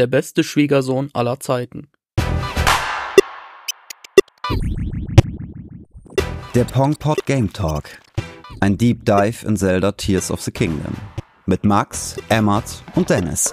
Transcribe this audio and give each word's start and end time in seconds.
der 0.00 0.06
beste 0.06 0.42
Schwiegersohn 0.42 1.10
aller 1.12 1.40
Zeiten. 1.40 1.90
Der 6.54 6.64
Pongpot 6.64 7.26
Game 7.26 7.52
Talk. 7.52 8.00
Ein 8.60 8.78
Deep 8.78 9.04
Dive 9.04 9.46
in 9.46 9.58
Zelda 9.58 9.92
Tears 9.92 10.30
of 10.30 10.40
the 10.40 10.50
Kingdom. 10.50 10.94
Mit 11.44 11.64
Max, 11.64 12.16
Emmert 12.30 12.82
und 12.94 13.10
Dennis. 13.10 13.52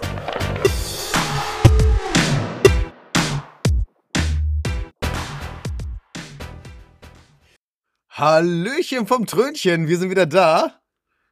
Hallöchen 8.10 9.06
vom 9.06 9.26
Trönchen, 9.26 9.90
wir 9.90 9.98
sind 9.98 10.12
wieder 10.12 10.26
da. 10.26 10.80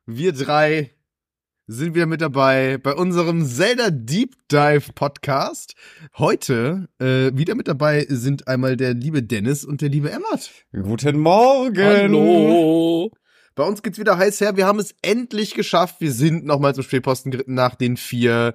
Wir 0.05 0.33
drei 0.33 0.94
sind 1.67 1.95
wieder 1.95 2.05
mit 2.05 2.21
dabei 2.21 2.77
bei 2.77 2.93
unserem 2.93 3.45
Zelda 3.45 3.89
Deep 3.89 4.35
Dive 4.51 4.93
Podcast. 4.93 5.73
Heute 6.17 6.87
äh, 6.99 7.31
wieder 7.33 7.55
mit 7.55 7.67
dabei 7.67 8.05
sind 8.07 8.47
einmal 8.47 8.77
der 8.77 8.93
liebe 8.93 9.23
Dennis 9.23 9.65
und 9.65 9.81
der 9.81 9.89
liebe 9.89 10.11
Emmert. 10.11 10.51
Guten 10.71 11.19
Morgen. 11.19 11.83
Hallo. 11.83 13.11
Bei 13.55 13.63
uns 13.63 13.81
geht's 13.81 13.97
wieder 13.97 14.17
heiß 14.17 14.41
her. 14.41 14.57
Wir 14.57 14.67
haben 14.67 14.79
es 14.79 14.93
endlich 15.01 15.55
geschafft. 15.55 15.95
Wir 15.99 16.11
sind 16.11 16.45
nochmal 16.45 16.75
zum 16.75 16.83
Spielposten 16.83 17.31
geritten 17.31 17.55
nach 17.55 17.75
den 17.75 17.97
vier 17.97 18.53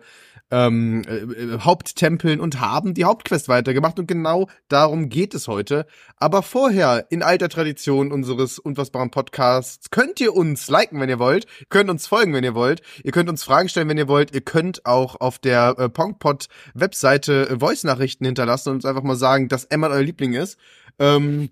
ähm, 0.50 1.02
äh, 1.02 1.58
Haupttempeln 1.60 2.40
und 2.40 2.60
haben 2.60 2.94
die 2.94 3.04
Hauptquest 3.04 3.48
weitergemacht 3.48 3.98
und 3.98 4.06
genau 4.06 4.48
darum 4.68 5.08
geht 5.08 5.34
es 5.34 5.48
heute. 5.48 5.86
Aber 6.16 6.42
vorher, 6.42 7.06
in 7.10 7.22
alter 7.22 7.48
Tradition 7.48 8.12
unseres 8.12 8.58
unfassbaren 8.58 9.10
Podcasts, 9.10 9.90
könnt 9.90 10.20
ihr 10.20 10.34
uns 10.34 10.68
liken, 10.68 11.00
wenn 11.00 11.08
ihr 11.08 11.18
wollt, 11.18 11.46
könnt 11.68 11.90
uns 11.90 12.06
folgen, 12.06 12.34
wenn 12.34 12.44
ihr 12.44 12.54
wollt, 12.54 12.82
ihr 13.04 13.12
könnt 13.12 13.28
uns 13.28 13.44
Fragen 13.44 13.68
stellen, 13.68 13.88
wenn 13.88 13.98
ihr 13.98 14.08
wollt, 14.08 14.34
ihr 14.34 14.40
könnt 14.40 14.86
auch 14.86 15.20
auf 15.20 15.38
der 15.38 15.76
äh, 15.78 15.88
Pongpod 15.88 16.48
Webseite 16.74 17.48
äh, 17.48 17.58
Voice-Nachrichten 17.58 18.24
hinterlassen 18.24 18.70
und 18.70 18.76
uns 18.76 18.84
einfach 18.84 19.02
mal 19.02 19.16
sagen, 19.16 19.48
dass 19.48 19.64
Emma 19.64 19.88
euer 19.88 20.02
Liebling 20.02 20.34
ist. 20.34 20.58
Ähm, 20.98 21.50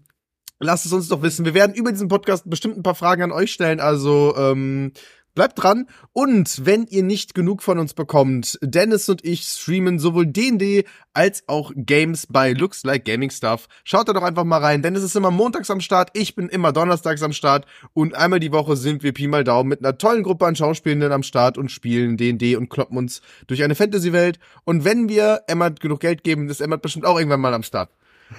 Lasst 0.61 0.87
es 0.87 0.93
uns 0.93 1.09
doch 1.09 1.23
wissen. 1.23 1.45
Wir 1.45 1.55
werden 1.55 1.75
über 1.75 1.93
diesen 1.93 2.09
Podcast 2.09 2.51
bestimmt 2.51 2.77
ein 2.77 2.83
paar 2.83 2.97
Fragen 2.97 3.23
an 3.23 3.33
euch 3.33 3.53
stellen. 3.53 3.79
Also 3.79 4.35
ähm, 4.37 4.93
Bleibt 5.39 5.63
dran. 5.63 5.87
Und 6.13 6.67
wenn 6.67 6.89
ihr 6.89 7.05
nicht 7.05 7.33
genug 7.33 7.63
von 7.63 7.79
uns 7.79 7.95
bekommt, 7.95 8.59
Dennis 8.61 9.09
und 9.09 9.25
ich 9.25 9.43
streamen 9.43 10.01
sowohl 10.01 10.27
D&D 10.27 10.85
als 11.13 11.45
auch 11.47 11.71
Games 11.77 12.27
bei 12.29 12.55
Looks 12.55 12.83
Like 12.83 13.05
Gaming 13.05 13.31
Stuff. 13.31 13.69
Schaut 13.85 14.09
da 14.09 14.15
doch 14.15 14.25
einfach 14.25 14.43
mal 14.43 14.59
rein. 14.59 14.83
Dennis 14.83 15.05
ist 15.05 15.15
immer 15.15 15.31
montags 15.31 15.71
am 15.71 15.81
Start, 15.81 16.11
ich 16.15 16.35
bin 16.35 16.49
immer 16.49 16.73
donnerstags 16.73 17.23
am 17.23 17.33
Start 17.33 17.67
und 17.93 18.17
einmal 18.17 18.41
die 18.41 18.51
Woche 18.51 18.77
sind 18.77 19.05
wir 19.05 19.13
Pi 19.13 19.29
mal 19.29 19.45
Daumen 19.45 19.69
mit 19.69 19.79
einer 19.79 19.97
tollen 19.97 20.25
Gruppe 20.25 20.45
an 20.45 20.57
Schauspielenden 20.57 21.13
am 21.13 21.23
Start 21.23 21.57
und 21.57 21.71
spielen 21.71 22.17
D&D 22.17 22.57
und 22.57 22.69
kloppen 22.69 22.99
uns 22.99 23.23
durch 23.47 23.63
eine 23.63 23.77
Fantasy-Welt. 23.77 24.41
Und 24.65 24.85
wenn 24.85 25.09
wir 25.09 25.43
Emmert 25.47 25.79
genug 25.79 26.01
Geld 26.01 26.25
geben, 26.25 26.49
ist 26.49 26.61
Emmert 26.61 26.83
bestimmt 26.83 27.05
auch 27.05 27.17
irgendwann 27.17 27.41
mal 27.41 27.55
am 27.55 27.63
Start. 27.63 27.91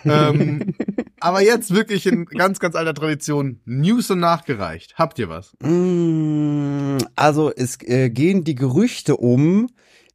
ähm, 0.04 0.76
aber 1.22 1.42
jetzt 1.42 1.74
wirklich 1.74 2.06
in 2.06 2.26
ganz, 2.26 2.60
ganz 2.60 2.76
alter 2.76 2.94
Tradition 2.94 3.62
News 3.66 4.10
und 4.12 4.20
nachgereicht. 4.20 4.96
Habt 4.98 5.20
ihr 5.20 5.30
was? 5.30 5.54
Mm, 5.62 6.98
also 7.16 7.52
es 7.54 7.78
äh, 7.84 8.10
gehen 8.10 8.44
die 8.44 8.56
Gerüchte 8.56 9.18
um 9.18 9.70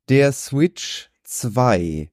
der 0.08 0.33
Switch 0.33 1.11
2. 1.24 2.11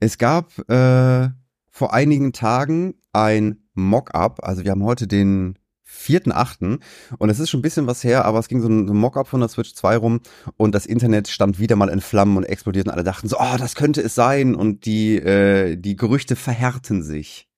Es 0.00 0.18
gab 0.18 0.58
äh, 0.68 1.28
vor 1.70 1.92
einigen 1.92 2.32
Tagen 2.32 2.94
ein 3.12 3.58
Mock-up, 3.74 4.40
also 4.42 4.64
wir 4.64 4.70
haben 4.70 4.84
heute 4.84 5.06
den 5.06 5.58
4.8. 5.92 6.80
Und 7.18 7.30
es 7.30 7.38
ist 7.38 7.50
schon 7.50 7.60
ein 7.60 7.62
bisschen 7.62 7.86
was 7.86 8.04
her, 8.04 8.24
aber 8.24 8.38
es 8.38 8.48
ging 8.48 8.60
so 8.60 8.68
ein, 8.68 8.86
so 8.86 8.94
ein 8.94 8.98
Mockup 8.98 9.28
von 9.28 9.40
der 9.40 9.48
Switch 9.48 9.74
2 9.74 9.96
rum 9.96 10.20
und 10.56 10.74
das 10.74 10.86
Internet 10.86 11.28
stand 11.28 11.58
wieder 11.58 11.76
mal 11.76 11.88
in 11.88 12.00
Flammen 12.00 12.36
und 12.36 12.44
explodiert 12.44 12.86
und 12.86 12.92
alle 12.92 13.04
dachten 13.04 13.28
so, 13.28 13.38
oh, 13.38 13.56
das 13.58 13.74
könnte 13.74 14.00
es 14.00 14.14
sein 14.14 14.54
und 14.54 14.86
die, 14.86 15.16
äh, 15.16 15.76
die 15.76 15.96
Gerüchte 15.96 16.36
verhärten 16.36 17.02
sich. 17.02 17.48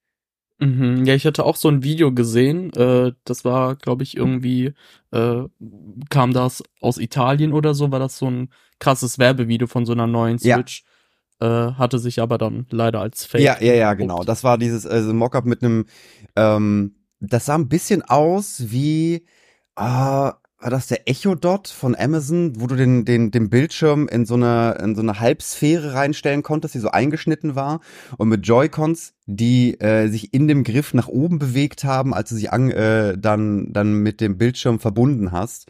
Mhm, 0.59 1.05
ja, 1.05 1.15
ich 1.15 1.27
hatte 1.27 1.45
auch 1.45 1.57
so 1.57 1.69
ein 1.69 1.83
Video 1.83 2.13
gesehen. 2.13 2.73
Äh, 2.75 3.13
das 3.25 3.45
war, 3.45 3.77
glaube 3.77 4.03
ich, 4.03 4.17
irgendwie 4.17 4.73
äh, 5.11 5.43
kam 6.11 6.33
das 6.33 6.63
aus 6.81 6.99
Italien 6.99 7.53
oder 7.53 7.75
so, 7.75 7.91
war 7.91 7.99
das 7.99 8.19
so 8.19 8.31
ein 8.31 8.51
krasses 8.79 9.19
Werbevideo 9.19 9.67
von 9.67 9.85
so 9.85 9.93
einer 9.93 10.07
neuen 10.07 10.39
Switch. 10.39 10.85
Ja. 11.41 11.71
Äh, 11.71 11.73
hatte 11.75 11.99
sich 11.99 12.21
aber 12.21 12.39
dann 12.39 12.67
leider 12.71 13.01
als 13.01 13.27
Fake. 13.27 13.43
Ja, 13.43 13.61
ja, 13.61 13.75
ja, 13.75 13.95
genau. 13.95 14.23
Das 14.23 14.45
war 14.45 14.57
dieses 14.57 14.87
also 14.87 15.13
Mockup 15.13 15.45
mit 15.45 15.63
einem 15.63 15.87
ähm, 16.37 16.95
das 17.29 17.47
sah 17.47 17.55
ein 17.55 17.69
bisschen 17.69 18.03
aus 18.03 18.71
wie, 18.71 19.27
ah, 19.77 20.35
war 20.65 20.71
das 20.71 20.87
der 20.87 21.07
Echo 21.11 21.35
Dot 21.35 21.69
von 21.69 21.95
Amazon, 21.95 22.55
wo 22.59 22.67
du 22.67 22.75
den, 22.75 23.05
den, 23.05 23.31
den 23.31 23.51
Bildschirm 23.51 24.09
in 24.09 24.25
so 24.25 24.33
eine, 24.33 24.79
in 24.83 24.95
so 24.95 25.03
eine 25.03 25.21
Halbsphäre 25.21 25.93
reinstellen 25.93 26.43
konntest, 26.43 26.75
die 26.75 26.79
so 26.79 26.89
eingeschnitten 26.89 27.55
war 27.55 27.81
und 28.17 28.31
mit 28.31 28.47
Joy-Cons, 28.47 29.13
die 29.27 29.79
äh, 29.79 30.09
sich 30.09 30.33
in 30.33 30.49
dem 30.49 30.65
Griff 30.65 30.95
nach 30.95 31.09
oben 31.09 31.39
bewegt 31.39 31.85
haben, 31.85 32.15
als 32.15 32.31
du 32.31 32.37
sie 32.37 32.49
an, 32.49 32.71
äh, 32.71 33.19
dann, 33.19 33.75
dann 33.75 33.93
mit 33.97 34.23
dem 34.23 34.39
Bildschirm 34.39 34.81
verbunden 34.81 35.33
hast. 35.33 35.67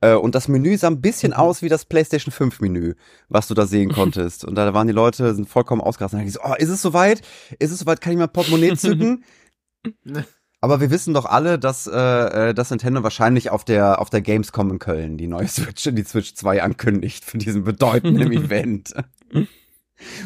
Äh, 0.00 0.14
und 0.14 0.34
das 0.34 0.48
Menü 0.48 0.76
sah 0.76 0.88
ein 0.88 1.00
bisschen 1.00 1.30
mhm. 1.30 1.38
aus 1.38 1.62
wie 1.62 1.68
das 1.68 1.84
PlayStation 1.84 2.32
5 2.32 2.60
Menü, 2.60 2.94
was 3.28 3.46
du 3.46 3.54
da 3.54 3.68
sehen 3.68 3.92
konntest. 3.92 4.44
Und 4.44 4.56
da 4.56 4.74
waren 4.74 4.88
die 4.88 4.92
Leute 4.92 5.32
sind 5.36 5.48
vollkommen 5.48 5.80
ausgerastet. 5.80 6.18
Und 6.18 6.26
dann 6.26 6.32
so, 6.32 6.40
oh, 6.42 6.54
ist 6.58 6.70
es 6.70 6.82
soweit? 6.82 7.22
Ist 7.60 7.70
es 7.70 7.78
soweit? 7.78 8.00
Kann 8.00 8.12
ich 8.12 8.18
mal 8.18 8.26
Portemonnaie 8.26 8.74
zücken? 8.76 9.22
Aber 10.64 10.80
wir 10.80 10.90
wissen 10.90 11.12
doch 11.12 11.26
alle, 11.26 11.58
dass, 11.58 11.86
äh, 11.86 11.92
äh, 12.48 12.54
dass 12.54 12.70
Nintendo 12.70 13.02
wahrscheinlich 13.02 13.50
auf 13.50 13.66
der, 13.66 14.00
auf 14.00 14.08
der 14.08 14.22
Gamescom 14.22 14.70
in 14.70 14.78
Köln 14.78 15.18
die 15.18 15.26
neue 15.26 15.46
Switch, 15.46 15.82
die 15.92 16.04
Switch 16.04 16.32
2 16.32 16.62
ankündigt 16.62 17.22
für 17.22 17.36
diesen 17.36 17.64
bedeutenden 17.64 18.32
Event. 18.32 18.94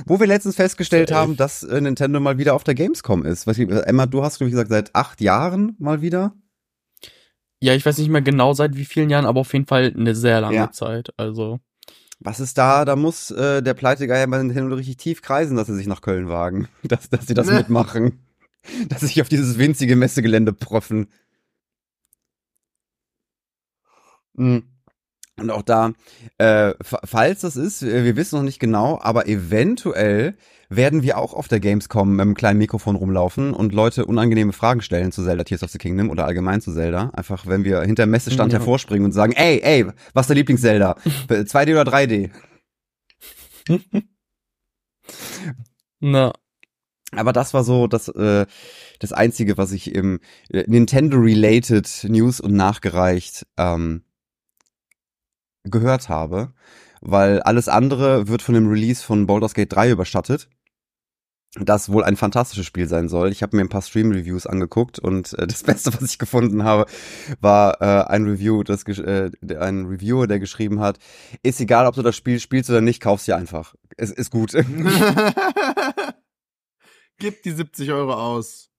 Wo 0.07 0.21
wir 0.21 0.29
letztens 0.29 0.55
festgestellt 0.55 1.11
haben, 1.11 1.37
dass 1.37 1.65
äh, 1.65 1.81
Nintendo 1.81 2.21
mal 2.21 2.39
wieder 2.39 2.55
auf 2.55 2.63
der 2.63 2.77
Gamescom 2.77 3.25
ist. 3.25 3.49
Was, 3.49 3.59
Emma, 3.59 4.07
du 4.07 4.23
hast, 4.23 4.39
glaube 4.39 4.51
ich, 4.51 4.53
gesagt, 4.53 4.71
seit 4.71 4.95
acht 4.95 5.21
Jahren 5.21 5.75
mal 5.81 6.03
wieder. 6.03 6.35
Ja, 7.61 7.75
ich 7.75 7.85
weiß 7.85 7.99
nicht 7.99 8.09
mehr 8.09 8.23
genau 8.23 8.53
seit 8.53 8.77
wie 8.77 8.85
vielen 8.85 9.11
Jahren, 9.11 9.27
aber 9.27 9.41
auf 9.41 9.53
jeden 9.53 9.67
Fall 9.67 9.93
eine 9.93 10.15
sehr 10.15 10.41
lange 10.41 10.55
ja. 10.55 10.71
Zeit. 10.71 11.13
Also. 11.17 11.59
Was 12.21 12.39
ist 12.39 12.59
da? 12.59 12.85
Da 12.85 12.95
muss 12.95 13.33
äh, 13.33 13.61
der 13.61 13.75
Pleitegeier 13.75 14.29
bei 14.29 14.39
Nintendo 14.39 14.77
richtig 14.77 14.99
tief 14.99 15.21
kreisen, 15.21 15.57
dass 15.57 15.67
sie 15.67 15.75
sich 15.75 15.89
nach 15.89 16.01
Köln 16.01 16.29
wagen. 16.29 16.69
Dass, 16.85 17.11
dass 17.11 17.27
sie 17.27 17.35
das 17.35 17.51
mitmachen. 17.51 18.21
dass 18.89 19.01
sich 19.01 19.21
auf 19.21 19.29
dieses 19.29 19.59
winzige 19.59 19.97
Messegelände 19.97 20.53
proffen. 20.53 21.09
Hm. 24.37 24.63
Und 25.39 25.51
auch 25.51 25.63
da, 25.63 25.93
äh, 26.39 26.75
falls 26.83 27.43
das 27.43 27.55
ist, 27.57 27.83
wir 27.83 28.17
wissen 28.17 28.37
noch 28.37 28.43
nicht 28.43 28.59
genau, 28.59 28.99
aber 29.01 29.29
eventuell 29.29 30.37
werden 30.69 31.03
wir 31.03 31.17
auch 31.17 31.33
auf 31.33 31.47
der 31.49 31.61
Gamescom 31.61 32.11
mit 32.11 32.21
einem 32.21 32.35
kleinen 32.35 32.59
Mikrofon 32.59 32.97
rumlaufen 32.97 33.55
und 33.55 33.73
Leute 33.73 34.05
unangenehme 34.05 34.53
Fragen 34.53 34.83
stellen 34.83 35.13
zu 35.13 35.25
Zelda 35.25 35.45
Tears 35.45 35.63
of 35.63 35.71
the 35.71 35.79
Kingdom 35.79 36.11
oder 36.11 36.27
allgemein 36.27 36.61
zu 36.61 36.75
Zelda. 36.75 37.11
Einfach, 37.15 37.47
wenn 37.47 37.65
wir 37.65 37.83
hinter 37.83 38.05
dem 38.07 38.11
Messestand 38.11 38.53
ja. 38.53 38.59
hervorspringen 38.59 39.05
und 39.05 39.13
sagen, 39.13 39.33
ey, 39.33 39.61
ey, 39.63 39.87
was 40.13 40.25
ist 40.25 40.31
der 40.31 40.37
Lieblings-Zelda? 40.37 40.93
2D 41.29 41.81
oder 41.81 41.91
3D? 41.91 42.31
Na, 46.01 46.33
aber 47.13 47.33
das 47.33 47.55
war 47.55 47.65
so 47.65 47.87
das, 47.87 48.09
äh, 48.09 48.47
das 48.99 49.13
Einzige, 49.13 49.57
was 49.57 49.73
ich 49.73 49.95
im 49.95 50.21
äh, 50.51 50.65
Nintendo-related 50.67 52.05
News 52.09 52.41
und 52.41 52.55
nachgereicht 52.55 53.47
ähm, 53.57 54.03
gehört 55.65 56.09
habe. 56.09 56.53
Weil 57.01 57.41
alles 57.43 57.69
andere 57.69 58.29
wird 58.29 58.43
von 58.43 58.55
dem 58.55 58.69
Release 58.69 59.03
von 59.03 59.27
Baldur's 59.27 59.55
Gate 59.55 59.73
3 59.73 59.91
überschattet. 59.91 60.49
Das 61.55 61.91
wohl 61.91 62.05
ein 62.05 62.17
fantastisches 62.17 62.67
Spiel 62.67 62.87
sein 62.89 63.09
soll. 63.09 63.33
Ich 63.33 63.43
habe 63.43 63.57
mir 63.57 63.63
ein 63.63 63.71
paar 63.71 63.81
Stream-Reviews 63.81 64.47
angeguckt 64.47 64.99
und 64.99 65.33
äh, 65.39 65.47
das 65.47 65.63
Beste, 65.65 65.95
was 65.95 66.03
ich 66.03 66.19
gefunden 66.19 66.63
habe, 66.63 66.85
war 67.41 67.81
äh, 67.81 68.05
ein 68.09 68.27
Review, 68.27 68.63
das 68.65 68.85
äh, 68.85 69.31
ein 69.59 69.87
Reviewer, 69.87 70.27
der 70.27 70.41
geschrieben 70.41 70.81
hat: 70.81 70.99
Ist 71.43 71.61
egal, 71.61 71.87
ob 71.87 71.95
du 71.95 72.03
das 72.03 72.17
Spiel 72.17 72.39
spielst 72.39 72.69
oder 72.69 72.83
nicht, 72.83 73.01
kaufst 73.01 73.29
dir 73.29 73.37
einfach. 73.37 73.75
Es 73.97 74.11
ist 74.11 74.31
gut. 74.31 74.53
Gib 77.19 77.43
die 77.43 77.51
70 77.51 77.91
Euro 77.93 78.15
aus. 78.15 78.71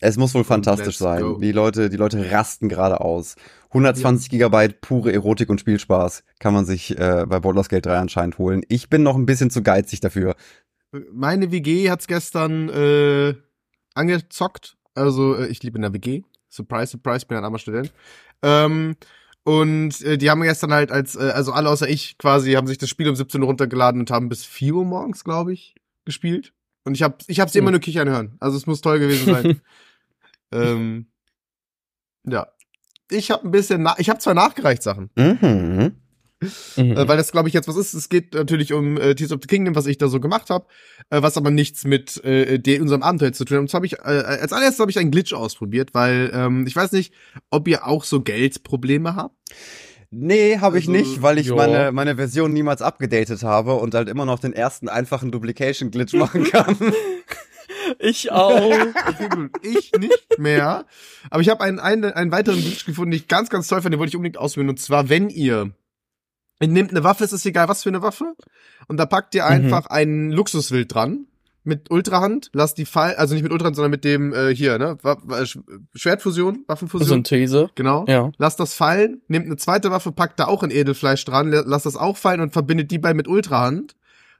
Es 0.00 0.16
muss 0.16 0.34
wohl 0.34 0.44
fantastisch 0.44 0.98
sein. 0.98 1.22
Go. 1.22 1.38
Die 1.38 1.52
Leute, 1.52 1.88
die 1.88 1.96
Leute 1.96 2.30
rasten 2.30 2.68
gerade 2.68 3.00
aus. 3.00 3.36
120 3.68 4.26
ja. 4.26 4.30
Gigabyte 4.30 4.80
pure 4.80 5.12
Erotik 5.12 5.48
und 5.50 5.60
Spielspaß 5.60 6.24
kann 6.38 6.54
man 6.54 6.64
sich 6.64 6.98
äh, 6.98 7.26
bei 7.28 7.40
Baldur's 7.40 7.68
Gate 7.68 7.86
3 7.86 7.98
anscheinend 7.98 8.38
holen. 8.38 8.62
Ich 8.68 8.88
bin 8.88 9.02
noch 9.02 9.16
ein 9.16 9.26
bisschen 9.26 9.50
zu 9.50 9.62
geizig 9.62 10.00
dafür. 10.00 10.36
Meine 11.12 11.50
WG 11.50 11.90
hat's 11.90 12.06
gestern 12.06 12.68
äh, 12.68 13.34
angezockt. 13.94 14.76
Also 14.94 15.36
äh, 15.36 15.46
ich 15.48 15.62
liebe 15.62 15.78
in 15.78 15.82
der 15.82 15.92
WG. 15.92 16.22
Surprise, 16.48 16.92
surprise, 16.92 17.18
ich 17.18 17.28
bin 17.28 17.36
ein 17.36 17.44
armer 17.44 17.58
Student. 17.58 17.92
Ähm, 18.42 18.96
und 19.42 20.00
äh, 20.02 20.16
die 20.16 20.30
haben 20.30 20.42
gestern 20.42 20.72
halt 20.72 20.92
als, 20.92 21.16
äh, 21.16 21.32
also 21.34 21.52
alle 21.52 21.68
außer 21.68 21.88
ich 21.88 22.16
quasi, 22.18 22.52
haben 22.52 22.68
sich 22.68 22.78
das 22.78 22.88
Spiel 22.88 23.08
um 23.08 23.16
17 23.16 23.40
Uhr 23.40 23.48
runtergeladen 23.48 24.00
und 24.00 24.10
haben 24.10 24.28
bis 24.28 24.44
4 24.44 24.74
Uhr 24.74 24.84
morgens, 24.84 25.24
glaube 25.24 25.52
ich, 25.52 25.74
gespielt. 26.04 26.52
Und 26.84 26.94
ich 26.94 27.02
habe 27.02 27.16
ich 27.26 27.40
hab 27.40 27.50
sie 27.50 27.58
hm. 27.58 27.64
immer 27.64 27.70
nur 27.72 27.80
kichern 27.80 28.08
hören. 28.08 28.36
Also 28.40 28.56
es 28.56 28.66
muss 28.66 28.80
toll 28.80 28.98
gewesen 28.98 29.32
sein. 29.32 29.60
ähm, 30.52 31.06
ja. 32.26 32.48
Ich 33.10 33.30
habe 33.30 33.46
ein 33.46 33.50
bisschen, 33.50 33.88
ich 33.98 34.08
habe 34.08 34.18
zwar 34.18 34.34
nachgereicht 34.34 34.82
Sachen. 34.82 35.10
Mhm. 35.16 35.96
Mhm. 36.76 36.92
Äh, 36.92 37.08
weil 37.08 37.16
das, 37.16 37.32
glaube 37.32 37.48
ich, 37.48 37.54
jetzt 37.54 37.68
was 37.68 37.76
ist. 37.76 37.94
Es 37.94 38.08
geht 38.08 38.34
natürlich 38.34 38.72
um 38.72 38.98
äh, 38.98 39.14
Tears 39.14 39.32
of 39.32 39.40
the 39.42 39.46
Kingdom, 39.46 39.74
was 39.74 39.86
ich 39.86 39.98
da 39.98 40.08
so 40.08 40.20
gemacht 40.20 40.50
habe, 40.50 40.66
äh, 41.10 41.22
was 41.22 41.36
aber 41.36 41.50
nichts 41.50 41.84
mit 41.84 42.22
äh, 42.24 42.58
der, 42.58 42.82
unserem 42.82 43.02
Abenteuer 43.02 43.32
zu 43.32 43.44
tun 43.44 43.56
hat. 43.56 43.60
Und 43.62 43.70
zwar 43.70 43.78
habe 43.78 43.86
ich, 43.86 43.94
äh, 43.94 44.02
als 44.02 44.52
allererstes 44.52 44.80
habe 44.80 44.90
ich 44.90 44.98
einen 44.98 45.10
Glitch 45.10 45.32
ausprobiert, 45.32 45.90
weil 45.92 46.30
ähm, 46.34 46.66
ich 46.66 46.76
weiß 46.76 46.92
nicht, 46.92 47.14
ob 47.50 47.68
ihr 47.68 47.86
auch 47.86 48.04
so 48.04 48.20
Geldprobleme 48.20 49.16
habt. 49.16 49.36
Nee, 50.16 50.58
habe 50.58 50.78
ich 50.78 50.88
also, 50.88 50.98
nicht, 50.98 51.22
weil 51.22 51.38
ich 51.38 51.50
meine, 51.50 51.92
meine 51.92 52.16
Version 52.16 52.52
niemals 52.52 52.82
abgedatet 52.82 53.42
habe 53.42 53.74
und 53.74 53.94
halt 53.94 54.08
immer 54.08 54.24
noch 54.24 54.38
den 54.38 54.52
ersten 54.52 54.88
einfachen 54.88 55.30
Duplication-Glitch 55.30 56.14
machen 56.14 56.44
kann. 56.50 56.76
ich 57.98 58.30
auch. 58.30 58.76
ich 59.62 59.92
nicht 59.98 60.38
mehr. 60.38 60.86
Aber 61.30 61.42
ich 61.42 61.48
habe 61.48 61.64
einen, 61.64 61.78
einen, 61.78 62.04
einen 62.12 62.30
weiteren 62.32 62.60
Glitch 62.60 62.86
gefunden, 62.86 63.10
den 63.10 63.18
ich 63.18 63.28
ganz, 63.28 63.50
ganz 63.50 63.68
toll 63.68 63.82
fand, 63.82 63.92
den 63.92 63.98
wollte 63.98 64.10
ich 64.10 64.16
unbedingt 64.16 64.38
ausprobieren. 64.38 64.70
Und 64.70 64.80
zwar, 64.80 65.08
wenn 65.08 65.30
ihr 65.30 65.72
Ihr 66.60 66.68
nehmt 66.68 66.90
eine 66.90 67.04
Waffe, 67.04 67.24
es 67.24 67.32
ist 67.32 67.44
egal, 67.46 67.68
was 67.68 67.82
für 67.82 67.88
eine 67.88 68.02
Waffe. 68.02 68.34
Und 68.86 68.96
da 68.96 69.06
packt 69.06 69.34
ihr 69.34 69.44
mhm. 69.44 69.50
einfach 69.50 69.84
mhm. 69.84 69.96
einen 69.96 70.30
Luxuswild 70.32 70.94
dran. 70.94 71.26
Mit 71.64 71.90
Ultrahand, 71.90 72.50
lasst 72.52 72.76
die 72.78 72.84
fallen, 72.84 73.16
also 73.16 73.34
nicht 73.34 73.42
mit 73.42 73.50
Ultrahand, 73.50 73.74
sondern 73.74 73.90
mit 73.90 74.04
dem, 74.04 74.34
äh, 74.34 74.54
hier, 74.54 74.78
ne? 74.78 74.98
Schwertfusion, 75.94 76.64
Waffenfusion. 76.66 77.08
Synthese. 77.08 77.70
Genau. 77.74 78.04
Ja. 78.06 78.30
Lasst 78.36 78.60
das 78.60 78.74
fallen, 78.74 79.22
nehmt 79.28 79.46
eine 79.46 79.56
zweite 79.56 79.90
Waffe, 79.90 80.12
packt 80.12 80.38
da 80.38 80.46
auch 80.46 80.62
ein 80.62 80.70
Edelfleisch 80.70 81.24
dran, 81.24 81.50
lasst 81.50 81.86
das 81.86 81.96
auch 81.96 82.18
fallen 82.18 82.40
und 82.40 82.52
verbindet 82.52 82.90
die 82.90 82.98
beiden 82.98 83.16
mit 83.16 83.28
Ultrahand 83.28 83.96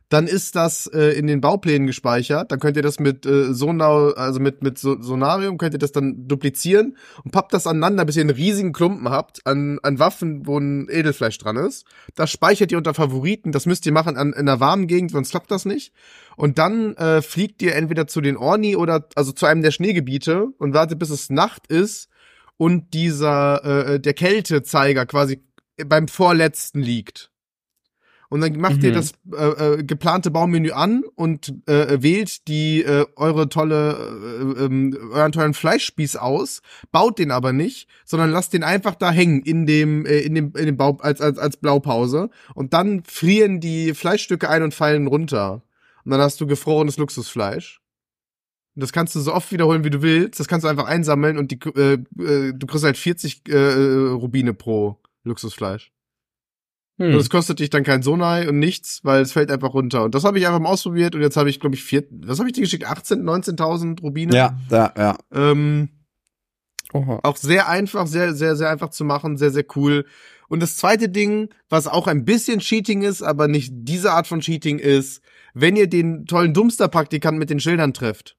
dann 0.09 0.27
ist 0.27 0.55
das 0.55 0.87
äh, 0.87 1.19
in 1.19 1.27
den 1.27 1.41
Bauplänen 1.41 1.87
gespeichert. 1.87 2.53
Dann 2.53 2.61
könnt 2.61 2.77
ihr 2.77 2.83
das 2.83 3.01
mit 3.01 3.25
äh, 3.27 3.53
Sonar, 3.55 4.17
also 4.17 4.39
mit 4.39 4.63
mit 4.63 4.79
so 4.79 5.01
Sonarium 5.01 5.59
könnt 5.59 5.75
ihr 5.75 5.79
das 5.79 5.93
dann 5.93 6.29
duplizieren 6.29 6.97
und 7.25 7.31
pappt 7.33 7.55
das 7.55 7.67
aneinander, 7.67 8.05
bis 8.05 8.17
ihr 8.17 8.23
einen 8.23 8.31
riesigen 8.31 8.73
Klumpen 8.73 9.09
habt 9.09 9.47
an, 9.47 9.79
an 9.83 9.99
Waffen, 9.99 10.47
wo 10.47 10.59
ein 10.59 10.89
Edelfleisch 10.91 11.39
dran 11.39 11.57
ist. 11.57 11.87
Das 12.15 12.31
speichert 12.31 12.71
ihr 12.71 12.79
unter 12.79 12.95
Favoriten. 12.95 13.53
Das 13.53 13.67
müsst 13.67 13.87
ihr 13.87 13.93
machen 13.93 14.17
an, 14.17 14.29
in 14.29 14.41
einer 14.41 14.61
warmen 14.61 14.87
Gegend, 14.87 15.11
sonst 15.11 15.31
klappt 15.31 15.51
das 15.51 15.65
nicht. 15.65 15.93
Und 16.37 16.59
dann 16.59 16.95
äh, 16.97 17.23
fliegt 17.23 17.63
ihr 17.63 17.75
entweder 17.75 18.07
zu 18.07 18.21
den 18.21 18.37
Orni 18.37 18.77
oder 18.77 19.09
also 19.15 19.33
zu 19.33 19.47
einem 19.47 19.63
der 19.63 19.71
Schneegebiete 19.71 20.49
und 20.59 20.75
wartet, 20.75 20.99
bis 20.99 21.11
es 21.11 21.31
Nacht 21.31 21.67
ist 21.69 22.09
und 22.57 22.95
dieser 22.95 23.65
äh, 23.65 24.01
der 24.01 24.15
Kältezeiger 24.15 25.07
quasi 25.07 25.43
beim 25.85 26.09
vorletzten 26.09 26.81
liegt. 26.81 27.31
Und 28.31 28.41
dann 28.41 28.59
macht 28.59 28.79
mhm. 28.79 28.85
ihr 28.85 28.93
das 28.93 29.13
äh, 29.33 29.47
äh, 29.47 29.85
geplante 29.85 30.31
Baumenü 30.31 30.71
an 30.73 31.05
und 31.15 31.55
äh, 31.67 32.03
wählt 32.03 32.49
die 32.49 32.83
äh, 32.83 33.07
eure 33.17 33.49
tolle 33.49 33.97
äh, 34.59 34.65
äh, 34.65 34.99
euren 35.13 35.33
tollen 35.33 35.55
Fleischspieß 35.55 36.17
aus, 36.17 36.63
baut 36.91 37.19
den 37.19 37.31
aber 37.31 37.53
nicht, 37.53 37.89
sondern 38.05 38.31
lasst 38.31 38.53
den 38.53 38.65
einfach 38.65 38.95
da 38.95 39.11
hängen 39.11 39.43
in 39.43 39.67
dem 39.67 40.07
äh, 40.07 40.19
in 40.21 40.35
dem 40.35 40.53
in 40.57 40.67
dem 40.67 40.77
Bau 40.77 40.99
als 41.01 41.21
als 41.21 41.39
als 41.39 41.57
Blaupause 41.57 42.31
und 42.55 42.73
dann 42.73 43.03
frieren 43.05 43.61
die 43.61 43.95
Fleischstücke 43.95 44.49
ein 44.49 44.63
und 44.63 44.75
fallen 44.75 45.07
runter. 45.07 45.63
Und 46.05 46.11
dann 46.11 46.21
hast 46.21 46.41
du 46.41 46.47
gefrorenes 46.47 46.99
Luxusfleisch. 46.99 47.81
Und 48.75 48.83
das 48.83 48.93
kannst 48.93 49.15
du 49.15 49.21
so 49.21 49.33
oft 49.33 49.53
wiederholen, 49.53 49.85
wie 49.85 49.91
du 49.91 50.03
willst. 50.03 50.41
Das 50.41 50.49
kannst 50.49 50.65
du 50.65 50.69
einfach 50.69 50.87
einsammeln 50.87 51.39
und 51.39 51.51
die, 51.51 51.59
äh, 51.77 51.95
äh, 51.95 52.53
du 52.53 52.67
kriegst 52.67 52.85
halt 52.85 52.97
40 52.97 53.49
äh, 53.49 53.57
Rubine 54.11 54.53
pro 54.53 54.99
Luxusfleisch. 55.23 55.93
Hm. 56.99 57.15
Und 57.15 57.21
es 57.21 57.29
kostet 57.29 57.59
dich 57.59 57.71
dann 57.71 57.83
kein 57.83 58.03
Sonai 58.03 58.49
und 58.49 58.59
nichts, 58.59 59.01
weil 59.03 59.23
es 59.23 59.33
fällt 59.33 59.51
einfach 59.51 59.75
runter. 59.75 60.05
Und 60.05 60.15
das 60.15 60.25
habe 60.25 60.39
ich 60.39 60.47
einfach 60.47 60.61
mal 60.61 60.69
ausprobiert 60.69 61.15
und 61.15 61.23
jetzt 61.23 61.37
habe 61.37 61.51
ich, 61.51 61.59
glaube 61.59 61.75
ich, 61.75 61.83
vier, 61.83 62.05
was 62.11 62.39
habe 62.39 62.49
ich 62.49 62.55
dir 62.55 62.61
geschickt? 62.61 62.87
18, 62.87 63.23
19.000 63.23 64.01
Rubine? 64.01 64.35
Ja, 64.35 64.59
ja, 64.71 64.93
ja. 64.97 65.19
Ähm, 65.33 65.89
auch 66.93 67.37
sehr 67.37 67.69
einfach, 67.69 68.07
sehr, 68.07 68.35
sehr, 68.35 68.55
sehr 68.55 68.71
einfach 68.71 68.91
zu 68.91 69.05
machen, 69.05 69.37
sehr, 69.37 69.51
sehr 69.51 69.65
cool. 69.75 70.07
Und 70.49 70.61
das 70.61 70.77
zweite 70.77 71.09
Ding, 71.09 71.49
was 71.69 71.89
auch 71.89 72.07
ein 72.07 72.25
bisschen 72.25 72.61
Cheating 72.61 73.03
ist, 73.03 73.23
aber 73.23 73.49
nicht 73.49 73.73
diese 73.75 74.13
Art 74.13 74.29
von 74.29 74.41
Cheating 74.41 74.79
ist, 74.79 75.21
wenn 75.55 75.75
ihr 75.75 75.89
den 75.89 76.27
tollen 76.27 76.55
Dumpster-Praktikant 76.55 77.39
mit 77.39 77.51
den 77.51 77.59
Schildern 77.59 77.95
trefft. 77.95 78.37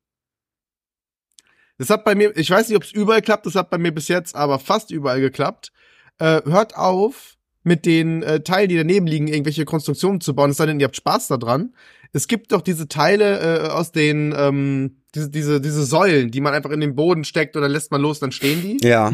Das 1.77 1.89
hat 1.89 2.05
bei 2.05 2.15
mir, 2.15 2.35
ich 2.37 2.49
weiß 2.49 2.69
nicht, 2.69 2.77
ob 2.77 2.83
es 2.83 2.93
überall 2.93 3.21
klappt, 3.21 3.45
das 3.45 3.55
hat 3.55 3.69
bei 3.69 3.77
mir 3.77 3.93
bis 3.93 4.07
jetzt 4.07 4.35
aber 4.35 4.59
fast 4.59 4.91
überall 4.91 5.19
geklappt. 5.19 5.73
Äh, 6.19 6.41
hört 6.45 6.77
auf, 6.77 7.34
mit 7.65 7.85
den 7.85 8.21
äh, 8.21 8.41
Teilen, 8.41 8.69
die 8.69 8.77
daneben 8.77 9.07
liegen, 9.07 9.27
irgendwelche 9.27 9.65
Konstruktionen 9.65 10.21
zu 10.21 10.35
bauen, 10.35 10.51
es 10.51 10.57
sei 10.57 10.67
denn, 10.67 10.79
ihr 10.79 10.85
habt 10.85 10.95
Spaß 10.95 11.27
daran. 11.27 11.73
Es 12.13 12.27
gibt 12.27 12.51
doch 12.51 12.61
diese 12.61 12.87
Teile 12.87 13.65
äh, 13.65 13.69
aus 13.69 13.91
den, 13.91 14.33
ähm, 14.37 15.01
diese, 15.15 15.29
diese, 15.29 15.59
diese 15.59 15.83
Säulen, 15.83 16.29
die 16.29 16.41
man 16.41 16.53
einfach 16.53 16.69
in 16.69 16.79
den 16.79 16.95
Boden 16.95 17.23
steckt 17.23 17.57
oder 17.57 17.67
lässt 17.67 17.91
man 17.91 18.01
los, 18.01 18.19
dann 18.19 18.31
stehen 18.31 18.61
die. 18.61 18.87
Ja. 18.87 19.13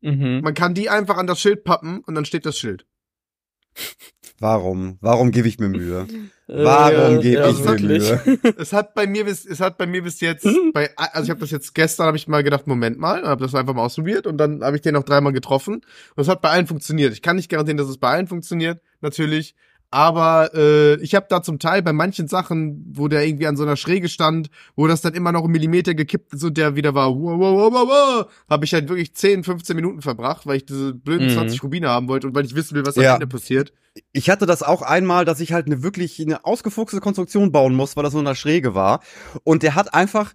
Mhm. 0.00 0.40
Man 0.42 0.54
kann 0.54 0.74
die 0.74 0.88
einfach 0.88 1.18
an 1.18 1.26
das 1.26 1.40
Schild 1.40 1.62
pappen 1.62 2.00
und 2.00 2.14
dann 2.14 2.24
steht 2.24 2.46
das 2.46 2.58
Schild. 2.58 2.86
Warum? 4.40 4.96
Warum 5.02 5.30
gebe 5.32 5.48
ich 5.48 5.58
mir 5.58 5.68
Mühe? 5.68 6.06
Warum 6.48 7.18
äh, 7.18 7.22
gebe 7.22 7.42
ja, 7.42 7.50
ich 7.50 7.62
mir 7.62 7.78
Mühe? 7.78 8.38
Es 8.58 8.72
hat 8.72 8.94
bei 8.94 9.06
mir 9.06 9.26
bis, 9.26 9.44
es 9.44 9.60
hat 9.60 9.76
bei 9.76 9.86
mir 9.86 10.02
bis 10.02 10.20
jetzt, 10.20 10.48
bei, 10.72 10.90
also 10.96 11.24
ich 11.24 11.30
habe 11.30 11.40
das 11.40 11.50
jetzt 11.50 11.74
gestern, 11.74 12.06
habe 12.06 12.16
ich 12.16 12.26
mal 12.26 12.42
gedacht, 12.42 12.66
Moment 12.66 12.98
mal, 12.98 13.22
habe 13.22 13.42
das 13.42 13.54
einfach 13.54 13.74
mal 13.74 13.84
ausprobiert 13.84 14.26
und 14.26 14.38
dann 14.38 14.64
habe 14.64 14.76
ich 14.76 14.82
den 14.82 14.94
noch 14.94 15.04
dreimal 15.04 15.34
getroffen 15.34 15.74
und 15.74 16.22
es 16.22 16.26
hat 16.26 16.40
bei 16.40 16.48
allen 16.48 16.66
funktioniert. 16.66 17.12
Ich 17.12 17.20
kann 17.22 17.36
nicht 17.36 17.50
garantieren, 17.50 17.76
dass 17.76 17.88
es 17.88 17.98
bei 17.98 18.08
allen 18.08 18.26
funktioniert, 18.26 18.80
natürlich, 19.02 19.54
aber 19.92 20.54
äh, 20.54 20.94
ich 21.02 21.16
habe 21.16 21.26
da 21.28 21.42
zum 21.42 21.58
Teil 21.58 21.82
bei 21.82 21.92
manchen 21.92 22.28
Sachen, 22.28 22.86
wo 22.92 23.08
der 23.08 23.26
irgendwie 23.26 23.48
an 23.48 23.56
so 23.56 23.64
einer 23.64 23.76
Schräge 23.76 24.08
stand, 24.08 24.48
wo 24.76 24.86
das 24.86 25.02
dann 25.02 25.14
immer 25.14 25.32
noch 25.32 25.42
einen 25.42 25.52
Millimeter 25.52 25.94
gekippt 25.94 26.32
ist 26.32 26.44
und 26.44 26.56
der 26.56 26.76
wieder 26.76 26.94
war, 26.94 27.10
wow, 27.10 27.38
wow, 27.38 27.72
wow, 27.72 27.88
wow, 27.88 28.26
habe 28.48 28.64
ich 28.64 28.72
halt 28.72 28.88
wirklich 28.88 29.14
10, 29.14 29.42
15 29.42 29.74
Minuten 29.74 30.00
verbracht, 30.00 30.46
weil 30.46 30.58
ich 30.58 30.64
diese 30.64 30.94
blöden 30.94 31.26
mhm. 31.28 31.32
20 31.32 31.62
Rubine 31.64 31.88
haben 31.88 32.08
wollte 32.08 32.28
und 32.28 32.34
weil 32.34 32.44
ich 32.44 32.54
wissen 32.54 32.76
will, 32.76 32.86
was 32.86 32.96
ja. 32.96 33.10
am 33.10 33.14
Ende 33.16 33.26
passiert. 33.26 33.72
Ich 34.12 34.30
hatte 34.30 34.46
das 34.46 34.62
auch 34.62 34.82
einmal, 34.82 35.24
dass 35.24 35.40
ich 35.40 35.52
halt 35.52 35.66
eine 35.66 35.82
wirklich 35.82 36.20
eine 36.20 36.44
ausgefuchste 36.44 37.00
Konstruktion 37.00 37.52
bauen 37.52 37.74
muss, 37.74 37.96
weil 37.96 38.04
das 38.04 38.12
so 38.12 38.18
eine 38.18 38.34
Schräge 38.34 38.74
war. 38.74 39.00
Und 39.44 39.62
der 39.62 39.74
hat 39.74 39.94
einfach, 39.94 40.34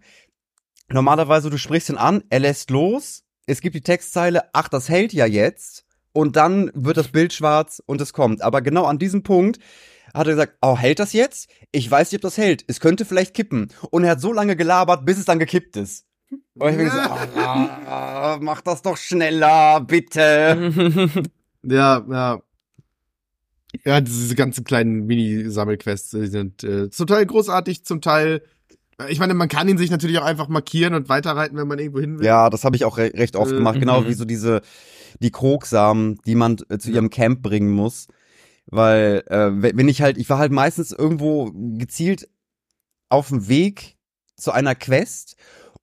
normalerweise, 0.89 1.49
du 1.49 1.57
sprichst 1.57 1.89
ihn 1.89 1.97
an, 1.97 2.23
er 2.29 2.39
lässt 2.39 2.69
los, 2.69 3.23
es 3.45 3.61
gibt 3.61 3.75
die 3.75 3.81
Textzeile, 3.81 4.49
ach, 4.53 4.69
das 4.69 4.89
hält 4.89 5.13
ja 5.13 5.25
jetzt 5.25 5.85
und 6.13 6.35
dann 6.35 6.71
wird 6.73 6.97
das 6.97 7.09
Bild 7.09 7.33
schwarz 7.33 7.81
und 7.85 8.01
es 8.01 8.13
kommt. 8.13 8.41
Aber 8.41 8.61
genau 8.61 8.85
an 8.85 8.99
diesem 8.99 9.23
Punkt 9.23 9.59
hat 10.13 10.27
er 10.27 10.33
gesagt, 10.33 10.57
oh, 10.61 10.77
hält 10.77 10.99
das 10.99 11.13
jetzt? 11.13 11.49
Ich 11.71 11.89
weiß 11.91 12.11
nicht, 12.11 12.19
ob 12.19 12.21
das 12.23 12.37
hält. 12.37 12.63
Es 12.67 12.79
könnte 12.79 13.05
vielleicht 13.05 13.33
kippen. 13.33 13.71
Und 13.91 14.05
er 14.05 14.11
hat 14.11 14.21
so 14.21 14.31
lange 14.31 14.55
gelabert, 14.55 15.05
bis 15.05 15.17
es 15.17 15.25
dann 15.25 15.39
gekippt 15.39 15.75
ist. 15.75 16.05
Und 16.55 16.71
ich 16.71 16.77
bin 16.77 16.89
so, 16.89 16.97
ah, 17.39 18.37
mach 18.39 18.61
das 18.61 18.81
doch 18.81 18.97
schneller, 18.97 19.81
bitte. 19.81 20.71
ja, 21.63 22.05
ja. 22.09 22.41
Ja, 23.83 24.01
diese 24.01 24.35
ganzen 24.35 24.63
kleinen 24.63 25.05
Mini-Sammelquests 25.05 26.11
die 26.11 26.27
sind 26.27 26.63
äh, 26.63 26.89
zum 26.89 27.07
Teil 27.07 27.25
großartig, 27.25 27.83
zum 27.85 28.01
Teil 28.01 28.41
äh, 28.99 29.11
ich 29.11 29.19
meine, 29.19 29.33
man 29.33 29.49
kann 29.49 29.67
ihn 29.67 29.77
sich 29.77 29.91
natürlich 29.91 30.17
auch 30.19 30.25
einfach 30.25 30.47
markieren 30.47 30.93
und 30.93 31.09
weiterreiten, 31.09 31.57
wenn 31.57 31.67
man 31.67 31.79
irgendwo 31.79 31.99
hin 31.99 32.19
will. 32.19 32.25
Ja, 32.25 32.49
das 32.49 32.63
habe 32.63 32.75
ich 32.75 32.85
auch 32.85 32.97
re 32.97 33.11
recht 33.13 33.35
oft 33.35 33.51
äh, 33.51 33.55
gemacht. 33.55 33.79
Genau 33.79 34.01
mhm. 34.01 34.07
wie 34.07 34.13
so 34.13 34.25
diese 34.25 34.61
die 35.19 35.31
Krogsamen, 35.31 36.19
die 36.25 36.35
man 36.35 36.57
äh, 36.69 36.77
zu 36.77 36.91
ihrem 36.91 37.09
Camp 37.09 37.41
bringen 37.41 37.71
muss. 37.71 38.07
Weil, 38.67 39.23
äh, 39.27 39.51
wenn 39.53 39.87
ich 39.87 40.01
halt, 40.01 40.17
ich 40.17 40.29
war 40.29 40.39
halt 40.39 40.51
meistens 40.51 40.91
irgendwo 40.91 41.51
gezielt 41.53 42.27
auf 43.09 43.29
dem 43.29 43.47
Weg 43.47 43.95
zu 44.35 44.51
einer 44.51 44.75
Quest 44.75 45.37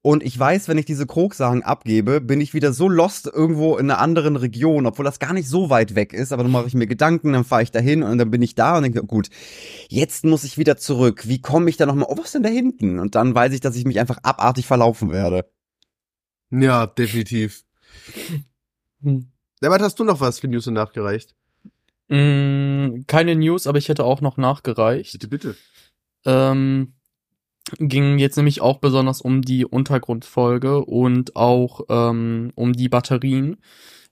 und 0.04 0.24
ich 0.24 0.36
weiß, 0.36 0.66
wenn 0.66 0.78
ich 0.78 0.84
diese 0.84 1.06
Krogsachen 1.06 1.62
abgebe, 1.62 2.20
bin 2.20 2.40
ich 2.40 2.54
wieder 2.54 2.72
so 2.72 2.88
lost 2.88 3.30
irgendwo 3.32 3.76
in 3.76 3.88
einer 3.88 4.00
anderen 4.00 4.34
Region, 4.34 4.84
obwohl 4.84 5.04
das 5.04 5.20
gar 5.20 5.32
nicht 5.32 5.48
so 5.48 5.70
weit 5.70 5.94
weg 5.94 6.12
ist. 6.12 6.32
Aber 6.32 6.42
dann 6.42 6.50
mache 6.50 6.66
ich 6.66 6.74
mir 6.74 6.88
Gedanken, 6.88 7.32
dann 7.32 7.44
fahre 7.44 7.62
ich 7.62 7.70
dahin 7.70 8.02
und 8.02 8.18
dann 8.18 8.30
bin 8.30 8.42
ich 8.42 8.56
da 8.56 8.76
und 8.76 8.82
denke, 8.82 9.04
gut, 9.04 9.30
jetzt 9.88 10.24
muss 10.24 10.42
ich 10.42 10.58
wieder 10.58 10.76
zurück. 10.76 11.28
Wie 11.28 11.40
komme 11.40 11.70
ich 11.70 11.76
da 11.76 11.86
nochmal? 11.86 12.08
Oh, 12.10 12.18
was 12.18 12.26
ist 12.26 12.34
denn 12.34 12.42
da 12.42 12.48
hinten? 12.48 12.98
Und 12.98 13.14
dann 13.14 13.32
weiß 13.32 13.52
ich, 13.52 13.60
dass 13.60 13.76
ich 13.76 13.84
mich 13.84 14.00
einfach 14.00 14.18
abartig 14.24 14.66
verlaufen 14.66 15.12
werde. 15.12 15.48
Ja, 16.50 16.86
definitiv. 16.86 17.64
Hm. 19.02 19.30
Dabei 19.60 19.78
hast 19.78 20.00
du 20.00 20.04
noch 20.04 20.20
was 20.20 20.40
für 20.40 20.48
News 20.48 20.66
und 20.66 20.74
nachgereicht? 20.74 21.36
Mm, 22.08 23.02
keine 23.06 23.36
News, 23.36 23.68
aber 23.68 23.78
ich 23.78 23.88
hätte 23.88 24.04
auch 24.04 24.20
noch 24.20 24.36
nachgereicht. 24.36 25.12
Bitte, 25.12 25.28
bitte. 25.28 25.56
Ähm, 26.24 26.94
ging 27.78 28.18
jetzt 28.18 28.36
nämlich 28.36 28.60
auch 28.60 28.78
besonders 28.78 29.20
um 29.20 29.42
die 29.42 29.64
Untergrundfolge 29.64 30.84
und 30.84 31.36
auch 31.36 31.82
ähm, 31.88 32.52
um 32.54 32.72
die 32.72 32.88
Batterien. 32.88 33.58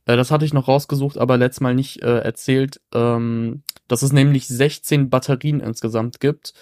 Äh, 0.07 0.17
das 0.17 0.31
hatte 0.31 0.45
ich 0.45 0.53
noch 0.53 0.69
rausgesucht, 0.69 1.19
aber 1.19 1.37
letztes 1.37 1.61
Mal 1.61 1.75
nicht 1.75 2.03
äh, 2.03 2.19
erzählt, 2.19 2.81
ähm, 2.95 3.63
dass 3.89 4.03
es 4.03 4.13
nämlich 4.13 4.49
16 4.49 5.11
Batterien 5.11 5.61
insgesamt 5.61 6.21
gibt 6.21 6.55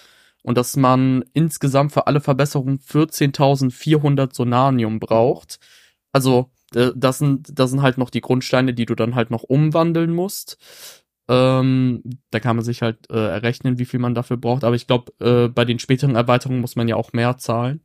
und 0.43 0.57
dass 0.57 0.75
man 0.75 1.23
insgesamt 1.33 1.91
für 1.91 2.07
alle 2.07 2.21
Verbesserungen 2.21 2.79
14.400 2.79 4.33
Sonanium 4.33 4.99
braucht. 4.99 5.59
Also 6.11 6.51
äh, 6.75 6.91
das 6.95 7.19
sind, 7.19 7.57
das 7.57 7.69
sind 7.71 7.81
halt 7.81 7.97
noch 7.97 8.09
die 8.09 8.21
Grundsteine, 8.21 8.73
die 8.73 8.85
du 8.85 8.95
dann 8.95 9.15
halt 9.15 9.31
noch 9.31 9.43
umwandeln 9.43 10.11
musst. 10.13 10.57
Ähm, 11.29 12.03
da 12.31 12.39
kann 12.41 12.57
man 12.57 12.65
sich 12.65 12.81
halt 12.81 13.09
äh, 13.11 13.15
errechnen, 13.15 13.79
wie 13.79 13.85
viel 13.85 13.99
man 14.01 14.15
dafür 14.15 14.37
braucht. 14.37 14.63
Aber 14.65 14.75
ich 14.75 14.87
glaube, 14.87 15.13
äh, 15.21 15.49
bei 15.49 15.65
den 15.65 15.79
späteren 15.79 16.15
Erweiterungen 16.15 16.61
muss 16.61 16.75
man 16.75 16.87
ja 16.89 16.97
auch 16.97 17.13
mehr 17.13 17.37
zahlen. 17.37 17.81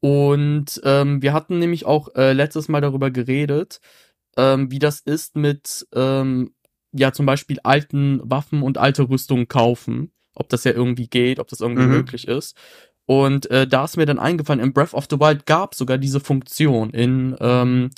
Und 0.00 0.80
ähm, 0.84 1.22
wir 1.22 1.32
hatten 1.32 1.58
nämlich 1.58 1.84
auch 1.86 2.14
äh, 2.14 2.32
letztes 2.32 2.68
Mal 2.68 2.80
darüber 2.80 3.10
geredet, 3.10 3.80
ähm, 4.36 4.70
wie 4.70 4.78
das 4.78 5.00
ist 5.00 5.36
mit 5.36 5.86
ähm, 5.94 6.54
ja 6.92 7.12
zum 7.12 7.26
Beispiel 7.26 7.58
alten 7.64 8.20
Waffen 8.24 8.62
und 8.62 8.78
alte 8.78 9.08
Rüstungen 9.08 9.48
kaufen. 9.48 10.12
Ob 10.34 10.48
das 10.48 10.64
ja 10.64 10.72
irgendwie 10.72 11.08
geht, 11.08 11.38
ob 11.38 11.48
das 11.48 11.60
irgendwie 11.60 11.84
Mhm. 11.84 11.90
möglich 11.90 12.28
ist. 12.28 12.56
Und 13.06 13.50
äh, 13.50 13.66
da 13.66 13.84
ist 13.84 13.96
mir 13.96 14.06
dann 14.06 14.18
eingefallen, 14.20 14.60
in 14.62 14.72
Breath 14.72 14.94
of 14.94 15.06
the 15.10 15.20
Wild 15.20 15.44
gab 15.46 15.74
sogar 15.74 15.98
diese 15.98 16.20
Funktion 16.20 16.90
in, 16.90 17.36
ähm, 17.40 17.90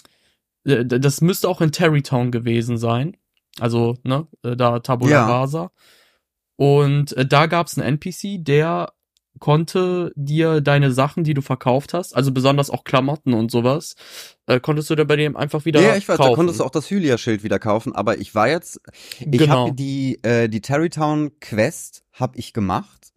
äh, 0.65 0.85
das 0.87 1.21
müsste 1.21 1.49
auch 1.49 1.61
in 1.61 1.73
Terrytown 1.73 2.31
gewesen 2.33 2.79
sein. 2.79 3.17
Also, 3.61 3.97
ne, 4.03 4.27
äh, 4.43 4.57
da 4.57 4.79
Tabula 4.81 5.11
Ja. 5.13 5.27
Rasa. 5.27 5.71
Und 6.57 7.17
äh, 7.17 7.27
da 7.27 7.47
gab 7.47 7.67
es 7.67 7.79
einen 7.79 7.99
NPC, 7.99 8.39
der 8.45 8.93
konnte 9.39 10.13
dir 10.15 10.61
deine 10.61 10.93
Sachen, 10.93 11.25
die 11.25 11.35
du 11.35 11.41
verkauft 11.41 11.95
hast, 11.95 12.15
also 12.15 12.31
besonders 12.33 12.71
auch 12.71 12.85
Klamotten 12.85 13.33
und 13.35 13.51
sowas, 13.51 13.97
äh, 14.47 14.61
konntest 14.61 14.91
du 14.91 14.95
dann 14.95 15.07
bei 15.07 15.17
dem 15.17 15.37
einfach 15.37 15.65
wieder 15.65 15.81
Ja, 15.81 15.97
ich 15.97 16.09
weiß, 16.09 16.19
kaufen. 16.19 16.31
da 16.31 16.35
konntest 16.37 16.61
du 16.61 16.65
auch 16.65 16.71
das 16.71 16.91
Hylia-Schild 16.91 17.43
wieder 17.43 17.59
kaufen, 17.59 17.95
aber 17.95 18.19
ich 18.19 18.35
war 18.35 18.49
jetzt, 18.49 18.81
ich 19.19 19.27
Genau. 19.39 19.67
habe 19.67 19.73
die, 19.75 20.23
äh, 20.23 20.49
die 20.49 20.61
Terrytown 20.61 21.41
Quest 21.41 22.05
habe 22.13 22.39
ich 22.39 22.53
gemacht. 22.53 23.12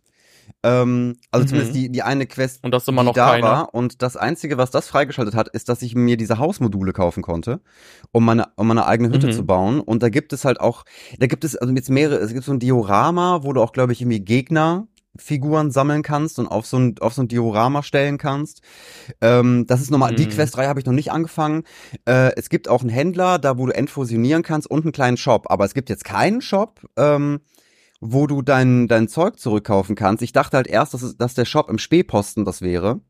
Ähm, 0.68 1.16
also 1.32 1.44
Mhm. 1.44 1.48
zumindest 1.50 1.76
die, 1.76 1.92
die 1.92 2.02
eine 2.02 2.26
Quest, 2.26 2.64
Und 2.64 2.72
das 2.74 2.88
immer 2.88 3.02
die 3.04 3.06
noch 3.08 3.14
da 3.14 3.32
keine. 3.32 3.44
war. 3.48 3.74
Und 3.76 4.02
das 4.02 4.18
Einzige, 4.18 4.58
was 4.58 4.72
das 4.72 4.88
freigeschaltet 4.88 5.36
hat, 5.36 5.48
ist, 5.50 5.70
dass 5.70 5.84
ich 5.84 5.94
mir 5.94 6.18
diese 6.18 6.40
Hausmodule 6.40 6.92
kaufen 6.92 7.22
konnte, 7.22 7.62
um 8.12 8.26
meine, 8.26 8.48
um 8.56 8.66
meine 8.68 8.88
eigene 8.88 9.10
Hütte 9.10 9.28
Mhm. 9.28 9.32
zu 9.32 9.46
bauen. 9.46 9.80
Und 9.80 10.02
da 10.02 10.10
gibt 10.10 10.34
es 10.34 10.44
halt 10.44 10.60
auch, 10.60 10.84
da 11.20 11.28
gibt 11.28 11.44
es 11.44 11.56
also 11.56 11.72
jetzt 11.74 11.90
mehrere, 11.92 12.16
es 12.18 12.34
gibt 12.34 12.46
so 12.46 12.52
ein 12.52 12.60
Diorama, 12.60 13.42
wo 13.44 13.54
du 13.54 13.62
auch, 13.62 13.74
glaube 13.74 13.94
ich, 13.94 14.02
irgendwie 14.02 14.22
Gegner 14.22 14.88
Figuren 15.18 15.72
sammeln 15.72 16.02
kannst 16.02 16.40
und 16.40 16.48
auf 16.48 16.66
so 16.66 16.78
ein, 16.78 16.96
auf 17.00 17.14
so 17.14 17.22
ein 17.22 17.30
Diorama 17.30 17.84
stellen 17.84 18.18
kannst. 18.18 18.62
Ähm, 19.22 19.66
das 19.68 19.82
ist 19.82 19.92
nochmal, 19.92 20.14
die 20.14 20.26
Mhm. 20.26 20.30
Quest 20.30 20.58
3 20.58 20.68
habe 20.68 20.80
ich 20.80 20.86
noch 20.86 20.94
nicht 20.94 21.12
angefangen. 21.12 21.64
Äh, 22.06 22.32
es 22.36 22.50
gibt 22.50 22.68
auch 22.68 22.82
einen 22.82 22.90
Händler, 22.90 23.40
da 23.40 23.58
wo 23.58 23.66
du 23.66 23.74
entfusionieren 23.74 24.44
kannst 24.44 24.70
und 24.70 24.84
einen 24.84 24.92
kleinen 24.92 25.16
Shop. 25.18 25.46
Aber 25.50 25.64
es 25.64 25.74
gibt 25.74 25.90
jetzt 25.90 26.04
keinen 26.04 26.42
Shop, 26.42 26.82
ähm, 26.98 27.40
wo 28.02 28.28
du 28.28 28.42
dein, 28.42 28.88
dein 28.88 29.08
Zeug 29.08 29.40
zurückkaufen 29.40 29.96
kannst. 29.96 30.22
Ich 30.24 30.32
dachte 30.34 30.58
halt 30.58 30.68
erst, 30.68 30.94
dass, 30.94 31.02
es, 31.02 31.18
dass 31.18 31.34
der 31.34 31.46
Shop 31.46 31.70
im 31.70 31.78
Spähposten 31.78 32.46
das 32.46 32.62
wäre. 32.62 33.02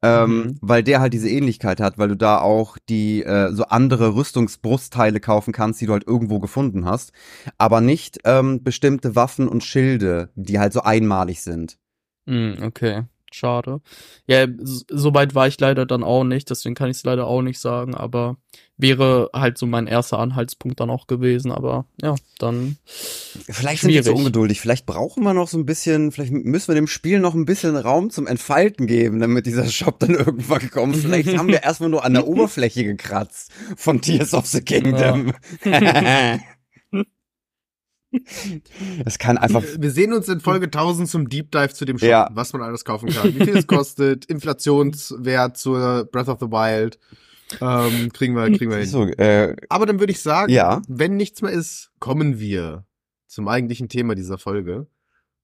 Ähm, 0.00 0.36
Mhm. 0.36 0.58
weil 0.60 0.84
der 0.84 1.00
halt 1.00 1.12
diese 1.12 1.28
Ähnlichkeit 1.28 1.80
hat, 1.80 1.98
weil 1.98 2.08
du 2.08 2.16
da 2.16 2.38
auch 2.40 2.78
die 2.88 3.24
äh, 3.24 3.50
so 3.52 3.64
andere 3.64 4.14
Rüstungsbrustteile 4.14 5.18
kaufen 5.18 5.52
kannst, 5.52 5.80
die 5.80 5.86
du 5.86 5.92
halt 5.92 6.06
irgendwo 6.06 6.38
gefunden 6.38 6.84
hast, 6.84 7.12
aber 7.56 7.80
nicht 7.80 8.18
ähm, 8.22 8.62
bestimmte 8.62 9.16
Waffen 9.16 9.48
und 9.48 9.64
Schilde, 9.64 10.30
die 10.36 10.60
halt 10.60 10.72
so 10.72 10.82
einmalig 10.82 11.42
sind. 11.42 11.78
Hm, 12.28 12.58
okay. 12.62 13.04
Schade. 13.32 13.80
Ja, 14.26 14.44
s- 14.44 14.84
soweit 14.90 15.34
war 15.34 15.46
ich 15.48 15.60
leider 15.60 15.84
dann 15.86 16.02
auch 16.04 16.24
nicht, 16.24 16.48
deswegen 16.50 16.74
kann 16.74 16.90
ich 16.90 16.96
es 16.98 17.04
leider 17.04 17.26
auch 17.26 17.42
nicht 17.42 17.58
sagen, 17.60 17.94
aber 17.94 18.36
wäre 18.78 19.28
halt 19.34 19.58
so 19.58 19.66
mein 19.66 19.86
erster 19.86 20.18
Anhaltspunkt 20.18 20.78
dann 20.80 20.88
auch 20.90 21.06
gewesen, 21.08 21.50
aber 21.50 21.84
ja, 22.00 22.14
dann. 22.38 22.76
Vielleicht 22.86 23.82
sind 23.82 23.90
wir 23.90 24.02
zu 24.02 24.10
Schwierig. 24.10 24.18
ungeduldig. 24.18 24.60
Vielleicht 24.60 24.86
brauchen 24.86 25.24
wir 25.24 25.34
noch 25.34 25.48
so 25.48 25.58
ein 25.58 25.66
bisschen, 25.66 26.12
vielleicht 26.12 26.32
müssen 26.32 26.68
wir 26.68 26.74
dem 26.76 26.86
Spiel 26.86 27.18
noch 27.20 27.34
ein 27.34 27.44
bisschen 27.44 27.76
Raum 27.76 28.10
zum 28.10 28.26
Entfalten 28.26 28.86
geben, 28.86 29.18
damit 29.20 29.46
dieser 29.46 29.66
Shop 29.70 29.98
dann 29.98 30.10
irgendwann 30.14 30.70
kommt. 30.70 30.96
Vielleicht 30.96 31.36
haben 31.36 31.48
wir 31.48 31.62
erstmal 31.64 31.90
nur 31.90 32.04
an 32.04 32.14
der 32.14 32.26
Oberfläche 32.28 32.84
gekratzt 32.84 33.50
von 33.76 34.00
Tears 34.00 34.32
of 34.32 34.46
the 34.46 34.60
Kingdom. 34.62 35.32
Es 39.04 39.18
kann 39.18 39.36
einfach 39.38 39.62
Wir 39.78 39.90
sehen 39.90 40.12
uns 40.12 40.28
in 40.28 40.40
Folge 40.40 40.66
1000 40.66 41.08
zum 41.08 41.28
Deep 41.28 41.50
Dive 41.52 41.74
zu 41.74 41.84
dem 41.84 41.98
Shop, 41.98 42.08
Ja. 42.08 42.28
was 42.32 42.52
man 42.52 42.62
alles 42.62 42.84
kaufen 42.84 43.10
kann. 43.10 43.34
Wie 43.34 43.44
viel 43.44 43.56
es 43.56 43.66
kostet, 43.66 44.24
Inflationswert 44.30 45.56
zur 45.56 46.06
Breath 46.10 46.28
of 46.28 46.38
the 46.40 46.46
Wild. 46.46 46.98
Ähm, 47.60 48.12
kriegen 48.12 48.34
wir, 48.34 48.46
kriegen 48.56 48.70
wir 48.70 48.78
hin. 48.78 48.86
so, 48.88 49.04
äh, 49.06 49.56
Aber 49.68 49.86
dann 49.86 50.00
würde 50.00 50.12
ich 50.12 50.20
sagen, 50.20 50.52
Ja. 50.52 50.82
wenn 50.88 51.16
nichts 51.16 51.42
mehr 51.42 51.52
ist, 51.52 51.90
kommen 51.98 52.38
wir 52.38 52.84
zum 53.26 53.48
eigentlichen 53.48 53.88
Thema 53.88 54.14
dieser 54.14 54.38
Folge. 54.38 54.86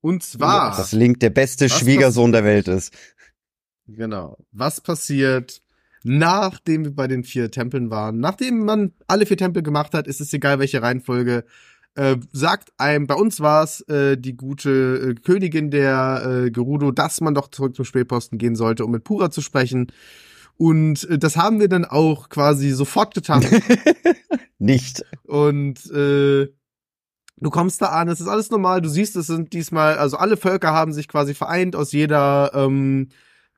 Und 0.00 0.22
zwar, 0.22 0.76
dass 0.76 0.92
Link 0.92 1.20
der 1.20 1.30
beste 1.30 1.68
Schwiegersohn 1.70 2.32
der 2.32 2.44
Welt 2.44 2.68
ist. 2.68 2.92
genau, 3.86 4.36
was 4.52 4.80
passiert, 4.82 5.62
nachdem 6.02 6.84
wir 6.84 6.94
bei 6.94 7.08
den 7.08 7.24
vier 7.24 7.50
Tempeln 7.50 7.90
waren? 7.90 8.18
Nachdem 8.20 8.64
man 8.66 8.92
alle 9.06 9.24
vier 9.24 9.38
Tempel 9.38 9.62
gemacht 9.62 9.94
hat, 9.94 10.06
ist 10.06 10.20
es 10.20 10.32
egal, 10.34 10.58
welche 10.58 10.82
Reihenfolge. 10.82 11.44
Äh, 11.96 12.16
sagt 12.32 12.72
einem, 12.76 13.06
bei 13.06 13.14
uns 13.14 13.38
war 13.38 13.62
es 13.62 13.80
äh, 13.82 14.16
die 14.16 14.36
gute 14.36 14.70
äh, 14.70 15.14
Königin 15.14 15.70
der 15.70 16.44
äh, 16.46 16.50
Gerudo, 16.50 16.90
dass 16.90 17.20
man 17.20 17.34
doch 17.34 17.48
zurück 17.48 17.76
zum 17.76 17.84
Spätposten 17.84 18.36
gehen 18.36 18.56
sollte, 18.56 18.84
um 18.84 18.90
mit 18.90 19.04
Pura 19.04 19.30
zu 19.30 19.40
sprechen. 19.40 19.92
Und 20.56 21.08
äh, 21.08 21.18
das 21.18 21.36
haben 21.36 21.60
wir 21.60 21.68
dann 21.68 21.84
auch 21.84 22.28
quasi 22.28 22.70
sofort 22.70 23.14
getan. 23.14 23.44
Nicht. 24.58 25.04
Und 25.24 25.88
äh, 25.90 26.48
du 27.36 27.50
kommst 27.50 27.82
da 27.82 27.86
an, 27.86 28.08
es 28.08 28.20
ist 28.20 28.28
alles 28.28 28.50
normal. 28.50 28.80
Du 28.80 28.88
siehst, 28.88 29.14
es 29.16 29.26
sind 29.26 29.52
diesmal, 29.52 29.98
also 29.98 30.16
alle 30.16 30.36
Völker 30.36 30.72
haben 30.72 30.92
sich 30.92 31.06
quasi 31.06 31.34
vereint 31.34 31.76
aus 31.76 31.92
jeder, 31.92 32.52
ähm, 32.54 33.08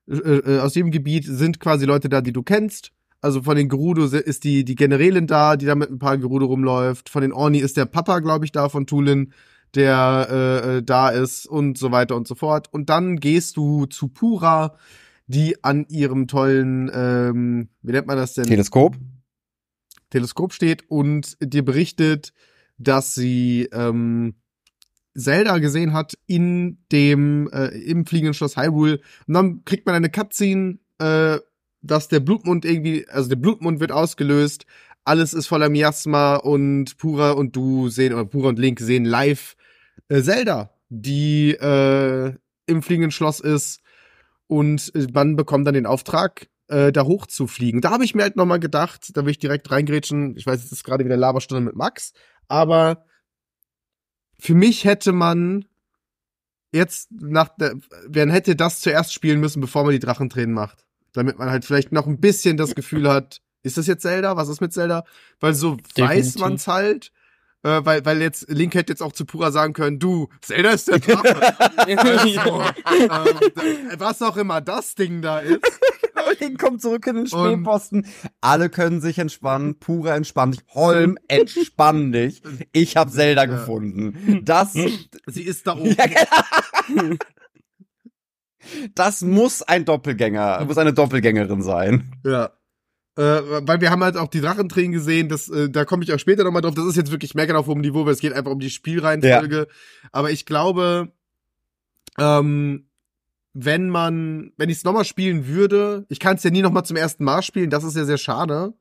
äh, 0.09 0.15
äh, 0.17 0.59
aus 0.61 0.75
jedem 0.75 0.91
Gebiet 0.91 1.25
sind 1.25 1.61
quasi 1.61 1.87
Leute 1.87 2.09
da, 2.09 2.21
die 2.21 2.33
du 2.33 2.43
kennst. 2.43 2.93
Also 3.21 3.43
von 3.43 3.57
den 3.57 3.69
Gerudo 3.69 4.05
ist 4.05 4.45
die, 4.45 4.65
die 4.65 4.75
Generälin 4.75 5.27
da, 5.27 5.57
die 5.57 5.67
da 5.67 5.75
mit 5.75 5.91
ein 5.91 5.99
paar 5.99 6.19
Gerudo 6.19 6.47
rumläuft. 6.47 7.09
Von 7.09 7.23
den 7.23 7.33
Orni 7.33 7.59
ist 7.59 7.77
der 7.77 7.87
Papa, 7.87 8.21
glaube 8.21 8.45
ich, 8.45 8.53
da 8.53 8.69
von 8.69 8.87
Tulin, 8.87 9.33
der 9.75 10.29
äh, 10.31 10.77
äh, 10.77 10.83
da 10.83 11.09
ist 11.11 11.47
und 11.47 11.79
so 11.79 11.91
weiter 11.91 12.17
und 12.17 12.29
so 12.29 12.35
fort. 12.35 12.69
Und 12.73 12.89
dann 12.89 13.17
gehst 13.17 13.57
du 13.57 13.87
zu 13.87 14.09
Pura, 14.09 14.77
die 15.27 15.63
an 15.65 15.87
ihrem 15.89 16.29
tollen, 16.29 16.91
ähm, 16.95 17.69
wie 17.83 17.93
nennt 17.93 18.07
man 18.07 18.17
das 18.17 18.35
denn? 18.35 18.45
Teleskop? 18.45 18.97
Teleskop 20.11 20.53
steht 20.53 20.89
und 20.89 21.37
dir 21.41 21.65
berichtet, 21.65 22.33
dass 22.79 23.15
sie 23.15 23.69
ähm, 23.73 24.35
Zelda 25.17 25.59
gesehen 25.59 25.93
hat 25.93 26.17
in 26.27 26.79
dem 26.93 27.49
äh, 27.53 27.69
im 27.69 28.07
fliegenden 28.07 28.35
Schloss 28.35 28.57
Hyrule 28.57 29.01
und 29.27 29.35
dann 29.35 29.65
kriegt 29.65 29.87
man 29.87 29.95
eine 29.95 30.11
Cutscene, 30.11 30.79
äh, 30.99 31.39
dass 31.87 32.09
der 32.09 32.21
Blutmund 32.21 32.65
irgendwie, 32.65 33.09
also 33.09 33.29
der 33.29 33.37
Blutmund 33.37 33.81
wird 33.81 33.93
ausgelöst, 33.93 34.67
alles 35.05 35.35
ist 35.35 35.47
voller 35.47 35.69
Miasma 35.69 36.37
und 36.37 36.97
Pura 36.99 37.33
und 37.33 37.55
du 37.55 37.89
sehen 37.89 38.13
oder 38.13 38.25
Pura 38.25 38.49
und 38.49 38.59
Link 38.59 38.81
sehen 38.81 39.05
live 39.05 39.57
äh, 40.09 40.21
Zelda, 40.23 40.71
die 40.89 41.53
äh, 41.53 42.35
im 42.67 42.83
fliegenden 42.83 43.13
Schloss 43.13 43.41
ist 43.41 43.81
und 44.49 44.93
äh, 44.95 45.07
man 45.13 45.37
bekommt 45.37 45.67
dann 45.67 45.75
den 45.75 45.87
Auftrag, 45.87 46.49
äh, 46.69 46.91
da 46.91 47.05
hochzufliegen. 47.05 47.81
Da 47.81 47.91
habe 47.91 48.05
ich 48.05 48.15
mir 48.15 48.23
halt 48.23 48.37
nochmal 48.37 48.61
gedacht, 48.61 49.17
da 49.17 49.25
will 49.25 49.31
ich 49.31 49.39
direkt 49.39 49.71
reingrätschen. 49.71 50.37
Ich 50.37 50.47
weiß, 50.47 50.65
es 50.65 50.73
ist 50.73 50.85
gerade 50.85 51.05
wieder 51.05 51.17
Laberstunde 51.17 51.63
mit 51.63 51.77
Max, 51.77 52.13
aber 52.49 53.05
für 54.39 54.55
mich 54.55 54.85
hätte 54.85 55.13
man 55.13 55.67
jetzt 56.73 57.11
nach 57.13 57.49
der, 57.57 57.75
wer 58.07 58.31
hätte 58.31 58.57
das 58.57 58.81
zuerst 58.81 59.13
spielen 59.13 59.41
müssen, 59.41 59.61
bevor 59.61 59.85
man 59.85 59.93
die 59.93 59.99
Drachentränen 59.99 60.55
macht. 60.55 60.86
Damit 61.17 61.39
man 61.39 61.51
halt 61.51 61.65
vielleicht 61.65 61.93
noch 61.93 62.07
ein 62.07 62.21
bisschen 62.21 62.57
das 62.57 62.75
Gefühl 62.75 63.11
hat, 63.11 63.41
ist 63.63 63.79
das 63.79 63.87
jetzt 63.87 64.03
Zelda? 64.03 64.37
Was 64.37 64.49
ist 64.49 64.61
mit 64.61 64.73
Zelda? 64.73 65.05
Weil 65.41 65.55
so 65.55 65.73
weiß 65.73 65.83
Definitiv. 65.97 66.41
man's 66.41 66.69
halt. 66.69 67.11
Äh, 67.63 67.85
weil, 67.85 68.05
weil 68.05 68.21
jetzt, 68.21 68.49
Link 68.51 68.75
hätte 68.75 68.93
jetzt 68.93 69.03
auch 69.03 69.13
zu 69.13 69.25
Pura 69.25 69.51
sagen 69.51 69.73
können, 69.73 69.99
du, 69.99 70.29
Zelda 70.43 70.71
ist 70.71 70.89
der 70.89 70.99
Drache. 71.01 71.59
also, 72.85 73.31
äh, 73.51 73.99
was 73.99 74.23
auch 74.23 74.37
immer 74.37 74.61
das 74.61 74.95
Ding 74.95 75.23
da 75.23 75.39
ist. 75.41 75.61
Link 76.41 76.61
kommt 76.61 76.83
zurück 76.83 77.07
in 77.07 77.17
den 77.17 77.27
Spähposten. 77.27 78.07
Alle 78.41 78.69
können 78.69 79.01
sich 79.01 79.19
entspannen. 79.19 79.79
Pura 79.79 80.15
entspann 80.17 80.53
dich. 80.53 80.61
Holm, 80.75 81.19
entspann 81.29 82.13
dich. 82.13 82.43
Ich 82.73 82.97
habe 82.97 83.11
Zelda 83.11 83.45
Ja. 83.45 83.47
gefunden. 83.47 84.43
Das, 84.45 84.75
Sie 84.75 85.43
ist 85.43 85.67
da 85.67 85.73
oben. 85.77 85.97
Ja, 85.97 86.07
genau. 86.07 87.17
Das 88.95 89.23
muss 89.23 89.63
ein 89.63 89.85
Doppelgänger, 89.85 90.65
muss 90.67 90.79
eine 90.79 90.93
Doppelgängerin 90.93 91.63
sein. 91.63 92.13
Ja. 92.25 92.51
Äh, 93.17 93.23
weil 93.67 93.81
wir 93.81 93.91
haben 93.91 94.05
halt 94.05 94.19
auch 94.19 94.29
die 94.29 94.43
Drachentränen 94.43 94.93
gesehen, 94.93 95.31
das, 95.31 95.49
äh, 95.49 95.71
da 95.71 95.87
komme 95.87 96.05
ich 96.05 96.13
auch 96.13 96.19
später 96.19 96.45
nochmal 96.45 96.61
drauf. 96.61 96.75
Das 96.75 96.85
ist 96.85 96.97
jetzt 96.97 97.11
wirklich 97.11 97.35
meckern 97.35 97.57
auf 97.57 97.67
hohem 97.67 97.81
Niveau, 97.81 98.05
weil 98.05 98.13
es 98.13 98.21
geht 98.21 98.35
einfach 98.35 98.51
um 98.51 98.61
die 98.61 98.71
Spielreihenfolge. 98.71 99.69
Aber 100.13 100.31
ich 100.31 100.45
glaube, 100.45 101.13
ähm, 102.19 102.89
wenn 103.55 103.89
man, 103.89 104.53
wenn 104.59 104.69
ich 104.69 104.79
es 104.79 104.85
nochmal 104.85 105.07
spielen 105.07 105.47
würde, 105.47 106.05
ich 106.11 106.21
kann 106.21 106.37
es 106.37 106.43
ja 106.43 106.51
nie 106.51 106.61
nochmal 106.61 106.85
zum 106.85 106.99
ersten 106.99 107.25
Mal 107.25 107.43
spielen, 107.43 107.71
das 107.71 107.85
ist 107.85 107.97
ja 107.97 108.05
sehr 108.05 108.19
schade, 108.19 108.75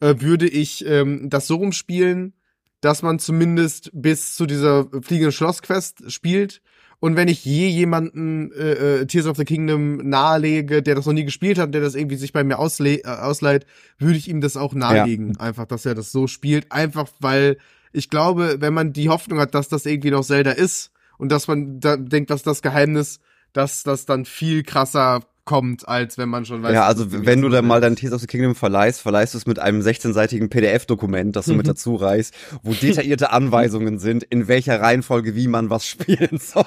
äh, 0.00 0.16
würde 0.18 0.48
ich 0.48 0.84
ähm, 0.84 1.30
das 1.30 1.46
so 1.46 1.54
rumspielen, 1.54 2.34
dass 2.80 3.02
man 3.02 3.20
zumindest 3.20 3.90
bis 3.94 4.34
zu 4.34 4.46
dieser 4.46 4.88
fliegenden 5.02 5.32
Schlossquest 5.32 6.10
spielt. 6.10 6.62
Und 6.98 7.16
wenn 7.16 7.28
ich 7.28 7.44
je 7.44 7.68
jemanden 7.68 8.52
äh, 8.52 9.00
äh, 9.00 9.06
Tears 9.06 9.26
of 9.26 9.36
the 9.36 9.44
Kingdom 9.44 9.98
nahelege, 10.08 10.82
der 10.82 10.94
das 10.94 11.06
noch 11.06 11.12
nie 11.12 11.24
gespielt 11.24 11.58
hat, 11.58 11.74
der 11.74 11.82
das 11.82 11.94
irgendwie 11.94 12.16
sich 12.16 12.32
bei 12.32 12.42
mir 12.42 12.58
ausle 12.58 13.04
äh, 13.04 13.06
ausleiht, 13.06 13.66
würde 13.98 14.16
ich 14.16 14.28
ihm 14.28 14.40
das 14.40 14.56
auch 14.56 14.74
nahelegen. 14.74 15.36
Einfach, 15.38 15.66
dass 15.66 15.84
er 15.84 15.94
das 15.94 16.10
so 16.10 16.26
spielt. 16.26 16.72
Einfach, 16.72 17.08
weil 17.20 17.58
ich 17.92 18.08
glaube, 18.08 18.56
wenn 18.60 18.74
man 18.74 18.92
die 18.92 19.08
Hoffnung 19.08 19.38
hat, 19.40 19.54
dass 19.54 19.68
das 19.68 19.86
irgendwie 19.86 20.10
noch 20.10 20.24
Zelda 20.24 20.52
ist 20.52 20.90
und 21.18 21.30
dass 21.30 21.48
man 21.48 21.80
da 21.80 21.96
denkt, 21.96 22.30
was 22.30 22.42
das 22.42 22.62
Geheimnis, 22.62 23.20
dass 23.52 23.82
das 23.82 24.06
dann 24.06 24.24
viel 24.24 24.62
krasser 24.62 25.20
kommt, 25.46 25.88
als 25.88 26.18
wenn 26.18 26.28
man 26.28 26.44
schon 26.44 26.62
weiß. 26.62 26.74
Ja, 26.74 26.84
also 26.86 27.06
wenn 27.24 27.40
du 27.40 27.48
dann 27.48 27.66
mal 27.66 27.80
dein 27.80 27.96
Tears 27.96 28.12
of 28.12 28.20
the 28.20 28.26
Kingdom 28.26 28.54
verleihst, 28.54 29.00
verleihst 29.00 29.32
du 29.32 29.38
es 29.38 29.46
mit 29.46 29.58
einem 29.58 29.80
16-seitigen 29.80 30.50
PDF-Dokument, 30.50 31.34
das 31.34 31.46
du 31.46 31.54
mit 31.54 31.66
dazu 31.66 31.94
reichst, 31.96 32.34
wo 32.62 32.74
detaillierte 32.74 33.30
Anweisungen 33.30 33.98
sind, 33.98 34.24
in 34.24 34.48
welcher 34.48 34.80
Reihenfolge 34.82 35.34
wie 35.34 35.48
man 35.48 35.70
was 35.70 35.86
spielen 35.88 36.38
soll. 36.38 36.64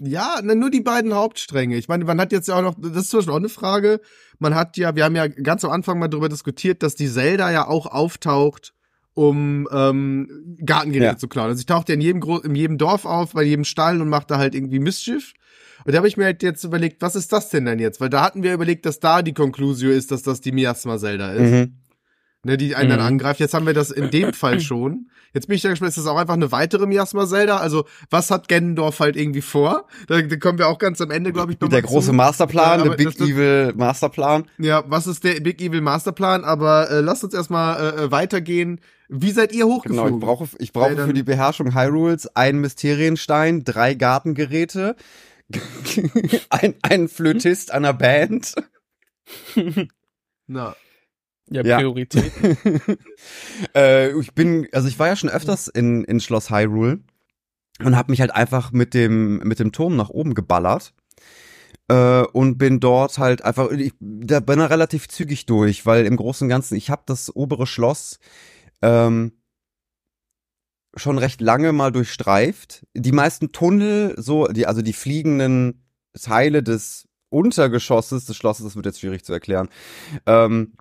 Ja, 0.00 0.40
ne, 0.42 0.56
nur 0.56 0.70
die 0.70 0.80
beiden 0.80 1.12
Hauptstränge. 1.14 1.76
Ich 1.76 1.86
meine, 1.86 2.04
man 2.06 2.18
hat 2.18 2.32
jetzt 2.32 2.48
ja 2.48 2.56
auch 2.56 2.62
noch, 2.62 2.74
das 2.78 2.96
ist 3.04 3.10
zum 3.10 3.18
Beispiel 3.18 3.32
auch 3.34 3.38
eine 3.38 3.50
Frage. 3.50 4.00
Man 4.38 4.54
hat 4.54 4.78
ja, 4.78 4.96
wir 4.96 5.04
haben 5.04 5.14
ja 5.14 5.28
ganz 5.28 5.64
am 5.64 5.70
Anfang 5.70 5.98
mal 5.98 6.08
darüber 6.08 6.30
diskutiert, 6.30 6.82
dass 6.82 6.94
die 6.94 7.08
Zelda 7.10 7.50
ja 7.52 7.68
auch 7.68 7.84
auftaucht, 7.86 8.72
um 9.12 9.68
ähm, 9.70 10.56
Gartengeräte 10.64 11.04
Ja. 11.12 11.16
zu 11.18 11.28
klauen. 11.28 11.48
Also 11.48 11.58
sie 11.58 11.66
taucht 11.66 11.90
ja 11.90 11.94
in 11.94 12.00
jedem, 12.00 12.20
Gro 12.20 12.38
in 12.38 12.54
jedem 12.54 12.78
Dorf 12.78 13.04
auf, 13.04 13.34
bei 13.34 13.42
jedem 13.42 13.64
Stall 13.64 14.00
und 14.00 14.08
macht 14.08 14.30
da 14.30 14.38
halt 14.38 14.54
irgendwie 14.54 14.78
Mischief. 14.78 15.34
Und 15.84 15.92
da 15.92 15.98
habe 15.98 16.08
ich 16.08 16.16
mir 16.16 16.24
halt 16.24 16.42
jetzt 16.42 16.64
überlegt, 16.64 17.02
was 17.02 17.16
ist 17.16 17.32
das 17.32 17.48
denn 17.50 17.64
denn 17.64 17.78
jetzt? 17.78 18.00
Weil 18.00 18.08
da 18.10 18.22
hatten 18.22 18.42
wir 18.42 18.52
überlegt, 18.54 18.86
dass 18.86 19.00
da 19.00 19.22
die 19.22 19.34
Conclusio 19.34 19.90
ist, 19.90 20.10
dass 20.10 20.22
das 20.22 20.40
die 20.40 20.52
Miasma 20.52 20.98
Zelda 20.98 21.32
ist. 21.32 21.50
Mhm. 21.50 21.72
ne, 22.44 22.56
die 22.56 22.74
einen 22.74 22.90
dann 22.90 22.98
Mhm. 22.98 23.06
angreift. 23.06 23.38
Jetzt 23.38 23.54
haben 23.54 23.66
wir 23.66 23.72
das 23.72 23.92
in 23.92 24.10
dem 24.10 24.32
Fall 24.32 24.58
schon. 24.58 25.06
Jetzt 25.32 25.46
bin 25.46 25.54
ich 25.54 25.62
da 25.62 25.68
gespannt, 25.70 25.90
ist 25.90 25.98
das 25.98 26.08
auch 26.08 26.16
einfach 26.16 26.34
eine 26.34 26.50
weitere 26.50 26.86
Miasma 26.86 27.24
Zelda? 27.24 27.58
Also, 27.58 27.84
was 28.10 28.32
hat 28.32 28.48
Gennendorf 28.48 28.98
halt 28.98 29.14
irgendwie 29.16 29.42
vor? 29.42 29.86
Da, 30.08 30.20
da 30.20 30.36
kommen 30.36 30.58
wir 30.58 30.66
auch 30.66 30.78
ganz 30.78 31.00
am 31.00 31.12
Ende, 31.12 31.32
glaube 31.32 31.52
ich, 31.52 31.60
noch 31.60 31.68
Der 31.68 31.82
große 31.82 32.08
zu. 32.08 32.12
Masterplan, 32.12 32.80
Ja, 32.80 32.88
der 32.88 32.96
Big 32.96 33.16
das- 33.16 33.28
Evil 33.28 33.72
Masterplan. 33.76 34.44
Ja, 34.58 34.82
was 34.88 35.06
ist 35.06 35.22
der 35.22 35.38
Big 35.38 35.60
Evil 35.62 35.82
Masterplan? 35.82 36.42
Aber 36.42 36.90
äh, 36.90 37.00
lasst 37.00 37.22
uns 37.22 37.32
erstmal 37.32 37.80
äh, 37.80 38.02
äh, 38.06 38.10
weitergehen. 38.10 38.80
Wie 39.08 39.30
seid 39.30 39.52
ihr 39.52 39.60
Genau, 39.64 39.76
hochgeflogen? 39.76 40.14
ich 40.14 40.20
brauche, 40.20 40.48
ich 40.58 40.72
brauche 40.72 40.96
dann- 40.96 41.06
für 41.06 41.14
die 41.14 41.22
Beherrschung 41.22 41.74
Hyrules 41.76 42.26
einen 42.34 42.60
Mysterienstein, 42.60 43.62
drei 43.62 43.94
Gartengeräte, 43.94 44.96
ein, 46.50 46.74
einen 46.82 47.08
Flötist 47.08 47.70
einer 47.72 47.92
Band. 47.92 48.54
Na, 50.46 50.76
Ja, 51.50 51.64
Ja. 51.64 51.76
Priorität. 51.78 52.32
äh, 53.74 54.18
ich 54.18 54.32
bin, 54.32 54.68
also 54.72 54.88
ich 54.88 54.98
war 54.98 55.08
ja 55.08 55.16
schon 55.16 55.30
öfters 55.30 55.68
in, 55.68 56.04
in 56.04 56.20
Schloss 56.20 56.50
Hyrule 56.50 57.00
und 57.84 57.96
habe 57.96 58.12
mich 58.12 58.20
halt 58.20 58.34
einfach 58.34 58.72
mit 58.72 58.94
dem, 58.94 59.38
mit 59.38 59.58
dem 59.58 59.72
Turm 59.72 59.96
nach 59.96 60.10
oben 60.10 60.34
geballert. 60.34 60.94
Äh, 61.88 62.22
und 62.32 62.58
bin 62.58 62.80
dort 62.80 63.18
halt 63.18 63.44
einfach, 63.44 63.70
ich, 63.70 63.92
da 64.00 64.40
bin 64.40 64.60
er 64.60 64.70
relativ 64.70 65.08
zügig 65.08 65.46
durch, 65.46 65.84
weil 65.84 66.06
im 66.06 66.16
Großen 66.16 66.44
und 66.44 66.48
Ganzen, 66.48 66.76
ich 66.76 66.90
habe 66.90 67.02
das 67.06 67.34
obere 67.34 67.66
Schloss 67.66 68.18
ähm, 68.82 69.32
schon 70.94 71.18
recht 71.18 71.40
lange 71.40 71.72
mal 71.72 71.92
durchstreift. 71.92 72.86
Die 72.94 73.12
meisten 73.12 73.52
Tunnel, 73.52 74.14
so, 74.18 74.46
die, 74.48 74.66
also 74.66 74.82
die 74.82 74.92
fliegenden 74.92 75.84
Teile 76.20 76.62
des 76.62 77.08
Untergeschosses 77.30 78.26
des 78.26 78.36
Schlosses, 78.36 78.64
das 78.64 78.76
wird 78.76 78.86
jetzt 78.86 79.00
schwierig 79.00 79.24
zu 79.24 79.32
erklären, 79.32 79.68
ähm, 80.26 80.74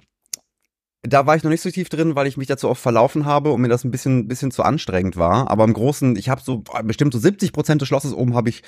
da 1.04 1.26
war 1.26 1.36
ich 1.36 1.44
noch 1.44 1.50
nicht 1.50 1.62
so 1.62 1.72
tief 1.72 1.90
drin, 1.90 2.16
weil 2.16 2.28
ich 2.28 2.38
mich 2.38 2.48
dazu 2.48 2.70
oft 2.70 2.82
verlaufen 2.82 3.26
habe 3.26 3.52
und 3.52 3.62
mir 3.62 3.70
das 3.70 3.84
ein 3.84 3.90
bisschen, 3.90 4.28
bisschen 4.28 4.52
zu 4.52 4.62
anstrengend 4.62 5.18
war. 5.18 5.50
Aber 5.50 5.64
im 5.64 5.74
Großen, 5.74 6.16
ich 6.16 6.30
habe 6.30 6.42
so 6.42 6.60
boah, 6.60 6.84
bestimmt 6.84 7.14
so 7.14 7.20
70 7.20 7.54
Prozent 7.54 7.82
des 7.82 7.88
Schlosses 7.88 8.14
oben 8.14 8.36
habe 8.36 8.50
ich, 8.50 8.62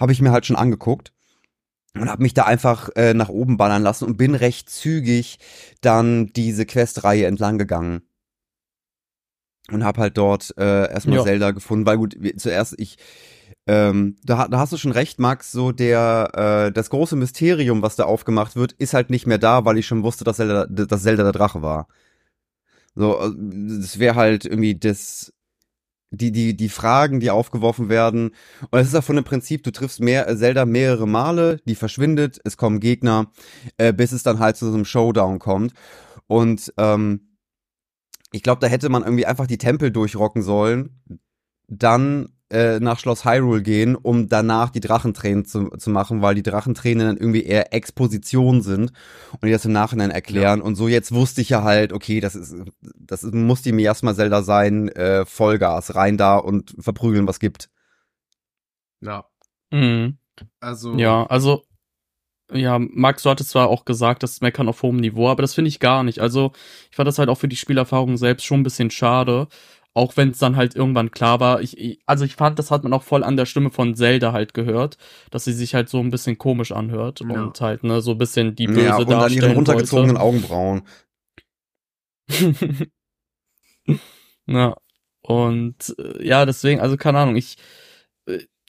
habe 0.00 0.12
ich 0.12 0.22
mir 0.22 0.32
halt 0.32 0.46
schon 0.46 0.56
angeguckt 0.56 1.12
und 1.94 2.08
habe 2.08 2.22
mich 2.22 2.32
da 2.32 2.44
einfach 2.44 2.88
äh, 2.96 3.12
nach 3.12 3.28
oben 3.28 3.58
ballern 3.58 3.82
lassen 3.82 4.06
und 4.06 4.16
bin 4.16 4.34
recht 4.34 4.70
zügig 4.70 5.38
dann 5.82 6.28
diese 6.28 6.64
Questreihe 6.64 7.26
entlang 7.26 7.58
gegangen 7.58 8.05
und 9.70 9.84
habe 9.84 10.00
halt 10.00 10.16
dort 10.16 10.54
äh, 10.58 10.90
erstmal 10.90 11.18
Ja. 11.18 11.24
Zelda 11.24 11.50
gefunden, 11.50 11.86
weil 11.86 11.96
gut, 11.96 12.16
zuerst 12.36 12.74
ich 12.78 12.96
ähm, 13.68 14.16
da, 14.24 14.46
da 14.46 14.58
hast 14.58 14.72
du 14.72 14.76
schon 14.76 14.92
recht, 14.92 15.18
Max, 15.18 15.50
so 15.50 15.72
der 15.72 16.66
äh, 16.68 16.72
das 16.72 16.88
große 16.90 17.16
Mysterium, 17.16 17.82
was 17.82 17.96
da 17.96 18.04
aufgemacht 18.04 18.54
wird, 18.54 18.72
ist 18.72 18.94
halt 18.94 19.10
nicht 19.10 19.26
mehr 19.26 19.38
da, 19.38 19.64
weil 19.64 19.78
ich 19.78 19.86
schon 19.86 20.04
wusste, 20.04 20.22
dass 20.24 20.36
Zelda, 20.36 20.66
dass 20.66 21.02
Zelda 21.02 21.24
der 21.24 21.32
Drache 21.32 21.62
war. 21.62 21.88
So, 22.94 23.18
äh, 23.20 23.30
das 23.80 23.98
wäre 23.98 24.14
halt 24.14 24.44
irgendwie 24.44 24.76
das 24.76 25.32
die 26.10 26.30
die 26.30 26.56
die 26.56 26.68
Fragen, 26.68 27.18
die 27.18 27.30
aufgeworfen 27.30 27.88
werden. 27.88 28.30
Und 28.70 28.78
es 28.78 28.88
ist 28.88 28.94
auch 28.94 29.04
von 29.04 29.16
dem 29.16 29.24
Prinzip, 29.24 29.64
du 29.64 29.72
triffst 29.72 30.00
mehr 30.00 30.28
äh, 30.28 30.36
Zelda 30.36 30.64
mehrere 30.64 31.08
Male, 31.08 31.60
die 31.66 31.74
verschwindet, 31.74 32.40
es 32.44 32.56
kommen 32.56 32.78
Gegner, 32.78 33.32
äh, 33.78 33.92
bis 33.92 34.12
es 34.12 34.22
dann 34.22 34.38
halt 34.38 34.56
zu 34.56 34.66
so 34.68 34.74
einem 34.74 34.84
Showdown 34.84 35.40
kommt. 35.40 35.72
Und 36.28 36.72
ähm, 36.78 37.35
ich 38.32 38.42
glaube, 38.42 38.60
da 38.60 38.66
hätte 38.66 38.88
man 38.88 39.02
irgendwie 39.02 39.26
einfach 39.26 39.46
die 39.46 39.58
Tempel 39.58 39.90
durchrocken 39.90 40.42
sollen, 40.42 41.00
dann 41.68 42.28
äh, 42.50 42.78
nach 42.78 42.98
Schloss 42.98 43.24
Hyrule 43.24 43.62
gehen, 43.62 43.96
um 43.96 44.28
danach 44.28 44.70
die 44.70 44.80
Drachentränen 44.80 45.44
zu, 45.44 45.68
zu 45.70 45.90
machen, 45.90 46.22
weil 46.22 46.36
die 46.36 46.44
Drachentränen 46.44 47.06
dann 47.06 47.16
irgendwie 47.16 47.42
eher 47.42 47.74
Exposition 47.74 48.62
sind 48.62 48.92
und 49.32 49.44
die 49.44 49.50
das 49.50 49.64
im 49.64 49.72
Nachhinein 49.72 50.10
erklären. 50.12 50.62
Und 50.62 50.76
so 50.76 50.86
jetzt 50.86 51.12
wusste 51.12 51.40
ich 51.40 51.48
ja 51.48 51.64
halt, 51.64 51.92
okay, 51.92 52.20
das 52.20 52.36
ist, 52.36 52.54
das 52.80 53.24
ist, 53.24 53.34
muss 53.34 53.62
die 53.62 53.72
Miasma 53.72 54.14
Zelda 54.14 54.42
sein, 54.42 54.88
äh, 54.90 55.24
Vollgas, 55.26 55.96
rein 55.96 56.16
da 56.16 56.36
und 56.36 56.74
verprügeln, 56.78 57.26
was 57.26 57.40
gibt. 57.40 57.68
ja. 59.00 59.24
Mhm. 59.72 60.18
Also, 60.60 60.94
Ja, 60.94 61.26
also, 61.26 61.64
ja, 62.52 62.78
Max, 62.78 63.22
du 63.24 63.30
hattest 63.30 63.50
zwar 63.50 63.68
auch 63.68 63.84
gesagt, 63.84 64.22
das 64.22 64.40
Meckern 64.40 64.68
auf 64.68 64.82
hohem 64.82 64.96
Niveau, 64.98 65.28
aber 65.28 65.42
das 65.42 65.54
finde 65.54 65.68
ich 65.68 65.80
gar 65.80 66.02
nicht. 66.04 66.20
Also, 66.20 66.52
ich 66.90 66.96
fand 66.96 67.06
das 67.08 67.18
halt 67.18 67.28
auch 67.28 67.38
für 67.38 67.48
die 67.48 67.56
Spielerfahrung 67.56 68.16
selbst 68.16 68.44
schon 68.44 68.60
ein 68.60 68.64
bisschen 68.64 68.90
schade. 68.90 69.48
Auch 69.94 70.16
wenn 70.18 70.28
es 70.28 70.38
dann 70.38 70.56
halt 70.56 70.76
irgendwann 70.76 71.10
klar 71.10 71.40
war. 71.40 71.62
Ich, 71.62 71.78
ich, 71.78 71.98
also 72.04 72.26
ich 72.26 72.36
fand, 72.36 72.58
das 72.58 72.70
hat 72.70 72.82
man 72.84 72.92
auch 72.92 73.02
voll 73.02 73.24
an 73.24 73.38
der 73.38 73.46
Stimme 73.46 73.70
von 73.70 73.94
Zelda 73.96 74.32
halt 74.32 74.52
gehört, 74.52 74.98
dass 75.30 75.44
sie 75.44 75.54
sich 75.54 75.74
halt 75.74 75.88
so 75.88 75.98
ein 76.00 76.10
bisschen 76.10 76.36
komisch 76.36 76.70
anhört 76.70 77.20
Ja. 77.20 77.28
und 77.44 77.58
halt, 77.62 77.82
ne, 77.82 78.02
so 78.02 78.10
ein 78.10 78.18
bisschen 78.18 78.54
die 78.54 78.66
böse 78.66 78.82
ja, 78.82 78.96
und 78.96 79.04
an 79.04 79.08
ihren 79.08 79.20
darstellen 79.20 79.54
runtergezogenen 79.56 80.16
Augenbrauen. 80.18 80.82
wollte. 82.28 82.90
ja. 84.46 84.76
Und 85.22 85.94
äh, 85.98 86.26
ja, 86.26 86.44
deswegen, 86.46 86.80
also 86.80 86.96
keine 86.96 87.18
Ahnung, 87.18 87.36
ich, 87.36 87.56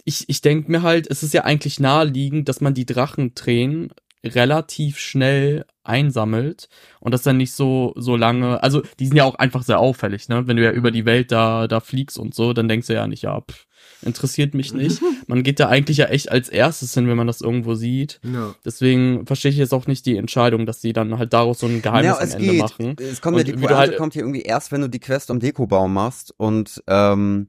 ich, 0.08 0.24
ich 0.30 0.39
denke 0.41 0.72
mir 0.72 0.82
halt, 0.84 1.06
es 1.12 1.22
ist 1.22 1.34
ja 1.34 1.43
eigentlich 1.43 1.80
naheliegend, 1.80 2.48
dass 2.48 2.62
man 2.62 2.74
die 2.74 2.86
Drachentränen 2.86 3.89
relativ 4.26 4.98
schnell 5.00 5.65
einsammelt 5.84 6.67
und 7.00 7.13
das 7.13 7.24
dann 7.24 7.38
nicht 7.38 7.54
so 7.54 7.93
so 7.96 8.15
lange, 8.15 8.62
also 8.63 8.82
die 9.00 9.08
sind 9.08 9.15
ja 9.17 9.24
auch 9.26 9.36
einfach 9.36 9.63
sehr 9.63 9.80
auffällig, 9.80 10.28
ne? 10.28 10.48
Wenn 10.48 10.58
du 10.58 10.63
ja 10.63 10.72
über 10.72 10.91
die 10.91 11.06
Welt 11.06 11.32
da 11.32 11.67
da 11.67 11.80
fliegst 11.80 12.17
und 12.17 12.34
so, 12.34 12.54
dann 12.54 12.67
denkst 12.67 12.88
du 12.88 12.93
ja 12.93 13.08
nicht, 13.08 13.24
ja, 13.24 13.39
pff, 13.41 13.65
interessiert 14.02 14.54
mich 14.54 14.74
nicht. 14.74 15.02
Man 15.28 15.43
geht 15.43 15.60
da 15.60 15.70
eigentlich 15.70 15.98
ja 15.98 16.06
echt 16.08 16.32
als 16.32 16.50
erstes 16.50 16.93
hin, 16.93 17.08
wenn 17.08 17.17
man 17.17 17.28
das 17.28 17.41
irgendwo 17.41 17.74
sieht. 17.76 18.20
ja. 18.24 18.54
Deswegen 18.65 19.26
verstehe 19.26 19.52
ich 19.52 19.58
jetzt 19.58 19.74
auch 19.74 19.88
nicht 19.88 20.06
die 20.06 20.17
Entscheidung, 20.17 20.65
dass 20.65 20.80
die 20.82 20.93
dann 20.93 21.17
halt 21.20 21.34
daraus 21.34 21.60
so 21.60 21.67
ein 21.67 21.82
Geheimnis 21.82 22.17
ja, 22.17 22.24
es 22.24 22.34
am 22.36 22.39
Ende 22.41 22.52
geht. 22.54 22.62
machen. 22.62 22.96
Es 23.00 23.22
kommt 23.22 23.38
ja, 23.38 23.41
Und 23.41 23.48
die 23.48 23.52
wie 23.54 23.62
du 23.62 23.67
Pointe 23.67 23.78
halt- 23.78 23.98
kommt 23.98 24.13
hier 24.13 24.22
irgendwie 24.24 24.41
erst, 24.43 24.72
wenn 24.72 24.82
du 24.82 24.89
die 24.89 25.00
Quest 25.00 25.30
am 25.32 25.39
Dekobaum 25.39 25.93
machst 25.93 26.34
und 26.38 26.82
ähm, 26.88 27.48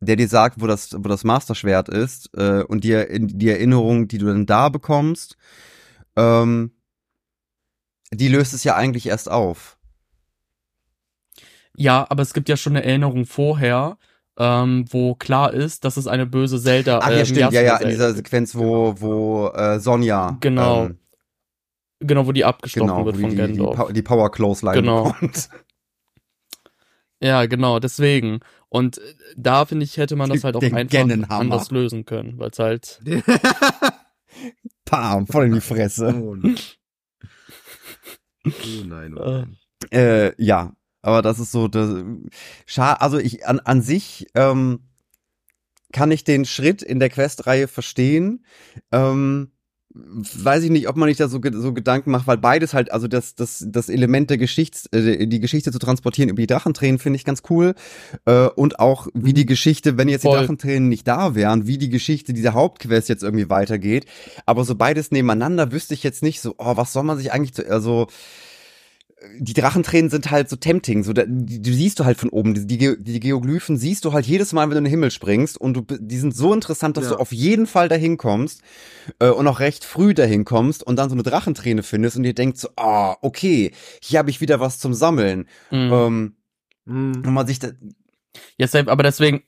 der 0.00 0.16
dir 0.16 0.28
sagt, 0.28 0.60
wo 0.60 0.66
das, 0.66 0.92
wo 0.92 1.08
das 1.08 1.24
Masterschwert 1.24 1.88
ist 1.88 2.30
äh, 2.36 2.62
und 2.62 2.84
dir 2.84 3.08
in 3.08 3.28
die 3.28 3.48
Erinnerung, 3.48 4.08
die 4.08 4.18
du 4.18 4.26
dann 4.26 4.46
da 4.46 4.68
bekommst, 4.68 5.36
ähm, 6.16 6.72
die 8.12 8.28
löst 8.28 8.54
es 8.54 8.64
ja 8.64 8.76
eigentlich 8.76 9.06
erst 9.06 9.30
auf. 9.30 9.78
Ja, 11.76 12.06
aber 12.08 12.22
es 12.22 12.32
gibt 12.32 12.48
ja 12.48 12.56
schon 12.56 12.76
eine 12.76 12.84
Erinnerung 12.84 13.26
vorher, 13.26 13.98
ähm, 14.38 14.86
wo 14.90 15.14
klar 15.14 15.52
ist, 15.52 15.84
dass 15.84 15.96
es 15.96 16.06
eine 16.06 16.26
böse 16.26 16.60
Zelda 16.60 17.00
Ach 17.02 17.10
ja, 17.10 17.18
ähm, 17.18 17.24
stimmt, 17.26 17.52
ja, 17.52 17.62
ja, 17.62 17.76
in 17.76 17.88
dieser. 17.88 18.14
Sequenz, 18.14 18.54
wo, 18.54 18.94
wo 18.98 19.48
äh, 19.48 19.80
Sonja 19.80 20.36
Genau, 20.40 20.86
ähm, 20.86 20.98
Genau, 22.00 22.26
wo 22.26 22.32
die 22.32 22.44
abgestochen 22.44 22.88
genau, 22.88 23.06
wird 23.06 23.16
die, 23.16 23.20
von 23.22 23.30
die, 23.30 23.36
die, 23.36 23.42
Gendorf. 23.42 23.76
Pow- 23.76 23.92
die 23.92 24.02
Power 24.02 24.30
Clothesline 24.30 24.74
Genau. 24.82 25.04
bekommt. 25.04 25.48
Ja, 27.22 27.46
genau, 27.46 27.78
deswegen. 27.78 28.40
Und 28.68 28.98
äh, 28.98 29.14
da 29.36 29.64
finde 29.64 29.84
ich, 29.84 29.96
hätte 29.96 30.16
man 30.16 30.30
das 30.30 30.44
halt 30.44 30.56
auch 30.56 30.60
Den 30.60 30.74
einfach 30.74 31.30
anders 31.30 31.70
lösen 31.70 32.04
können, 32.04 32.38
weil 32.38 32.50
es 32.50 32.58
halt. 32.58 33.00
Pam, 34.84 35.26
voll 35.26 35.46
in 35.46 35.54
die 35.54 35.60
Fresse. 35.60 36.14
oh, 36.14 36.36
oh 38.44 38.84
nein, 38.84 39.16
oh 39.16 39.24
nein. 39.24 39.56
Äh, 39.90 40.32
ja, 40.42 40.74
aber 41.02 41.22
das 41.22 41.38
ist 41.38 41.52
so, 41.52 41.68
das, 41.68 42.04
scha 42.66 42.94
also 42.94 43.18
ich 43.18 43.46
an, 43.46 43.60
an 43.60 43.82
sich 43.82 44.26
ähm, 44.34 44.80
kann 45.92 46.10
ich 46.10 46.24
den 46.24 46.44
Schritt 46.44 46.82
in 46.82 46.98
der 46.98 47.10
Questreihe 47.10 47.68
verstehen. 47.68 48.44
Ähm, 48.92 49.52
weiß 50.04 50.64
ich 50.64 50.70
nicht, 50.70 50.88
ob 50.88 50.96
man 50.96 51.08
nicht 51.08 51.20
da 51.20 51.28
so, 51.28 51.40
so 51.52 51.72
Gedanken 51.72 52.10
macht, 52.10 52.26
weil 52.26 52.38
beides 52.38 52.74
halt, 52.74 52.92
also 52.92 53.08
das, 53.08 53.34
das, 53.34 53.64
das 53.68 53.88
Element 53.88 54.30
der 54.30 54.38
Geschichts, 54.38 54.86
äh, 54.92 55.26
die 55.26 55.40
Geschichte 55.40 55.72
zu 55.72 55.78
transportieren 55.78 56.28
über 56.28 56.40
die 56.40 56.46
Drachentränen 56.46 56.98
finde 56.98 57.16
ich 57.16 57.24
ganz 57.24 57.42
cool. 57.50 57.74
Äh, 58.24 58.48
und 58.48 58.78
auch 58.78 59.08
wie 59.14 59.32
die 59.32 59.46
Geschichte, 59.46 59.96
wenn 59.96 60.08
jetzt 60.08 60.22
Voll. 60.22 60.38
die 60.38 60.44
Drachentränen 60.44 60.88
nicht 60.88 61.06
da 61.08 61.34
wären, 61.34 61.66
wie 61.66 61.78
die 61.78 61.90
Geschichte 61.90 62.32
dieser 62.32 62.54
Hauptquest 62.54 63.08
jetzt 63.08 63.22
irgendwie 63.22 63.48
weitergeht. 63.50 64.06
Aber 64.44 64.64
so 64.64 64.74
beides 64.74 65.10
nebeneinander 65.10 65.72
wüsste 65.72 65.94
ich 65.94 66.02
jetzt 66.02 66.22
nicht 66.22 66.40
so, 66.40 66.54
oh, 66.58 66.76
was 66.76 66.92
soll 66.92 67.04
man 67.04 67.18
sich 67.18 67.32
eigentlich, 67.32 67.54
zu, 67.54 67.68
also 67.68 68.08
die 69.38 69.54
Drachentränen 69.54 70.10
sind 70.10 70.30
halt 70.30 70.48
so 70.50 70.56
tempting, 70.56 71.02
so 71.02 71.14
da, 71.14 71.24
die, 71.26 71.60
die 71.62 71.72
siehst 71.72 71.98
du 71.98 72.04
halt 72.04 72.18
von 72.18 72.28
oben, 72.28 72.52
die, 72.54 72.78
die, 72.78 73.02
die 73.02 73.20
Geoglyphen 73.20 73.78
siehst 73.78 74.04
du 74.04 74.12
halt 74.12 74.26
jedes 74.26 74.52
Mal, 74.52 74.64
wenn 74.64 74.72
du 74.72 74.76
in 74.78 74.84
den 74.84 74.90
Himmel 74.90 75.10
springst 75.10 75.58
und 75.58 75.74
du, 75.74 75.80
die 75.98 76.18
sind 76.18 76.36
so 76.36 76.52
interessant, 76.52 76.98
dass 76.98 77.04
Ja. 77.04 77.10
du 77.12 77.16
auf 77.20 77.32
jeden 77.32 77.66
Fall 77.66 77.88
dahin 77.88 78.18
kommst 78.18 78.60
äh, 79.18 79.28
und 79.30 79.48
auch 79.48 79.58
recht 79.60 79.84
früh 79.84 80.12
dahin 80.12 80.44
kommst 80.44 80.82
und 80.82 80.96
dann 80.96 81.08
so 81.08 81.14
eine 81.14 81.22
Drachenträne 81.22 81.82
findest 81.82 82.18
und 82.18 82.24
dir 82.24 82.34
denkst 82.34 82.60
so, 82.60 82.68
ah, 82.76 83.16
okay, 83.22 83.72
hier 84.02 84.18
habe 84.18 84.28
ich 84.28 84.42
wieder 84.42 84.60
was 84.60 84.78
zum 84.78 84.92
Sammeln. 84.92 85.48
Mhm. 85.70 85.92
Ähm, 85.92 86.36
Mhm. 86.88 87.22
und 87.26 87.32
man 87.34 87.46
sich 87.46 87.58
da, 87.58 87.70
Ja, 88.58 88.68
aber 88.86 89.02
deswegen, 89.02 89.42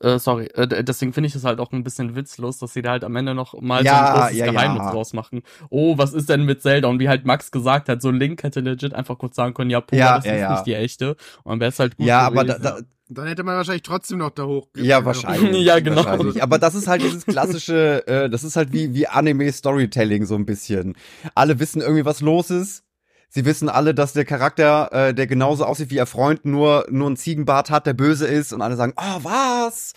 äh, 0.00 0.18
sorry, 0.18 0.46
äh, 0.54 0.84
deswegen 0.84 1.12
finde 1.12 1.26
ich 1.28 1.34
es 1.34 1.44
halt 1.44 1.58
auch 1.60 1.72
ein 1.72 1.82
bisschen 1.84 2.14
witzlos, 2.14 2.58
dass 2.58 2.72
sie 2.72 2.82
da 2.82 2.90
halt 2.90 3.04
am 3.04 3.16
Ende 3.16 3.34
noch 3.34 3.60
mal 3.60 3.84
Ja, 3.84 3.92
so 3.92 4.04
ein 4.14 4.20
großes 4.20 4.36
ja, 4.38 4.46
ja. 4.46 4.52
Geheimnis 4.52 4.90
draus 4.92 5.12
machen. 5.12 5.42
Oh, 5.70 5.98
was 5.98 6.12
ist 6.12 6.28
denn 6.28 6.44
mit 6.44 6.62
Zelda? 6.62 6.88
Und 6.88 7.00
wie 7.00 7.08
halt 7.08 7.24
Max 7.26 7.50
gesagt 7.50 7.88
hat, 7.88 8.00
so 8.00 8.10
Link 8.10 8.42
hätte 8.42 8.60
legit 8.60 8.94
einfach 8.94 9.18
kurz 9.18 9.36
sagen 9.36 9.54
können, 9.54 9.70
ja, 9.70 9.80
Pura, 9.80 9.98
Ja, 9.98 10.16
das 10.16 10.24
ja, 10.26 10.32
ist 10.34 10.40
ja. 10.40 10.50
nicht 10.52 10.66
die 10.66 10.74
echte. 10.74 11.16
Und 11.42 11.52
dann 11.52 11.60
wäre 11.60 11.70
es 11.70 11.78
halt 11.78 11.96
gut 11.96 12.06
ja, 12.06 12.20
aber 12.20 12.44
da, 12.44 12.54
gewesen. 12.58 12.86
da, 13.08 13.12
Dann 13.22 13.26
hätte 13.26 13.42
man 13.42 13.56
wahrscheinlich 13.56 13.82
trotzdem 13.82 14.18
noch 14.18 14.30
da 14.30 14.44
hoch. 14.44 14.68
Ja, 14.76 15.04
wahrscheinlich. 15.04 15.62
Ja, 15.64 15.80
genau. 15.80 16.04
Wahrscheinlich. 16.04 16.42
Aber 16.42 16.58
das 16.58 16.74
ist 16.74 16.86
halt 16.86 17.02
dieses 17.02 17.24
klassische, 17.26 18.06
äh, 18.06 18.30
das 18.30 18.44
ist 18.44 18.54
halt 18.56 18.72
wie, 18.72 18.94
wie 18.94 19.06
Anime-Storytelling 19.08 20.26
so 20.26 20.34
ein 20.34 20.46
bisschen. 20.46 20.94
Alle 21.34 21.58
wissen 21.58 21.80
irgendwie, 21.80 22.04
was 22.04 22.20
los 22.20 22.50
ist. 22.50 22.84
Sie 23.30 23.44
wissen 23.44 23.68
alle, 23.68 23.94
dass 23.94 24.14
der 24.14 24.24
Charakter, 24.24 24.90
äh, 24.92 25.14
der 25.14 25.26
genauso 25.26 25.64
aussieht 25.64 25.90
wie 25.90 25.96
ihr 25.96 26.06
Freund, 26.06 26.44
nur, 26.46 26.86
nur 26.90 27.08
einen 27.08 27.16
Ziegenbart 27.16 27.70
hat, 27.70 27.86
der 27.86 27.92
böse 27.92 28.26
ist. 28.26 28.52
Und 28.52 28.62
alle 28.62 28.76
sagen, 28.76 28.94
oh, 28.96 29.18
was? 29.22 29.92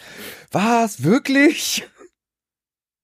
Was? 0.51 1.03
Wirklich? 1.03 1.87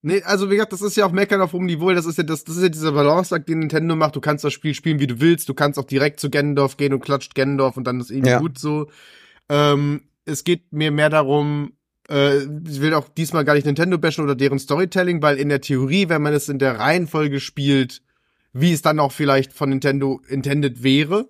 Nee, 0.01 0.21
also 0.23 0.49
wie 0.49 0.55
gesagt, 0.55 0.73
das 0.73 0.81
ist 0.81 0.95
ja 0.95 1.05
auch 1.05 1.11
Meckern 1.11 1.41
auf 1.41 1.53
hohem 1.53 1.65
Niveau. 1.65 1.91
Das 1.91 2.05
ist 2.05 2.17
ja 2.17 2.23
das, 2.23 2.43
das 2.43 2.57
ist 2.57 2.63
ja 2.63 2.69
dieser 2.69 2.91
Balanceakt, 2.91 3.47
den 3.49 3.59
Nintendo 3.59 3.95
macht. 3.95 4.15
Du 4.15 4.21
kannst 4.21 4.43
das 4.43 4.53
Spiel 4.53 4.73
spielen, 4.73 4.99
wie 4.99 5.07
du 5.07 5.19
willst. 5.19 5.49
Du 5.49 5.53
kannst 5.53 5.79
auch 5.79 5.85
direkt 5.85 6.19
zu 6.19 6.29
Ganondorf 6.29 6.77
gehen 6.77 6.93
und 6.93 6.99
klatscht 6.99 7.33
Ganondorf 7.33 7.77
und 7.77 7.85
dann 7.85 7.99
ist 7.99 8.11
irgendwie 8.11 8.31
Ja. 8.31 8.39
gut 8.39 8.59
so. 8.59 8.89
Ähm, 9.49 10.01
es 10.25 10.43
geht 10.43 10.71
mir 10.71 10.91
mehr 10.91 11.09
darum, 11.09 11.73
äh, 12.09 12.37
ich 12.67 12.81
will 12.81 12.93
auch 12.93 13.07
diesmal 13.09 13.43
gar 13.45 13.53
nicht 13.55 13.65
Nintendo 13.65 13.97
bashen 13.97 14.23
oder 14.23 14.35
deren 14.35 14.59
Storytelling, 14.59 15.21
weil 15.21 15.37
in 15.37 15.49
der 15.49 15.61
Theorie, 15.61 16.09
wenn 16.09 16.21
man 16.21 16.33
es 16.33 16.47
in 16.49 16.59
der 16.59 16.79
Reihenfolge 16.79 17.39
spielt, 17.39 18.01
wie 18.53 18.73
es 18.73 18.81
dann 18.81 18.99
auch 18.99 19.11
vielleicht 19.11 19.53
von 19.53 19.69
Nintendo 19.69 20.21
intended 20.27 20.83
wäre, 20.83 21.27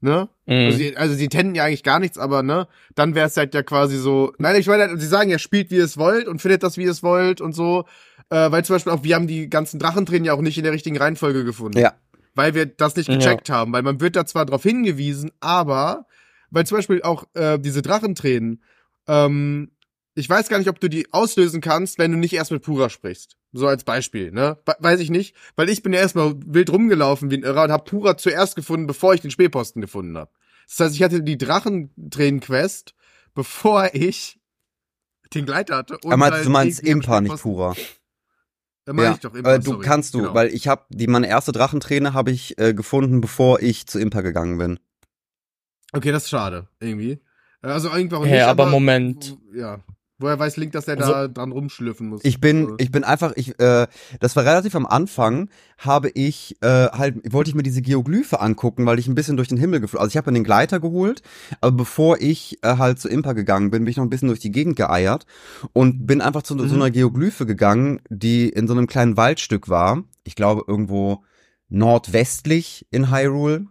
ne? 0.00 0.28
Mhm. 0.46 0.54
Also, 0.66 0.78
sie, 0.78 0.96
also 0.96 1.14
sie 1.14 1.24
intenden 1.24 1.54
ja 1.54 1.64
eigentlich 1.64 1.82
gar 1.82 1.98
nichts, 2.00 2.18
aber 2.18 2.42
ne, 2.42 2.66
dann 2.94 3.14
wäre 3.14 3.26
es 3.26 3.36
halt 3.36 3.54
ja 3.54 3.62
quasi 3.62 3.96
so. 3.98 4.32
Nein, 4.38 4.56
ich 4.56 4.66
meine, 4.66 4.98
sie 4.98 5.06
sagen 5.06 5.30
ja, 5.30 5.38
spielt 5.38 5.70
wie 5.70 5.76
ihr 5.76 5.84
es 5.84 5.98
wollt 5.98 6.26
und 6.26 6.40
findet 6.40 6.62
das, 6.62 6.76
wie 6.76 6.84
ihr 6.84 6.90
es 6.90 7.02
wollt 7.02 7.40
und 7.40 7.54
so. 7.54 7.84
Äh, 8.30 8.50
weil 8.52 8.64
zum 8.64 8.76
Beispiel 8.76 8.92
auch, 8.92 9.02
wir 9.02 9.14
haben 9.16 9.26
die 9.26 9.50
ganzen 9.50 9.78
Drachentränen 9.80 10.24
ja 10.24 10.32
auch 10.34 10.40
nicht 10.40 10.56
in 10.56 10.64
der 10.64 10.72
richtigen 10.72 10.96
Reihenfolge 10.96 11.44
gefunden. 11.44 11.78
Ja. 11.78 11.94
Weil 12.34 12.54
wir 12.54 12.64
das 12.66 12.94
nicht 12.94 13.08
Ja. 13.08 13.16
gecheckt 13.16 13.50
haben. 13.50 13.72
Weil 13.72 13.82
man 13.82 14.00
wird 14.00 14.14
da 14.14 14.24
zwar 14.24 14.46
darauf 14.46 14.62
hingewiesen, 14.62 15.32
aber 15.40 16.06
weil 16.50 16.64
zum 16.64 16.78
Beispiel 16.78 17.02
auch 17.02 17.24
äh, 17.34 17.58
diese 17.58 17.82
Drachentränen, 17.82 18.62
ähm, 19.08 19.72
ich 20.14 20.28
weiß 20.28 20.48
gar 20.48 20.58
nicht, 20.58 20.68
ob 20.68 20.80
du 20.80 20.88
die 20.88 21.12
auslösen 21.12 21.60
kannst, 21.60 21.98
wenn 21.98 22.10
du 22.12 22.18
nicht 22.18 22.32
erst 22.32 22.50
mit 22.50 22.62
Pura 22.62 22.90
sprichst. 22.90 23.36
So 23.52 23.66
als 23.66 23.84
Beispiel, 23.84 24.30
ne? 24.32 24.58
We- 24.66 24.76
Weiß 24.78 25.00
ich 25.00 25.10
nicht, 25.10 25.34
weil 25.56 25.68
ich 25.68 25.82
bin 25.82 25.92
ja 25.92 26.00
erstmal 26.00 26.34
wild 26.46 26.70
rumgelaufen 26.70 27.30
wie 27.30 27.36
ein 27.36 27.42
Irrer 27.42 27.64
und 27.64 27.72
hab 27.72 27.84
Pura 27.88 28.16
zuerst 28.16 28.56
gefunden, 28.56 28.86
bevor 28.86 29.14
ich 29.14 29.20
den 29.20 29.30
Spähposten 29.30 29.80
gefunden 29.82 30.16
habe. 30.16 30.30
Das 30.68 30.78
heißt, 30.80 30.94
ich 30.94 31.02
hatte 31.02 31.22
die 31.22 31.38
Drachentränen-Quest, 31.38 32.94
bevor 33.34 33.90
ich 33.94 34.38
den 35.34 35.46
Gleiter 35.46 35.76
hatte. 35.78 35.98
Und 36.04 36.12
Aber 36.12 36.30
halt 36.30 36.44
du 36.44 36.50
meinst 36.50 36.80
Impa, 36.80 37.20
nicht 37.20 37.40
Pura. 37.42 37.74
Äh, 38.86 38.92
mein 38.92 39.04
Ja, 39.04 39.12
ich 39.12 39.20
doch 39.20 39.34
Impa, 39.34 39.54
äh, 39.54 39.58
du 39.60 39.70
sorry. 39.72 39.84
kannst 39.84 40.14
du, 40.14 40.18
Genau. 40.18 40.34
weil 40.34 40.48
ich 40.48 40.68
habe 40.68 40.84
die 40.90 41.06
meine 41.06 41.28
erste 41.28 41.52
Drachenträne 41.52 42.14
habe 42.14 42.30
ich 42.30 42.58
äh, 42.58 42.74
gefunden, 42.74 43.20
bevor 43.20 43.60
ich 43.62 43.86
zu 43.86 43.98
Impa 43.98 44.20
gegangen 44.22 44.58
bin. 44.58 44.78
Okay, 45.92 46.12
das 46.12 46.24
ist 46.24 46.30
schade, 46.30 46.68
irgendwie. 46.78 47.20
Äh, 47.62 47.68
Also 47.68 47.90
irgendwann 47.90 48.24
Hä, 48.24 48.34
nicht, 48.36 48.44
aber 48.44 48.66
Moment. 48.66 49.36
Ja. 49.52 49.80
Woher 50.20 50.38
weiß 50.38 50.58
Link, 50.58 50.72
dass 50.72 50.86
er 50.86 50.98
Also- 50.98 51.12
da 51.12 51.28
dran 51.28 51.50
rumschlüffen 51.50 52.08
muss? 52.08 52.20
Ich 52.24 52.40
bin, 52.40 52.68
So. 52.68 52.74
ich 52.78 52.92
bin 52.92 53.04
einfach, 53.04 53.32
ich, 53.36 53.58
äh, 53.58 53.86
das 54.20 54.36
war 54.36 54.44
relativ 54.44 54.74
am 54.74 54.84
Anfang, 54.86 55.48
habe 55.78 56.10
ich 56.10 56.56
äh, 56.60 56.88
halt, 56.88 57.32
wollte 57.32 57.48
ich 57.48 57.54
mir 57.56 57.62
diese 57.62 57.80
Geoglyphe 57.80 58.38
angucken, 58.40 58.84
weil 58.84 58.98
ich 58.98 59.08
ein 59.08 59.14
bisschen 59.14 59.36
durch 59.38 59.48
den 59.48 59.56
Himmel 59.58 59.80
geflogen. 59.80 60.02
Also 60.02 60.12
ich 60.12 60.16
habe 60.18 60.30
mir 60.30 60.34
den 60.38 60.44
Gleiter 60.44 60.78
geholt, 60.78 61.22
aber 61.62 61.72
bevor 61.74 62.20
ich 62.20 62.58
äh, 62.62 62.76
halt 62.76 63.00
zu 63.00 63.08
Impa 63.08 63.32
gegangen 63.32 63.70
bin, 63.70 63.84
bin 63.84 63.90
ich 63.90 63.96
noch 63.96 64.04
ein 64.04 64.10
bisschen 64.10 64.28
durch 64.28 64.40
die 64.40 64.52
Gegend 64.52 64.76
geeiert 64.76 65.24
und 65.72 66.06
bin 66.06 66.20
einfach 66.20 66.42
zu 66.42 66.56
so 66.56 66.64
Mhm. 66.64 66.72
einer 66.82 66.90
Geoglyphe 66.90 67.46
gegangen, 67.46 68.00
die 68.10 68.48
in 68.50 68.68
so 68.68 68.74
einem 68.74 68.86
kleinen 68.86 69.16
Waldstück 69.16 69.68
war. 69.70 70.04
Ich 70.24 70.34
glaube 70.34 70.64
irgendwo 70.66 71.24
nordwestlich 71.70 72.86
in 72.90 73.10
Hyrule. 73.10 73.66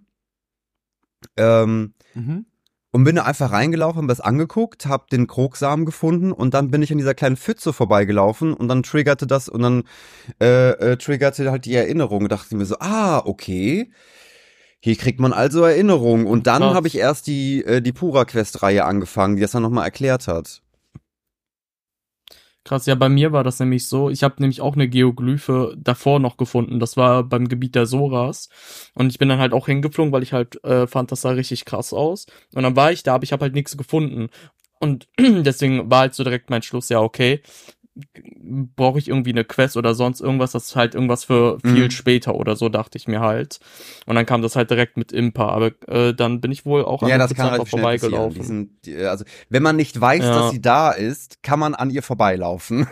Ähm, 1.37 1.93
Mhm. 2.15 2.45
Und 2.91 3.03
bin 3.03 3.15
da 3.15 3.23
einfach 3.23 3.51
reingelaufen, 3.51 4.01
hab 4.01 4.07
das 4.07 4.19
angeguckt, 4.19 4.87
hab 4.87 5.09
den 5.09 5.27
Krogsamen 5.27 5.85
gefunden 5.85 6.31
und 6.31 6.53
dann 6.53 6.71
bin 6.71 6.81
ich 6.81 6.91
an 6.91 6.97
dieser 6.97 7.13
kleinen 7.13 7.37
Pfütze 7.37 7.71
vorbeigelaufen 7.71 8.53
und 8.53 8.67
dann 8.67 8.83
triggerte 8.83 9.27
das 9.27 9.47
und 9.47 9.61
dann 9.61 9.83
äh, 10.41 10.71
äh, 10.71 10.97
triggerte 10.97 11.51
halt 11.51 11.65
die 11.65 11.75
Erinnerung. 11.75 12.27
Dachte 12.29 12.47
ich 12.51 12.57
mir 12.57 12.65
so, 12.65 12.77
ah, 12.79 13.19
okay. 13.25 13.91
Hier 14.81 14.95
kriegt 14.95 15.19
man 15.19 15.33
also 15.33 15.63
Erinnerungen. 15.63 16.25
Und 16.25 16.47
dann 16.47 16.63
habe 16.63 16.87
ich 16.87 16.97
erst 16.97 17.27
die, 17.27 17.63
äh, 17.65 17.81
die 17.81 17.91
Pura-Quest-Reihe 17.91 18.85
angefangen, 18.85 19.35
die 19.35 19.41
das 19.41 19.51
dann 19.51 19.63
nochmal 19.63 19.83
erklärt 19.83 20.27
hat. 20.27 20.61
Krass, 22.69 22.85
ja, 22.85 22.93
bei 22.93 23.09
mir 23.09 23.31
war 23.31 23.43
das 23.43 23.59
nämlich 23.59 23.87
so. 23.87 24.11
Ich 24.11 24.21
habe 24.21 24.35
nämlich 24.37 24.61
auch 24.61 24.75
eine 24.75 24.87
Geoglyphe 24.87 25.75
davor 25.75 26.19
noch 26.19 26.37
gefunden. 26.37 26.79
Das 26.79 26.97
war 26.97 27.23
beim 27.23 27.47
Gebiet 27.49 27.73
der 27.73 27.87
Soras. 27.87 28.47
Und 28.93 29.09
ich 29.09 29.17
bin 29.17 29.27
dann 29.27 29.39
halt 29.39 29.53
auch 29.53 29.65
hingeflogen, 29.65 30.13
weil 30.13 30.21
ich 30.21 30.33
halt 30.33 30.63
äh, 30.63 30.85
fand, 30.85 31.11
das 31.11 31.21
sah 31.21 31.31
richtig 31.31 31.65
krass 31.65 31.93
aus. 31.93 32.27
Und 32.53 32.61
dann 32.61 32.75
war 32.75 32.91
ich 32.91 33.01
da, 33.01 33.15
aber 33.15 33.23
ich 33.23 33.31
habe 33.31 33.41
halt 33.41 33.55
nichts 33.55 33.75
gefunden. 33.75 34.27
Und 34.79 35.07
deswegen 35.19 35.89
war 35.89 36.01
halt 36.01 36.13
so 36.13 36.23
direkt 36.23 36.51
mein 36.51 36.61
Schluss, 36.61 36.89
ja, 36.89 36.99
okay, 37.01 37.41
brauche 38.75 38.99
ich 38.99 39.07
irgendwie 39.07 39.31
eine 39.31 39.43
Quest 39.45 39.77
oder 39.77 39.93
sonst 39.95 40.21
irgendwas, 40.21 40.51
das 40.51 40.67
ist 40.67 40.75
halt 40.75 40.95
irgendwas 40.95 41.23
für 41.23 41.59
viel 41.61 41.85
Mhm. 41.85 41.91
später 41.91 42.35
oder 42.35 42.55
so, 42.55 42.69
dachte 42.69 42.97
ich 42.97 43.07
mir 43.07 43.19
halt. 43.19 43.59
Und 44.05 44.15
dann 44.15 44.25
kam 44.25 44.41
das 44.41 44.55
halt 44.55 44.69
direkt 44.69 44.97
mit 44.97 45.11
Impa, 45.11 45.49
aber 45.49 45.71
äh, 45.87 46.13
dann 46.13 46.41
bin 46.41 46.51
ich 46.51 46.65
wohl 46.65 46.83
auch 46.85 47.01
ja, 47.07 47.17
das 47.17 47.33
kann. 47.33 47.59
Die 47.59 47.69
vorbeigelaufen. 47.69 48.43
sind, 48.43 48.85
die, 48.85 48.93
äh, 48.93 49.05
also, 49.07 49.25
wenn 49.49 49.63
man 49.63 49.75
nicht 49.75 49.99
weiß, 49.99 50.23
Ja. 50.23 50.33
dass 50.35 50.51
sie 50.51 50.61
da 50.61 50.91
ist, 50.91 51.43
kann 51.43 51.59
man 51.59 51.75
an 51.75 51.89
ihr 51.89 52.03
vorbeilaufen. 52.03 52.87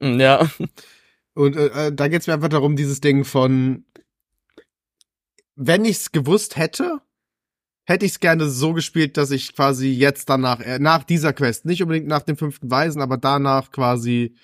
Mm, 0.00 0.18
Ja, 0.20 0.48
Und 1.34 1.56
äh, 1.56 1.86
äh, 1.88 1.92
da 1.94 2.08
geht's 2.08 2.26
mir 2.26 2.34
einfach 2.34 2.48
darum, 2.48 2.76
dieses 2.76 3.00
Ding 3.00 3.24
von, 3.24 3.84
wenn 5.54 5.84
ich's 5.84 6.12
gewusst 6.12 6.56
hätte, 6.56 7.00
hätte 7.84 8.06
ich's 8.06 8.20
gerne 8.20 8.48
so 8.48 8.72
gespielt, 8.72 9.16
dass 9.16 9.30
ich 9.30 9.54
quasi 9.54 9.88
jetzt 9.90 10.28
danach, 10.28 10.60
äh, 10.60 10.78
nach 10.78 11.04
dieser 11.04 11.32
Quest, 11.32 11.64
nicht 11.64 11.82
unbedingt 11.82 12.06
nach 12.06 12.22
dem 12.22 12.36
fünften 12.36 12.70
Weisen, 12.70 13.02
aber 13.02 13.16
danach 13.16 13.70
quasi 13.70 14.34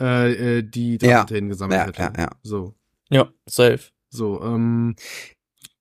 äh, 0.00 0.58
äh, 0.58 0.62
die 0.62 0.98
Ja. 1.00 1.18
Drachentränen 1.18 1.48
gesammelt 1.50 1.80
Ja, 1.80 1.86
hätte. 1.86 2.02
ja, 2.18 2.24
ja. 2.24 2.30
So. 2.42 2.74
ja, 3.10 3.28
safe. 3.46 3.80
So, 4.10 4.42
ähm, 4.42 4.96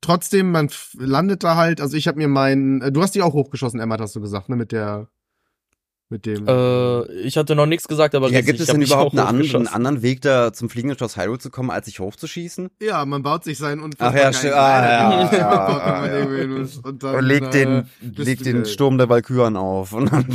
trotzdem, 0.02 0.52
man 0.52 0.70
landet 0.98 1.44
da 1.44 1.56
halt, 1.56 1.82
also 1.82 1.96
ich 1.98 2.08
habe 2.08 2.18
mir 2.18 2.28
meinen, 2.28 2.82
äh, 2.82 2.92
du 2.92 3.02
hast 3.02 3.16
die 3.16 3.22
auch 3.22 3.34
hochgeschossen, 3.34 3.80
Emma, 3.80 3.98
hast 4.00 4.16
du 4.16 4.22
gesagt, 4.22 4.50
ne, 4.50 4.56
mit 4.56 4.72
der, 4.72 5.08
mit 6.14 6.26
dem. 6.26 6.48
Äh, 6.48 7.12
ich 7.24 7.36
hatte 7.36 7.56
noch 7.56 7.66
nichts 7.66 7.88
gesagt, 7.88 8.16
aber 8.16 8.28
Ja, 8.30 8.38
richtig, 8.38 8.46
gibt 8.46 8.60
es 8.62 8.68
denn 8.68 8.82
überhaupt 8.82 9.18
einen, 9.18 9.28
an, 9.28 9.56
einen 9.56 9.68
anderen 9.68 10.02
Weg, 10.02 10.22
da 10.22 10.54
zum 10.54 10.70
fliegenden 10.70 10.98
Schloss 10.98 11.18
Hyrule 11.18 11.40
zu 11.40 11.50
kommen, 11.50 11.70
als 11.72 11.88
sich 11.88 12.00
hochzuschießen? 12.00 12.70
ja, 12.82 13.04
man 13.06 13.24
baut 13.24 13.44
sich 13.44 13.58
seinen 13.58 13.94
Ach 13.98 14.14
ja, 14.14 14.32
stimmt. 14.32 14.54
Ah, 14.54 14.86
ja, 14.86 15.32
ja, 15.34 16.08
ja. 16.08 16.66
Und 16.84 17.04
dann, 17.04 17.16
Und 17.16 17.26
legt 17.26 17.54
den, 17.54 17.70
äh, 17.70 17.84
legt 18.02 18.46
den. 18.46 18.66
Sturm 18.66 18.98
der 18.98 19.10
Valkyren 19.10 19.58
auf. 19.58 19.92
Und 19.94 20.12
dann, 20.12 20.26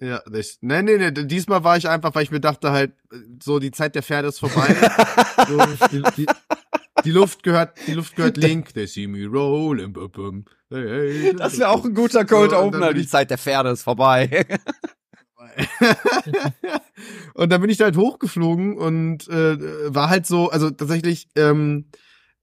Ja, 0.00 0.20
das, 0.28 0.58
nee, 0.60 0.82
nee, 0.82 0.98
nee, 0.98 1.12
diesmal 1.12 1.62
war 1.62 1.76
ich 1.76 1.88
einfach, 1.88 2.12
weil 2.14 2.24
ich 2.24 2.32
mir 2.32 2.40
dachte 2.40 2.72
halt, 2.72 2.90
äh, 3.12 3.16
so 3.42 3.60
die 3.60 3.70
Zeit 3.70 3.94
der 3.94 4.02
Pferde 4.02 4.28
ist 4.28 4.40
vorbei. 4.40 4.74
so, 5.48 5.86
die, 5.92 6.02
die, 6.16 6.26
die 7.04 7.10
Luft 7.12 7.44
gehört, 7.44 7.78
die 7.86 7.92
Luft 7.94 8.16
gehört 8.16 8.36
Link. 8.36 8.74
They 8.74 8.88
see 8.88 9.06
me 9.06 9.26
rolling, 9.26 9.92
bum, 9.92 10.10
bum. 10.10 10.44
Hey, 10.70 11.22
hey, 11.22 11.36
das 11.36 11.58
wäre 11.58 11.68
auch 11.68 11.84
ein 11.84 11.94
guter 11.94 12.24
Cold 12.24 12.50
So, 12.50 12.56
Opener. 12.58 12.92
Die 12.94 13.06
Zeit 13.06 13.30
der 13.30 13.38
Pferde 13.38 13.70
ist 13.70 13.82
vorbei. 13.82 14.44
und 17.34 17.50
dann 17.50 17.60
bin 17.60 17.70
ich 17.70 17.78
da 17.78 17.84
halt 17.84 17.96
hochgeflogen 17.96 18.76
und 18.76 19.28
äh, 19.28 19.94
war 19.94 20.10
halt 20.10 20.26
so, 20.26 20.50
also 20.50 20.70
tatsächlich, 20.70 21.28
ähm, 21.36 21.86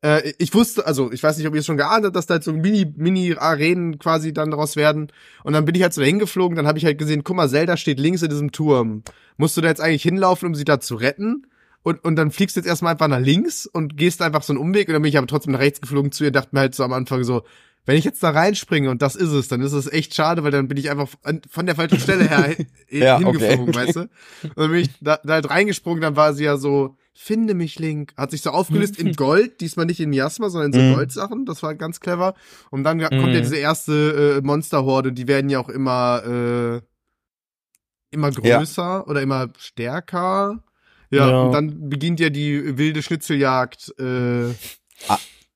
äh, 0.01 0.33
ich 0.37 0.53
wusste, 0.53 0.85
also 0.85 1.11
ich 1.11 1.21
weiß 1.21 1.37
nicht, 1.37 1.47
ob 1.47 1.53
ihr 1.53 1.59
es 1.59 1.65
schon 1.65 1.77
geahnt 1.77 2.05
habt, 2.05 2.15
dass 2.15 2.25
da 2.25 2.35
halt 2.35 2.43
so 2.43 2.53
Mini, 2.53 2.91
Mini-Arenen 2.95 3.99
quasi 3.99 4.33
dann 4.33 4.51
daraus 4.51 4.75
werden. 4.75 5.11
Und 5.43 5.53
dann 5.53 5.65
bin 5.65 5.75
ich 5.75 5.81
halt 5.81 5.93
so 5.93 6.01
dahin 6.01 6.19
geflogen, 6.19 6.55
dann 6.55 6.67
habe 6.67 6.77
ich 6.77 6.85
halt 6.85 6.97
gesehen, 6.97 7.23
guck 7.23 7.35
mal, 7.35 7.49
Zelda 7.49 7.77
steht 7.77 7.99
links 7.99 8.21
in 8.21 8.29
diesem 8.29 8.51
Turm. 8.51 9.03
Musst 9.37 9.57
du 9.57 9.61
da 9.61 9.67
jetzt 9.67 9.81
eigentlich 9.81 10.03
hinlaufen, 10.03 10.47
um 10.47 10.55
sie 10.55 10.65
da 10.65 10.79
zu 10.79 10.95
retten? 10.95 11.45
Und, 11.81 12.03
und 12.03 12.17
dann 12.17 12.31
fliegst 12.31 12.55
du 12.55 12.59
jetzt 12.59 12.67
erstmal 12.67 12.93
einfach 12.93 13.07
nach 13.07 13.19
links 13.19 13.65
und 13.65 13.95
gehst 13.95 14.21
einfach 14.21 14.43
so 14.43 14.51
einen 14.51 14.61
Umweg 14.61 14.89
und 14.89 14.93
dann 14.93 15.01
bin 15.01 15.09
ich 15.09 15.17
aber 15.17 15.27
trotzdem 15.27 15.53
nach 15.53 15.59
rechts 15.59 15.79
geflogen 15.79 16.11
zu 16.11 16.25
ihr, 16.25 16.31
dachte 16.31 16.49
mir 16.51 16.59
halt 16.59 16.75
so 16.75 16.83
am 16.83 16.91
Anfang 16.91 17.23
so, 17.23 17.43
wenn 17.89 17.97
ich 17.97 18.05
jetzt 18.05 18.21
da 18.21 18.29
reinspringe 18.29 18.91
und 18.91 19.01
das 19.01 19.15
ist 19.15 19.31
es, 19.31 19.47
dann 19.47 19.61
ist 19.61 19.73
es 19.73 19.91
echt 19.91 20.13
schade, 20.13 20.43
weil 20.43 20.51
dann 20.51 20.67
bin 20.67 20.77
ich 20.77 20.91
einfach 20.91 21.09
von 21.49 21.65
der 21.65 21.73
falschen 21.75 21.99
Stelle 21.99 22.29
her 22.29 22.55
Ja, 22.91 23.17
hingeflogen, 23.17 23.69
okay. 23.69 23.75
weißt 23.75 23.95
du? 23.95 23.99
Und 24.01 24.09
dann 24.57 24.69
bin 24.71 24.81
ich 24.81 24.89
da, 25.01 25.19
da 25.23 25.33
halt 25.33 25.49
reingesprungen, 25.49 25.99
dann 26.01 26.15
war 26.15 26.33
sie 26.35 26.43
ja 26.43 26.57
so 26.57 26.95
Finde 27.21 27.53
mich, 27.53 27.77
Link. 27.79 28.13
Hat 28.15 28.31
sich 28.31 28.41
so 28.43 28.51
aufgelöst 28.51 28.97
in 28.97 29.11
Gold, 29.17 29.59
diesmal 29.59 29.85
nicht 29.87 29.99
in 29.99 30.09
Miasma, 30.11 30.49
sondern 30.49 30.71
in 30.71 30.73
so 30.73 30.79
Mhm. 30.85 30.93
Goldsachen. 30.95 31.45
Das 31.45 31.61
war 31.63 31.75
ganz 31.75 31.99
clever. 31.99 32.33
Und 32.69 32.83
dann 32.85 32.99
kommt 33.01 33.11
Mhm. 33.11 33.33
ja 33.33 33.41
diese 33.41 33.57
erste 33.57 34.37
äh, 34.37 34.41
Monsterhorde, 34.45 35.11
die 35.11 35.27
werden 35.27 35.49
ja 35.49 35.59
auch 35.59 35.67
immer, 35.67 36.23
äh, 36.25 36.81
immer 38.11 38.29
Ja. 38.41 38.57
größer 38.59 39.05
oder 39.07 39.21
immer 39.21 39.49
stärker. 39.57 40.63
Ja, 41.11 41.29
Ja. 41.29 41.41
und 41.41 41.51
dann 41.51 41.89
beginnt 41.89 42.19
ja 42.21 42.29
die 42.29 42.77
wilde 42.77 43.01
Schnitzeljagd 43.01 43.93
äh, 43.99 44.53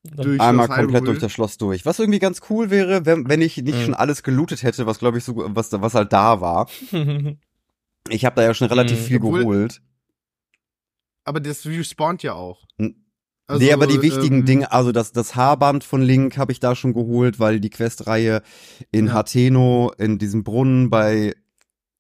durch 0.04 0.40
Einmal 0.42 0.68
komplett 0.68 0.90
Hyrule. 0.90 1.06
durch 1.06 1.20
das 1.20 1.32
Schloss 1.32 1.58
durch. 1.58 1.86
Was 1.86 2.00
irgendwie 2.00 2.20
ganz 2.20 2.42
cool 2.50 2.70
wäre, 2.70 3.06
wenn, 3.06 3.28
wenn 3.30 3.42
ich 3.42 3.58
nicht 3.58 3.78
Mhm. 3.78 3.84
schon 3.84 3.94
alles 3.94 4.22
gelootet 4.24 4.64
hätte, 4.64 4.86
was 4.86 5.00
glaube 5.00 5.18
ich 5.18 5.24
so, 5.24 5.34
was, 5.56 5.72
was 5.72 5.94
halt 5.94 6.12
da 6.14 6.42
war. 6.42 6.68
Ich 8.10 8.26
habe 8.26 8.36
da 8.36 8.42
ja 8.44 8.54
schon 8.54 8.68
relativ 8.68 9.00
Mhm. 9.00 9.04
viel 9.06 9.18
Obwohl- 9.18 9.40
geholt. 9.40 9.82
Aber 11.24 11.40
das 11.40 11.66
respawnt 11.66 12.22
ja 12.22 12.34
auch. 12.34 12.66
N- 12.78 13.06
Also, 13.48 13.64
nee, 13.64 13.72
aber 13.72 13.88
die 13.88 14.02
wichtigen 14.02 14.40
ähm, 14.40 14.46
Dinge, 14.46 14.72
also 14.74 14.92
das, 14.92 15.14
das 15.14 15.36
Haarband 15.38 15.86
von 15.86 16.02
Link 16.02 16.38
habe 16.38 16.52
ich 16.52 16.60
da 16.60 16.76
schon 16.76 16.94
geholt, 16.94 17.40
weil 17.40 17.62
die 17.62 17.70
Questreihe 17.70 18.42
in 18.92 19.08
Ja. 19.08 19.14
Hateno, 19.14 19.94
in 19.98 20.18
diesem 20.18 20.44
Brunnen 20.44 20.90
bei 20.90 21.34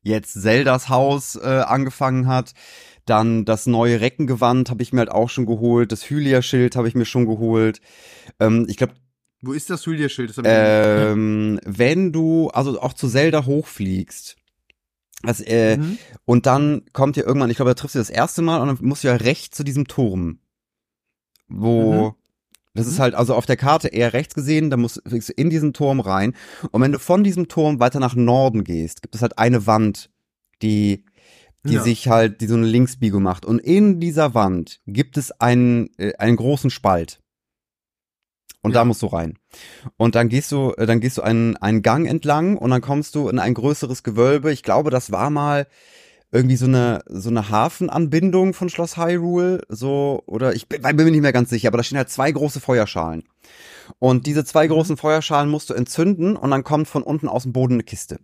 jetzt 0.01 0.33
Zeldas 0.41 0.89
Haus 0.89 1.35
äh, 1.37 1.63
angefangen 1.65 2.27
hat. 2.27 2.51
Dann 3.05 3.43
das 3.45 3.65
neue 3.67 3.99
Reckengewand 3.99 4.69
habe 4.69 4.81
ich 4.81 4.93
mir 4.93 4.99
halt 4.99 5.11
auch 5.11 5.29
schon 5.29 5.45
geholt. 5.45 5.91
Das 5.91 6.09
Hylia-Schild 6.09 6.75
habe 6.75 6.87
ich 6.87 6.95
mir 6.95 7.05
schon 7.05 7.25
geholt. 7.25 7.81
Ähm, 8.39 8.65
ich 8.69 8.77
glaube, 8.77 8.93
Wo 9.41 9.51
ist 9.51 9.69
das 9.69 9.85
Hylia-Schild? 9.85 10.33
Ähm, 10.45 11.59
wenn 11.65 12.13
du 12.13 12.49
also 12.49 12.79
auch 12.81 12.93
zu 12.93 13.09
Zelda 13.09 13.45
hochfliegst, 13.45 14.37
das, 15.21 15.41
äh, 15.41 15.77
Mhm. 15.77 15.97
und 16.25 16.45
dann 16.45 16.83
kommt 16.93 17.17
ja 17.17 17.23
irgendwann, 17.25 17.49
ich 17.49 17.57
glaube, 17.57 17.71
da 17.71 17.75
triffst 17.75 17.95
du 17.95 17.99
das 17.99 18.09
erste 18.09 18.41
Mal 18.41 18.61
und 18.61 18.67
dann 18.67 18.77
musst 18.87 19.03
du 19.03 19.09
ja 19.09 19.15
rechts 19.15 19.57
zu 19.57 19.63
diesem 19.63 19.87
Turm. 19.87 20.39
Wo, 21.49 22.09
Mhm. 22.09 22.13
das 22.73 22.87
ist 22.87 22.97
Mhm. 22.97 23.01
halt 23.01 23.15
also 23.15 23.35
auf 23.35 23.45
der 23.45 23.57
Karte 23.57 23.89
eher 23.89 24.13
rechts 24.13 24.33
gesehen, 24.33 24.69
da 24.69 24.77
musst 24.77 25.01
du 25.05 25.17
in 25.35 25.49
diesen 25.49 25.73
Turm 25.73 25.99
rein. 25.99 26.33
Und 26.71 26.81
wenn 26.81 26.91
du 26.93 26.99
von 26.99 27.23
diesem 27.23 27.47
Turm 27.47 27.79
weiter 27.79 27.99
nach 27.99 28.15
Norden 28.15 28.63
gehst, 28.63 29.01
gibt 29.01 29.15
es 29.15 29.21
halt 29.21 29.37
eine 29.37 29.67
Wand, 29.67 30.09
die, 30.61 31.03
die 31.65 31.75
Ja. 31.75 31.83
sich 31.83 32.07
halt, 32.07 32.41
die 32.41 32.47
so 32.47 32.55
eine 32.55 32.65
Linksbiegung 32.67 33.23
macht. 33.23 33.45
Und 33.45 33.59
in 33.59 33.99
dieser 33.99 34.33
Wand 34.33 34.81
gibt 34.85 35.17
es 35.17 35.31
einen, 35.39 35.89
äh, 35.97 36.13
einen 36.17 36.35
großen 36.35 36.69
Spalt. 36.69 37.19
Und 38.61 38.71
Ja. 38.71 38.79
da 38.81 38.85
musst 38.85 39.01
du 39.01 39.07
rein. 39.07 39.37
Und 39.97 40.15
dann 40.15 40.29
gehst 40.29 40.51
du, 40.51 40.71
äh, 40.77 40.85
dann 40.85 40.99
gehst 41.01 41.17
du 41.17 41.21
einen, 41.21 41.57
einen 41.57 41.81
Gang 41.81 42.07
entlang 42.07 42.57
und 42.57 42.69
dann 42.71 42.81
kommst 42.81 43.15
du 43.15 43.27
in 43.29 43.39
ein 43.39 43.53
größeres 43.53 44.03
Gewölbe. 44.03 44.51
Ich 44.51 44.63
glaube, 44.63 44.89
das 44.89 45.11
war 45.11 45.29
mal 45.29 45.67
irgendwie 46.31 46.55
so 46.55 46.65
eine, 46.65 47.03
so 47.07 47.29
eine 47.29 47.49
Hafenanbindung 47.49 48.53
von 48.53 48.67
Schloss 48.69 48.97
Hyrule, 48.97 49.61
so, 49.69 50.23
oder 50.25 50.55
ich 50.55 50.67
bin, 50.67 50.81
bin 50.81 50.95
mir 50.95 51.11
nicht 51.11 51.21
mehr 51.21 51.31
ganz 51.33 51.49
sicher, 51.51 51.67
aber 51.67 51.77
da 51.77 51.83
stehen 51.83 51.97
halt 51.99 52.09
zwei 52.09 52.31
große 52.31 52.59
Feuerschalen. 52.59 53.23
Und 53.99 54.25
diese 54.25 54.43
zwei 54.43 54.65
Mhm. 54.65 54.71
großen 54.71 54.97
Feuerschalen 54.97 55.49
musst 55.49 55.69
du 55.69 55.73
entzünden 55.75 56.35
und 56.35 56.49
dann 56.49 56.63
kommt 56.63 56.87
von 56.87 57.03
unten 57.03 57.27
aus 57.27 57.43
dem 57.43 57.53
Boden 57.53 57.73
eine 57.75 57.83
Kiste. 57.83 58.19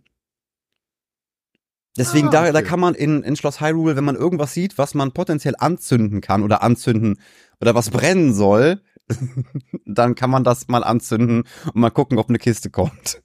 Deswegen, 1.96 2.28
Ah, 2.28 2.30
da, 2.30 2.52
da 2.52 2.58
okay. 2.60 2.68
kann 2.68 2.80
man 2.80 2.94
in, 2.94 3.22
in 3.22 3.36
Schloss 3.36 3.60
Hyrule, 3.60 3.96
wenn 3.96 4.04
man 4.04 4.16
irgendwas 4.16 4.54
sieht, 4.54 4.78
was 4.78 4.94
man 4.94 5.12
potenziell 5.12 5.54
anzünden 5.58 6.20
kann 6.20 6.42
oder 6.42 6.62
anzünden 6.62 7.20
oder 7.60 7.74
was 7.74 7.90
brennen 7.90 8.32
soll, 8.32 8.80
dann 9.86 10.14
kann 10.14 10.30
man 10.30 10.44
das 10.44 10.68
mal 10.68 10.84
anzünden 10.84 11.44
und 11.66 11.74
mal 11.76 11.90
gucken, 11.90 12.18
ob 12.18 12.28
eine 12.28 12.38
Kiste 12.38 12.70
kommt. 12.70 13.22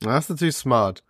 Das 0.00 0.24
ist 0.24 0.30
natürlich 0.30 0.56
smart. 0.56 1.04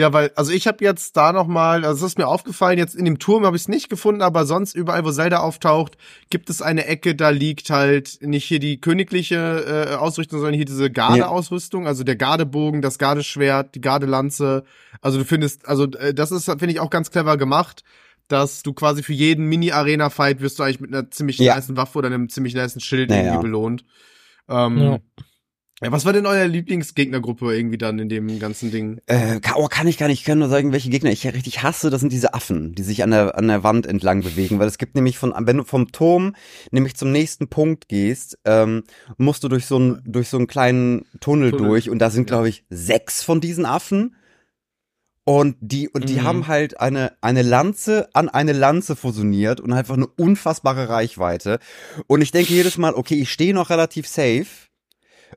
Ja, 0.00 0.14
weil, 0.14 0.30
also 0.34 0.50
ich 0.50 0.66
habe 0.66 0.82
jetzt 0.82 1.14
da 1.18 1.30
nochmal, 1.34 1.84
also 1.84 2.06
es 2.06 2.12
ist 2.12 2.18
mir 2.18 2.26
aufgefallen, 2.26 2.78
jetzt 2.78 2.94
in 2.94 3.04
dem 3.04 3.18
Turm 3.18 3.44
habe 3.44 3.54
ich 3.54 3.64
es 3.64 3.68
nicht 3.68 3.90
gefunden, 3.90 4.22
aber 4.22 4.46
sonst 4.46 4.74
überall, 4.74 5.04
wo 5.04 5.10
Zelda 5.10 5.40
auftaucht, 5.40 5.98
gibt 6.30 6.48
es 6.48 6.62
eine 6.62 6.86
Ecke, 6.86 7.14
da 7.14 7.28
liegt 7.28 7.68
halt 7.68 8.18
nicht 8.22 8.46
hier 8.46 8.60
die 8.60 8.80
königliche 8.80 9.90
äh, 9.90 9.94
Ausrüstung, 9.96 10.38
sondern 10.38 10.54
hier 10.54 10.64
diese 10.64 10.90
Gardeausrüstung, 10.90 11.86
also 11.86 12.02
der 12.02 12.16
Gardebogen, 12.16 12.80
das 12.80 12.98
Gardeschwert, 12.98 13.74
die 13.74 13.82
Gardelanze. 13.82 14.64
Also 15.02 15.18
du 15.18 15.26
findest, 15.26 15.68
also 15.68 15.84
äh, 15.84 16.14
das 16.14 16.32
ist, 16.32 16.46
finde 16.46 16.70
ich, 16.70 16.80
auch 16.80 16.88
ganz 16.90 17.10
clever 17.10 17.36
gemacht, 17.36 17.84
dass 18.28 18.62
du 18.62 18.72
quasi 18.72 19.02
für 19.02 19.12
jeden 19.12 19.44
Mini-Arena-Fight 19.50 20.40
wirst 20.40 20.58
du 20.58 20.62
eigentlich 20.62 20.80
mit 20.80 20.94
einer 20.94 21.10
ziemlich 21.10 21.36
Ja. 21.36 21.56
nicen 21.56 21.76
Waffe 21.76 21.98
oder 21.98 22.06
einem 22.06 22.30
ziemlich 22.30 22.54
nicen 22.54 22.80
Schild 22.80 23.10
Naja. 23.10 23.24
irgendwie 23.24 23.42
belohnt. 23.42 23.84
Ähm, 24.48 24.78
Ja. 24.78 24.98
Ja, 25.82 25.90
was 25.92 26.04
war 26.04 26.12
denn 26.12 26.26
euer 26.26 26.46
Lieblingsgegnergruppe 26.46 27.56
irgendwie 27.56 27.78
dann 27.78 27.98
in 27.98 28.10
dem 28.10 28.38
ganzen 28.38 28.70
Ding? 28.70 29.00
Äh, 29.06 29.40
kann, 29.40 29.54
oh, 29.56 29.66
kann 29.66 29.86
ich 29.86 29.96
gar 29.96 30.08
nicht, 30.08 30.20
ich 30.20 30.26
kann 30.26 30.38
nur 30.38 30.50
sagen, 30.50 30.72
welche 30.72 30.90
Gegner 30.90 31.10
ich 31.10 31.24
ja 31.24 31.30
richtig 31.30 31.62
hasse, 31.62 31.88
das 31.88 32.00
sind 32.00 32.12
diese 32.12 32.34
Affen, 32.34 32.74
die 32.74 32.82
sich 32.82 33.02
an 33.02 33.12
der, 33.12 33.38
an 33.38 33.48
der 33.48 33.64
Wand 33.64 33.86
entlang 33.86 34.20
bewegen, 34.22 34.58
weil 34.58 34.68
es 34.68 34.76
gibt 34.76 34.94
nämlich 34.94 35.16
von, 35.16 35.32
wenn 35.38 35.56
du 35.56 35.64
vom 35.64 35.90
Turm 35.90 36.34
nämlich 36.70 36.96
zum 36.96 37.12
nächsten 37.12 37.48
Punkt 37.48 37.88
gehst, 37.88 38.38
ähm, 38.44 38.84
musst 39.16 39.42
du 39.42 39.48
durch 39.48 39.64
so 39.64 39.76
einen, 39.76 40.02
durch 40.04 40.28
so 40.28 40.36
einen 40.36 40.46
kleinen 40.48 41.06
Tunnel, 41.20 41.50
Tunnel, 41.50 41.68
durch 41.68 41.88
und 41.88 41.98
da 41.98 42.10
sind, 42.10 42.28
ja. 42.28 42.36
glaube 42.36 42.50
ich, 42.50 42.64
sechs 42.68 43.22
von 43.22 43.40
diesen 43.40 43.64
Affen. 43.64 44.16
Und 45.24 45.56
die, 45.60 45.88
und 45.88 46.08
die 46.08 46.16
Mhm. 46.16 46.22
haben 46.24 46.48
halt 46.48 46.80
eine, 46.80 47.12
eine 47.20 47.42
Lanze 47.42 48.08
an 48.14 48.28
eine 48.28 48.52
Lanze 48.52 48.96
fusioniert 48.96 49.60
und 49.60 49.72
einfach 49.72 49.94
eine 49.94 50.06
unfassbare 50.06 50.88
Reichweite. 50.88 51.58
Und 52.06 52.20
ich 52.22 52.32
denke 52.32 52.52
jedes 52.52 52.78
Mal, 52.78 52.94
okay, 52.94 53.14
ich 53.14 53.30
stehe 53.30 53.54
noch 53.54 53.70
relativ 53.70 54.08
safe 54.08 54.46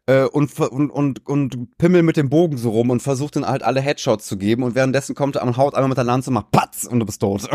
äh, 0.06 0.26
und, 0.26 0.58
und, 0.60 0.90
und, 0.90 1.26
und 1.26 1.78
pimmel 1.78 2.04
mit 2.04 2.18
dem 2.18 2.30
Bogen 2.30 2.58
so 2.58 2.72
rum 2.72 2.90
und 2.90 3.02
versucht 3.02 3.36
dann 3.36 3.48
halt 3.48 3.64
alle 3.64 3.82
Headshots 3.82 4.28
zu 4.28 4.38
geben 4.38 4.64
und 4.64 4.76
währenddessen 4.76 5.16
kommt 5.16 5.36
er 5.36 5.44
und 5.44 5.58
haut 5.58 5.76
einmal 5.76 5.90
mit 5.90 5.98
der 5.98 6.06
Lanze, 6.06 6.32
macht 6.32 6.52
Patz 6.52 6.86
und 6.86 7.00
du 7.00 7.06
bist 7.06 7.22
tot. 7.22 7.48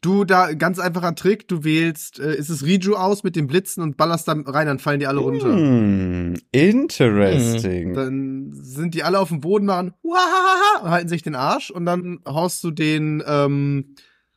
Du, 0.00 0.24
da, 0.24 0.54
ganz 0.54 0.78
einfacher 0.78 1.14
Trick, 1.14 1.48
du 1.48 1.62
wählst, 1.62 2.18
äh, 2.18 2.34
ist 2.34 2.48
es 2.48 2.64
Riju 2.64 2.94
aus 2.94 3.24
mit 3.24 3.36
den 3.36 3.46
Blitzen 3.46 3.82
und 3.82 3.98
ballerst 3.98 4.26
dann 4.26 4.40
rein, 4.46 4.66
dann 4.66 4.78
fallen 4.78 5.00
die 5.00 5.06
alle 5.06 5.20
runter. 5.20 5.52
Hm, 5.52 6.34
interesting. 6.50 7.92
Dann 7.92 8.52
sind 8.54 8.94
die 8.94 9.02
alle 9.02 9.20
auf 9.20 9.28
dem 9.28 9.40
Boden, 9.40 9.66
machen 9.66 9.92
und 10.02 10.88
halten 10.88 11.10
sich 11.10 11.22
den 11.22 11.34
Arsch 11.34 11.70
und 11.70 11.84
dann 11.84 12.20
haust 12.26 12.64
du 12.64 12.70
den, 12.70 13.22
ähm, 13.26 13.96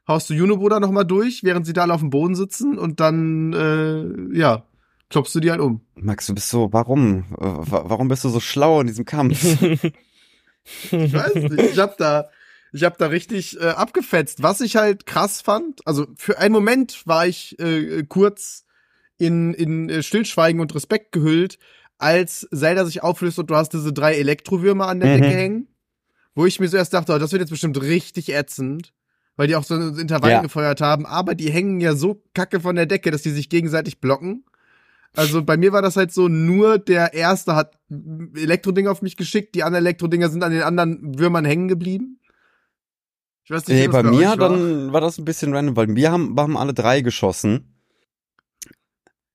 haust 0.09 0.29
du 0.29 0.33
Junobo 0.33 0.67
da 0.67 0.81
nochmal 0.81 1.05
durch, 1.05 1.41
während 1.45 1.65
sie 1.65 1.71
da 1.71 1.83
alle 1.83 1.93
auf 1.93 2.01
dem 2.01 2.09
Boden 2.09 2.35
sitzen 2.35 2.77
und 2.77 2.99
dann, 2.99 3.53
äh, 3.53 4.37
ja, 4.37 4.65
klopfst 5.09 5.33
du 5.35 5.39
die 5.39 5.51
halt 5.51 5.59
um. 5.61 5.81
Max, 5.95 6.27
du 6.27 6.33
bist 6.35 6.49
so, 6.49 6.71
warum? 6.71 7.25
Wa- 7.29 7.83
Warum 7.89 8.07
bist 8.07 8.23
du 8.23 8.29
so 8.29 8.39
schlau 8.39 8.81
in 8.81 8.87
diesem 8.87 9.05
Kampf? 9.05 9.43
Ich 10.91 11.13
weiß 11.13 11.33
nicht, 11.35 11.51
ich 11.73 11.79
hab 11.79 11.97
da, 11.97 12.29
ich 12.73 12.83
hab 12.83 12.97
da 12.97 13.07
richtig 13.07 13.59
äh, 13.59 13.69
abgefetzt. 13.69 14.43
Was 14.43 14.61
ich 14.61 14.75
halt 14.75 15.05
krass 15.07 15.41
fand, 15.41 15.79
also 15.87 16.05
für 16.15 16.37
einen 16.37 16.53
Moment 16.53 17.07
war 17.07 17.25
ich 17.25 17.57
äh, 17.59 18.03
kurz 18.03 18.65
in, 19.17 19.53
in 19.55 19.89
äh, 19.89 20.03
Stillschweigen 20.03 20.61
und 20.61 20.75
Respekt 20.75 21.11
gehüllt, 21.11 21.57
als 21.97 22.47
Zelda 22.53 22.85
sich 22.85 23.01
auflöst 23.01 23.39
und 23.39 23.49
du 23.49 23.55
hast 23.55 23.73
diese 23.73 23.91
drei 23.93 24.15
Elektrowürmer 24.15 24.87
an 24.87 24.99
der 24.99 25.09
Mhm. 25.17 25.21
Decke 25.21 25.35
hängen, 25.35 25.67
wo 26.35 26.45
ich 26.45 26.59
mir 26.59 26.67
so 26.67 26.77
erst 26.77 26.93
dachte, 26.93 27.13
oh, 27.13 27.17
das 27.17 27.31
wird 27.31 27.39
jetzt 27.41 27.49
bestimmt 27.49 27.81
richtig 27.81 28.29
ätzend, 28.31 28.93
weil 29.37 29.47
die 29.47 29.55
auch 29.55 29.63
so 29.63 29.75
Intervallen 29.75 30.35
Ja. 30.35 30.41
gefeuert 30.41 30.81
haben, 30.81 31.05
aber 31.07 31.33
die 31.33 31.51
hängen 31.51 31.81
ja 31.81 31.95
so 31.95 32.21
kacke 32.35 32.59
von 32.59 32.75
der 32.75 32.85
Decke, 32.85 33.09
dass 33.09 33.23
die 33.23 33.31
sich 33.31 33.49
gegenseitig 33.49 33.99
blocken. 34.01 34.45
Also 35.15 35.43
bei 35.43 35.57
mir 35.57 35.71
war 35.71 35.81
das 35.81 35.95
halt 35.95 36.11
so, 36.13 36.27
nur 36.27 36.77
der 36.77 37.13
erste 37.13 37.55
hat 37.55 37.77
Elektrodinge 37.89 38.91
auf 38.91 39.01
mich 39.01 39.17
geschickt, 39.17 39.55
die 39.55 39.63
anderen 39.63 39.83
Elektrodinger 39.85 40.29
sind 40.29 40.43
an 40.43 40.51
den 40.51 40.61
anderen 40.61 41.17
Würmern 41.19 41.45
hängen 41.45 41.67
geblieben. 41.67 42.19
Ich 43.43 43.51
weiß 43.51 43.67
nicht, 43.67 43.77
Nee, 43.77 43.85
das 43.87 43.93
bei 43.93 44.03
mir 44.03 44.27
war. 44.29 44.37
dann 44.37 44.93
war 44.93 45.01
das 45.01 45.17
ein 45.17 45.25
bisschen 45.25 45.53
random, 45.55 45.75
weil 45.75 45.95
wir 45.95 46.11
haben, 46.11 46.35
wir 46.35 46.43
haben 46.43 46.55
alle 46.57 46.73
drei 46.75 47.01
geschossen. 47.01 47.75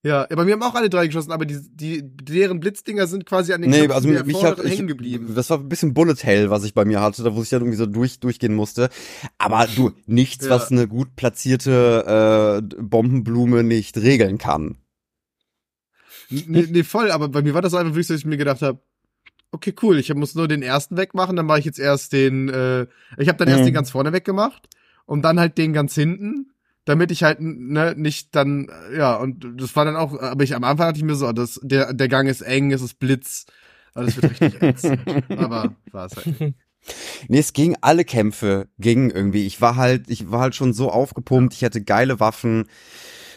Ja, 0.04 0.26
ja, 0.28 0.36
bei 0.36 0.44
mir 0.44 0.52
haben 0.52 0.62
auch 0.62 0.74
alle 0.74 0.90
drei 0.90 1.06
geschossen, 1.06 1.32
aber 1.32 1.46
die, 1.46 1.58
die, 1.74 2.02
deren 2.04 2.60
Blitzdinger 2.60 3.06
sind 3.06 3.24
quasi 3.24 3.54
an 3.54 3.62
den 3.62 3.70
Nee, 3.70 3.88
also 3.88 4.06
mich 4.06 4.44
hat 4.44 4.62
ich, 4.62 4.72
hängen 4.76 4.86
geblieben. 4.86 5.32
das 5.34 5.48
war 5.48 5.58
ein 5.58 5.68
bisschen 5.70 5.94
Bullet 5.94 6.16
Hell, 6.22 6.50
was 6.50 6.62
ich 6.64 6.74
bei 6.74 6.84
mir 6.84 7.00
hatte, 7.00 7.22
da 7.24 7.34
wo 7.34 7.42
ich 7.42 7.48
dann 7.48 7.62
irgendwie 7.62 7.78
so 7.78 7.86
durch 7.86 8.20
durchgehen 8.20 8.54
musste. 8.54 8.90
Aber 9.38 9.66
du 9.74 9.92
nichts, 10.06 10.44
Ja. 10.44 10.50
was 10.50 10.70
eine 10.70 10.86
gut 10.88 11.16
platzierte 11.16 12.60
äh, 12.62 12.82
Bombenblume 12.82 13.64
nicht 13.64 13.96
regeln 13.96 14.36
kann. 14.36 14.76
Nee, 16.30 16.66
nee, 16.70 16.82
voll, 16.84 17.10
aber 17.10 17.28
bei 17.28 17.42
mir 17.42 17.54
war 17.54 17.62
das 17.62 17.74
einfach 17.74 17.92
wirklich 17.94 18.06
so, 18.06 18.14
dass 18.14 18.20
ich 18.20 18.26
mir 18.26 18.36
gedacht 18.36 18.62
habe, 18.62 18.80
okay, 19.52 19.74
cool, 19.82 19.98
ich 19.98 20.12
muss 20.14 20.34
nur 20.34 20.48
den 20.48 20.62
ersten 20.62 20.96
wegmachen, 20.96 21.36
dann 21.36 21.46
mache 21.46 21.60
ich 21.60 21.64
jetzt 21.64 21.78
erst 21.78 22.12
den, 22.12 22.48
äh, 22.48 22.86
ich 23.18 23.28
habe 23.28 23.38
dann 23.38 23.48
erst 23.48 23.60
Mhm. 23.62 23.66
den 23.66 23.74
ganz 23.74 23.90
vorne 23.90 24.12
weggemacht 24.12 24.68
und 25.06 25.22
dann 25.22 25.38
halt 25.38 25.58
den 25.58 25.72
ganz 25.72 25.94
hinten, 25.94 26.50
damit 26.84 27.10
ich 27.10 27.22
halt 27.22 27.38
ne, 27.40 27.94
nicht 27.96 28.34
dann, 28.34 28.68
äh, 28.90 28.98
ja, 28.98 29.16
und 29.16 29.46
das 29.56 29.74
war 29.76 29.84
dann 29.84 29.96
auch, 29.96 30.18
aber 30.20 30.42
ich 30.44 30.54
am 30.54 30.64
Anfang 30.64 30.88
hatte 30.88 30.98
ich 30.98 31.04
mir 31.04 31.14
so, 31.14 31.30
das, 31.32 31.60
der, 31.62 31.94
der 31.94 32.08
Gang 32.08 32.28
ist 32.28 32.40
eng, 32.42 32.72
es 32.72 32.82
ist 32.82 32.98
Blitz, 32.98 33.46
aber 33.94 34.06
das 34.06 34.16
wird 34.16 34.30
richtig 34.30 34.60
ätzend. 34.60 35.00
aber 35.36 35.76
war 35.92 36.06
es 36.06 36.16
halt. 36.16 36.40
nicht. 36.40 36.56
Nee, 37.28 37.38
es 37.38 37.54
ging 37.54 37.76
alle 37.80 38.04
Kämpfe, 38.04 38.68
gingen 38.78 39.10
irgendwie. 39.10 39.46
Ich 39.46 39.60
war 39.62 39.76
halt, 39.76 40.10
ich 40.10 40.30
war 40.30 40.40
halt 40.40 40.54
schon 40.54 40.74
so 40.74 40.90
aufgepumpt, 40.90 41.54
ich 41.54 41.64
hatte 41.64 41.82
geile 41.82 42.20
Waffen. 42.20 42.64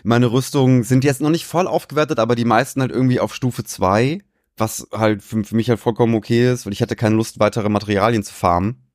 Meine 0.08 0.32
Rüstungen 0.32 0.84
sind 0.84 1.04
jetzt 1.04 1.20
noch 1.20 1.30
nicht 1.30 1.46
voll 1.46 1.68
aufgewertet, 1.68 2.20
aber 2.20 2.36
die 2.36 2.46
meisten 2.46 2.80
halt 2.80 2.92
irgendwie 2.92 3.20
auf 3.20 3.36
Stufe 3.36 3.66
2, 3.66 4.20
was 4.56 4.88
halt 4.94 5.22
für, 5.22 5.44
für 5.44 5.54
mich 5.54 5.70
halt 5.70 5.82
vollkommen 5.82 6.16
okay 6.16 6.50
ist, 6.50 6.66
weil 6.66 6.72
ich 6.72 6.82
hatte 6.82 6.96
keine 6.96 7.18
Lust, 7.18 7.42
weitere 7.42 7.68
Materialien 7.68 8.24
zu 8.24 8.34
farmen. 8.34 8.88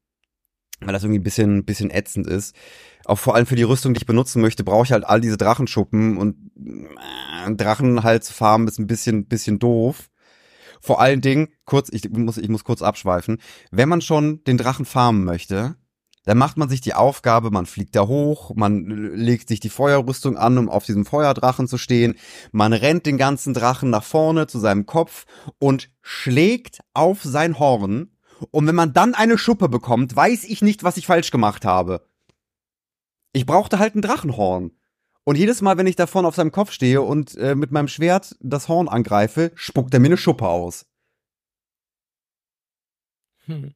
weil 0.81 0.95
das 0.95 1.03
irgendwie 1.03 1.21
ein 1.21 1.23
bisschen, 1.23 1.67
bisschen 1.67 1.91
ätzend 1.91 2.27
ist. 2.27 2.57
Auch 3.05 3.19
vor 3.19 3.35
allem 3.35 3.45
für 3.45 3.57
die 3.57 3.63
Rüstung, 3.63 3.93
die 3.93 3.99
ich 3.99 4.07
benutzen 4.07 4.41
möchte, 4.41 4.65
brauche 4.65 4.87
ich 4.87 4.93
halt 4.93 5.05
all 5.05 5.21
diese 5.21 5.37
Drachenschuppen 5.37 6.17
und 6.17 6.35
äh, 7.47 7.55
Drachen 7.57 8.03
halt 8.05 8.25
zu 8.25 8.33
farmen 8.33 8.67
ist 8.67 8.79
ein 8.79 8.87
bisschen, 8.87 9.27
bisschen 9.27 9.59
doof. 9.59 10.09
Vor 10.81 10.99
allen 10.99 11.21
Dingen, 11.21 11.49
kurz, 11.67 11.91
ich 11.93 12.09
muss, 12.09 12.39
ich 12.39 12.49
muss 12.49 12.65
kurz 12.65 12.81
abschweifen, 12.81 13.37
wenn 13.71 13.91
man 13.91 14.01
schon 14.01 14.43
den 14.45 14.57
Drachen 14.57 14.87
farmen 14.87 15.25
möchte, 15.25 15.77
dann 16.25 16.39
macht 16.39 16.57
man 16.57 16.69
sich 16.69 16.81
die 16.81 16.95
Aufgabe, 16.95 17.51
man 17.51 17.67
fliegt 17.67 17.97
da 17.97 18.07
hoch, 18.07 18.55
man 18.55 18.87
legt 18.87 19.49
sich 19.49 19.61
die 19.61 19.71
Feuerrüstung 19.71 20.37
an, 20.37 20.57
um 20.57 20.69
auf 20.69 20.85
diesem 20.85 21.05
Feuerdrachen 21.05 21.67
zu 21.67 21.79
stehen, 21.79 22.15
man 22.53 22.73
rennt 22.73 23.07
den 23.07 23.19
ganzen 23.19 23.55
Drachen 23.55 23.91
nach 23.91 24.05
vorne 24.05 24.47
zu 24.47 24.59
seinem 24.59 24.87
Kopf 24.87 25.27
und 25.59 25.91
schlägt 26.01 26.81
auf 26.95 27.23
sein 27.23 27.59
Horn. 27.59 28.11
Und 28.51 28.67
wenn 28.67 28.75
man 28.75 28.93
dann 28.93 29.15
eine 29.15 29.39
Schuppe 29.39 29.69
bekommt, 29.69 30.15
weiß 30.15 30.45
ich 30.45 30.63
nicht, 30.63 30.85
was 30.85 30.97
ich 30.97 31.07
falsch 31.07 31.31
gemacht 31.31 31.65
habe. 31.65 32.07
Ich 33.33 33.47
brauchte 33.47 33.79
halt 33.79 33.95
ein 33.95 34.03
Drachenhorn. 34.03 34.73
Und 35.25 35.39
jedes 35.39 35.63
Mal, 35.63 35.79
wenn 35.79 35.87
ich 35.87 35.97
da 35.97 36.07
vorne 36.07 36.27
auf 36.27 36.35
seinem 36.35 36.51
Kopf 36.51 36.73
stehe 36.73 37.03
und 37.03 37.37
äh, 37.37 37.55
mit 37.55 37.71
meinem 37.71 37.89
Schwert 37.89 38.37
das 38.41 38.69
Horn 38.69 38.89
angreife, 38.89 39.53
spuckt 39.55 39.95
er 39.95 40.01
mir 40.01 40.09
eine 40.09 40.17
Schuppe 40.17 40.49
aus. 40.49 40.87
Hm. 43.47 43.75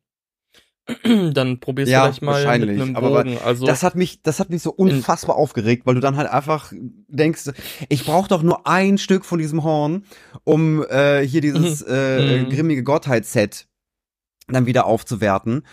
Dann 1.03 1.59
probierst 1.59 1.91
Ja, 1.91 2.03
du 2.03 2.07
vielleicht 2.07 2.23
mal 2.23 2.33
mit 2.33 2.47
wahrscheinlich, 2.47 2.83
einem 2.83 2.97
aber 2.97 3.25
Bogen. 3.25 3.39
Also 3.39 3.67
Das 3.67 3.83
hat 3.83 3.97
mich, 3.97 4.23
das 4.23 4.39
hat 4.39 4.51
mich 4.51 4.63
so 4.63 4.71
unfassbar 4.73 5.35
aufgeregt, 5.37 5.85
weil 5.85 5.95
du 5.95 6.01
dann 6.01 6.17
halt 6.17 6.31
einfach 6.31 6.73
denkst, 7.09 7.51
ich 7.89 8.05
brauche 8.05 8.29
doch 8.29 8.43
nur 8.43 8.67
ein 8.69 8.97
Stück 8.99 9.25
von 9.25 9.39
diesem 9.41 9.65
Horn, 9.65 10.05
um 10.45 10.85
äh, 10.89 11.27
hier 11.27 11.41
dieses 11.41 11.83
äh, 11.89 12.45
Mhm. 12.45 12.51
grimmige 12.51 12.83
Gottheit-Set 12.85 13.67
dann 14.49 14.67
wieder 14.67 14.87
aufzuwerten 14.87 15.67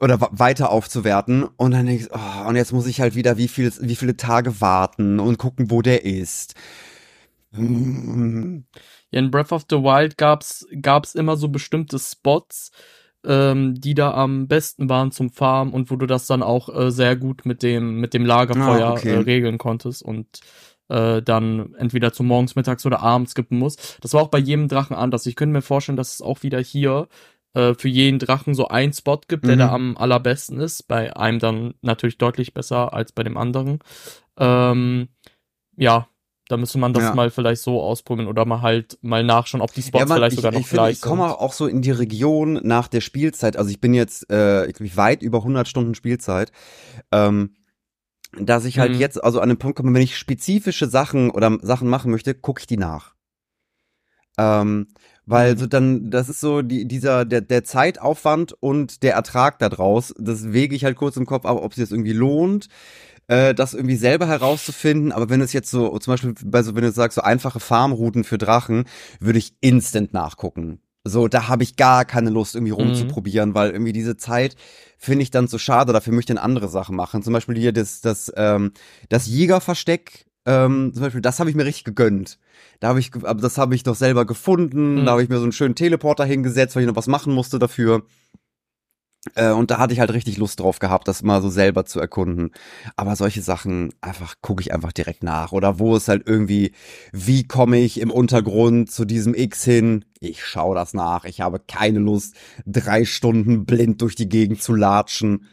oder 0.00 0.18
weiter 0.32 0.70
aufzuwerten 0.70 1.44
und 1.44 1.70
dann 1.70 1.86
denkst 1.86 2.08
oh, 2.10 2.48
und 2.48 2.56
jetzt 2.56 2.72
muss 2.72 2.88
ich 2.88 3.00
halt 3.00 3.14
wieder 3.14 3.36
wie 3.36 3.46
viel, 3.46 3.72
wie 3.80 3.94
viele 3.94 4.16
Tage 4.16 4.60
warten 4.60 5.20
und 5.20 5.38
gucken, 5.38 5.70
wo 5.70 5.82
der 5.82 6.04
ist. 6.04 6.54
Ja, 7.52 9.20
in 9.20 9.30
Breath 9.30 9.52
of 9.52 9.66
the 9.70 9.76
Wild 9.76 10.16
gab's, 10.16 10.66
gab's 10.80 11.14
immer 11.14 11.36
so 11.36 11.48
bestimmte 11.48 11.98
Spots, 11.98 12.70
ähm, 13.24 13.74
die 13.80 13.94
da 13.94 14.12
am 14.14 14.48
besten 14.48 14.88
waren 14.88 15.12
zum 15.12 15.30
Farmen 15.30 15.72
und 15.72 15.90
wo 15.90 15.96
du 15.96 16.06
das 16.06 16.26
dann 16.26 16.42
auch 16.42 16.68
äh, 16.74 16.90
sehr 16.90 17.16
gut 17.16 17.46
mit 17.46 17.62
dem, 17.62 18.00
mit 18.00 18.14
dem 18.14 18.24
Lagerfeuer 18.24 18.86
Ah, 18.88 18.92
okay. 18.92 19.14
äh, 19.14 19.18
regeln 19.18 19.58
konntest 19.58 20.02
und 20.02 20.26
äh, 20.88 21.22
dann 21.22 21.74
entweder 21.76 22.12
zum 22.12 22.26
morgens, 22.26 22.56
mittags 22.56 22.84
oder 22.84 23.00
abends 23.00 23.32
skippen 23.32 23.58
musst. 23.58 23.98
Das 24.02 24.12
war 24.14 24.22
auch 24.22 24.28
bei 24.28 24.38
jedem 24.38 24.68
Drachen 24.68 24.96
anders. 24.96 25.26
Ich 25.26 25.36
könnte 25.36 25.52
mir 25.52 25.62
vorstellen, 25.62 25.96
dass 25.96 26.14
es 26.14 26.22
auch 26.22 26.42
wieder 26.42 26.60
hier 26.60 27.08
äh, 27.54 27.74
für 27.74 27.88
jeden 27.88 28.18
Drachen 28.18 28.54
so 28.54 28.68
einen 28.68 28.92
Spot 28.92 29.20
gibt, 29.28 29.46
der 29.46 29.54
Mhm. 29.56 29.60
da 29.60 29.72
am 29.72 29.96
allerbesten 29.96 30.58
ist. 30.60 30.88
Bei 30.88 31.14
einem 31.16 31.38
dann 31.38 31.74
natürlich 31.82 32.18
deutlich 32.18 32.54
besser 32.54 32.92
als 32.92 33.12
bei 33.12 33.22
dem 33.22 33.36
anderen. 33.36 33.78
Ähm, 34.38 35.08
ja, 35.76 36.08
da 36.48 36.56
müsste 36.56 36.78
man 36.78 36.92
das 36.92 37.04
Ja. 37.04 37.14
mal 37.14 37.30
vielleicht 37.30 37.62
so 37.62 37.80
ausprobieren 37.80 38.28
oder 38.28 38.44
mal 38.44 38.60
halt 38.62 38.98
mal 39.02 39.22
nachschauen, 39.24 39.62
ob 39.62 39.72
die 39.72 39.82
Spots 39.82 40.08
Mann, 40.08 40.18
vielleicht 40.18 40.32
ich, 40.32 40.38
sogar 40.38 40.52
noch 40.52 40.60
ich 40.60 40.66
finde, 40.66 40.84
gleich 40.84 40.96
ich 40.96 41.02
komme 41.02 41.24
sind. 41.26 41.38
auch 41.38 41.52
so 41.52 41.66
in 41.66 41.82
die 41.82 41.90
Region 41.92 42.60
nach 42.62 42.88
der 42.88 43.00
Spielzeit. 43.00 43.56
Also 43.56 43.70
ich 43.70 43.80
bin 43.80 43.94
jetzt 43.94 44.30
äh, 44.30 44.66
ich 44.66 44.74
glaub, 44.74 44.96
weit 44.96 45.22
über 45.22 45.38
100 45.38 45.68
Stunden 45.68 45.94
Spielzeit. 45.94 46.52
Ähm, 47.10 47.54
dass 48.38 48.64
ich 48.64 48.78
halt 48.78 48.94
Mhm. 48.94 49.00
jetzt 49.00 49.22
also 49.22 49.40
an 49.40 49.50
den 49.50 49.58
Punkt 49.58 49.76
komme, 49.76 49.92
wenn 49.94 50.02
ich 50.02 50.16
spezifische 50.16 50.88
Sachen 50.88 51.30
oder 51.30 51.58
Sachen 51.62 51.88
machen 51.88 52.10
möchte, 52.10 52.34
gucke 52.34 52.60
ich 52.60 52.66
die 52.66 52.78
nach. 52.78 53.14
Ähm, 54.38 54.88
weil 55.26 55.54
Mhm. 55.54 55.58
so 55.58 55.66
dann, 55.66 56.10
das 56.10 56.28
ist 56.28 56.40
so 56.40 56.62
die, 56.62 56.86
dieser, 56.88 57.24
der, 57.26 57.42
der 57.42 57.64
Zeitaufwand 57.64 58.54
und 58.60 59.02
der 59.02 59.12
Ertrag 59.14 59.58
daraus, 59.58 60.14
das 60.18 60.52
wege 60.52 60.74
ich 60.74 60.84
halt 60.84 60.96
kurz 60.96 61.16
im 61.16 61.26
Kopf 61.26 61.44
ab, 61.44 61.58
ob 61.60 61.74
sich 61.74 61.84
das 61.84 61.92
irgendwie 61.92 62.14
lohnt, 62.14 62.68
äh, 63.28 63.54
das 63.54 63.74
irgendwie 63.74 63.96
selber 63.96 64.26
herauszufinden. 64.26 65.12
Aber 65.12 65.30
wenn 65.30 65.40
es 65.40 65.52
jetzt 65.52 65.70
so, 65.70 65.98
zum 65.98 66.12
Beispiel 66.12 66.34
bei 66.44 66.62
so, 66.62 66.74
wenn 66.74 66.82
du 66.82 66.92
sagst, 66.92 67.16
so 67.16 67.22
einfache 67.22 67.60
Farmrouten 67.60 68.24
für 68.24 68.38
Drachen, 68.38 68.84
würde 69.20 69.38
ich 69.38 69.54
instant 69.60 70.12
nachgucken. 70.12 70.80
So, 71.04 71.26
da 71.26 71.48
habe 71.48 71.64
ich 71.64 71.74
gar 71.76 72.04
keine 72.04 72.30
Lust, 72.30 72.54
irgendwie 72.54 72.72
Mhm. 72.72 72.78
rumzuprobieren, 72.78 73.54
weil 73.54 73.70
irgendwie 73.72 73.92
diese 73.92 74.16
Zeit 74.16 74.54
finde 74.98 75.24
ich 75.24 75.32
dann 75.32 75.48
so 75.48 75.58
schade, 75.58 75.92
dafür 75.92 76.12
möchte 76.12 76.32
ich 76.32 76.36
dann 76.36 76.44
andere 76.44 76.68
Sachen 76.68 76.94
machen. 76.94 77.22
Zum 77.24 77.32
Beispiel 77.32 77.58
hier 77.58 77.72
das, 77.72 78.00
das, 78.02 78.32
ähm, 78.36 78.70
das 79.08 79.26
Jägerversteck, 79.26 80.26
ähm, 80.46 80.92
zum 80.94 81.02
Beispiel, 81.02 81.20
das 81.20 81.40
habe 81.40 81.50
ich 81.50 81.56
mir 81.56 81.64
richtig 81.64 81.84
gegönnt. 81.84 82.38
Da 82.80 82.88
habe 82.88 83.00
ich, 83.00 83.10
aber 83.14 83.40
das 83.40 83.58
habe 83.58 83.74
ich 83.74 83.82
doch 83.82 83.94
selber 83.96 84.24
gefunden. 84.26 85.00
Mhm. 85.00 85.04
Da 85.04 85.12
habe 85.12 85.22
ich 85.22 85.28
mir 85.28 85.38
so 85.38 85.42
einen 85.44 85.52
schönen 85.52 85.74
Teleporter 85.74 86.24
hingesetzt, 86.24 86.74
weil 86.76 86.82
ich 86.82 86.88
noch 86.88 86.96
was 86.96 87.06
machen 87.08 87.32
musste 87.34 87.58
dafür. 87.58 88.02
Äh, 89.36 89.52
und 89.52 89.70
da 89.70 89.78
hatte 89.78 89.94
ich 89.94 90.00
halt 90.00 90.12
richtig 90.12 90.36
Lust 90.38 90.60
drauf 90.60 90.78
gehabt, 90.80 91.06
das 91.06 91.22
mal 91.22 91.40
so 91.42 91.48
selber 91.48 91.84
zu 91.84 92.00
erkunden. 92.00 92.50
Aber 92.96 93.14
solche 93.16 93.40
Sachen 93.42 93.92
einfach 94.00 94.34
gucke 94.42 94.62
ich 94.62 94.72
einfach 94.72 94.92
direkt 94.92 95.22
nach. 95.22 95.52
Oder 95.52 95.78
wo 95.78 95.96
ist 95.96 96.08
halt 96.08 96.24
irgendwie, 96.26 96.72
wie 97.12 97.44
komme 97.46 97.78
ich 97.78 98.00
im 98.00 98.10
Untergrund 98.10 98.90
zu 98.90 99.04
diesem 99.04 99.34
X 99.34 99.64
hin? 99.64 100.04
Ich 100.20 100.44
schaue 100.44 100.74
das 100.74 100.92
nach. 100.94 101.24
Ich 101.24 101.40
habe 101.40 101.60
keine 101.60 102.00
Lust, 102.00 102.34
drei 102.66 103.04
Stunden 103.04 103.64
blind 103.64 104.02
durch 104.02 104.16
die 104.16 104.28
Gegend 104.28 104.62
zu 104.62 104.74
latschen. 104.74 105.46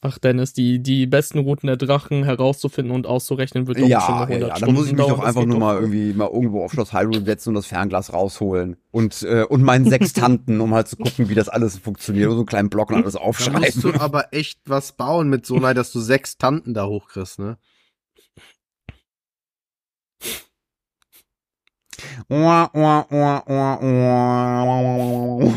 Ach, 0.00 0.16
Dennis, 0.18 0.52
die, 0.52 0.80
die 0.80 1.06
besten 1.08 1.40
Routen 1.40 1.66
der 1.66 1.76
Drachen 1.76 2.22
herauszufinden 2.22 2.94
und 2.94 3.06
auszurechnen 3.06 3.66
wird 3.66 3.78
doch 3.80 3.88
Ja, 3.88 3.98
ja, 3.98 4.22
100 4.22 4.40
ja, 4.40 4.48
da 4.48 4.56
Stunden 4.56 4.74
muss 4.74 4.86
ich 4.86 4.92
mich 4.92 5.00
dauern. 5.04 5.16
doch 5.16 5.24
einfach 5.24 5.44
nur 5.44 5.56
doch. 5.56 5.60
mal 5.60 5.74
irgendwie 5.74 6.12
mal 6.12 6.28
irgendwo 6.32 6.62
auf 6.62 6.70
Schloss 6.72 6.92
Hyrule 6.92 7.24
setzen 7.24 7.48
und 7.48 7.54
das 7.56 7.66
Fernglas 7.66 8.12
rausholen. 8.12 8.76
Und, 8.92 9.22
äh, 9.24 9.42
und 9.42 9.62
meinen 9.64 9.88
Sextanten, 9.90 10.60
um 10.60 10.72
halt 10.72 10.86
zu 10.86 10.96
gucken, 10.96 11.28
wie 11.28 11.34
das 11.34 11.48
alles 11.48 11.78
funktioniert. 11.78 12.28
Und 12.28 12.34
so 12.34 12.40
einen 12.40 12.46
kleinen 12.46 12.70
Block 12.70 12.90
und 12.90 13.02
alles 13.02 13.14
Da 13.14 13.20
musst 13.26 13.42
du 13.42 13.88
aufschreiben. 13.88 14.00
aber 14.00 14.32
echt 14.32 14.60
was 14.66 14.92
bauen 14.92 15.28
mit 15.28 15.44
so 15.46 15.56
einer, 15.56 15.74
dass 15.74 15.90
du 15.90 15.98
sechs 16.00 16.38
Tanten 16.38 16.74
da 16.74 16.86
hochkriegst, 16.86 17.40
ne? 17.40 17.58
Ua, 22.30 22.70
ua, 22.74 23.06
ua, 23.10 23.42
ua, 23.48 23.78
ua. 25.40 25.54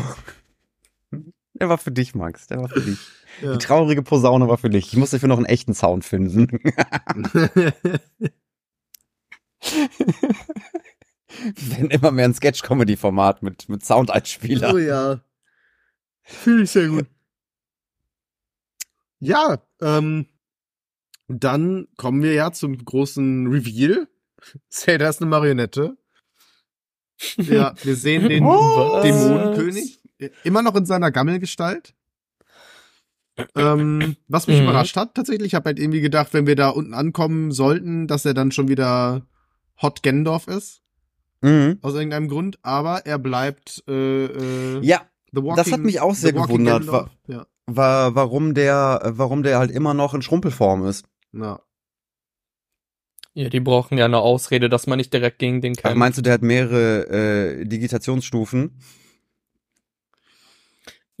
Der 1.54 1.68
war 1.68 1.78
für 1.78 1.92
dich, 1.92 2.14
Max. 2.14 2.48
Der 2.48 2.58
war 2.60 2.68
für 2.68 2.80
dich. 2.80 2.98
Ja. 3.40 3.52
Die 3.52 3.58
traurige 3.58 4.02
Posaune 4.02 4.48
war 4.48 4.58
für 4.58 4.70
dich. 4.70 4.88
Ich 4.88 4.96
muss 4.96 5.10
dafür 5.10 5.28
noch 5.28 5.36
einen 5.36 5.46
echten 5.46 5.74
Sound 5.74 6.04
finden. 6.04 6.48
Wenn 11.56 11.86
immer 11.90 12.10
mehr 12.10 12.26
ein 12.26 12.34
Sketch-Comedy-Format 12.34 13.42
mit, 13.42 13.68
mit 13.68 13.84
Soundeinspieler. 13.84 14.74
oh 14.74 14.78
ja. 14.78 15.20
Fühle 16.22 16.64
ich 16.64 16.70
sehr 16.70 16.88
gut. 16.88 17.06
Ja, 19.18 19.62
ähm, 19.80 20.26
dann 21.28 21.88
kommen 21.96 22.22
wir 22.22 22.32
ja 22.34 22.52
zum 22.52 22.76
großen 22.84 23.46
Reveal. 23.48 24.08
Zelda 24.68 25.08
ist 25.08 25.20
eine 25.20 25.30
Marionette. 25.30 25.96
Ja, 27.36 27.74
wir 27.82 27.96
sehen 27.96 28.28
den? 28.28 28.44
Dämonenkönig 29.02 30.02
immer 30.44 30.62
noch 30.62 30.74
in 30.76 30.86
seiner 30.86 31.10
Gammelgestalt. 31.10 31.94
Ähm, 33.56 34.16
was 34.28 34.46
mich 34.46 34.58
Mhm. 34.58 34.64
überrascht 34.64 34.96
hat, 34.96 35.14
tatsächlich, 35.14 35.48
ich 35.48 35.54
habe 35.54 35.66
halt 35.66 35.78
irgendwie 35.78 36.00
gedacht, 36.00 36.28
wenn 36.32 36.46
wir 36.46 36.56
da 36.56 36.68
unten 36.68 36.94
ankommen 36.94 37.50
sollten, 37.52 38.06
dass 38.06 38.24
er 38.24 38.34
dann 38.34 38.52
schon 38.52 38.68
wieder 38.68 39.26
Hot 39.80 40.02
Gendorf 40.02 40.48
ist, 40.48 40.82
Mhm. 41.40 41.78
aus 41.82 41.94
irgendeinem 41.94 42.28
Grund, 42.28 42.58
aber 42.62 43.06
er 43.06 43.18
bleibt 43.18 43.82
äh, 43.88 44.24
äh, 44.26 44.80
Ja, 44.84 45.02
The 45.32 45.38
Walking, 45.42 45.56
das 45.56 45.72
hat 45.72 45.80
mich 45.80 46.00
auch 46.00 46.14
sehr 46.14 46.32
gewundert, 46.32 46.82
Gendorf. 46.82 47.10
Ja. 47.26 47.46
war, 47.66 48.14
warum 48.14 48.54
der, 48.54 49.00
warum 49.14 49.42
der 49.42 49.58
halt 49.58 49.70
immer 49.70 49.94
noch 49.94 50.14
in 50.14 50.22
Schrumpelform 50.22 50.86
ist. 50.86 51.06
ja. 51.32 51.60
Ja, 53.34 53.48
die 53.48 53.60
brauchen 53.60 53.96
ja 53.96 54.04
eine 54.04 54.18
Ausrede, 54.18 54.68
dass 54.68 54.86
man 54.86 54.98
nicht 54.98 55.10
direkt 55.14 55.38
gegen 55.38 55.62
den 55.62 55.72
Also 55.72 55.80
kämpft. 55.80 55.96
meinst 55.96 56.18
du, 56.18 56.22
der 56.22 56.34
hat 56.34 56.42
mehrere 56.42 57.06
äh, 57.60 57.64
Digitationsstufen? 57.64 58.78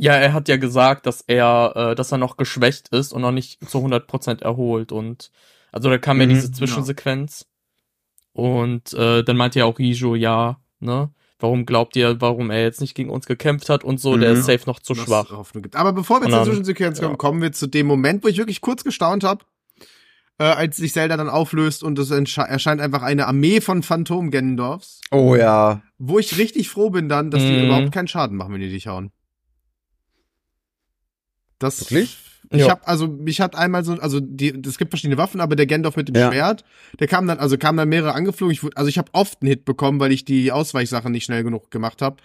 Ja, 0.02 0.14
er 0.14 0.32
hat 0.32 0.48
ja 0.48 0.56
gesagt, 0.56 1.06
dass 1.06 1.20
er, 1.28 1.72
äh, 1.76 1.94
dass 1.94 2.10
er 2.10 2.18
noch 2.18 2.36
geschwächt 2.36 2.88
ist 2.88 3.12
und 3.12 3.22
noch 3.22 3.30
nicht 3.30 3.68
zu 3.70 3.78
100% 3.78 4.42
erholt 4.42 4.90
und 4.90 5.30
also 5.70 5.88
da 5.90 5.98
kam 5.98 6.20
ja 6.20 6.26
Mhm, 6.26 6.30
diese 6.30 6.50
Zwischensequenz 6.50 7.46
und 8.32 8.92
äh, 8.94 9.22
dann 9.22 9.36
meinte 9.36 9.58
ja 9.60 9.64
auch 9.66 9.78
Rijo, 9.78 10.14
ja, 10.14 10.58
ne, 10.80 11.10
warum 11.38 11.66
glaubt 11.66 11.96
ihr, 11.96 12.20
warum 12.20 12.50
er 12.50 12.62
jetzt 12.62 12.80
nicht 12.80 12.94
gegen 12.94 13.10
uns 13.10 13.26
gekämpft 13.26 13.68
hat 13.68 13.84
und 13.84 13.98
so, 14.00 14.16
der 14.16 14.32
Mhm. 14.32 14.38
ist 14.40 14.46
safe 14.46 14.62
noch 14.66 14.80
zu 14.80 14.94
schwach. 14.94 15.30
Hoffnung 15.30 15.62
gibt. 15.62 15.76
Aber 15.76 15.92
bevor 15.92 16.20
wir 16.22 16.28
zur 16.30 16.44
Zwischensequenz 16.44 16.98
kommen, 17.00 17.12
ja. 17.12 17.16
kommen 17.16 17.42
wir 17.42 17.52
zu 17.52 17.66
dem 17.66 17.86
Moment, 17.86 18.24
wo 18.24 18.28
ich 18.28 18.38
wirklich 18.38 18.60
kurz 18.60 18.84
gestaunt 18.84 19.24
habe, 19.24 19.44
äh, 20.38 20.44
als 20.44 20.76
sich 20.78 20.92
Zelda 20.92 21.16
dann 21.16 21.28
auflöst 21.28 21.82
und 21.82 21.98
es 21.98 22.10
erscheint 22.10 22.80
einfach 22.80 23.02
eine 23.02 23.26
Armee 23.26 23.60
von 23.60 23.82
Phantom 23.82 24.30
Gendorfs, 24.30 25.00
Oh 25.10 25.34
ja. 25.36 25.82
wo 25.98 26.18
ich 26.18 26.38
richtig 26.38 26.68
froh 26.70 26.90
bin 26.90 27.08
dann, 27.08 27.30
dass 27.30 27.42
die 27.42 27.52
Mhm. 27.52 27.64
überhaupt 27.66 27.92
keinen 27.92 28.08
Schaden 28.08 28.36
machen, 28.36 28.52
wenn 28.54 28.60
die 28.60 28.70
dich 28.70 28.86
hauen. 28.86 29.10
Das 31.62 31.80
Wirklich? 31.80 32.18
Ich 32.50 32.62
Ja. 32.62 32.70
habe 32.70 32.86
also 32.86 33.06
mich 33.06 33.40
hat 33.40 33.54
einmal 33.54 33.84
so 33.84 33.92
also 33.94 34.18
die 34.20 34.48
es 34.66 34.76
gibt 34.76 34.90
verschiedene 34.90 35.16
Waffen, 35.16 35.40
aber 35.40 35.54
der 35.56 35.66
Gandalf 35.66 35.96
mit 35.96 36.08
dem 36.08 36.16
Ja. 36.16 36.28
Schwert, 36.30 36.64
der 36.98 37.06
kam 37.06 37.26
dann 37.26 37.38
also 37.38 37.56
kam 37.56 37.76
dann 37.76 37.88
mehrere 37.88 38.12
angeflogen. 38.14 38.52
Ich, 38.52 38.62
wurde- 38.62 38.76
also 38.76 38.88
ich 38.88 38.98
habe 38.98 39.08
oft 39.12 39.40
einen 39.40 39.48
Hit 39.48 39.64
bekommen, 39.64 40.00
weil 40.00 40.12
ich 40.12 40.24
die 40.24 40.50
Ausweichsachen 40.52 41.12
nicht 41.12 41.24
schnell 41.24 41.44
genug 41.44 41.70
gemacht 41.70 42.02
habe. 42.02 42.16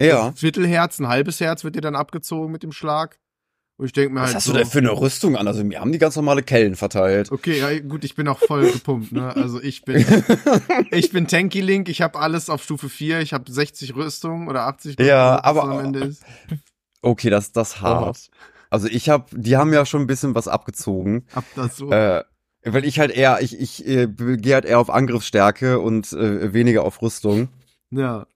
Ja. 0.00 0.32
Viertelherz, 0.32 0.98
ein 0.98 1.08
halbes 1.08 1.38
Herz 1.40 1.62
wird 1.62 1.76
dir 1.76 1.82
dann 1.82 1.94
abgezogen 1.94 2.50
mit 2.50 2.62
dem 2.62 2.72
Schlag. 2.72 3.18
Und 3.78 3.84
ich 3.84 3.92
denke 3.92 4.14
mir 4.14 4.20
Was 4.20 4.28
halt 4.28 4.36
hast 4.36 4.44
so, 4.46 4.52
du 4.52 4.58
denn 4.58 4.66
für 4.66 4.78
eine 4.78 4.90
Rüstung 4.90 5.36
an? 5.36 5.46
Also 5.46 5.62
mir 5.62 5.78
haben 5.80 5.92
die 5.92 5.98
ganz 5.98 6.16
normale 6.16 6.42
Kellen 6.42 6.76
verteilt. 6.76 7.30
Okay, 7.30 7.58
ja, 7.58 7.78
gut, 7.80 8.04
ich 8.04 8.14
bin 8.14 8.26
auch 8.26 8.38
voll 8.38 8.62
gepumpt, 8.72 9.12
ne? 9.12 9.36
Also 9.36 9.60
ich 9.62 9.84
bin 9.84 10.02
ich 10.90 11.12
bin 11.12 11.26
Tanky 11.28 11.60
Link, 11.60 11.90
ich 11.90 12.00
habe 12.00 12.18
alles 12.18 12.48
auf 12.48 12.62
Stufe 12.64 12.88
4, 12.88 13.20
ich 13.20 13.34
habe 13.34 13.52
60 13.52 13.94
Rüstung 13.94 14.48
oder 14.48 14.62
80 14.66 14.98
Ja, 14.98 15.34
was 15.36 15.44
aber- 15.44 15.64
am 15.64 15.78
Ende 15.84 15.98
ist. 16.06 16.22
Okay, 17.02 17.28
das 17.28 17.52
das 17.52 17.82
hart. 17.82 18.30
Also 18.70 18.88
ich 18.88 19.08
habe, 19.08 19.26
die 19.32 19.56
haben 19.56 19.72
ja 19.72 19.86
schon 19.86 20.02
ein 20.02 20.06
bisschen 20.06 20.34
was 20.34 20.48
abgezogen. 20.48 21.26
Hab 21.34 21.44
das 21.54 21.76
so. 21.76 21.90
Äh, 21.90 22.24
weil 22.64 22.84
ich 22.84 22.98
halt 22.98 23.12
eher, 23.12 23.40
ich, 23.40 23.58
ich 23.58 23.86
äh, 23.86 24.08
gehe 24.08 24.54
halt 24.54 24.64
eher 24.64 24.80
auf 24.80 24.90
Angriffsstärke 24.90 25.78
und 25.78 26.12
äh, 26.12 26.52
weniger 26.52 26.84
auf 26.84 27.00
Rüstung. 27.02 27.48
ja. 27.90 28.26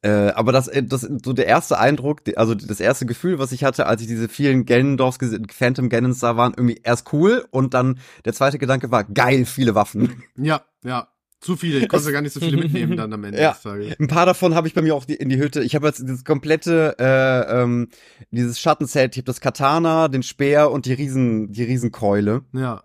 Äh, 0.00 0.30
aber 0.30 0.52
das, 0.52 0.68
äh, 0.68 0.82
das, 0.82 1.02
so 1.02 1.34
der 1.34 1.46
erste 1.46 1.78
Eindruck, 1.78 2.22
also 2.36 2.54
das 2.54 2.80
erste 2.80 3.04
Gefühl, 3.04 3.38
was 3.38 3.52
ich 3.52 3.64
hatte, 3.64 3.86
als 3.86 4.00
ich 4.00 4.08
diese 4.08 4.30
vielen 4.30 4.64
Ganondorfs, 4.64 5.18
Phantom 5.50 5.90
Ganons 5.90 6.20
da 6.20 6.38
waren, 6.38 6.54
irgendwie 6.56 6.80
erst 6.82 7.12
cool 7.12 7.44
und 7.50 7.74
dann 7.74 7.98
der 8.24 8.32
zweite 8.32 8.58
Gedanke 8.58 8.90
war, 8.90 9.04
geil, 9.04 9.44
viele 9.44 9.74
Waffen. 9.74 10.22
Ja, 10.36 10.62
ja. 10.82 11.08
Zu 11.44 11.56
viele. 11.56 11.78
Ich 11.80 11.88
konnte 11.88 12.10
gar 12.12 12.22
nicht 12.22 12.32
so 12.32 12.40
viele 12.40 12.56
mitnehmen 12.56 12.96
dann 12.96 13.12
am 13.12 13.22
Ende 13.22 13.38
Ja. 13.40 13.52
des 13.52 13.62
Tages. 13.62 14.00
Ein 14.00 14.06
paar 14.08 14.24
davon 14.24 14.54
habe 14.54 14.66
ich 14.66 14.72
bei 14.72 14.80
mir 14.80 14.94
auch 14.94 15.04
die, 15.04 15.14
in 15.14 15.28
die 15.28 15.38
Hütte. 15.38 15.62
Ich 15.62 15.74
habe 15.74 15.86
jetzt 15.86 16.00
dieses 16.00 16.24
komplette, 16.24 16.96
äh, 16.98 17.62
ähm, 17.62 17.88
dieses 18.30 18.58
Schattenset, 18.58 19.12
ich 19.14 19.18
habe 19.18 19.26
das 19.26 19.40
Katana, 19.42 20.08
den 20.08 20.22
Speer 20.22 20.70
und 20.70 20.86
die 20.86 20.94
Riesen, 20.94 21.52
die 21.52 21.64
Riesenkeule. 21.64 22.42
Ja. 22.54 22.82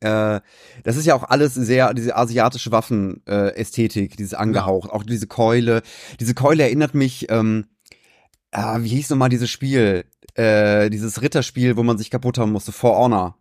Äh, 0.00 0.40
das 0.84 0.96
ist 0.98 1.06
ja 1.06 1.14
auch 1.14 1.24
alles 1.24 1.54
sehr, 1.54 1.94
diese 1.94 2.14
asiatische 2.14 2.70
Waffen-Ästhetik, 2.70 4.12
äh, 4.12 4.16
dieses 4.16 4.34
angehaucht, 4.34 4.90
auch 4.90 5.02
diese 5.04 5.26
Keule. 5.26 5.80
Diese 6.20 6.34
Keule 6.34 6.64
erinnert 6.64 6.94
mich, 6.94 7.30
ähm, 7.30 7.64
ah, 8.52 8.82
wie 8.82 8.88
hieß 8.88 9.08
nochmal 9.08 9.30
dieses 9.30 9.48
Spiel? 9.48 10.04
Äh, 10.34 10.90
dieses 10.90 11.22
Ritterspiel, 11.22 11.78
wo 11.78 11.82
man 11.82 11.96
sich 11.96 12.10
kaputt 12.10 12.36
haben 12.36 12.52
musste, 12.52 12.72
For 12.72 12.96
Honor. 12.98 13.36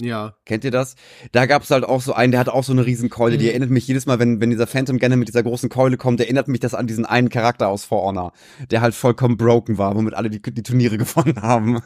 Ja. 0.00 0.34
Kennt 0.46 0.64
ihr 0.64 0.70
das? 0.70 0.96
Da 1.32 1.46
gab 1.46 1.62
es 1.62 1.70
halt 1.70 1.84
auch 1.84 2.00
so 2.00 2.12
einen, 2.14 2.32
der 2.32 2.40
hat 2.40 2.48
auch 2.48 2.64
so 2.64 2.72
eine 2.72 2.84
Riesenkeule. 2.86 3.36
Die 3.36 3.44
Mhm. 3.44 3.50
erinnert 3.50 3.70
mich 3.70 3.86
jedes 3.86 4.06
Mal, 4.06 4.18
wenn, 4.18 4.40
wenn 4.40 4.50
dieser 4.50 4.66
Phantom 4.66 4.98
Ganon 4.98 5.18
mit 5.18 5.28
dieser 5.28 5.42
großen 5.42 5.68
Keule 5.68 5.96
kommt, 5.96 6.18
erinnert 6.20 6.48
mich 6.48 6.60
das 6.60 6.74
an 6.74 6.86
diesen 6.86 7.04
einen 7.06 7.28
Charakter 7.28 7.68
aus 7.68 7.84
For 7.84 8.02
Honor, 8.02 8.32
der 8.70 8.80
halt 8.80 8.94
vollkommen 8.94 9.36
broken 9.36 9.78
war, 9.78 9.94
womit 9.94 10.14
alle 10.14 10.30
die, 10.30 10.40
die 10.40 10.62
Turniere 10.62 10.98
gewonnen 10.98 11.42
haben. 11.42 11.80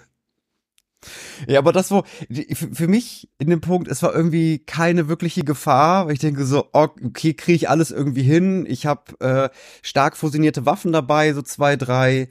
Ja, 1.47 1.59
aber 1.59 1.73
das 1.73 1.93
die- 2.29 2.55
für 2.55 2.89
mich 2.89 3.29
in 3.39 3.51
dem 3.51 3.61
Punkt, 3.61 3.87
es 3.89 4.03
war 4.03 4.15
irgendwie 4.15 4.59
keine 4.61 5.09
wirkliche 5.09 5.45
Gefahr. 5.45 6.11
Ich 6.11 6.19
denke 6.19 6.45
so, 6.47 6.69
okay, 6.73 7.35
kriege 7.35 7.55
ich 7.57 7.69
alles 7.69 7.91
irgendwie 7.91 8.23
hin. 8.23 8.65
Ich 8.67 8.87
habe 8.87 9.21
äh, 9.21 9.49
stark 9.83 10.17
fusionierte 10.17 10.65
Waffen 10.67 10.93
dabei, 10.93 11.33
so 11.35 11.43
zwei, 11.43 11.77
drei. 11.77 12.29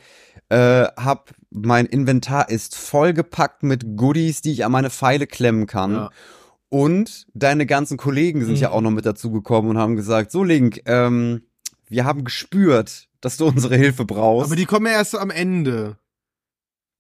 Äh, 0.50 0.86
hab 0.98 1.34
mein 1.56 1.86
Inventar 1.86 2.50
ist 2.50 2.76
vollgepackt 2.76 3.64
mit 3.64 3.96
Goodies, 3.98 4.42
die 4.42 4.52
ich 4.52 4.66
an 4.66 4.72
meine 4.72 4.90
Pfeile 4.90 5.28
klemmen 5.28 5.68
kann. 5.68 5.92
Ja. 5.94 6.10
Und 6.70 7.28
deine 7.34 7.66
ganzen 7.66 7.98
Kollegen 7.98 8.42
sind 8.44 8.56
Mhm. 8.56 8.62
ja 8.62 8.72
auch 8.72 8.82
noch 8.82 8.92
mit 8.92 9.06
dazugekommen 9.06 9.72
und 9.72 9.78
haben 9.78 9.96
gesagt, 9.96 10.32
so 10.32 10.44
Link, 10.44 10.82
ähm, 10.86 11.44
wir 11.88 12.04
haben 12.06 12.24
gespürt, 12.24 13.08
dass 13.22 13.38
du 13.38 13.46
unsere 13.46 13.78
Hilfe 13.78 14.06
brauchst. 14.06 14.48
Aber 14.48 14.56
die 14.56 14.66
kommen 14.66 14.88
ja 14.88 14.94
erst 14.94 15.16
am 15.16 15.30
Ende. 15.30 15.98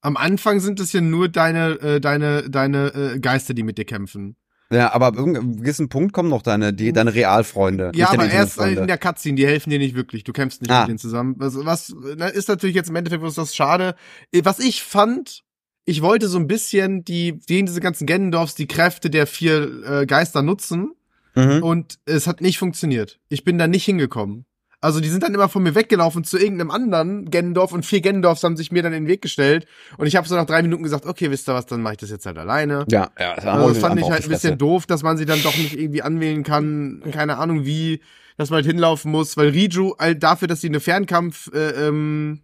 Am 0.01 0.17
Anfang 0.17 0.59
sind 0.59 0.79
es 0.79 0.93
ja 0.93 1.01
nur 1.01 1.29
deine, 1.29 1.71
äh, 1.81 1.99
deine, 1.99 2.49
deine 2.49 2.93
äh, 2.93 3.19
Geister, 3.19 3.53
die 3.55 3.63
mit 3.63 3.77
dir 3.77 3.85
kämpfen. 3.85 4.35
Ja, 4.75 4.93
aber 4.93 5.07
ab 5.07 5.15
irgendeinem 5.15 5.57
gewissen 5.57 5.89
Punkt 5.89 6.13
kommen 6.13 6.29
noch 6.29 6.41
deine, 6.41 6.73
die, 6.73 6.91
deine 6.93 7.13
Realfreunde. 7.13 7.91
Ja, 7.95 8.09
aber 8.11 8.29
erst 8.29 8.59
in 8.59 8.87
der 8.87 8.97
Cutscene, 8.97 9.35
die 9.35 9.45
helfen 9.47 9.69
dir 9.69 9.79
nicht 9.79 9.95
wirklich. 9.95 10.23
Du 10.23 10.33
kämpfst 10.33 10.61
nicht 10.61 10.71
Ah. 10.71 10.81
mit 10.81 10.89
denen 10.89 10.97
zusammen. 10.99 11.35
Also 11.39 11.65
was 11.65 11.93
na, 12.17 12.27
ist 12.27 12.47
natürlich 12.49 12.75
jetzt 12.75 12.89
im 12.89 12.95
Endeffekt 12.95 13.23
was 13.23 13.35
das 13.35 13.55
schade. 13.55 13.95
Äh, 14.31 14.41
Was 14.43 14.59
ich 14.59 14.83
fand, 14.83 15.43
ich 15.85 16.01
wollte 16.01 16.27
so 16.27 16.37
ein 16.39 16.47
bisschen 16.47 17.03
die, 17.03 17.39
die 17.47 17.63
diese 17.63 17.79
ganzen 17.81 18.05
Ganondorfs 18.07 18.55
die 18.55 18.67
Kräfte 18.67 19.09
der 19.09 19.27
vier 19.27 19.83
äh, 20.01 20.05
Geister 20.05 20.41
nutzen 20.41 20.91
Mhm. 21.37 21.63
und 21.63 21.99
es 22.05 22.27
hat 22.27 22.39
nicht 22.39 22.57
funktioniert. 22.57 23.19
Ich 23.27 23.43
bin 23.43 23.57
da 23.57 23.67
nicht 23.67 23.83
hingekommen. 23.83 24.45
Also 24.85 24.99
die 24.99 25.09
sind 25.09 25.23
dann 25.23 25.33
immer 25.33 25.49
von 25.49 25.63
mir 25.63 25.73
weggelaufen 25.73 26.23
zu 26.23 26.37
irgendeinem 26.37 26.69
anderen 26.69 27.31
Ganondorf 27.31 27.71
und 27.71 27.87
vier 27.87 28.01
Ganondorfs 28.01 28.43
haben 28.43 28.55
sich 28.55 28.71
mir 28.71 28.83
dann 28.83 28.93
in 28.93 29.05
den 29.05 29.09
Weg 29.09 29.23
gestellt 29.23 29.65
und 29.97 30.05
ich 30.05 30.15
habe 30.15 30.27
so 30.27 30.35
nach 30.35 30.45
drei 30.45 30.61
Minuten 30.61 30.83
gesagt, 30.83 31.07
okay, 31.07 31.31
wisst 31.31 31.49
ihr 31.49 31.55
was, 31.55 31.65
dann 31.65 31.81
mache 31.81 31.93
ich 31.93 31.97
das 31.97 32.11
jetzt 32.11 32.27
halt 32.27 32.37
alleine. 32.37 32.85
Ja, 32.87 33.09
ja, 33.19 33.33
das 33.33 33.45
Also 33.45 33.69
das 33.69 33.77
fand 33.79 33.99
ich 33.99 34.07
halt 34.11 34.23
ein 34.25 34.29
bisschen 34.29 34.59
doof, 34.59 34.85
dass 34.85 35.01
man 35.01 35.17
sie 35.17 35.25
dann 35.25 35.41
doch 35.41 35.57
nicht 35.57 35.73
irgendwie 35.73 36.03
anwählen 36.03 36.43
kann. 36.43 37.01
Keine 37.11 37.39
Ahnung 37.39 37.65
wie, 37.65 37.99
dass 38.37 38.51
man 38.51 38.57
halt 38.57 38.67
hinlaufen 38.67 39.09
muss, 39.09 39.35
weil 39.37 39.49
Riju 39.49 39.95
halt 39.97 40.21
dafür, 40.21 40.47
dass 40.47 40.61
sie 40.61 40.67
eine 40.67 40.79
Fernkampf 40.79 41.49
äh, 41.51 41.87
ähm, 41.87 42.41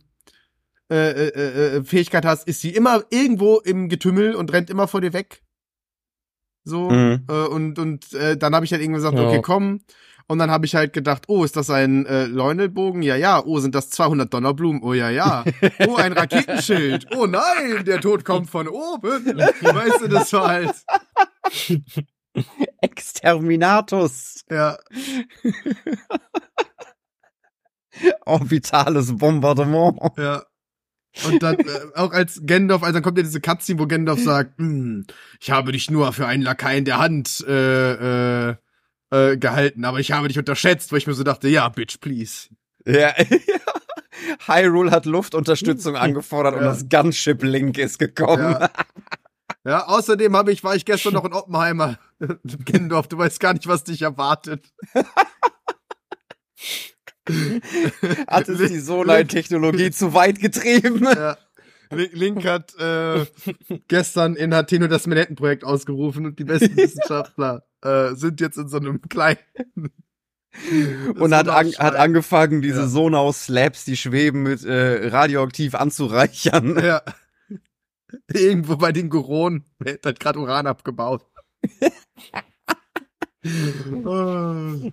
äh, 0.91 0.95
äh, 1.11 1.75
äh, 1.77 1.83
Fähigkeit 1.83 2.25
hast, 2.25 2.47
ist 2.47 2.61
sie 2.61 2.71
immer 2.71 3.03
irgendwo 3.11 3.59
im 3.59 3.87
Getümmel 3.87 4.33
und 4.33 4.51
rennt 4.51 4.71
immer 4.71 4.87
vor 4.87 5.01
dir 5.01 5.13
weg. 5.13 5.43
So 6.63 6.89
Mhm. 6.89 7.25
äh, 7.29 7.45
und 7.45 7.77
und 7.77 8.13
äh, 8.13 8.35
dann 8.35 8.55
habe 8.55 8.65
ich 8.65 8.71
halt 8.71 8.81
irgendwann 8.81 9.01
gesagt, 9.01 9.17
Ja. 9.19 9.27
okay, 9.27 9.41
komm. 9.43 9.81
Und 10.31 10.39
dann 10.39 10.49
habe 10.49 10.65
ich 10.65 10.75
halt 10.75 10.93
gedacht, 10.93 11.23
oh, 11.27 11.43
ist 11.43 11.57
das 11.57 11.69
ein 11.69 12.05
äh, 12.05 12.23
Leunelbogen? 12.23 13.01
Ja, 13.01 13.17
ja. 13.17 13.43
Oh, 13.43 13.59
sind 13.59 13.75
das 13.75 13.89
200 13.89 14.33
Donnerblumen? 14.33 14.81
Oh, 14.81 14.93
ja, 14.93 15.09
ja. 15.09 15.43
Oh, 15.85 15.97
ein 15.97 16.13
Raketenschild. 16.13 17.07
Oh 17.17 17.25
nein, 17.25 17.83
der 17.83 17.99
Tod 17.99 18.23
kommt 18.23 18.49
von 18.49 18.69
oben. 18.69 19.37
Weißt 19.37 19.99
du, 19.99 20.07
das 20.07 20.31
war 20.31 20.47
halt, 20.47 20.73
Exterminatus, 22.81 24.45
ja. 24.49 24.77
orbitales 28.25 29.17
Bombardement. 29.17 29.99
Ja. 30.15 30.43
Und 31.27 31.43
dann, 31.43 31.59
äh, 31.59 31.79
auch 31.95 32.13
als 32.13 32.41
Gandalf, 32.45 32.83
also 32.83 32.93
dann 32.93 33.03
kommt 33.03 33.17
ja 33.17 33.25
diese 33.25 33.41
Cutscene, 33.41 33.81
wo 33.81 33.85
Gandalf 33.85 34.23
sagt, 34.23 34.59
hm, 34.59 35.07
ich 35.41 35.51
habe 35.51 35.73
dich 35.73 35.91
nur 35.91 36.13
für 36.13 36.25
einen 36.25 36.41
Lakai 36.41 36.77
in 36.77 36.85
der 36.85 36.99
Hand 36.99 37.43
äh, 37.45 38.51
äh, 38.51 38.55
äh, 39.11 39.37
gehalten, 39.37 39.85
aber 39.85 39.99
ich 39.99 40.11
habe 40.11 40.27
dich 40.27 40.39
unterschätzt, 40.39 40.91
weil 40.91 40.99
ich 40.99 41.07
mir 41.07 41.13
so 41.13 41.23
dachte, 41.23 41.47
ja, 41.47 41.67
bitch, 41.69 41.99
please. 41.99 42.49
Ja, 42.85 43.13
Hyrule 44.47 44.91
hat 44.91 45.05
Luftunterstützung 45.05 45.95
angefordert 45.97 46.55
und 46.55 46.61
Ja. 46.61 46.67
das 46.69 46.89
Gunship 46.89 47.43
Link 47.43 47.77
ist 47.77 47.99
gekommen. 47.99 48.55
Ja. 48.59 48.69
Ja, 49.63 49.85
außerdem 49.87 50.35
habe 50.35 50.51
ich, 50.51 50.63
war 50.63 50.75
ich 50.75 50.85
gestern 50.85 51.13
noch 51.13 51.23
in 51.25 51.33
Oppenheimer. 51.33 51.99
Gandalf, 52.65 53.07
du 53.07 53.17
weißt 53.19 53.39
gar 53.39 53.53
nicht, 53.53 53.67
was 53.67 53.83
dich 53.83 54.01
erwartet. 54.01 54.73
Hat 58.27 58.49
es 58.49 58.57
die 58.69 58.79
Solar-Technologie 58.79 59.91
zu 59.91 60.13
weit 60.15 60.39
getrieben? 60.39 61.03
Ja. 61.03 61.37
Link 61.91 62.13
Link 62.13 62.45
hat 62.45 62.73
äh, 62.79 63.25
gestern 63.87 64.35
in 64.35 64.53
Hateno 64.55 64.87
das 64.87 65.05
Manhattan-Projekt 65.07 65.63
ausgerufen 65.63 66.25
und 66.25 66.39
die 66.39 66.45
besten 66.45 66.75
Wissenschaftler 66.75 67.63
äh, 67.83 68.13
sind 68.15 68.41
jetzt 68.41 68.57
in 68.57 68.67
so 68.67 68.77
einem 68.77 69.01
kleinen 69.09 69.39
Und 71.17 71.33
hat, 71.33 71.47
an, 71.47 71.71
hat 71.77 71.95
angefangen, 71.95 72.61
diese 72.61 72.81
Ja. 72.81 72.87
Sonar-Slabs, 72.87 73.85
die 73.85 73.95
schweben, 73.95 74.43
mit 74.43 74.63
äh, 74.65 75.07
radioaktiv 75.07 75.75
anzureichern. 75.75 76.77
Ja. 76.83 77.01
Irgendwo 78.33 78.75
bei 78.75 78.91
den 78.91 79.09
Goron 79.09 79.63
wird 79.79 80.05
hat 80.05 80.19
gerade 80.19 80.39
Uran 80.39 80.67
abgebaut. 80.67 81.25
oh. 84.03 84.91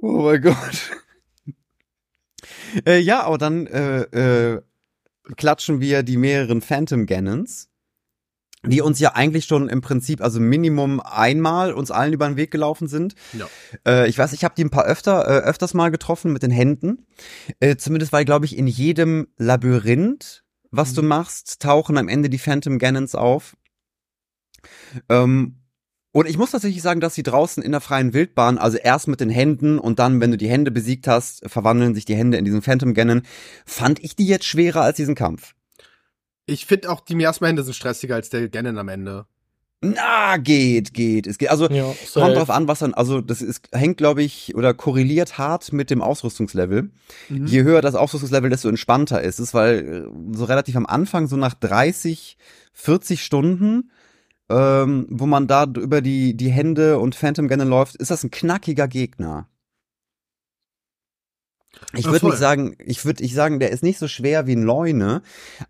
Oh 0.00 0.22
mein 0.22 0.42
Gott. 0.42 0.90
äh, 2.86 2.98
ja, 2.98 3.24
aber 3.24 3.38
dann 3.38 3.66
äh, 3.66 4.02
äh, 4.02 4.62
klatschen 5.36 5.80
wir 5.80 6.04
die 6.04 6.16
mehreren 6.16 6.60
Phantom 6.62 7.06
Ganons, 7.06 7.68
die 8.64 8.80
uns 8.80 9.00
ja 9.00 9.14
eigentlich 9.14 9.46
schon 9.46 9.68
im 9.68 9.80
Prinzip, 9.80 10.20
also 10.20 10.38
Minimum 10.38 11.00
einmal 11.00 11.72
uns 11.72 11.90
allen 11.90 12.12
über 12.12 12.28
den 12.28 12.36
Weg 12.36 12.50
gelaufen 12.50 12.86
sind. 12.86 13.14
Ja. 13.32 13.48
Äh, 13.86 14.08
ich 14.08 14.16
weiß, 14.18 14.32
ich 14.32 14.44
habe 14.44 14.54
die 14.56 14.64
ein 14.64 14.70
paar 14.70 14.84
öfter, 14.84 15.26
äh, 15.26 15.42
öfters 15.44 15.74
mal 15.74 15.90
getroffen 15.90 16.32
mit 16.32 16.42
den 16.42 16.50
Händen. 16.50 17.06
Äh, 17.60 17.76
zumindest 17.76 18.12
weil, 18.12 18.24
glaube 18.24 18.46
ich, 18.46 18.56
in 18.56 18.66
jedem 18.66 19.28
Labyrinth, 19.36 20.44
was 20.70 20.94
du 20.94 21.02
machst, 21.02 21.60
tauchen 21.60 21.98
am 21.98 22.08
Ende 22.08 22.30
die 22.30 22.38
Phantom 22.38 22.78
Ganons 22.78 23.14
auf. 23.14 23.56
Ähm, 25.08 25.56
und 26.12 26.28
ich 26.28 26.36
muss 26.36 26.50
tatsächlich 26.50 26.82
sagen, 26.82 27.00
dass 27.00 27.14
sie 27.14 27.22
draußen 27.22 27.62
in 27.62 27.72
der 27.72 27.80
freien 27.80 28.12
Wildbahn, 28.12 28.58
also 28.58 28.76
erst 28.76 29.08
mit 29.08 29.20
den 29.20 29.30
Händen 29.30 29.78
und 29.78 29.98
dann, 29.98 30.20
wenn 30.20 30.30
du 30.30 30.36
die 30.36 30.48
Hände 30.48 30.70
besiegt 30.70 31.08
hast, 31.08 31.42
verwandeln 31.50 31.94
sich 31.94 32.04
die 32.04 32.14
Hände 32.14 32.36
in 32.36 32.44
diesen 32.44 32.62
Phantom 32.62 32.92
Ganon, 32.94 33.22
fand 33.64 33.98
ich 34.04 34.14
die 34.14 34.26
jetzt 34.26 34.44
schwerer 34.44 34.82
als 34.82 34.96
diesen 34.98 35.14
Kampf. 35.14 35.54
Ich 36.46 36.66
finde 36.66 36.90
auch 36.90 37.00
die 37.00 37.14
Miasma-Hände 37.14 37.62
sind 37.62 37.74
stressiger 37.74 38.16
als 38.16 38.30
der 38.30 38.48
Ganon 38.48 38.78
am 38.78 38.88
Ende. 38.88 39.26
Na, 39.84 40.36
geht, 40.36 40.94
geht. 40.94 41.26
Es 41.26 41.38
geht. 41.38 41.50
Also 41.50 41.68
Ja, 41.68 41.92
kommt 42.14 42.36
drauf 42.36 42.50
an, 42.50 42.68
was 42.68 42.78
dann, 42.78 42.94
also 42.94 43.20
das 43.20 43.42
ist, 43.42 43.68
hängt, 43.72 43.96
glaube 43.96 44.22
ich, 44.22 44.54
oder 44.54 44.74
korreliert 44.74 45.38
hart 45.38 45.72
mit 45.72 45.90
dem 45.90 46.00
Ausrüstungslevel. 46.00 46.90
Mhm. 47.28 47.46
Je 47.46 47.64
höher 47.64 47.80
das 47.80 47.96
Ausrüstungslevel, 47.96 48.48
desto 48.48 48.68
entspannter 48.68 49.20
ist 49.22 49.40
es, 49.40 49.54
weil 49.54 50.06
äh, 50.06 50.36
so 50.36 50.44
relativ 50.44 50.76
am 50.76 50.86
Anfang, 50.86 51.26
so 51.26 51.36
nach 51.36 51.54
30, 51.54 52.36
40 52.74 53.24
Stunden, 53.24 53.90
ähm, 54.48 55.06
wo 55.10 55.26
man 55.26 55.48
da 55.48 55.64
über 55.64 56.00
die, 56.00 56.36
die 56.36 56.50
Hände 56.50 57.00
und 57.00 57.16
Phantom 57.16 57.48
Gunner 57.48 57.64
läuft, 57.64 57.96
ist 57.96 58.12
das 58.12 58.22
ein 58.22 58.30
knackiger 58.30 58.86
Gegner. 58.86 59.48
Ich 61.94 62.04
würde 62.06 62.26
nicht 62.26 62.38
sagen, 62.38 62.76
ich 62.84 63.04
würde 63.04 63.24
ich 63.24 63.34
sagen, 63.34 63.58
der 63.58 63.70
ist 63.70 63.82
nicht 63.82 63.98
so 63.98 64.06
schwer 64.08 64.46
wie 64.46 64.54
ein 64.54 64.62
Leune, 64.62 65.22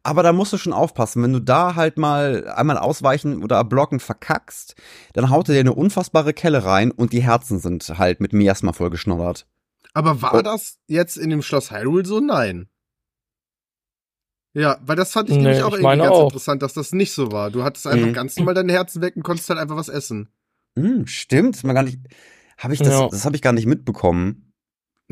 aber 0.03 0.23
da 0.23 0.33
musst 0.33 0.53
du 0.53 0.59
schon 0.59 0.73
aufpassen, 0.73 1.23
wenn 1.23 1.33
du 1.33 1.41
da 1.41 1.75
halt 1.75 1.97
mal 1.97 2.49
einmal 2.49 2.77
ausweichen 2.79 3.43
oder 3.43 3.63
blocken 3.65 4.01
verkackst, 4.01 4.75
dann 5.15 5.31
haut 5.31 5.49
er 5.49 5.55
dir 5.55 5.61
eine 5.61 5.75
unfassbare 5.75 6.33
Kelle 6.35 6.65
rein 6.65 6.91
und 6.91 7.13
die 7.13 7.23
Herzen 7.23 7.59
sind 7.61 7.89
halt 7.99 8.21
mit 8.21 8.33
Miasma 8.33 8.73
vollgeschnoddert. 8.73 9.47
Aber 9.95 10.23
war 10.23 10.35
Oh. 10.35 10.43
das 10.43 10.79
jetzt 10.87 11.17
in 11.17 11.31
dem 11.31 11.43
Schloss 11.43 11.71
Hyrule 11.71 12.05
so? 12.05 12.21
Nein. 12.21 12.69
Ja, 14.55 14.79
weil 14.83 14.97
das 14.97 15.13
fand 15.13 15.31
ich 15.31 15.37
Nee, 15.37 15.43
nämlich 15.45 15.63
auch 15.63 15.69
ich 15.75 15.81
irgendwie 15.83 15.99
ganz 15.99 16.11
auch. 16.11 16.25
interessant, 16.25 16.63
dass 16.63 16.75
das 16.75 16.93
nicht 16.93 17.13
so 17.13 17.33
war. 17.33 17.51
Du 17.51 17.63
hattest 17.65 17.87
einfach 17.87 18.09
Mhm. 18.09 18.13
ganz 18.13 18.37
normal 18.37 18.55
deine 18.55 18.73
Herzen 18.73 19.01
weg 19.01 19.17
und 19.17 19.23
konntest 19.23 19.49
halt 19.49 19.59
einfach 19.59 19.77
was 19.77 19.89
essen. 19.89 20.29
Hm, 20.79 21.07
stimmt, 21.07 21.63
mir 21.65 21.75
gar 21.75 21.83
nicht, 21.85 21.99
habe 22.59 22.75
ich 22.75 22.81
das, 22.81 22.89
Ja. 22.89 23.09
das 23.09 23.25
habe 23.25 23.35
ich 23.37 23.43
gar 23.43 23.53
nicht 23.53 23.67
mitbekommen. 23.67 24.52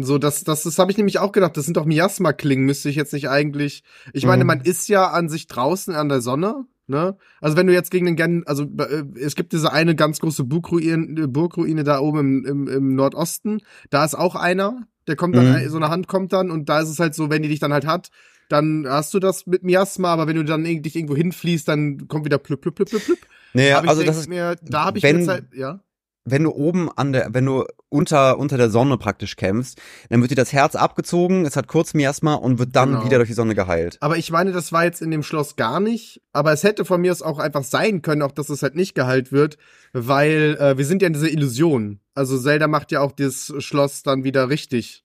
So, 0.03 0.19
das, 0.19 0.45
das, 0.45 0.63
das 0.65 0.79
habe 0.79 0.91
ich 0.91 0.97
nämlich 0.97 1.19
auch 1.19 1.33
gedacht. 1.33 1.57
Das 1.57 1.65
sind 1.65 1.77
doch 1.77 1.85
Miasma-Klingen, 1.85 2.65
müsste 2.65 2.89
ich 2.89 2.97
jetzt 2.97 3.13
nicht 3.13 3.29
eigentlich. 3.29 3.83
Ich 4.13 4.25
meine, 4.27 4.45
Mhm. 4.45 4.49
man 4.49 4.61
ist 4.61 4.89
ja 4.89 5.09
an 5.11 5.29
sich 5.29 5.47
draußen 5.47 5.95
an 5.95 6.09
der 6.09 6.21
Sonne, 6.21 6.67
ne? 6.87 7.17
Also 7.41 7.57
wenn 7.57 7.67
du 7.67 7.73
jetzt 7.73 7.91
gegen 7.91 8.07
den 8.07 8.17
Gen, 8.17 8.45
also 8.47 8.65
äh, 8.65 9.05
es 9.19 9.35
gibt 9.35 9.53
diese 9.53 9.73
eine 9.73 9.95
ganz 9.95 10.21
große 10.21 10.45
Burgruine, 10.45 11.29
Burgruine 11.29 11.85
da 11.85 12.01
oben 12.01 12.45
im, 12.45 12.45
im, 12.45 12.69
im 12.69 12.95
Nordosten. 12.95 13.61
Da 13.91 14.05
ist 14.05 14.15
auch 14.15 14.35
einer, 14.35 14.87
der 15.07 15.17
kommt 15.17 15.37
dann, 15.37 15.47
Mhm. 15.65 15.69
so 15.69 15.77
eine 15.77 15.89
Hand 15.89 16.09
kommt 16.09 16.33
dann 16.33 16.51
und 16.51 16.69
da 16.69 16.81
ist 16.81 16.89
es 16.89 16.99
halt 16.99 17.15
so, 17.15 17.31
wenn 17.31 17.43
die 17.43 17.49
dich 17.49 17.61
dann 17.61 17.73
halt 17.73 17.87
hat, 17.87 18.11
dann 18.49 18.85
hast 18.89 19.15
du 19.15 19.21
das 19.21 19.47
mit 19.47 19.63
Miasma, 19.63 20.13
aber 20.13 20.27
wenn 20.27 20.35
du 20.37 20.45
dann 20.45 20.65
irgendwie 20.65 20.83
dich 20.83 20.97
irgendwo 20.97 21.15
hinfließt, 21.17 21.69
dann 21.69 22.09
kommt 22.09 22.25
wieder 22.25 22.39
plüpp, 22.39 22.61
plüpp, 22.61 22.75
plüpp, 22.77 22.91
plüpp, 22.91 23.05
plüpp. 23.05 23.27
Ich 23.55 23.75
also 23.75 24.03
das 24.03 24.17
ist, 24.19 24.29
mir, 24.29 24.57
da 24.63 24.85
habe 24.85 24.99
ich 24.99 25.05
wenn- 25.05 25.19
jetzt 25.19 25.29
halt, 25.29 25.45
ja. 25.55 25.81
Wenn 26.25 26.45
du 26.45 26.51
oben 26.51 26.91
an 26.91 27.13
der, 27.13 27.33
wenn 27.33 27.47
du 27.47 27.65
unter, 27.89 28.39
unter 28.39 28.57
der 28.57 28.71
Sonne 28.71 28.99
praktisch 28.99 29.37
kämpfst, 29.37 29.81
dann 30.11 30.21
wird 30.21 30.31
dir 30.31 30.37
das 30.37 30.53
Herz 30.53 30.75
abgezogen, 30.77 31.47
es 31.47 31.57
hat 31.57 31.67
kurz 31.67 31.95
Miasma 31.95 32.35
und 32.35 32.59
wird 32.59 32.77
dann 32.77 32.91
Genau. 32.91 33.05
wieder 33.05 33.17
durch 33.17 33.29
die 33.29 33.35
Sonne 33.35 33.55
geheilt. 33.55 33.97
Aber 34.01 34.17
ich 34.17 34.31
meine, 34.31 34.53
das 34.53 34.71
war 34.71 34.85
jetzt 34.85 35.03
in 35.03 35.11
dem 35.11 35.23
Schloss 35.23 35.57
gar 35.57 35.81
nicht. 35.81 36.23
Aber 36.33 36.53
es 36.53 36.63
hätte 36.63 36.85
von 36.85 37.01
mir 37.01 37.11
aus 37.11 37.23
auch 37.23 37.39
einfach 37.39 37.65
sein 37.65 38.03
können, 38.03 38.23
auch 38.23 38.33
dass 38.33 38.49
es 38.51 38.63
halt 38.63 38.77
nicht 38.77 38.95
geheilt 38.95 39.33
wird, 39.33 39.57
weil 39.93 40.57
äh, 40.61 40.77
wir 40.79 40.85
sind 40.85 41.03
ja 41.03 41.07
in 41.09 41.15
dieser 41.15 41.31
Illusion. 41.31 42.01
Also 42.15 42.39
Zelda 42.39 42.69
macht 42.69 42.93
ja 42.93 43.01
auch 43.01 43.13
das 43.13 43.53
Schloss 43.59 44.03
dann 44.03 44.23
wieder 44.23 44.49
richtig. 44.51 45.05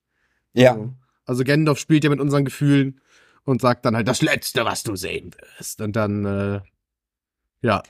So. 0.74 0.94
Also 1.24 1.44
Gandalf 1.44 1.78
spielt 1.78 2.04
ja 2.04 2.10
mit 2.10 2.20
unseren 2.20 2.44
Gefühlen 2.44 3.00
und 3.44 3.60
sagt 3.60 3.84
dann 3.84 3.96
halt 3.96 4.06
das 4.06 4.22
Letzte, 4.22 4.64
was 4.64 4.82
du 4.82 4.96
sehen 4.96 5.32
wirst. 5.58 5.80
Und 5.80 5.96
dann, 5.96 6.24
äh, 6.24 6.60
ja. 7.62 7.82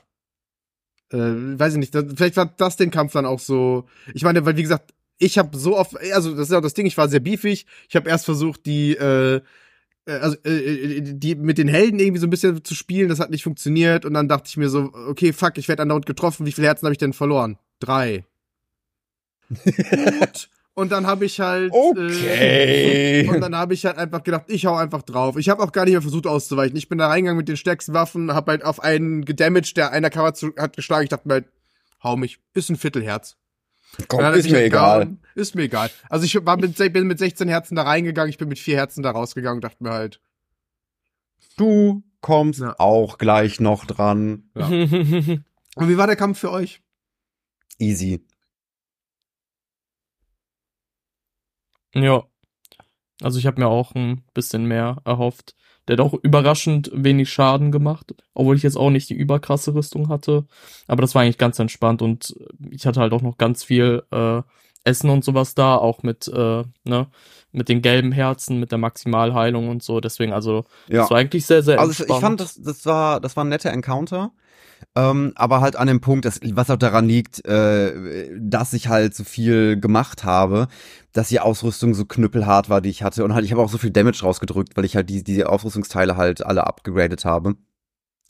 Äh, 1.11 1.59
weiß 1.59 1.73
ich 1.73 1.79
nicht, 1.79 1.95
das, 1.95 2.05
vielleicht 2.15 2.37
war 2.37 2.53
das 2.57 2.75
den 2.75 2.91
Kampf 2.91 3.13
dann 3.13 3.25
auch 3.25 3.39
so. 3.39 3.85
Ich 4.13 4.23
meine, 4.23 4.45
weil 4.45 4.57
wie 4.57 4.63
gesagt, 4.63 4.93
ich 5.19 5.37
habe 5.37 5.57
so 5.57 5.77
oft, 5.77 5.95
also 6.13 6.35
das 6.35 6.49
ist 6.49 6.53
auch 6.55 6.61
das 6.61 6.73
Ding, 6.73 6.85
ich 6.85 6.97
war 6.97 7.09
sehr 7.09 7.19
beefig. 7.19 7.65
Ich 7.89 7.95
habe 7.95 8.09
erst 8.09 8.25
versucht, 8.25 8.65
die, 8.65 8.95
äh, 8.95 9.41
äh, 10.07 10.11
also 10.11 10.37
äh, 10.45 10.97
äh, 10.97 11.01
die 11.01 11.35
mit 11.35 11.57
den 11.57 11.67
Helden 11.67 11.99
irgendwie 11.99 12.19
so 12.19 12.27
ein 12.27 12.31
bisschen 12.31 12.63
zu 12.63 12.75
spielen, 12.75 13.09
das 13.09 13.19
hat 13.19 13.29
nicht 13.31 13.43
funktioniert. 13.43 14.05
Und 14.05 14.13
dann 14.13 14.27
dachte 14.27 14.47
ich 14.47 14.57
mir 14.57 14.69
so, 14.69 14.91
okay, 14.93 15.33
fuck, 15.33 15.57
ich 15.57 15.67
werde 15.67 15.83
andauernd 15.83 16.05
getroffen. 16.05 16.45
Wie 16.45 16.51
viele 16.51 16.67
Herzen 16.67 16.85
habe 16.85 16.93
ich 16.93 16.99
denn 16.99 17.13
verloren? 17.13 17.57
Drei. 17.79 18.25
Gut. 19.63 20.49
Und 20.77 20.91
dann 20.91 21.07
habe 21.07 21.25
ich 21.25 21.39
halt. 21.39 21.71
Okay. 21.73 23.21
Äh, 23.21 23.29
und 23.29 23.41
dann 23.41 23.55
habe 23.55 23.73
ich 23.73 23.83
halt 23.83 23.97
einfach 23.97 24.21
gedacht, 24.23 24.43
ich 24.47 24.67
hau 24.67 24.75
einfach 24.75 25.01
drauf. 25.01 25.35
Ich 25.35 25.49
habe 25.49 25.63
auch 25.63 25.71
gar 25.71 25.85
nicht 25.85 25.93
mehr 25.93 26.03
versucht 26.03 26.27
auszuweichen. 26.27 26.77
Ich 26.77 26.87
bin 26.87 26.99
da 26.99 27.07
reingegangen 27.07 27.39
mit 27.39 27.47
den 27.47 27.57
stärksten 27.57 27.95
Waffen, 27.95 28.31
habe 28.31 28.51
halt 28.51 28.63
auf 28.63 28.79
einen 28.79 29.25
gedamaged, 29.25 29.75
der 29.75 29.91
einer 29.91 30.11
Kamera 30.11 30.35
zu, 30.35 30.53
hat 30.55 30.75
geschlagen. 30.75 31.05
Ich 31.05 31.09
dachte 31.09 31.27
mir 31.27 31.33
halt, 31.33 31.45
hau 32.03 32.15
mich. 32.15 32.37
Ist 32.53 32.69
ein 32.69 32.75
Viertelherz. 32.75 33.37
Komm, 34.07 34.19
ist 34.35 34.47
mir 34.51 34.57
halt 34.57 34.65
egal. 34.67 35.05
down. 35.05 35.19
Ist 35.33 35.55
mir 35.55 35.63
egal. 35.63 35.89
Also 36.11 36.25
ich 36.25 36.45
war 36.45 36.57
mit, 36.57 36.77
bin 36.93 37.07
mit 37.07 37.17
16 37.17 37.47
Herzen 37.47 37.75
da 37.75 37.81
reingegangen, 37.81 38.29
ich 38.29 38.37
bin 38.37 38.47
mit 38.47 38.59
vier 38.59 38.75
Herzen 38.75 39.01
da 39.01 39.09
rausgegangen 39.09 39.57
und 39.57 39.63
dachte 39.63 39.83
mir 39.83 39.91
halt, 39.93 40.21
Du 41.57 42.03
kommst 42.21 42.59
Ja. 42.59 42.75
auch 42.77 43.17
gleich 43.17 43.59
noch 43.59 43.85
dran. 43.85 44.51
Ja. 44.55 44.67
und 45.75 45.89
wie 45.89 45.97
war 45.97 46.05
der 46.05 46.15
Kampf 46.15 46.37
für 46.37 46.51
euch? 46.51 46.81
Easy. 47.79 48.23
Ja. 52.03 52.23
Also 53.21 53.39
ich 53.39 53.47
habe 53.47 53.59
mir 53.59 53.67
auch 53.67 53.95
ein 53.95 54.23
bisschen 54.33 54.65
mehr 54.65 54.97
erhofft. 55.05 55.55
Der 55.87 55.93
hat 55.97 56.01
auch 56.01 56.13
überraschend 56.13 56.91
wenig 56.93 57.29
Schaden 57.31 57.71
gemacht, 57.71 58.13
obwohl 58.33 58.57
ich 58.57 58.63
jetzt 58.63 58.77
auch 58.77 58.89
nicht 58.89 59.09
die 59.09 59.15
überkrasse 59.15 59.73
Rüstung 59.73 60.09
hatte. 60.09 60.45
Aber 60.87 61.01
das 61.01 61.15
war 61.15 61.21
eigentlich 61.21 61.37
ganz 61.37 61.57
entspannt 61.59 62.01
und 62.01 62.35
ich 62.69 62.85
hatte 62.85 62.99
halt 62.99 63.13
auch 63.13 63.21
noch 63.21 63.37
ganz 63.37 63.63
viel 63.63 64.03
äh, 64.11 64.41
Essen 64.83 65.09
und 65.09 65.23
sowas 65.23 65.55
da, 65.55 65.75
auch 65.77 66.03
mit, 66.03 66.27
äh, 66.27 66.63
ne, 66.83 67.07
mit 67.51 67.69
den 67.69 67.81
gelben 67.81 68.11
Herzen, 68.11 68.59
mit 68.59 68.71
der 68.71 68.77
Maximalheilung 68.77 69.69
und 69.69 69.81
so. 69.81 69.99
Deswegen, 70.01 70.33
also, 70.33 70.65
Ja. 70.87 71.01
das 71.01 71.11
war 71.11 71.17
eigentlich 71.17 71.45
sehr, 71.45 71.63
sehr 71.63 71.79
Also 71.79 71.91
ich, 71.91 71.99
entspannt. 72.01 72.19
ich 72.19 72.21
fand, 72.21 72.39
das, 72.41 72.61
das 72.61 72.85
war, 72.85 73.19
das 73.19 73.35
war 73.37 73.45
ein 73.45 73.49
netter 73.49 73.71
Encounter. 73.71 74.31
Ähm, 74.95 75.33
aber 75.35 75.61
halt 75.61 75.75
an 75.75 75.87
dem 75.87 76.01
Punkt, 76.01 76.25
dass, 76.25 76.39
was 76.43 76.69
auch 76.69 76.77
daran 76.77 77.07
liegt, 77.07 77.45
äh, 77.45 78.29
dass 78.39 78.73
ich 78.73 78.87
halt 78.87 79.13
so 79.15 79.23
viel 79.23 79.79
gemacht 79.79 80.23
habe, 80.23 80.67
dass 81.13 81.29
die 81.29 81.39
Ausrüstung 81.39 81.93
so 81.93 82.05
knüppelhart 82.05 82.69
war, 82.69 82.81
die 82.81 82.89
ich 82.89 83.03
hatte. 83.03 83.23
Und 83.23 83.33
halt, 83.33 83.45
ich 83.45 83.51
habe 83.51 83.61
auch 83.61 83.69
so 83.69 83.77
viel 83.77 83.91
Damage 83.91 84.21
rausgedrückt, 84.23 84.75
weil 84.75 84.85
ich 84.85 84.95
halt 84.95 85.09
die, 85.09 85.23
diese 85.23 85.49
Ausrüstungsteile 85.49 86.17
halt 86.17 86.45
alle 86.45 86.65
upgegradet 86.65 87.25
habe. 87.25 87.55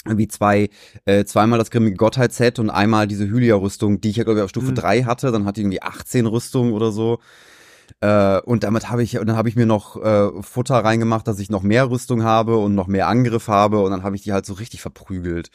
Wie 0.05 0.27
zwei, 0.29 0.69
äh, 1.05 1.25
zweimal 1.25 1.59
das 1.59 1.69
grimmige 1.71 1.97
Gottheit-Set 1.97 2.59
und 2.59 2.69
einmal 2.69 3.07
diese 3.07 3.27
Hylia-Rüstung, 3.27 3.99
die 3.99 4.09
ich 4.11 4.15
ja, 4.17 4.23
glaube 4.23 4.39
ich, 4.39 4.43
auf 4.43 4.49
Stufe 4.49 4.71
Mhm. 4.71 4.75
3 4.75 5.03
hatte. 5.03 5.31
Dann 5.31 5.45
hatte 5.45 5.59
ich 5.59 5.65
irgendwie 5.65 5.81
18 5.81 6.25
Rüstungen 6.27 6.71
oder 6.73 6.91
so. 6.91 7.19
Äh, 8.01 8.39
und 8.41 8.63
damit 8.63 8.89
habe 8.89 9.03
ich, 9.03 9.17
und 9.19 9.27
dann 9.27 9.37
habe 9.37 9.49
ich 9.49 9.55
mir 9.55 9.65
noch 9.65 10.01
äh, 10.01 10.29
Futter 10.41 10.75
reingemacht, 10.75 11.27
dass 11.27 11.39
ich 11.39 11.49
noch 11.49 11.63
mehr 11.63 11.89
Rüstung 11.89 12.23
habe 12.23 12.57
und 12.57 12.75
noch 12.75 12.87
mehr 12.87 13.07
Angriff 13.07 13.47
habe. 13.47 13.81
Und 13.81 13.91
dann 13.91 14.03
habe 14.03 14.15
ich 14.15 14.21
die 14.21 14.33
halt 14.33 14.45
so 14.45 14.53
richtig 14.53 14.81
verprügelt. 14.81 15.49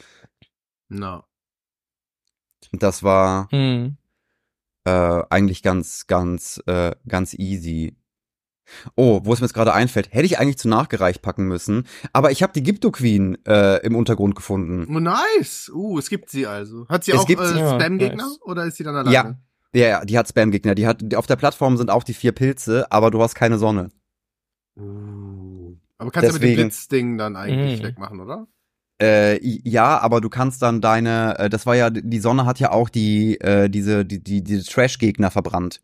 Na. 0.93 1.25
Und 2.71 2.81
das 2.83 3.03
war 3.03 3.47
Hm. 3.51 3.97
äh, 4.85 5.23
eigentlich 5.29 5.61
ganz, 5.63 6.07
ganz, 6.07 6.61
äh, 6.65 6.95
ganz 7.07 7.33
easy. 7.33 7.95
Oh, 8.95 9.19
wo 9.23 9.33
es 9.33 9.41
mir 9.41 9.45
jetzt 9.47 9.53
gerade 9.53 9.73
einfällt, 9.73 10.13
hätte 10.13 10.25
ich 10.25 10.39
eigentlich 10.39 10.57
zu 10.57 10.69
nachgereicht 10.69 11.21
packen 11.21 11.45
müssen. 11.47 11.85
Aber 12.13 12.31
ich 12.31 12.41
habe 12.41 12.53
die 12.53 12.63
Gypto 12.63 12.91
Queen 12.91 13.37
äh, 13.45 13.77
im 13.85 13.95
Untergrund 13.95 14.35
gefunden. 14.35 14.87
Oh, 14.95 14.99
nice. 14.99 15.69
Uh, 15.73 15.99
es 15.99 16.09
gibt 16.09 16.29
sie 16.29 16.47
also. 16.47 16.87
Hat 16.87 17.03
sie 17.03 17.11
Es 17.11 17.19
auch 17.19 17.27
gibt 17.27 17.41
äh. 17.41 17.57
Ja, 17.59 17.75
Spam-Gegner 17.79 18.23
nice. 18.27 18.41
oder 18.41 18.65
ist 18.65 18.77
sie 18.77 18.83
dann 18.83 18.95
alleine? 18.95 19.13
Ja. 19.13 19.35
Ja, 19.75 19.87
ja, 19.87 20.05
die 20.05 20.17
hat 20.17 20.27
Spam-Gegner. 20.29 20.75
Die 20.75 20.85
hat, 20.87 20.99
die, 21.01 21.15
auf 21.15 21.25
der 21.27 21.35
Plattform 21.35 21.77
sind 21.77 21.89
auch 21.89 22.03
die 22.03 22.13
vier 22.13 22.31
Pilze, 22.31 22.89
aber 22.91 23.09
du 23.11 23.21
hast 23.21 23.33
keine 23.35 23.57
Sonne. 23.57 23.89
Uh. 24.77 25.75
Aber 25.97 26.11
kannst 26.11 26.29
du 26.29 26.33
mit 26.33 26.43
dem 26.43 26.55
Blitzding 26.55 27.17
dann 27.17 27.35
eigentlich 27.35 27.79
Mhm. 27.81 27.85
wegmachen, 27.85 28.19
oder? 28.19 28.47
Äh, 29.03 29.39
ja, 29.41 29.99
aber 29.99 30.21
du 30.21 30.29
kannst 30.29 30.61
dann 30.61 30.79
deine, 30.79 31.37
äh, 31.37 31.49
das 31.49 31.65
war 31.65 31.75
ja, 31.75 31.89
die 31.89 32.19
Sonne 32.19 32.45
hat 32.45 32.61
ja 32.61 32.71
auch 32.71 32.87
die, 32.87 33.37
äh, 33.41 33.69
diese, 33.69 34.05
die, 34.05 34.23
die, 34.23 34.41
diese 34.41 34.63
Trash-Gegner 34.63 35.29
verbrannt, 35.29 35.81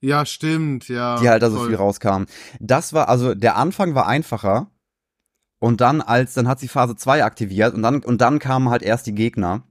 Ja, 0.00 0.24
stimmt, 0.24 0.88
ja. 0.88 1.20
die 1.20 1.28
halt 1.28 1.42
da 1.42 1.50
so 1.50 1.58
viel 1.66 1.74
rauskamen. 1.74 2.26
Das 2.60 2.94
war, 2.94 3.10
also 3.10 3.34
der 3.34 3.56
Anfang 3.56 3.94
war 3.94 4.06
einfacher. 4.06 4.70
Und 5.58 5.82
dann, 5.82 6.00
als, 6.00 6.32
dann 6.32 6.48
hat 6.48 6.58
sie 6.58 6.68
Phase 6.68 6.96
2 6.96 7.24
aktiviert 7.24 7.74
und 7.74 7.82
dann, 7.82 8.02
und 8.02 8.22
dann 8.22 8.38
kamen 8.38 8.70
halt 8.70 8.82
erst 8.82 9.06
die 9.06 9.14
Gegner. 9.14 9.62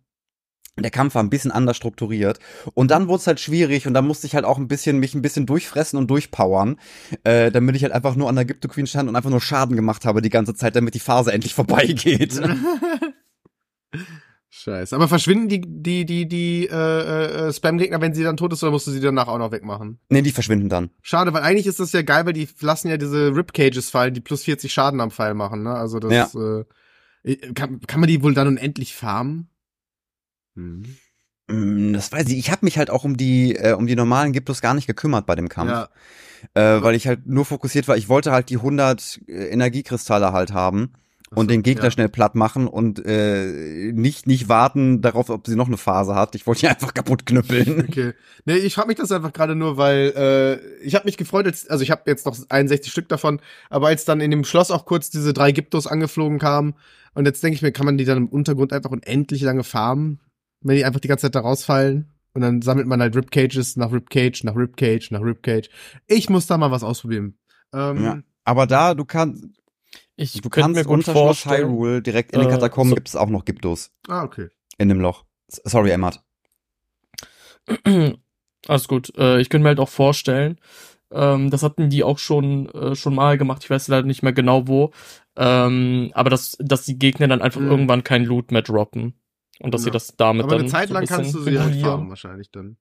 Der 0.79 0.89
Kampf 0.89 1.13
war 1.13 1.21
ein 1.21 1.29
bisschen 1.29 1.51
anders 1.51 1.77
strukturiert. 1.77 2.39
Und 2.73 2.89
dann 2.89 3.07
wurde 3.07 3.19
es 3.19 3.27
halt 3.27 3.39
schwierig 3.39 3.85
und 3.85 3.93
dann 3.93 4.07
musste 4.07 4.25
ich 4.25 4.33
halt 4.33 4.43
auch 4.43 4.57
ein 4.57 4.67
bisschen, 4.67 4.97
mich 4.97 5.13
ein 5.13 5.21
bisschen 5.21 5.45
durchfressen 5.45 5.99
und 5.99 6.09
durchpowern, 6.09 6.79
äh, 7.23 7.51
damit 7.51 7.75
ich 7.75 7.83
halt 7.83 7.93
einfach 7.93 8.15
nur 8.15 8.27
an 8.27 8.35
der 8.35 8.45
Gypto 8.45 8.67
Queen 8.67 8.87
stand 8.87 9.07
und 9.07 9.15
einfach 9.15 9.29
nur 9.29 9.41
Schaden 9.41 9.75
gemacht 9.75 10.03
habe 10.05 10.23
die 10.23 10.29
ganze 10.29 10.55
Zeit, 10.55 10.75
damit 10.75 10.95
die 10.95 10.99
Phase 10.99 11.31
endlich 11.31 11.53
vorbeigeht. 11.55 12.41
Scheiße. 14.49 14.95
Aber 14.95 15.07
verschwinden 15.07 15.47
die, 15.49 15.61
die, 15.61 16.05
die, 16.05 16.27
die 16.27 16.67
äh, 16.71 17.47
äh, 17.47 17.53
Spam-Gegner, 17.53 18.01
wenn 18.01 18.13
sie 18.13 18.23
dann 18.23 18.37
tot 18.37 18.53
ist, 18.53 18.63
oder 18.63 18.71
musst 18.71 18.87
du 18.87 18.91
sie 18.91 18.99
danach 18.99 19.27
auch 19.27 19.37
noch 19.37 19.51
wegmachen? 19.51 19.99
nee, 20.09 20.21
die 20.21 20.31
verschwinden 20.31 20.69
dann. 20.69 20.89
Schade, 21.01 21.33
weil 21.33 21.43
eigentlich 21.43 21.67
ist 21.67 21.79
das 21.79 21.91
ja 21.91 22.01
geil, 22.01 22.25
weil 22.25 22.33
die 22.33 22.47
lassen 22.61 22.87
ja 22.87 22.97
diese 22.97 23.35
Ribcages 23.35 23.89
fallen, 23.89 24.13
die 24.13 24.21
plus 24.21 24.43
40 24.43 24.71
Schaden 24.71 25.01
am 25.01 25.11
Pfeil 25.11 25.33
machen, 25.33 25.63
ne? 25.63 25.73
Also 25.73 25.99
das 25.99 26.35
äh, 26.35 27.35
kann, 27.53 27.81
kann 27.81 27.99
man 27.99 28.07
die 28.07 28.23
wohl 28.23 28.33
dann 28.33 28.47
unendlich 28.47 28.95
farmen? 28.95 29.49
Hm. 30.55 30.83
Mm, 31.47 31.93
Das 31.93 32.11
weiß 32.11 32.29
ich. 32.29 32.37
Ich 32.37 32.51
habe 32.51 32.65
mich 32.65 32.77
halt 32.77 32.89
auch 32.89 33.03
um 33.03 33.17
die 33.17 33.55
äh, 33.55 33.73
um 33.73 33.85
die 33.87 33.95
normalen 33.95 34.31
Gyptos 34.33 34.61
gar 34.61 34.73
nicht 34.73 34.87
gekümmert 34.87 35.25
bei 35.25 35.35
dem 35.35 35.49
Kampf, 35.49 35.71
Ja. 35.71 36.77
äh, 36.77 36.81
weil 36.83 36.95
ich 36.95 37.07
halt 37.07 37.25
nur 37.27 37.45
fokussiert 37.45 37.87
war. 37.87 37.97
Ich 37.97 38.09
wollte 38.09 38.31
halt 38.31 38.49
die 38.49 38.57
100 38.57 39.21
äh, 39.27 39.47
Energiekristalle 39.49 40.31
halt 40.31 40.53
haben 40.53 40.93
und 41.35 41.49
den 41.49 41.63
Gegner 41.63 41.85
ja. 41.85 41.91
schnell 41.91 42.09
platt 42.09 42.35
machen 42.35 42.67
und 42.67 43.03
äh, 43.05 43.91
nicht 43.91 44.27
nicht 44.27 44.47
warten 44.49 45.01
darauf, 45.01 45.29
ob 45.29 45.47
sie 45.47 45.55
noch 45.55 45.67
eine 45.67 45.77
Phase 45.77 46.13
hat. 46.15 46.35
Ich 46.35 46.45
wollte 46.47 46.61
die 46.61 46.67
einfach 46.67 46.93
kaputt 46.93 47.25
knüppeln. 47.25 47.87
Okay. 47.89 48.13
Nee, 48.45 48.57
ich 48.57 48.75
frage 48.75 48.87
mich 48.87 48.97
das 48.97 49.11
einfach 49.11 49.33
gerade 49.33 49.55
nur, 49.55 49.75
weil 49.77 50.13
äh, 50.15 50.83
ich 50.85 50.95
habe 50.95 51.05
mich 51.05 51.17
gefreut, 51.17 51.45
als, 51.47 51.67
also 51.67 51.83
ich 51.83 51.91
habe 51.91 52.03
jetzt 52.05 52.25
noch 52.25 52.37
61 52.49 52.91
Stück 52.91 53.09
davon, 53.09 53.41
aber 53.69 53.87
als 53.87 54.05
dann 54.05 54.21
in 54.21 54.31
dem 54.31 54.43
Schloss 54.45 54.69
auch 54.71 54.85
kurz 54.85 55.09
diese 55.09 55.33
drei 55.33 55.51
Gyptos 55.51 55.87
angeflogen 55.87 56.39
kamen 56.39 56.75
und 57.15 57.25
jetzt 57.25 57.43
denke 57.43 57.55
ich 57.55 57.61
mir, 57.63 57.71
kann 57.71 57.85
man 57.85 57.97
die 57.97 58.05
dann 58.05 58.17
im 58.17 58.27
Untergrund 58.27 58.71
einfach 58.71 58.91
unendlich 58.91 59.41
lange 59.41 59.63
farmen, 59.63 60.19
wenn 60.63 60.75
die 60.77 60.85
einfach 60.85 60.99
die 60.99 61.07
ganze 61.07 61.23
Zeit 61.23 61.35
da 61.35 61.41
rausfallen 61.41 62.09
und 62.33 62.41
dann 62.41 62.61
sammelt 62.61 62.87
man 62.87 63.01
halt 63.01 63.15
Ribcages 63.15 63.75
nach 63.77 63.91
Ribcage, 63.91 64.43
nach 64.43 64.55
Ribcage, 64.55 65.11
nach 65.11 65.21
Ribcage. 65.21 65.69
Ich 66.07 66.29
muss 66.29 66.47
da 66.47 66.57
mal 66.57 66.71
was 66.71 66.83
ausprobieren. 66.83 67.37
Ähm, 67.73 68.03
Ja. 68.03 68.19
Aber 68.45 68.67
da, 68.67 68.93
du 68.93 69.05
kannst, 69.05 69.45
Ich 70.15 70.41
du 70.41 70.49
kannst 70.49 70.75
mir 70.75 70.83
gut 70.83 70.99
unter 70.99 71.11
Schloss 71.13 71.41
vorstellen. 71.43 71.69
Hyrule 71.69 72.01
direkt 72.01 72.33
in 72.33 72.39
den 72.41 72.49
äh, 72.49 72.51
Katakomben 72.51 72.89
so- 72.89 72.95
gibt 72.95 73.07
es 73.09 73.15
auch 73.15 73.29
noch 73.29 73.45
Gyptos 73.45 73.91
Ah, 74.07 74.23
okay. 74.23 74.49
in 74.77 74.89
dem 74.89 74.99
Loch. 74.99 75.23
Sorry, 75.47 75.91
Emmat. 75.91 76.21
Alles 78.67 78.87
gut. 78.87 79.13
Äh, 79.17 79.39
ich 79.41 79.49
könnte 79.49 79.63
mir 79.63 79.69
halt 79.69 79.79
auch 79.79 79.89
vorstellen, 79.89 80.57
ähm, 81.11 81.49
das 81.49 81.63
hatten 81.63 81.89
die 81.89 82.03
auch 82.03 82.17
schon 82.17 82.69
äh, 82.69 82.95
schon 82.95 83.15
mal 83.15 83.37
gemacht. 83.37 83.63
Ich 83.63 83.69
weiß 83.69 83.87
leider 83.87 84.07
nicht 84.07 84.23
mehr 84.23 84.33
genau 84.33 84.67
wo. 84.67 84.91
Ähm, 85.35 86.11
aber 86.13 86.29
dass 86.29 86.57
dass 86.59 86.85
die 86.85 86.97
Gegner 86.97 87.27
dann 87.27 87.41
einfach 87.41 87.61
Mhm. 87.61 87.69
irgendwann 87.71 88.03
kein 88.03 88.23
Loot 88.25 88.51
mehr 88.51 88.61
droppen 88.61 89.13
und 89.59 89.73
dass 89.73 89.81
sie 89.83 89.89
Ja. 89.89 89.93
das 89.93 90.15
damit 90.17 90.43
Aber 90.43 90.51
dann 90.55 90.61
eine 90.61 90.69
Zeit 90.69 90.87
so 90.89 90.93
lang 90.93 91.05
kannst 91.05 91.33
du 91.33 91.41
sie 91.41 91.59
halt 91.59 91.75
farmen 91.75 92.09
wahrscheinlich 92.09 92.51
dann. 92.51 92.77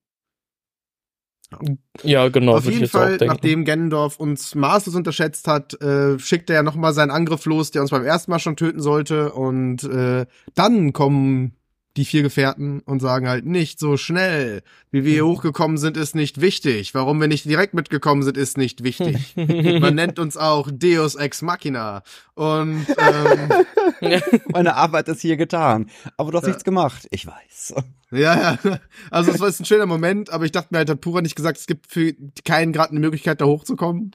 Ja, 2.03 2.29
genau. 2.29 2.57
Auf 2.57 2.64
jeden 2.64 2.89
Fall, 2.89 3.18
nachdem 3.20 3.64
Ganondorf 3.64 4.18
uns 4.18 4.55
maßlos 4.55 4.95
unterschätzt 4.95 5.49
hat, 5.49 5.81
äh, 5.83 6.18
schickt 6.18 6.49
er 6.51 6.57
ja 6.57 6.62
nochmal 6.62 6.95
seinen 6.95 7.11
Angriff 7.11 7.45
los, 7.45 7.70
der 7.70 7.83
uns 7.83 7.91
beim 7.91 8.05
ersten 8.05 8.31
Mal 8.31 8.39
schon 8.39 8.57
töten 8.57 8.81
sollte. 8.81 9.33
Und 9.33 9.85
äh, 9.85 10.27
dann 10.55 10.93
kommen 10.93 11.53
die 11.97 12.05
vier 12.05 12.22
Gefährten 12.22 12.80
und 12.80 13.01
sagen 13.01 13.28
halt 13.28 13.45
nicht 13.45 13.78
so 13.78 13.97
schnell. 13.97 14.62
Wie 14.90 15.05
wir 15.05 15.12
hier 15.12 15.26
hochgekommen 15.26 15.76
sind, 15.76 15.97
ist 15.97 16.14
nicht 16.14 16.40
wichtig. 16.40 16.95
Warum 16.95 17.20
wir 17.20 17.28
nicht 17.28 17.45
direkt 17.45 17.74
mitgekommen 17.74 18.22
sind, 18.22 18.36
ist 18.36 18.57
nicht 18.57 18.82
wichtig. 18.82 19.34
Man 19.36 19.95
nennt 19.95 20.18
uns 20.18 20.36
auch 20.36 20.70
Deus 20.72 21.14
Ex 21.16 21.43
Machina. 21.43 22.03
Und 22.34 22.86
ähm, 22.99 24.20
Meine 24.53 24.74
Arbeit 24.76 25.09
ist 25.09 25.20
hier 25.20 25.36
getan. 25.36 25.90
Aber 26.16 26.30
du 26.30 26.38
hast 26.38 26.45
Ja. 26.45 26.49
nichts 26.51 26.64
gemacht. 26.64 27.07
Ich 27.11 27.26
weiß. 27.26 27.74
Ja, 28.11 28.59
ja. 28.64 28.78
Also 29.11 29.30
es 29.32 29.40
war 29.40 29.49
jetzt 29.49 29.61
ein 29.61 29.64
schöner 29.66 29.86
Moment, 29.86 30.30
aber 30.30 30.45
ich 30.45 30.53
dachte 30.53 30.68
mir 30.70 30.78
halt, 30.78 30.90
hat 30.90 31.01
Pura 31.01 31.20
nicht 31.22 31.36
gesagt, 31.36 31.59
es 31.59 31.66
gibt 31.66 31.86
für 31.90 32.14
keinen 32.45 32.72
gerade 32.72 32.90
eine 32.90 33.01
Möglichkeit, 33.01 33.40
da 33.40 33.45
hochzukommen. 33.47 34.12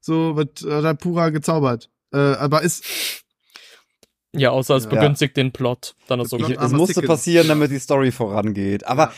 So 0.00 0.36
wird 0.36 0.62
äh, 0.62 0.82
hat 0.82 1.00
Pura 1.00 1.30
gezaubert. 1.30 1.90
Äh, 2.12 2.18
aber 2.18 2.62
ist 2.62 2.84
ja, 4.34 4.50
außer 4.50 4.76
es 4.76 4.84
Ja. 4.84 4.90
begünstigt 4.90 5.36
den 5.36 5.52
Plot. 5.52 5.94
Dann 6.08 6.20
ist 6.20 6.32
okay. 6.32 6.54
Plot- 6.54 6.64
es 6.64 6.72
musste 6.72 7.02
passieren, 7.02 7.48
damit 7.48 7.70
die 7.70 7.78
Story 7.78 8.12
vorangeht. 8.12 8.86
Aber 8.86 9.12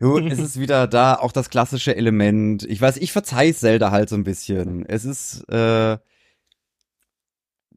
jo, 0.00 0.18
es 0.28 0.38
ist 0.38 0.58
wieder 0.60 0.86
da, 0.86 1.14
auch 1.14 1.32
das 1.32 1.50
klassische 1.50 1.96
Element. 1.96 2.64
Ich 2.64 2.80
weiß, 2.80 2.96
ich 2.98 3.12
verzeih 3.12 3.52
Zelda 3.52 3.90
halt 3.90 4.08
so 4.08 4.16
ein 4.16 4.24
bisschen. 4.24 4.84
Es 4.86 5.04
ist, 5.04 5.48
äh, 5.48 5.98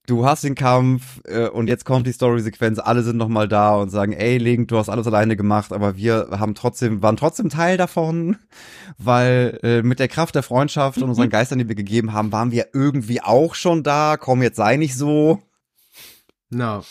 du 0.05 0.25
hast 0.25 0.43
den 0.45 0.55
Kampf 0.55 1.19
äh, 1.25 1.47
und 1.49 1.67
jetzt 1.67 1.83
kommt 1.83 2.07
die 2.07 2.13
Story-Sequenz, 2.13 2.79
alle 2.79 3.03
sind 3.03 3.17
nochmal 3.17 3.47
da 3.47 3.75
und 3.75 3.89
sagen, 3.89 4.13
ey, 4.13 4.37
Link, 4.37 4.69
du 4.69 4.77
hast 4.77 4.87
alles 4.89 5.05
alleine 5.07 5.35
gemacht, 5.35 5.73
aber 5.73 5.97
wir 5.97 6.29
haben 6.31 6.55
trotzdem, 6.55 7.01
waren 7.01 7.17
trotzdem 7.17 7.49
Teil 7.49 7.75
davon, 7.77 8.37
weil 8.97 9.59
äh, 9.63 9.81
mit 9.81 9.99
der 9.99 10.07
Kraft 10.07 10.35
der 10.35 10.43
Freundschaft 10.43 10.99
und 10.99 11.09
unseren 11.09 11.29
Geistern, 11.31 11.59
die 11.59 11.67
wir 11.67 11.75
gegeben 11.75 12.13
haben, 12.13 12.31
waren 12.31 12.51
wir 12.51 12.67
irgendwie 12.73 13.21
auch 13.21 13.53
schon 13.55 13.83
da. 13.83 14.15
Komm, 14.17 14.41
jetzt 14.41 14.57
sei 14.57 14.77
nicht 14.77 14.95
so. 14.95 15.41
Na. 16.49 16.83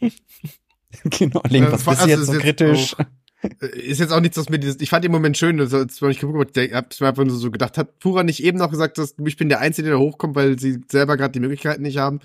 genau, 1.04 1.42
Link, 1.48 1.68
Äh, 1.68 1.72
was 1.72 1.84
bist 1.84 2.00
also 2.00 2.08
jetzt 2.08 2.26
so 2.26 2.32
ist 2.32 2.40
kritisch? 2.40 2.94
auch- 2.94 3.04
äh, 3.60 3.78
Ist 3.78 4.00
jetzt 4.00 4.10
auch 4.12 4.20
nichts, 4.20 4.38
was 4.38 4.48
mir 4.48 4.58
dieses, 4.58 4.80
ich 4.80 4.88
fand 4.88 5.04
den 5.04 5.12
Moment 5.12 5.36
schön, 5.36 5.58
das 5.58 5.74
als 5.74 6.00
ich 6.00 6.18
geguckt 6.18 6.56
habe, 6.56 6.70
hab's 6.74 7.00
mir 7.00 7.08
einfach 7.08 7.24
nur 7.24 7.36
so 7.36 7.50
gedacht, 7.50 7.76
hat 7.76 7.98
Pura 7.98 8.22
nicht 8.24 8.42
eben 8.42 8.56
noch 8.58 8.70
gesagt, 8.70 8.96
dass 8.96 9.14
ich 9.22 9.36
bin 9.36 9.50
der 9.50 9.60
Einzige, 9.60 9.88
der 9.88 9.98
da 9.98 10.02
hochkommt, 10.02 10.34
weil 10.34 10.58
sie 10.58 10.80
selber 10.90 11.16
gerade 11.18 11.32
die 11.32 11.40
Möglichkeiten 11.40 11.82
nicht 11.82 11.98
haben. 11.98 12.20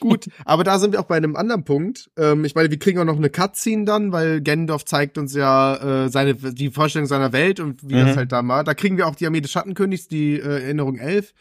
Gut, 0.00 0.28
aber 0.44 0.62
da 0.62 0.78
sind 0.78 0.92
wir 0.92 1.00
auch 1.00 1.04
bei 1.06 1.16
einem 1.16 1.34
anderen 1.34 1.64
Punkt. 1.64 2.10
Ähm, 2.18 2.44
ich 2.44 2.54
meine, 2.54 2.70
wir 2.70 2.78
kriegen 2.78 2.98
auch 2.98 3.04
noch 3.06 3.16
eine 3.16 3.30
Cutscene 3.30 3.84
dann, 3.86 4.12
weil 4.12 4.42
Gendorf 4.42 4.84
zeigt 4.84 5.16
uns 5.16 5.34
ja 5.34 6.04
äh, 6.04 6.08
seine 6.10 6.34
die 6.34 6.70
Vorstellung 6.70 7.06
seiner 7.06 7.32
Welt 7.32 7.58
und 7.58 7.88
wie 7.88 7.94
Mhm. 7.94 8.06
das 8.06 8.16
halt 8.16 8.32
da 8.32 8.46
war. 8.46 8.62
Da 8.62 8.74
kriegen 8.74 8.98
wir 8.98 9.06
auch 9.06 9.14
die 9.14 9.26
Armee 9.26 9.40
des 9.40 9.50
Schattenkönigs, 9.52 10.08
die 10.08 10.34
äh, 10.34 10.42
Erinnerung 10.64 10.96
11. 10.98 11.32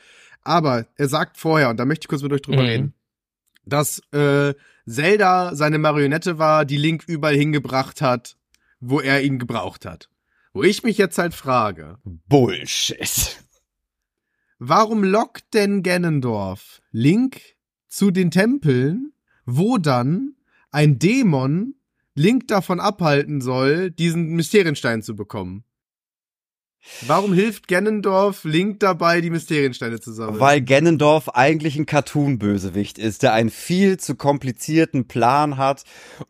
Aber 0.43 0.85
er 0.95 1.09
sagt 1.09 1.35
vorher, 1.37 1.69
und 1.69 1.77
da 1.77 1.83
möchte 1.83 2.05
ich 2.05 2.07
kurz 2.07 2.21
mit 2.23 2.31
euch 2.31 2.41
drüber 2.41 2.61
Mhm. 2.63 2.67
reden, 2.69 2.93
dass 3.69 4.01
äh, 4.11 4.53
Zelda 4.87 5.55
seine 5.55 5.77
Marionette 5.77 6.37
war, 6.39 6.65
die 6.65 6.77
Link 6.77 7.03
überall 7.07 7.35
hingebracht 7.35 8.01
hat, 8.01 8.37
wo 8.79 8.99
er 8.99 9.21
ihn 9.21 9.39
gebraucht 9.39 9.85
hat. 9.85 10.09
Wo 10.53 10.63
ich 10.63 10.83
mich 10.83 10.97
jetzt 10.97 11.17
halt 11.17 11.33
frage, 11.33 11.99
Bullshit. 12.03 13.43
warum 14.57 15.03
lockt 15.03 15.53
denn 15.53 15.83
Ganondorf 15.83 16.81
Link 16.91 17.41
zu 17.87 18.11
den 18.11 18.31
Tempeln, 18.31 19.13
wo 19.45 19.77
dann 19.77 20.35
ein 20.71 20.99
Dämon 20.99 21.75
Link 22.15 22.47
davon 22.47 22.79
abhalten 22.79 23.41
soll, 23.41 23.91
diesen 23.91 24.29
Mysterienstein 24.35 25.01
zu 25.01 25.15
bekommen? 25.15 25.63
Warum 27.07 27.33
hilft 27.33 27.67
Ganondorf 27.67 28.43
Link 28.45 28.79
dabei, 28.79 29.21
die 29.21 29.29
Mysteriensteine 29.29 29.99
zu 29.99 30.11
sammeln? 30.11 30.39
Weil 30.39 30.61
Ganondorf 30.61 31.29
eigentlich 31.29 31.77
ein 31.77 31.85
Cartoon-Bösewicht 31.85 32.97
ist, 32.97 33.21
der 33.21 33.33
einen 33.33 33.49
viel 33.49 33.97
zu 33.97 34.15
komplizierten 34.15 35.07
Plan 35.07 35.57
hat, 35.57 35.83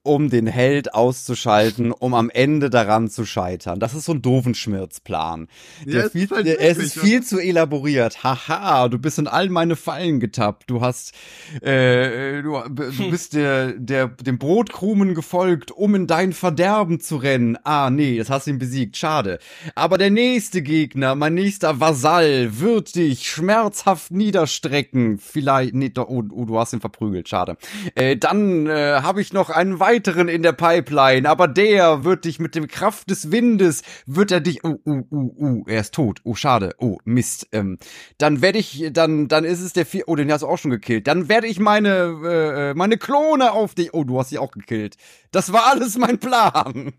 um 0.04 0.30
den 0.30 0.48
Held 0.48 0.94
auszuschalten, 0.94 1.92
um 1.92 2.14
am 2.14 2.30
Ende 2.30 2.70
daran 2.70 3.10
zu 3.10 3.26
scheitern. 3.26 3.80
Das 3.80 3.94
ist 3.94 4.06
so 4.06 4.14
ein 4.14 4.22
Doofenschmirzplan. 4.22 5.48
Ja, 5.86 5.92
Der 5.92 6.06
es 6.06 6.12
viel, 6.12 6.24
ist 6.24 6.32
halt 6.32 6.46
der, 6.46 6.62
es 6.62 6.78
ist 6.78 7.00
viel 7.00 7.24
zu 7.24 7.40
elaboriert. 7.40 8.24
Haha, 8.24 8.90
du 8.90 9.00
bist 9.00 9.18
in 9.20 9.28
all 9.28 9.50
meine 9.50 9.76
Fallen 9.76 10.20
getappt. 10.20 10.70
Du 10.70 10.82
hast, 10.82 11.14
äh, 11.62 12.42
du, 12.42 12.60
du 12.70 13.10
bist 13.10 13.34
der, 13.34 13.74
der, 13.74 14.08
dem 14.08 14.38
Brotkrumen 14.40 15.14
gefolgt, 15.16 15.72
um 15.72 15.96
in 15.96 16.08
dein 16.08 16.34
Verderben 16.34 17.00
zu 17.00 17.18
rennen. 17.18 17.58
Ah, 17.64 17.90
nee, 17.90 18.18
das 18.18 18.30
hast 18.30 18.48
du 18.48 18.52
ihn 18.52 18.60
besiegt. 18.60 18.98
Schade. 18.98 19.40
Aber 19.76 19.98
der 19.98 20.10
nächste 20.10 20.39
Gegner, 20.40 21.16
mein 21.16 21.34
nächster 21.34 21.80
Vasall, 21.82 22.60
wird 22.60 22.96
dich 22.96 23.30
schmerzhaft 23.30 24.12
niederstrecken. 24.12 25.18
Vielleicht, 25.18 25.76
nee, 25.76 25.90
doch, 25.90 26.08
oh, 26.08 26.24
oh, 26.32 26.46
du 26.46 26.58
hast 26.58 26.72
ihn 26.72 26.80
verprügelt. 26.80 27.28
Schade. 27.28 27.58
Äh, 27.96 28.16
dann 28.16 28.68
äh, 28.68 29.02
habe 29.02 29.22
ich 29.22 29.34
noch 29.34 29.50
einen 29.50 29.80
weiteren 29.80 30.30
in 30.30 30.42
der 30.42 30.54
Pipeline, 30.54 31.30
aber 31.30 31.50
der 31.50 32.06
wird 32.06 32.24
dich 32.24 32.40
mit 32.40 32.56
dem 32.56 32.68
Kraft 32.68 33.10
des 33.10 33.32
Windes, 33.32 33.84
wird 34.06 34.32
er 34.32 34.40
dich, 34.40 34.64
oh, 34.64 34.80
oh, 34.86 35.02
oh, 35.12 35.32
oh, 35.38 35.64
er 35.68 35.82
ist 35.82 35.94
tot. 35.94 36.22
Oh, 36.24 36.36
schade. 36.36 36.74
Oh, 36.80 36.98
Mist. 37.04 37.48
Ähm, 37.52 37.78
dann 38.18 38.42
werde 38.42 38.60
ich, 38.60 38.90
dann, 38.94 39.28
dann 39.28 39.44
ist 39.44 39.60
es 39.60 39.74
der 39.74 39.86
vier, 39.86 40.06
oh, 40.08 40.16
den 40.16 40.32
hast 40.32 40.42
du 40.42 40.48
auch 40.48 40.58
schon 40.58 40.72
gekillt. 40.72 41.08
Dann 41.08 41.28
werde 41.28 41.48
ich 41.48 41.60
meine, 41.60 42.72
äh, 42.72 42.74
meine 42.74 42.98
Klone 42.98 43.52
auf 43.52 43.76
dich, 43.76 43.94
oh, 43.94 44.06
du 44.06 44.18
hast 44.18 44.30
sie 44.30 44.40
auch 44.40 44.52
gekillt. 44.52 44.96
Das 45.32 45.52
war 45.52 45.68
alles 45.68 45.98
mein 45.98 46.18
Plan. 46.20 46.94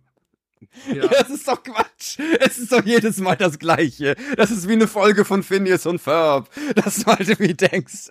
Ja. 0.93 1.07
Das 1.09 1.31
ist 1.31 1.47
doch 1.47 1.63
Quatsch. 1.63 2.19
Es 2.41 2.59
ist 2.59 2.73
doch 2.73 2.85
jedes 2.85 3.19
Mal 3.19 3.37
das 3.37 3.59
Gleiche. 3.59 4.17
Das 4.37 4.51
ist 4.51 4.69
wie 4.69 4.73
eine 4.73 4.89
Folge 4.89 5.25
von 5.25 5.43
Phineas 5.43 5.87
und 5.87 6.01
Ferb. 6.01 6.49
Das 6.75 7.01
du 7.01 7.07
halt 7.07 7.29
irgendwie 7.29 7.55
denkst. 7.55 8.11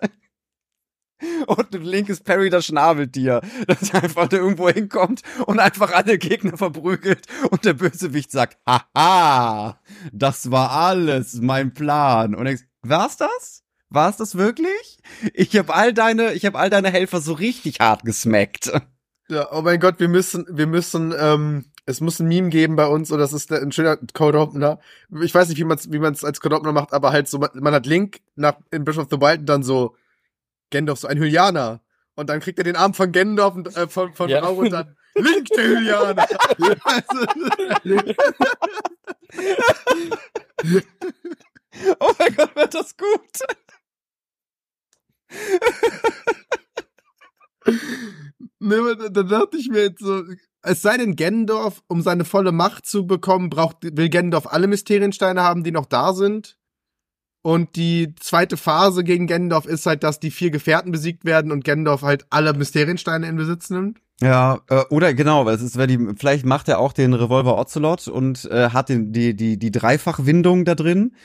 Und 1.48 1.76
ein 1.76 1.82
linkes 1.82 2.22
Perry 2.22 2.50
das 2.50 2.66
Schnabeltier, 2.66 3.42
das 3.68 3.94
einfach 3.94 4.30
da 4.30 4.38
irgendwo 4.38 4.70
hinkommt 4.70 5.22
und 5.48 5.60
einfach 5.60 5.92
alle 5.92 6.18
Gegner 6.18 6.58
verprügelt 6.58 7.26
und 7.52 7.66
der 7.66 7.74
Bösewicht 7.74 8.32
sagt, 8.32 8.58
haha, 8.66 9.78
das 10.14 10.50
war 10.50 10.72
alles 10.72 11.36
mein 11.42 11.74
Plan. 11.74 12.36
Und 12.36 12.46
denkst, 12.46 12.64
war's 12.84 13.18
das? 13.18 13.64
War's 13.90 14.18
das 14.18 14.36
wirklich? 14.36 15.00
Ich 15.34 15.58
habe 15.58 15.74
all 15.74 15.94
deine, 15.94 16.34
ich 16.34 16.46
habe 16.46 16.58
all 16.58 16.70
deine 16.70 16.90
Helfer 16.90 17.20
so 17.20 17.34
richtig 17.34 17.80
hart 17.82 18.06
gesmackt. 18.06 18.72
Ja, 19.28 19.52
oh 19.52 19.62
mein 19.62 19.80
Gott, 19.80 20.00
wir 20.00 20.08
müssen, 20.08 20.46
wir 20.50 20.68
müssen, 20.68 21.14
ähm, 21.18 21.66
es 21.90 22.02
muss 22.02 22.20
ein 22.20 22.28
Meme 22.28 22.50
geben 22.50 22.76
bei 22.76 22.86
uns, 22.86 23.12
und 23.12 23.18
das 23.18 23.34
ist 23.34 23.52
ein 23.52 23.72
schöner 23.72 23.98
Code 24.14 24.38
Opener. 24.38 24.80
Ich 25.24 25.34
weiß 25.34 25.50
nicht, 25.50 25.58
wie 25.58 25.64
man 25.64 25.80
es 25.80 25.92
wie 25.92 25.98
man's 25.98 26.24
als 26.24 26.40
Code 26.40 26.56
Opener 26.56 26.72
macht, 26.72 26.94
aber 26.94 27.12
halt 27.12 27.28
so, 27.28 27.40
man, 27.40 27.50
man 27.56 27.74
hat 27.74 27.88
Link 27.88 28.22
nach 28.36 28.58
in 28.70 28.86
Breath 28.86 29.00
of 29.00 29.08
the 29.10 29.20
Wild 29.20 29.40
und 29.40 29.48
dann 29.48 29.64
so 29.64 29.96
Gendorf, 30.70 31.00
so 31.00 31.08
ein 31.08 31.18
Hylianer. 31.18 31.82
Und 32.14 32.30
dann 32.30 32.42
kriegt 32.42 32.60
er 32.60 32.64
den 32.64 32.76
Arm 32.76 32.94
von 32.94 33.12
Gendorf 33.12 33.56
und 33.56 33.76
äh, 33.76 33.88
von, 33.88 34.14
von 34.14 34.30
Ja. 34.30 34.42
Rau 34.42 34.54
und 34.54 34.72
dann 34.72 34.96
Link 35.16 35.48
der 35.48 35.66
Hylianer. 35.66 36.28
Oh 42.00 42.12
mein 42.20 42.36
Gott, 42.36 42.56
wird 42.56 42.74
das 42.74 42.96
gut. 42.98 43.10
ne, 48.60 49.10
da 49.12 49.24
dachte 49.24 49.58
ich 49.58 49.70
mir 49.70 49.84
jetzt 49.84 50.02
so, 50.02 50.24
es 50.62 50.82
sei 50.82 50.98
denn, 50.98 51.16
Gendorf, 51.16 51.82
um 51.88 52.02
seine 52.02 52.26
volle 52.26 52.52
Macht 52.52 52.86
zu 52.86 53.08
bekommen, 53.08 53.50
braucht, 53.50 53.78
will 53.82 54.10
Gendorf 54.10 54.48
alle 54.48 54.68
Mysteriensteine 54.68 55.42
haben, 55.42 55.64
die 55.64 55.72
noch 55.72 55.86
da 55.86 56.14
sind. 56.14 56.58
Und 57.42 57.78
die 57.78 58.14
zweite 58.20 58.58
Phase 58.58 59.04
gegen 59.06 59.26
Gendorf 59.26 59.66
ist 59.66 59.86
halt, 59.86 60.04
dass 60.04 60.20
die 60.20 60.32
vier 60.32 60.52
Gefährten 60.52 60.92
besiegt 60.92 61.24
werden 61.24 61.54
und 61.54 61.64
Gendorf 61.64 62.02
halt 62.02 62.26
alle 62.30 62.54
Mysteriensteine 62.54 63.28
in 63.28 63.38
Besitz 63.38 63.70
nimmt. 63.70 64.02
Ja, 64.22 64.60
äh, 64.70 64.84
oder 64.90 65.14
genau, 65.14 65.48
es 65.48 65.62
ist, 65.62 65.78
weil 65.78 65.88
die, 65.88 65.98
vielleicht 66.18 66.46
macht 66.46 66.68
er 66.68 66.80
auch 66.80 66.92
den 66.92 67.14
Revolver 67.14 67.58
Ocelot 67.58 68.10
und 68.10 68.44
äh, 68.52 68.72
hat 68.72 68.90
den, 68.90 69.14
die, 69.14 69.34
die, 69.34 69.58
die 69.58 69.72
Dreifachwindung 69.72 70.66
da 70.66 70.76
drin. 70.76 71.16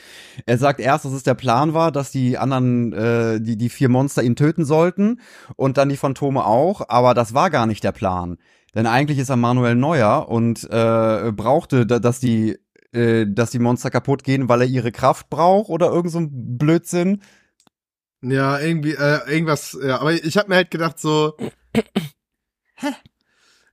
Er 0.47 0.59
sagt 0.59 0.79
erst, 0.79 1.05
dass 1.05 1.13
es 1.13 1.25
der 1.25 1.35
Plan 1.35 1.75
war, 1.75 1.91
dass 1.91 2.13
die 2.13 2.39
anderen, 2.39 2.93
äh, 2.93 3.41
die, 3.41 3.57
die 3.57 3.69
vier 3.69 3.89
Monster 3.89 4.23
ihn 4.23 4.37
töten 4.37 4.65
sollten 4.65 5.21
und 5.57 5.77
dann 5.77 5.89
die 5.89 5.97
Phantome 5.97 6.47
auch, 6.47 6.89
aber 6.89 7.15
das 7.15 7.35
war 7.35 7.51
gar 7.51 7.67
nicht 7.67 7.83
der 7.83 7.93
Plan. 7.93 8.39
Denn 8.75 8.87
eigentlich 8.87 9.19
ist 9.19 9.29
er 9.29 9.37
Manuel 9.37 9.75
Neuer 9.75 10.29
und 10.29 10.65
äh, 10.65 11.33
brauchte, 11.33 11.87
dass 11.87 12.21
die, 12.21 12.59
äh, 12.93 13.27
dass 13.29 13.51
die 13.51 13.59
Monster 13.59 13.91
kaputt 13.91 14.25
gehen, 14.25 14.49
weil 14.49 14.63
er 14.63 14.67
ihre 14.67 14.93
Kraft 14.93 15.31
braucht 15.31 15.71
oder 15.71 15.91
irgend 15.91 16.11
so 16.11 16.19
ein 16.19 16.59
Blödsinn. 16.59 17.23
Ja, 18.23 18.59
irgendwie, 18.59 18.95
äh, 18.95 19.21
irgendwas, 19.31 19.79
ja, 19.83 20.01
aber 20.01 20.13
ich 20.13 20.37
habe 20.37 20.49
mir 20.49 20.57
halt 20.57 20.71
gedacht, 20.71 20.99
so, 20.99 21.37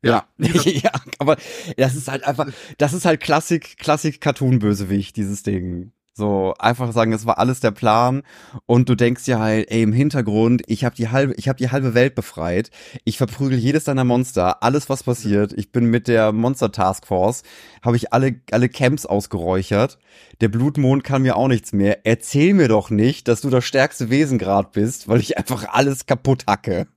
Ja. 0.03 0.27
ja, 0.39 0.91
aber 1.19 1.37
das 1.77 1.95
ist 1.95 2.07
halt 2.07 2.23
einfach, 2.23 2.47
das 2.77 2.93
ist 2.93 3.05
halt 3.05 3.21
Klassik, 3.21 3.77
Klassik 3.77 4.19
Cartoon-Bösewicht, 4.19 5.15
dieses 5.15 5.43
Ding. 5.43 5.91
So, 6.13 6.53
einfach 6.59 6.91
sagen, 6.91 7.13
es 7.13 7.25
war 7.25 7.37
alles 7.37 7.61
der 7.61 7.71
Plan 7.71 8.23
und 8.65 8.89
du 8.89 8.95
denkst 8.95 9.23
dir 9.23 9.39
halt, 9.39 9.71
ey, 9.71 9.81
im 9.81 9.93
Hintergrund, 9.93 10.61
ich 10.67 10.83
habe 10.83 10.93
die 10.93 11.07
halbe, 11.07 11.33
ich 11.35 11.47
habe 11.47 11.55
die 11.55 11.71
halbe 11.71 11.93
Welt 11.93 12.15
befreit. 12.15 12.69
Ich 13.05 13.17
verprügel 13.17 13.57
jedes 13.57 13.85
deiner 13.85 14.03
Monster, 14.03 14.61
alles 14.61 14.89
was 14.89 15.03
passiert. 15.03 15.53
Ich 15.53 15.71
bin 15.71 15.85
mit 15.85 16.09
der 16.09 16.33
Monster 16.33 16.73
Task 16.73 17.07
Force, 17.07 17.43
habe 17.81 17.95
ich 17.95 18.11
alle 18.11 18.41
alle 18.51 18.67
Camps 18.67 19.05
ausgeräuchert. 19.05 19.99
Der 20.41 20.49
Blutmond 20.49 21.05
kann 21.05 21.21
mir 21.21 21.37
auch 21.37 21.47
nichts 21.47 21.71
mehr. 21.71 22.05
Erzähl 22.05 22.53
mir 22.53 22.67
doch 22.67 22.89
nicht, 22.89 23.29
dass 23.29 23.39
du 23.39 23.49
das 23.49 23.63
stärkste 23.63 24.09
Wesen 24.09 24.37
grad 24.37 24.73
bist, 24.73 25.07
weil 25.07 25.21
ich 25.21 25.37
einfach 25.37 25.69
alles 25.69 26.07
kaputt 26.07 26.43
hacke. 26.45 26.87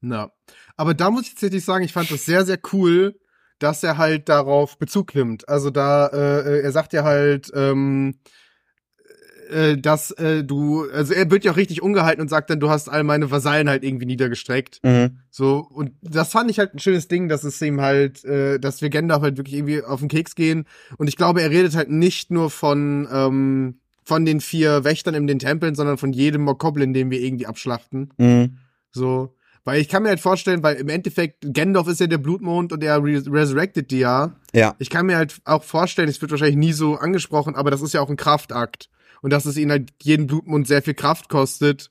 Na, 0.00 0.30
aber 0.76 0.94
da 0.94 1.10
muss 1.10 1.24
ich 1.24 1.34
tatsächlich 1.34 1.64
sagen, 1.64 1.84
ich 1.84 1.92
fand 1.92 2.12
das 2.12 2.24
sehr, 2.26 2.44
sehr 2.44 2.60
cool, 2.72 3.18
dass 3.58 3.82
er 3.82 3.98
halt 3.98 4.28
darauf 4.28 4.78
Bezug 4.78 5.14
nimmt. 5.14 5.48
Also 5.48 5.70
da, 5.70 6.06
äh, 6.06 6.60
er 6.60 6.72
sagt 6.72 6.92
ja 6.92 7.04
halt, 7.04 7.50
ähm, 7.54 8.18
äh, 9.52 9.78
dass 9.78 10.10
äh, 10.12 10.42
du, 10.42 10.86
also 10.92 11.14
er 11.14 11.30
wird 11.30 11.44
ja 11.44 11.52
auch 11.52 11.56
richtig 11.56 11.82
ungehalten 11.82 12.20
und 12.20 12.28
sagt 12.28 12.50
dann, 12.50 12.60
du 12.60 12.70
hast 12.70 12.88
all 12.88 13.04
meine 13.04 13.30
Vasallen 13.30 13.68
halt 13.68 13.84
irgendwie 13.84 14.06
niedergestreckt. 14.06 14.80
Mhm. 14.82 15.18
So, 15.30 15.58
und 15.58 15.92
das 16.02 16.30
fand 16.30 16.50
ich 16.50 16.58
halt 16.58 16.74
ein 16.74 16.78
schönes 16.78 17.08
Ding, 17.08 17.28
dass 17.28 17.44
es 17.44 17.60
ihm 17.62 17.80
halt, 17.80 18.24
äh, 18.24 18.58
dass 18.58 18.82
wir 18.82 18.90
Gandalf 18.90 19.22
halt 19.22 19.36
wirklich 19.36 19.54
irgendwie 19.54 19.82
auf 19.82 20.00
den 20.00 20.08
Keks 20.08 20.34
gehen. 20.34 20.64
Und 20.96 21.08
ich 21.08 21.16
glaube, 21.16 21.42
er 21.42 21.50
redet 21.50 21.76
halt 21.76 21.90
nicht 21.90 22.30
nur 22.30 22.50
von, 22.50 23.06
ähm, 23.12 23.78
von 24.04 24.24
den 24.24 24.40
vier 24.40 24.84
Wächtern 24.84 25.14
in 25.14 25.26
den 25.26 25.38
Tempeln, 25.38 25.74
sondern 25.74 25.98
von 25.98 26.12
jedem 26.12 26.42
Mokoblin, 26.42 26.92
den 26.92 27.10
wir 27.10 27.20
irgendwie 27.20 27.46
abschlachten. 27.46 28.12
Mhm. 28.18 28.58
So. 28.90 29.34
Weil 29.64 29.80
ich 29.80 29.88
kann 29.88 30.02
mir 30.02 30.08
halt 30.08 30.20
vorstellen, 30.20 30.62
weil 30.62 30.76
im 30.76 30.88
Endeffekt 30.88 31.54
Gandalf 31.54 31.86
ist 31.86 32.00
ja 32.00 32.08
der 32.08 32.18
Blutmond 32.18 32.72
und 32.72 32.82
er 32.82 33.02
res 33.02 33.30
resurrected 33.30 33.90
die 33.92 34.00
ja. 34.00 34.34
Ja. 34.52 34.74
Ich 34.78 34.90
kann 34.90 35.06
mir 35.06 35.16
halt 35.16 35.36
auch 35.44 35.62
vorstellen, 35.62 36.08
es 36.08 36.20
wird 36.20 36.32
wahrscheinlich 36.32 36.56
nie 36.56 36.72
so 36.72 36.96
angesprochen, 36.96 37.54
aber 37.54 37.70
das 37.70 37.80
ist 37.80 37.94
ja 37.94 38.00
auch 38.00 38.10
ein 38.10 38.16
Kraftakt. 38.16 38.88
Und 39.22 39.30
dass 39.30 39.46
es 39.46 39.56
ihn 39.56 39.70
halt 39.70 39.90
jeden 40.02 40.26
Blutmond 40.26 40.66
sehr 40.68 40.82
viel 40.82 40.94
Kraft 40.94 41.28
kostet, 41.30 41.88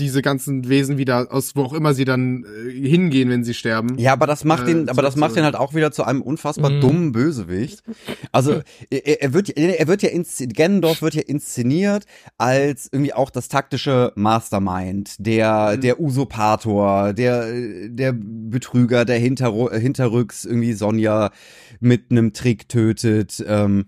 diese 0.00 0.20
ganzen 0.20 0.68
Wesen 0.68 0.98
wieder 0.98 1.28
aus 1.32 1.54
wo 1.54 1.62
auch 1.62 1.72
immer 1.72 1.94
sie 1.94 2.04
dann 2.04 2.44
äh, 2.44 2.72
hingehen, 2.72 3.30
wenn 3.30 3.44
sie 3.44 3.54
sterben. 3.54 3.96
Ja, 3.98 4.12
aber 4.14 4.26
das 4.26 4.42
macht 4.44 4.66
Äh, 4.66 4.72
ihn, 4.72 4.88
aber 4.88 5.00
das 5.00 5.14
macht 5.14 5.36
ihn 5.36 5.44
halt 5.44 5.54
auch 5.54 5.74
wieder 5.74 5.92
zu 5.92 6.02
einem 6.02 6.22
unfassbar 6.22 6.70
Mhm. 6.70 6.80
dummen 6.80 7.12
Bösewicht. 7.12 7.84
Also 8.32 8.62
er, 8.90 9.22
er 9.22 9.32
wird, 9.32 9.50
er 9.56 9.86
wird 9.86 10.02
ja 10.02 10.08
inszeniert, 10.08 10.56
Ganondorf 10.56 11.02
wird 11.02 11.14
ja 11.14 11.22
inszeniert 11.22 12.04
als 12.36 12.88
irgendwie 12.90 13.14
auch 13.14 13.30
das 13.30 13.46
taktische 13.46 14.12
Mastermind, 14.16 15.14
der 15.24 15.74
Mhm. 15.76 15.80
der 15.82 16.00
Usurpator, 16.00 17.12
der 17.12 17.52
der 17.88 18.12
Betrüger, 18.12 19.04
der 19.04 19.18
hinter, 19.20 19.52
hinterrücks 19.78 20.44
irgendwie 20.44 20.72
Sonja 20.72 21.30
mit 21.78 22.10
einem 22.10 22.32
Trick 22.32 22.68
tötet. 22.68 23.40
Ähm, 23.46 23.86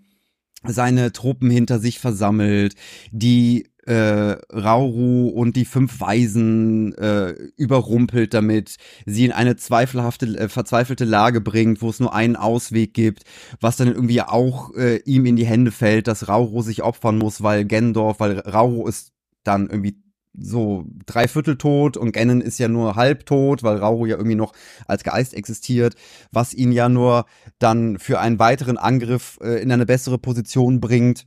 seine 0.65 1.13
Truppen 1.13 1.51
hinter 1.51 1.79
sich 1.79 1.99
versammelt, 1.99 2.75
die 3.11 3.67
äh, 3.87 4.37
Rauru 4.53 5.29
und 5.29 5.57
die 5.57 5.65
fünf 5.65 6.01
Weisen 6.01 6.95
äh, 6.95 7.31
überrumpelt 7.57 8.33
damit, 8.33 8.77
sie 9.07 9.25
in 9.25 9.33
eine 9.33 9.57
zweifelhafte, 9.57 10.27
äh, 10.39 10.49
verzweifelte 10.49 11.05
Lage 11.05 11.41
bringt, 11.41 11.83
wo 11.83 11.91
es 11.91 11.99
nur 11.99 12.15
einen 12.15 12.37
Ausweg 12.37 12.95
gibt, 12.95 13.25
was 13.61 13.77
dann 13.77 13.89
irgendwie 13.89 14.23
auch 14.23 14.73
äh, 14.75 14.99
ihm 15.05 15.27
in 15.27 15.37
die 15.37 15.47
Hände 15.47 15.73
fällt, 15.73 16.07
dass 16.07 16.29
Rauru 16.29 16.63
sich 16.63 16.83
opfern 16.83 17.19
muss, 17.19 17.43
weil 17.43 17.65
Gendorf, 17.65 18.21
weil 18.21 18.39
Rauru 18.39 18.87
ist 18.87 19.13
dann 19.43 19.69
irgendwie 19.69 20.02
so 20.35 20.85
dreiviertel 21.07 21.57
tot 21.59 21.97
und 21.97 22.13
Ganon 22.13 22.41
ist 22.41 22.59
ja 22.59 22.69
nur 22.69 22.97
halb 22.97 23.27
tot, 23.27 23.63
weil 23.63 23.77
Rauru 23.77 24.07
ja 24.07 24.17
irgendwie 24.17 24.37
noch 24.37 24.53
als 24.87 25.05
Geist 25.05 25.35
existiert, 25.35 25.95
was 26.31 26.55
ihn 26.55 26.73
ja 26.73 26.89
nur 26.89 27.27
dann 27.59 27.99
für 27.99 28.21
einen 28.21 28.39
weiteren 28.39 28.79
Angriff 28.79 29.39
äh, 29.43 29.63
in 29.63 29.71
eine 29.71 29.87
bessere 29.87 30.19
Position 30.19 30.81
bringt. 30.81 31.25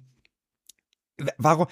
Warum? 1.38 1.68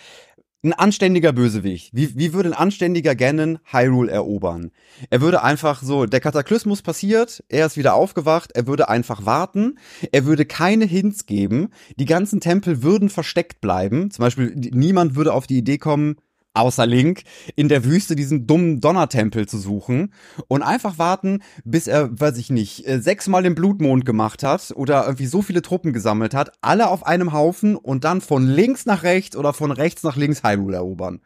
Ein 0.66 0.72
anständiger 0.72 1.34
Bösewicht. 1.34 1.90
Wie, 1.94 2.18
wie 2.18 2.32
würde 2.32 2.48
ein 2.48 2.54
anständiger 2.54 3.16
Ganon 3.16 3.60
Hyrule 3.66 4.10
erobern? 4.10 4.72
Er 5.10 5.20
würde 5.20 5.44
einfach 5.44 5.84
so, 5.84 6.06
der 6.06 6.22
Kataklysmus 6.22 6.82
passiert, 6.82 7.44
er 7.50 7.66
ist 7.66 7.76
wieder 7.76 7.96
aufgewacht, 7.96 8.54
er 8.54 8.66
würde 8.66 8.88
einfach 8.88 9.26
warten, 9.26 9.78
er 10.14 10.24
würde 10.24 10.46
keine 10.46 10.86
Hints 10.86 11.26
geben, 11.26 11.68
die 11.98 12.06
ganzen 12.06 12.40
Tempel 12.40 12.82
würden 12.82 13.10
versteckt 13.10 13.60
bleiben. 13.60 14.10
Zum 14.10 14.24
Beispiel, 14.24 14.56
niemand 14.56 15.18
würde 15.18 15.34
auf 15.34 15.48
die 15.48 15.58
Idee 15.58 15.80
kommen, 15.80 16.16
außer 16.54 16.86
Link, 16.86 17.24
in 17.56 17.68
der 17.68 17.84
Wüste 17.84 18.16
diesen 18.16 18.46
dummen 18.48 18.80
Donnertempel 18.80 19.48
zu 19.48 19.58
suchen 19.58 20.14
und 20.48 20.62
einfach 20.62 20.98
warten, 20.98 21.42
bis 21.64 21.88
er, 21.88 22.20
weiß 22.20 22.38
ich 22.38 22.50
nicht, 22.50 22.88
äh, 22.88 23.00
sechsmal 23.00 23.44
den 23.44 23.56
Blutmond 23.56 24.06
gemacht 24.06 24.44
hat 24.44 24.72
oder 24.76 25.06
irgendwie 25.06 25.26
so 25.26 25.42
viele 25.42 25.62
Truppen 25.62 25.94
gesammelt 25.94 26.34
hat, 26.34 26.52
alle 26.62 26.90
auf 26.90 27.06
einem 27.06 27.34
Haufen 27.34 27.76
und 27.76 28.04
dann 28.04 28.22
von 28.22 28.48
links 28.48 28.86
nach 28.86 29.04
rechts 29.04 29.36
oder 29.36 29.54
von 29.54 29.72
rechts 29.72 30.04
nach 30.04 30.16
links 30.16 30.44
Hyrule 30.44 30.78
erobern. 30.78 31.22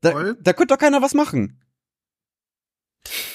Da, 0.00 0.34
da 0.40 0.52
könnte 0.52 0.74
doch 0.74 0.80
keiner 0.80 1.02
was 1.02 1.14
machen. 1.14 1.60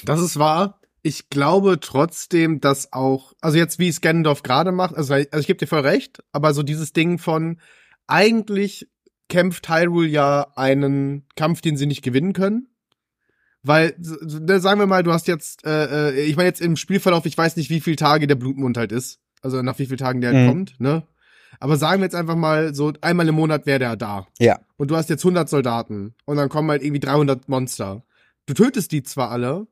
Das 0.03 0.21
ist 0.21 0.39
wahr. 0.39 0.79
Ich 1.01 1.29
glaube 1.29 1.79
trotzdem, 1.79 2.59
dass 2.59 2.91
auch, 2.93 3.33
also 3.41 3.57
jetzt 3.57 3.79
wie 3.79 3.87
es 3.87 4.01
Gandalf 4.01 4.43
gerade 4.43 4.71
macht, 4.71 4.95
also, 4.95 5.13
also 5.13 5.39
ich 5.39 5.47
gebe 5.47 5.57
dir 5.57 5.67
voll 5.67 5.81
recht, 5.81 6.23
aber 6.31 6.53
so 6.53 6.63
dieses 6.63 6.93
Ding 6.93 7.17
von 7.17 7.61
eigentlich 8.07 8.89
kämpft 9.29 9.69
Hyrule 9.69 10.07
ja 10.07 10.47
einen 10.55 11.25
Kampf, 11.35 11.61
den 11.61 11.77
sie 11.77 11.85
nicht 11.85 12.01
gewinnen 12.01 12.33
können. 12.33 12.67
Weil, 13.63 13.95
ne, 13.99 14.59
sagen 14.59 14.79
wir 14.79 14.87
mal, 14.87 15.03
du 15.03 15.11
hast 15.11 15.27
jetzt, 15.27 15.65
äh, 15.65 16.11
äh, 16.11 16.21
ich 16.25 16.37
meine 16.37 16.47
jetzt 16.47 16.61
im 16.61 16.77
Spielverlauf, 16.77 17.25
ich 17.25 17.37
weiß 17.37 17.57
nicht, 17.57 17.69
wie 17.69 17.81
viele 17.81 17.97
Tage 17.97 18.27
der 18.27 18.35
Blutmond 18.35 18.77
halt 18.77 18.91
ist. 18.91 19.19
Also 19.41 19.61
nach 19.61 19.77
wie 19.79 19.85
vielen 19.85 19.97
Tagen 19.97 20.21
der 20.21 20.33
Mhm. 20.33 20.47
kommt, 20.47 20.79
ne? 20.79 21.03
Aber 21.59 21.75
sagen 21.77 22.01
wir 22.01 22.05
jetzt 22.05 22.15
einfach 22.15 22.35
mal, 22.35 22.73
so 22.75 22.93
einmal 23.01 23.27
im 23.27 23.35
Monat 23.35 23.65
wäre 23.65 23.79
der 23.79 23.95
da. 23.95 24.27
Ja. 24.39 24.59
Und 24.77 24.91
du 24.91 24.95
hast 24.95 25.09
jetzt 25.09 25.23
100 25.23 25.49
Soldaten. 25.49 26.13
Und 26.25 26.37
dann 26.37 26.49
kommen 26.49 26.69
halt 26.69 26.83
irgendwie 26.83 26.99
300 26.99 27.49
Monster. 27.49 28.03
Du 28.45 28.53
tötest 28.53 28.91
die 28.91 29.03
zwar 29.03 29.31
alle, 29.31 29.67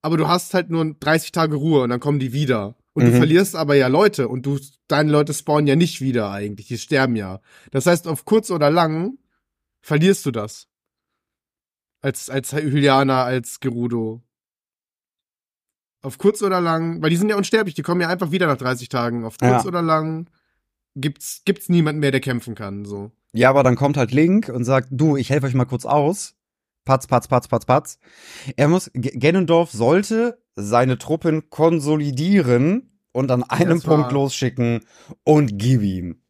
aber 0.00 0.16
du 0.16 0.28
hast 0.28 0.54
halt 0.54 0.70
nur 0.70 0.94
30 1.00 1.32
Tage 1.32 1.56
Ruhe 1.56 1.82
und 1.82 1.90
dann 1.90 2.00
kommen 2.00 2.18
die 2.20 2.32
wieder. 2.32 2.76
Und 2.94 3.04
Mhm. 3.04 3.10
du 3.10 3.16
verlierst 3.16 3.56
aber 3.56 3.74
ja 3.74 3.88
Leute 3.88 4.28
und 4.28 4.46
du, 4.46 4.58
deine 4.88 5.10
Leute 5.10 5.34
spawnen 5.34 5.66
ja 5.66 5.76
nicht 5.76 6.00
wieder 6.00 6.30
eigentlich. 6.30 6.68
Die 6.68 6.78
sterben 6.78 7.16
ja. 7.16 7.40
Das 7.72 7.86
heißt, 7.86 8.06
auf 8.08 8.24
kurz 8.24 8.50
oder 8.50 8.70
lang 8.70 9.18
verlierst 9.82 10.24
du 10.26 10.30
das. 10.30 10.68
Als, 12.00 12.30
als 12.30 12.52
Hylianer, 12.52 13.24
als 13.24 13.60
Gerudo. 13.60 14.22
Auf 16.02 16.18
kurz 16.18 16.42
oder 16.42 16.60
lang, 16.60 17.02
weil 17.02 17.10
die 17.10 17.16
sind 17.16 17.30
ja 17.30 17.36
unsterblich, 17.36 17.74
die 17.74 17.82
kommen 17.82 18.00
ja 18.00 18.08
einfach 18.08 18.30
wieder 18.30 18.46
nach 18.46 18.58
30 18.58 18.88
Tagen. 18.90 19.24
Auf 19.24 19.38
kurz 19.38 19.64
Ja. 19.64 19.64
oder 19.66 19.80
lang 19.82 20.28
gibt's, 20.94 21.42
gibt's 21.44 21.68
niemanden 21.68 22.00
mehr, 22.00 22.10
der 22.10 22.20
kämpfen 22.20 22.54
kann, 22.54 22.84
so. 22.84 23.10
Ja, 23.32 23.50
aber 23.50 23.62
dann 23.64 23.74
kommt 23.74 23.96
halt 23.96 24.12
Link 24.12 24.48
und 24.48 24.64
sagt, 24.64 24.88
du, 24.90 25.16
ich 25.16 25.30
helfe 25.30 25.46
euch 25.46 25.54
mal 25.54 25.64
kurz 25.64 25.86
aus. 25.86 26.34
Patz, 26.84 27.06
patz, 27.06 27.28
patz, 27.28 27.48
patz, 27.48 27.64
patz. 27.64 27.98
Er 28.56 28.68
muss, 28.68 28.90
G- 28.92 29.18
Ganondorf 29.18 29.70
sollte 29.70 30.38
seine 30.54 30.98
Truppen 30.98 31.48
konsolidieren 31.50 32.98
und 33.12 33.30
an 33.30 33.42
einem 33.44 33.78
das 33.78 33.86
war- 33.86 33.96
Punkt 33.96 34.12
losschicken 34.12 34.80
und 35.24 35.58
gib 35.58 35.82
ihm. 35.82 36.20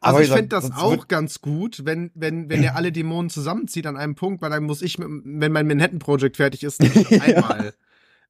Also 0.00 0.16
Aber 0.16 0.24
ich 0.24 0.30
fände 0.30 0.48
das 0.48 0.70
auch 0.72 1.08
ganz 1.08 1.40
gut, 1.40 1.82
wenn, 1.84 2.10
wenn, 2.14 2.48
wenn 2.48 2.62
er 2.62 2.76
alle 2.76 2.92
Dämonen 2.92 3.30
zusammenzieht 3.30 3.86
an 3.86 3.96
einem 3.96 4.14
Punkt, 4.14 4.40
weil 4.40 4.50
dann 4.50 4.62
muss 4.64 4.80
ich, 4.80 4.96
wenn 4.98 5.52
mein 5.52 5.66
Manhattan 5.66 5.98
Project 5.98 6.36
fertig 6.36 6.62
ist, 6.62 6.80
nicht 6.80 6.94
einmal 7.22 7.74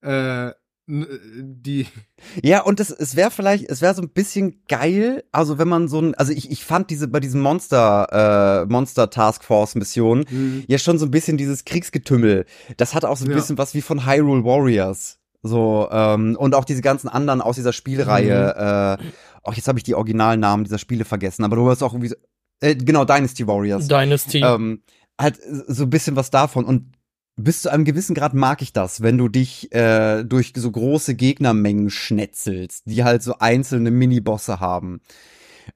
äh, 0.02 0.46
n- 0.46 0.52
die. 0.86 1.86
Ja, 2.42 2.62
und 2.62 2.78
es, 2.78 2.90
es 2.90 3.16
wäre 3.16 3.30
vielleicht, 3.32 3.68
es 3.68 3.82
wäre 3.82 3.94
so 3.94 4.00
ein 4.02 4.08
bisschen 4.08 4.62
geil, 4.68 5.24
also 5.32 5.58
wenn 5.58 5.66
man 5.68 5.88
so 5.88 6.00
ein, 6.00 6.14
also 6.14 6.32
ich, 6.32 6.50
ich 6.52 6.64
fand 6.64 6.88
diese 6.90 7.08
bei 7.08 7.18
diesen 7.18 7.40
Monster, 7.40 8.62
äh, 8.62 8.72
Monster 8.72 9.10
Task 9.10 9.42
Force 9.44 9.74
Missionen 9.74 10.24
ja 10.68 10.78
schon 10.78 10.98
so 10.98 11.06
ein 11.06 11.10
bisschen 11.10 11.36
dieses 11.36 11.64
Kriegsgetümmel. 11.64 12.46
Das 12.76 12.94
hat 12.94 13.04
auch 13.04 13.16
so 13.16 13.24
ein 13.24 13.30
Ja. 13.30 13.36
bisschen 13.36 13.58
was 13.58 13.74
wie 13.74 13.82
von 13.82 14.06
Hyrule 14.06 14.44
Warriors. 14.44 15.18
So, 15.42 15.88
ähm, 15.90 16.36
und 16.38 16.54
auch 16.54 16.64
diese 16.64 16.80
ganzen 16.82 17.08
anderen 17.08 17.40
aus 17.40 17.56
dieser 17.56 17.72
Spielreihe, 17.72 18.98
äh, 19.00 19.04
auch 19.42 19.54
jetzt 19.54 19.66
habe 19.66 19.78
ich 19.80 19.82
die 19.84 19.96
Originalnamen 19.96 20.62
dieser 20.64 20.78
Spiele 20.78 21.04
vergessen, 21.04 21.42
aber 21.44 21.56
du 21.56 21.68
hast 21.68 21.82
auch 21.82 21.92
irgendwie 21.92 22.08
so, 22.08 22.16
Äh, 22.60 22.76
genau, 22.76 23.04
Dynasty 23.04 23.44
Warriors. 23.48 23.88
Dynasty. 23.88 24.40
Ähm, 24.44 24.82
halt 25.20 25.40
so 25.66 25.82
ein 25.82 25.90
bisschen 25.90 26.14
was 26.14 26.30
davon. 26.30 26.64
Und 26.64 26.92
bis 27.36 27.62
zu 27.62 27.70
einem 27.72 27.84
gewissen 27.84 28.14
Grad 28.14 28.34
mag 28.34 28.62
ich 28.62 28.72
das, 28.72 29.00
wenn 29.02 29.16
du 29.18 29.28
dich 29.28 29.72
äh, 29.74 30.22
durch 30.24 30.52
so 30.54 30.70
große 30.70 31.14
Gegnermengen 31.14 31.90
schnetzelst, 31.90 32.84
die 32.86 33.04
halt 33.04 33.22
so 33.22 33.38
einzelne 33.38 33.90
Minibosse 33.90 34.60
haben. 34.60 35.00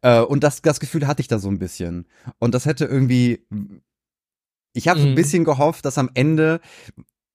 Äh, 0.03 0.21
und 0.21 0.45
das, 0.45 0.61
das 0.63 0.81
Gefühl 0.81 1.07
hatte 1.07 1.21
ich 1.23 1.29
da 1.29 1.39
so 1.39 1.49
ein 1.49 1.59
bisschen. 1.59 2.07
Und 2.39 2.55
das 2.55 2.67
hätte 2.67 2.85
irgendwie. 2.85 3.47
Ich 4.75 4.89
habe 4.89 5.01
so 5.01 5.07
ein 5.07 5.13
Mhm. 5.13 5.17
bisschen 5.17 5.45
gehofft, 5.45 5.85
dass 5.87 5.97
am 5.97 6.11
Ende 6.13 6.61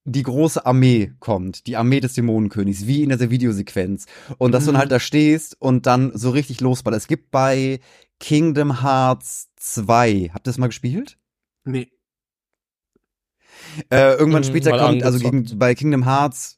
die 0.03 0.23
große 0.23 0.65
Armee 0.65 1.13
kommt, 1.19 1.65
die 1.67 1.75
Armee 1.77 1.99
des 1.99 2.13
Dämonenkönigs, 2.13 2.85
wie 2.87 3.03
in 3.03 3.09
dieser 3.09 3.29
Videosequenz. 3.31 4.05
Und 4.37 4.51
dass 4.51 4.65
du 4.65 4.69
Mhm. 4.71 4.73
dann 4.73 4.79
halt 4.81 4.91
da 4.91 4.99
stehst 4.99 5.59
und 5.59 5.85
dann 5.87 6.11
so 6.15 6.29
richtig 6.31 6.61
losballerst. 6.61 7.05
Es 7.05 7.07
gibt 7.07 7.31
bei 7.31 7.79
Kingdom 8.19 8.81
Hearts 8.83 9.49
2, 9.57 10.29
habt 10.33 10.47
ihr 10.47 10.51
das 10.51 10.57
mal 10.59 10.67
gespielt? 10.67 11.17
Nee. 11.63 11.91
Äh, 13.89 14.13
irgendwann 14.15 14.43
Mhm, 14.43 14.47
später 14.47 14.77
kommt, 14.77 15.03
also 15.03 15.19
gegen, 15.19 15.57
bei 15.57 15.75
Kingdom 15.75 16.05
Hearts, 16.05 16.57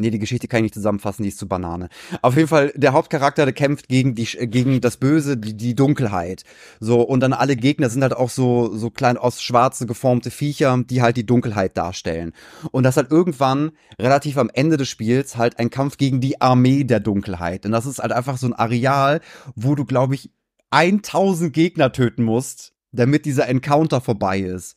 nee, 0.00 0.10
die 0.10 0.18
Geschichte 0.18 0.48
kann 0.48 0.58
ich 0.58 0.62
nicht 0.64 0.74
zusammenfassen, 0.74 1.22
die 1.22 1.28
ist 1.28 1.38
zu 1.38 1.46
Banane. 1.46 1.88
Auf 2.22 2.36
jeden 2.36 2.48
Fall, 2.48 2.72
der 2.74 2.92
Hauptcharakter, 2.92 3.44
der 3.44 3.52
kämpft 3.52 3.88
gegen 3.88 4.14
die, 4.14 4.26
äh, 4.36 4.46
gegen 4.46 4.80
das 4.80 4.96
Böse, 4.96 5.36
die, 5.36 5.56
die 5.56 5.74
Dunkelheit. 5.74 6.44
So, 6.80 7.02
und 7.02 7.20
dann 7.20 7.32
alle 7.32 7.56
Gegner 7.56 7.90
sind 7.90 8.02
halt 8.02 8.14
auch 8.16 8.30
so, 8.30 8.76
so 8.76 8.90
klein 8.90 9.16
aus 9.16 9.42
schwarze 9.42 9.86
geformte 9.86 10.30
Viecher, 10.30 10.82
die 10.84 11.02
halt 11.02 11.16
die 11.16 11.26
Dunkelheit 11.26 11.76
darstellen. 11.76 12.32
Und 12.72 12.84
das 12.84 12.96
halt 12.96 13.10
irgendwann, 13.10 13.72
relativ 13.98 14.38
am 14.38 14.50
Ende 14.52 14.76
des 14.76 14.88
Spiels, 14.88 15.36
halt 15.36 15.58
ein 15.58 15.70
Kampf 15.70 15.96
gegen 15.98 16.20
die 16.20 16.40
Armee 16.40 16.84
der 16.84 17.00
Dunkelheit. 17.00 17.66
Und 17.66 17.72
das 17.72 17.86
ist 17.86 17.98
halt 17.98 18.12
einfach 18.12 18.38
so 18.38 18.46
ein 18.46 18.54
Areal, 18.54 19.20
wo 19.54 19.74
du, 19.74 19.84
glaube 19.84 20.14
ich, 20.14 20.30
1000 20.70 21.52
Gegner 21.52 21.92
töten 21.92 22.22
musst, 22.22 22.72
damit 22.92 23.24
dieser 23.24 23.48
Encounter 23.48 24.00
vorbei 24.00 24.40
ist. 24.40 24.76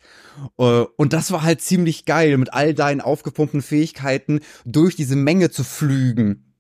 Äh, 0.58 0.86
Und 0.98 1.14
das 1.14 1.32
war 1.32 1.44
halt 1.44 1.62
ziemlich 1.62 2.06
geil, 2.06 2.38
mit 2.38 2.54
all 2.54 2.74
deinen 2.74 3.02
aufgepumpten 3.02 3.62
Fähigkeiten 3.62 4.40
durch 4.66 4.96
diese 4.96 5.16
Menge 5.16 5.50
zu 5.50 5.64
flügen. 5.64 6.54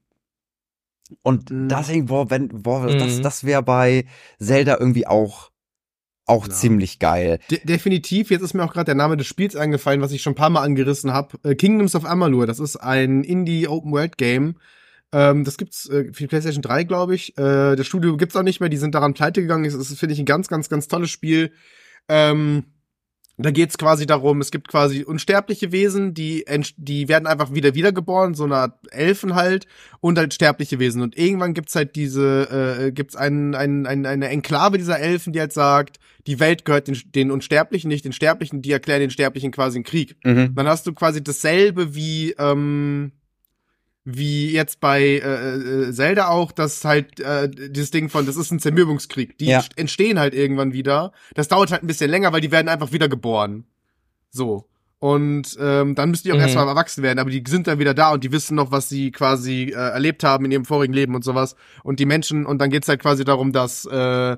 Und 1.22 1.52
Mhm. 1.52 1.70
deswegen, 1.70 2.06
boah, 2.08 2.30
wenn, 2.30 2.48
boah, 2.50 2.88
das, 2.96 3.18
Mhm. 3.18 3.22
das 3.24 3.44
wäre 3.44 3.62
bei 3.64 4.06
Zelda 4.40 4.78
irgendwie 4.80 5.06
auch, 5.06 5.52
auch 6.26 6.48
Ja. 6.48 6.54
ziemlich 6.54 7.00
geil. 7.00 7.40
De 7.52 7.60
definitiv, 7.64 8.32
jetzt 8.32 8.42
ist 8.42 8.54
mir 8.54 8.64
auch 8.64 8.74
gerade 8.74 8.86
der 8.86 8.96
Name 8.96 9.18
des 9.18 9.28
Spiels 9.28 9.56
eingefallen, 9.56 10.02
was 10.02 10.12
ich 10.12 10.22
schon 10.22 10.34
ein 10.34 10.38
paar 10.38 10.50
Mal 10.50 10.64
angerissen 10.64 11.12
habe. 11.14 11.38
Äh, 11.44 11.56
Kingdoms 11.56 11.96
of 11.96 12.06
Amalur, 12.06 12.48
das 12.48 12.60
ist 12.60 12.78
ein 12.78 13.24
Indie-Open-World-Game. 13.24 14.56
Ähm, 15.14 15.44
das 15.44 15.58
gibt's 15.58 15.88
äh, 15.90 16.06
für 16.12 16.24
die 16.24 16.28
PlayStation 16.28 16.64
3, 16.64 16.84
glaube 16.84 17.16
ich. 17.16 17.38
Äh, 17.38 17.76
das 17.76 17.86
Studio 17.86 18.18
gibt's 18.18 18.36
auch 18.36 18.44
nicht 18.44 18.60
mehr, 18.60 18.70
die 18.70 18.78
sind 18.78 18.96
daran 18.96 19.14
pleite 19.14 19.42
gegangen. 19.42 19.64
Das 19.64 19.76
ist, 19.76 19.98
finde 19.98 20.14
ich, 20.14 20.20
ein 20.20 20.26
ganz, 20.26 20.48
ganz, 20.48 20.70
ganz 20.70 20.88
tolles 20.88 21.12
Spiel. 21.12 21.54
Ähm, 22.10 22.66
da 23.38 23.50
geht's 23.50 23.80
quasi 23.80 24.06
darum, 24.06 24.42
es 24.42 24.52
gibt 24.52 24.68
quasi 24.68 25.04
unsterbliche 25.04 25.72
Wesen, 25.72 26.14
die, 26.14 26.46
die 26.78 27.08
werden 27.08 27.26
einfach 27.26 27.52
wieder 27.52 27.74
wiedergeboren, 27.74 28.36
so 28.36 28.44
eine 28.44 28.58
Art 28.58 28.80
Elfen 28.92 29.34
halt, 29.34 29.66
und 30.02 30.20
halt 30.20 30.36
sterbliche 30.36 30.78
Wesen. 30.78 31.02
Und 31.02 31.18
irgendwann 31.18 31.56
gibt's 31.56 31.76
halt 31.76 31.96
diese, 31.96 32.88
äh, 32.88 32.92
gibt's 32.92 33.16
einen, 33.16 33.56
einen, 33.56 33.88
einen, 33.88 34.06
eine 34.06 34.30
Enklave 34.30 34.78
dieser 34.78 35.00
Elfen, 35.00 35.34
die 35.34 35.40
halt 35.40 35.54
sagt, 35.54 36.00
die 36.28 36.40
Welt 36.40 36.64
gehört 36.64 36.88
den, 36.88 36.98
den 37.06 37.32
Unsterblichen, 37.32 37.88
nicht 37.88 38.06
den 38.06 38.14
Sterblichen, 38.14 38.62
die 38.62 38.72
erklären 38.72 39.00
den 39.00 39.10
Sterblichen 39.10 39.52
quasi 39.52 39.78
einen 39.78 39.84
Krieg. 39.84 40.16
Mhm. 40.24 40.54
Dann 40.54 40.68
hast 40.68 40.86
du 40.86 40.94
quasi 40.94 41.24
dasselbe 41.24 41.96
wie, 41.96 42.36
ähm, 42.38 43.14
wie 44.06 44.52
jetzt 44.52 44.80
bei 44.82 45.02
äh, 45.02 45.18
äh, 45.88 45.92
Zelda 45.94 46.28
auch, 46.28 46.52
dass 46.52 46.84
halt 46.84 47.20
äh, 47.22 47.50
dieses 47.50 47.92
Ding 47.92 48.10
von, 48.10 48.26
das 48.26 48.36
ist 48.36 48.52
ein 48.52 48.60
Zermürbungskrieg. 48.60 49.38
Die 49.38 49.46
Ja. 49.46 49.60
ent- 49.60 49.78
entstehen 49.78 50.20
halt 50.20 50.34
irgendwann 50.34 50.74
wieder. 50.74 51.14
Das 51.36 51.48
dauert 51.48 51.72
halt 51.72 51.84
ein 51.84 51.88
bisschen 51.88 52.12
länger, 52.12 52.34
weil 52.34 52.42
die 52.42 52.52
werden 52.52 52.68
einfach 52.68 52.92
wieder 52.92 53.08
geboren. 53.08 53.64
So. 54.30 54.68
Und 55.00 55.58
ähm, 55.60 55.96
dann 55.96 56.10
müssen 56.12 56.24
die 56.24 56.32
auch 56.32 56.36
Mhm. 56.38 56.42
erstmal 56.44 56.68
erwachsen 56.68 57.04
werden, 57.04 57.20
aber 57.20 57.30
die 57.30 57.44
sind 57.48 57.68
dann 57.68 57.78
wieder 57.80 57.94
da 57.94 58.14
und 58.14 58.24
die 58.24 58.32
wissen 58.32 58.56
noch, 58.56 58.72
was 58.72 58.88
sie 58.88 59.12
quasi 59.12 59.64
äh, 59.66 59.72
erlebt 59.74 60.24
haben 60.24 60.46
in 60.46 60.52
ihrem 60.52 60.66
vorigen 60.66 60.94
Leben 60.94 61.14
und 61.14 61.24
sowas. 61.26 61.56
Und 61.84 62.00
die 62.00 62.06
Menschen, 62.06 62.46
und 62.46 62.60
dann 62.60 62.70
geht's 62.70 62.88
halt 62.88 63.02
quasi 63.02 63.26
darum, 63.26 63.52
dass 63.52 63.86
äh, 63.86 64.38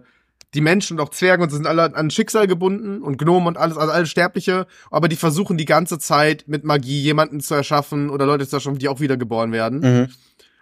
die 0.56 0.62
Menschen 0.62 0.98
und 0.98 1.06
auch 1.06 1.10
Zwerge 1.10 1.44
und 1.44 1.50
so 1.50 1.58
sind 1.58 1.68
alle 1.68 1.96
an 1.96 2.10
Schicksal 2.10 2.48
gebunden 2.48 3.02
und 3.02 3.18
Gnomen 3.18 3.48
und 3.48 3.58
alles, 3.58 3.78
also 3.78 3.92
alles 3.92 4.10
Sterbliche, 4.10 4.68
aber 4.90 5.10
die 5.10 5.18
versuchen 5.18 5.58
die 5.58 5.66
ganze 5.66 6.00
Zeit 6.00 6.46
mit 6.48 6.64
Magie 6.64 7.02
jemanden 7.02 7.42
zu 7.42 7.54
erschaffen 7.54 8.10
oder 8.10 8.26
Leute 8.26 8.48
zu 8.48 8.56
erschaffen, 8.56 8.80
die 8.80 8.88
auch 8.88 9.02
wiedergeboren 9.02 9.52
werden. 9.52 9.80
Mhm. 9.80 10.08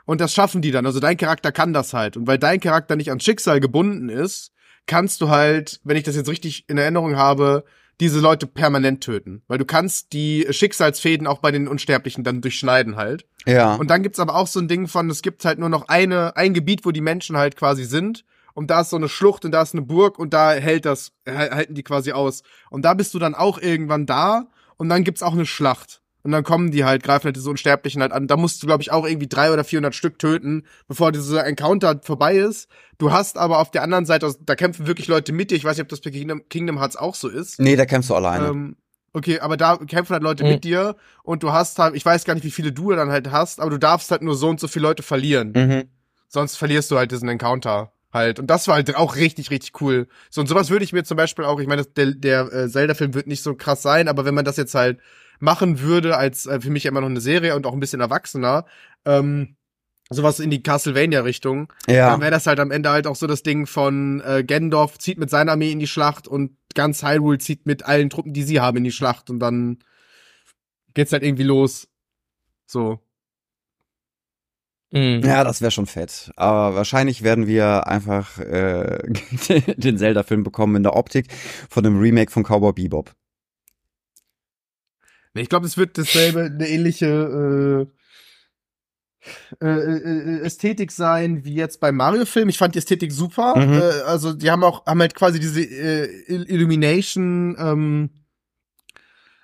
Und 0.05 0.19
das 0.19 0.33
schaffen 0.33 0.61
die 0.61 0.71
dann. 0.71 0.85
Also 0.85 0.99
dein 0.99 1.15
Charakter 1.15 1.51
kann 1.51 1.73
das 1.73 1.93
halt. 1.93 2.17
Und 2.17 2.27
weil 2.27 2.39
dein 2.39 2.59
Charakter 2.59 2.95
nicht 2.95 3.11
an 3.11 3.19
Schicksal 3.19 3.59
gebunden 3.59 4.09
ist, 4.09 4.51
kannst 4.87 5.21
du 5.21 5.29
halt, 5.29 5.79
wenn 5.83 5.95
ich 5.95 6.03
das 6.03 6.15
jetzt 6.15 6.27
richtig 6.27 6.65
in 6.67 6.77
Erinnerung 6.77 7.15
habe, 7.15 7.63
diese 7.99 8.19
Leute 8.19 8.47
permanent 8.47 9.01
töten. 9.01 9.43
Weil 9.47 9.59
du 9.59 9.65
kannst 9.65 10.11
die 10.11 10.47
Schicksalsfäden 10.49 11.27
auch 11.27 11.37
bei 11.37 11.51
den 11.51 11.67
Unsterblichen 11.67 12.23
dann 12.23 12.41
durchschneiden 12.41 12.95
halt. 12.95 13.25
Ja. 13.45 13.75
Und 13.75 13.91
dann 13.91 14.01
gibt's 14.01 14.19
aber 14.19 14.35
auch 14.35 14.47
so 14.47 14.59
ein 14.59 14.67
Ding 14.67 14.87
von, 14.87 15.09
es 15.09 15.21
gibt 15.21 15.45
halt 15.45 15.59
nur 15.59 15.69
noch 15.69 15.87
eine, 15.87 16.35
ein 16.35 16.53
Gebiet, 16.53 16.83
wo 16.83 16.91
die 16.91 17.01
Menschen 17.01 17.37
halt 17.37 17.55
quasi 17.55 17.85
sind. 17.85 18.25
Und 18.53 18.69
da 18.69 18.81
ist 18.81 18.91
so 18.91 18.97
eine 18.97 19.09
Schlucht 19.09 19.45
und 19.45 19.51
da 19.51 19.61
ist 19.61 19.73
eine 19.73 19.81
Burg 19.81 20.19
und 20.19 20.33
da 20.33 20.51
hält 20.53 20.85
das, 20.85 21.11
hal- 21.27 21.51
halten 21.51 21.73
die 21.75 21.83
quasi 21.83 22.11
aus. 22.11 22.43
Und 22.69 22.83
da 22.83 22.93
bist 22.93 23.13
du 23.13 23.19
dann 23.19 23.33
auch 23.35 23.57
irgendwann 23.59 24.05
da 24.05 24.47
und 24.77 24.89
dann 24.89 25.03
gibt's 25.03 25.23
auch 25.23 25.33
eine 25.33 25.45
Schlacht. 25.45 26.01
Und 26.25 26.31
dann 26.31 26.43
kommen 26.45 26.71
die 26.71 26.85
halt, 26.85 27.03
greifen 27.03 27.25
halt 27.25 27.35
diese 27.35 27.49
Unsterblichen 27.49 28.01
halt 28.01 28.13
an. 28.13 28.27
Da 28.27 28.37
musst 28.37 28.63
du, 28.63 28.67
glaube 28.67 28.81
ich, 28.81 28.91
auch 28.93 29.05
irgendwie 29.05 29.27
drei 29.27 29.51
oder 29.51 29.65
400 29.65 29.93
Stück 29.93 30.19
töten, 30.19 30.63
bevor 30.87 31.11
dieser 31.11 31.45
Encounter 31.45 31.99
vorbei 32.01 32.37
ist. 32.37 32.69
Du 32.97 33.11
hast 33.11 33.37
aber 33.37 33.59
auf 33.59 33.71
der 33.71 33.83
anderen 33.83 34.05
Seite, 34.05 34.33
da 34.39 34.55
kämpfen 34.55 34.87
wirklich 34.87 35.07
Leute 35.09 35.33
mit 35.33 35.51
dir. 35.51 35.55
Ich 35.55 35.65
weiß 35.65 35.75
nicht, 35.75 35.83
ob 35.83 35.89
das 35.89 35.99
bei 35.99 36.11
Kingdom, 36.11 36.43
Kingdom 36.47 36.77
Hearts 36.79 36.95
auch 36.95 37.15
so 37.15 37.27
ist. 37.27 37.59
nee, 37.59 37.75
da 37.75 37.85
kämpfst 37.85 38.09
du 38.09 38.15
alleine. 38.15 38.47
Ähm, 38.47 38.77
okay, 39.11 39.41
aber 39.41 39.57
da 39.57 39.75
kämpfen 39.75 40.13
halt 40.13 40.23
Leute 40.23 40.45
Mhm. 40.45 40.49
mit 40.51 40.63
dir 40.63 40.95
und 41.23 41.43
du 41.43 41.51
hast 41.51 41.77
halt, 41.79 41.93
ich 41.93 42.05
weiß 42.05 42.23
gar 42.23 42.35
nicht, 42.35 42.45
wie 42.45 42.51
viele 42.51 42.71
du 42.71 42.91
dann 42.91 43.09
halt 43.09 43.29
hast, 43.31 43.59
aber 43.59 43.71
du 43.71 43.77
darfst 43.77 44.09
halt 44.09 44.21
nur 44.21 44.35
so 44.35 44.47
und 44.47 44.61
so 44.61 44.69
viele 44.69 44.83
Leute 44.83 45.03
verlieren. 45.03 45.51
mhm. 45.53 45.89
Sonst 46.29 46.55
verlierst 46.55 46.89
du 46.89 46.97
halt 46.97 47.11
diesen 47.11 47.27
Encounter 47.27 47.91
halt. 48.13 48.39
Und 48.39 48.47
das 48.47 48.67
war 48.67 48.75
halt 48.75 48.95
auch 48.95 49.15
richtig, 49.15 49.49
richtig 49.49 49.81
cool. 49.81 50.07
So 50.29 50.39
und 50.41 50.47
sowas 50.47 50.69
würde 50.69 50.85
ich 50.85 50.93
mir 50.93 51.03
zum 51.03 51.17
Beispiel 51.17 51.45
auch, 51.45 51.59
ich 51.59 51.67
meine, 51.67 51.83
der, 51.83 52.11
der 52.13 52.53
äh, 52.53 52.69
Zelda-Film 52.69 53.13
wird 53.13 53.27
nicht 53.27 53.41
so 53.43 53.55
krass 53.55 53.81
sein, 53.81 54.07
aber 54.07 54.23
wenn 54.25 54.35
man 54.35 54.45
das 54.45 54.57
jetzt 54.57 54.75
halt 54.75 54.99
machen 55.39 55.79
würde, 55.81 56.15
als 56.17 56.45
äh, 56.45 56.61
für 56.61 56.69
mich 56.69 56.85
immer 56.85 57.01
noch 57.01 57.09
eine 57.09 57.19
Serie 57.21 57.55
und 57.55 57.65
auch 57.65 57.73
ein 57.73 57.79
bisschen 57.79 58.01
erwachsener, 58.01 58.65
ähm, 59.05 59.55
sowas 60.09 60.39
in 60.39 60.51
die 60.51 60.61
Castlevania-Richtung, 60.61 61.73
Ja. 61.87 62.11
dann 62.11 62.21
wäre 62.21 62.31
das 62.31 62.45
halt 62.45 62.59
am 62.59 62.71
Ende 62.71 62.89
halt 62.91 63.07
auch 63.07 63.15
so 63.15 63.25
das 63.25 63.41
Ding 63.41 63.65
von 63.65 64.21
äh, 64.21 64.43
Gendorf 64.43 64.99
zieht 64.99 65.17
mit 65.17 65.29
seiner 65.29 65.53
Armee 65.53 65.71
in 65.71 65.79
die 65.79 65.87
Schlacht 65.87 66.27
und 66.27 66.55
ganz 66.75 67.03
Hyrule 67.03 67.39
zieht 67.39 67.65
mit 67.65 67.83
allen 67.85 68.09
Truppen, 68.09 68.33
die 68.33 68.43
sie 68.43 68.59
haben, 68.59 68.77
in 68.77 68.83
die 68.83 68.91
Schlacht 68.91 69.29
und 69.29 69.39
dann 69.39 69.79
geht's 70.93 71.11
halt 71.13 71.23
irgendwie 71.23 71.43
los. 71.43 71.87
So. 72.65 72.99
Mhm. 74.93 75.21
Ja, 75.25 75.43
das 75.43 75.59
wäre 75.61 75.71
schon 75.71 75.87
fett. 75.87 76.31
Aber 76.35 76.75
wahrscheinlich 76.75 77.23
werden 77.23 77.47
wir 77.47 77.87
einfach 77.87 78.37
äh, 78.37 78.99
den 79.77 79.97
Zelda-Film 79.97 80.43
bekommen 80.43 80.75
in 80.75 80.83
der 80.83 80.95
Optik 80.95 81.25
von 81.69 81.83
dem 81.83 81.99
Remake 81.99 82.31
von 82.31 82.43
Cowboy 82.43 82.73
Bebop. 82.73 83.11
Ich 85.35 85.49
glaube, 85.49 85.65
es 85.65 85.77
wird 85.77 85.97
dasselbe, 85.97 86.43
eine 86.43 86.67
ähnliche 86.69 87.87
äh, 89.61 89.65
äh, 89.65 89.67
äh, 89.67 90.39
Ästhetik 90.45 90.91
sein 90.91 91.43
wie 91.43 91.55
jetzt 91.55 91.79
beim 91.79 91.95
Mario-Film. 91.95 92.49
Ich 92.49 92.59
fand 92.59 92.75
die 92.75 92.79
Ästhetik 92.79 93.11
super. 93.11 93.57
Mhm. 93.57 93.73
Äh, 93.73 94.01
also 94.05 94.33
die 94.33 94.51
haben 94.51 94.63
auch 94.63 94.85
haben 94.85 94.99
halt 95.01 95.15
quasi 95.15 95.39
diese 95.39 95.61
äh, 95.61 96.05
Il- 96.27 96.47
Illumination 96.51 97.55
ähm, 97.57 98.09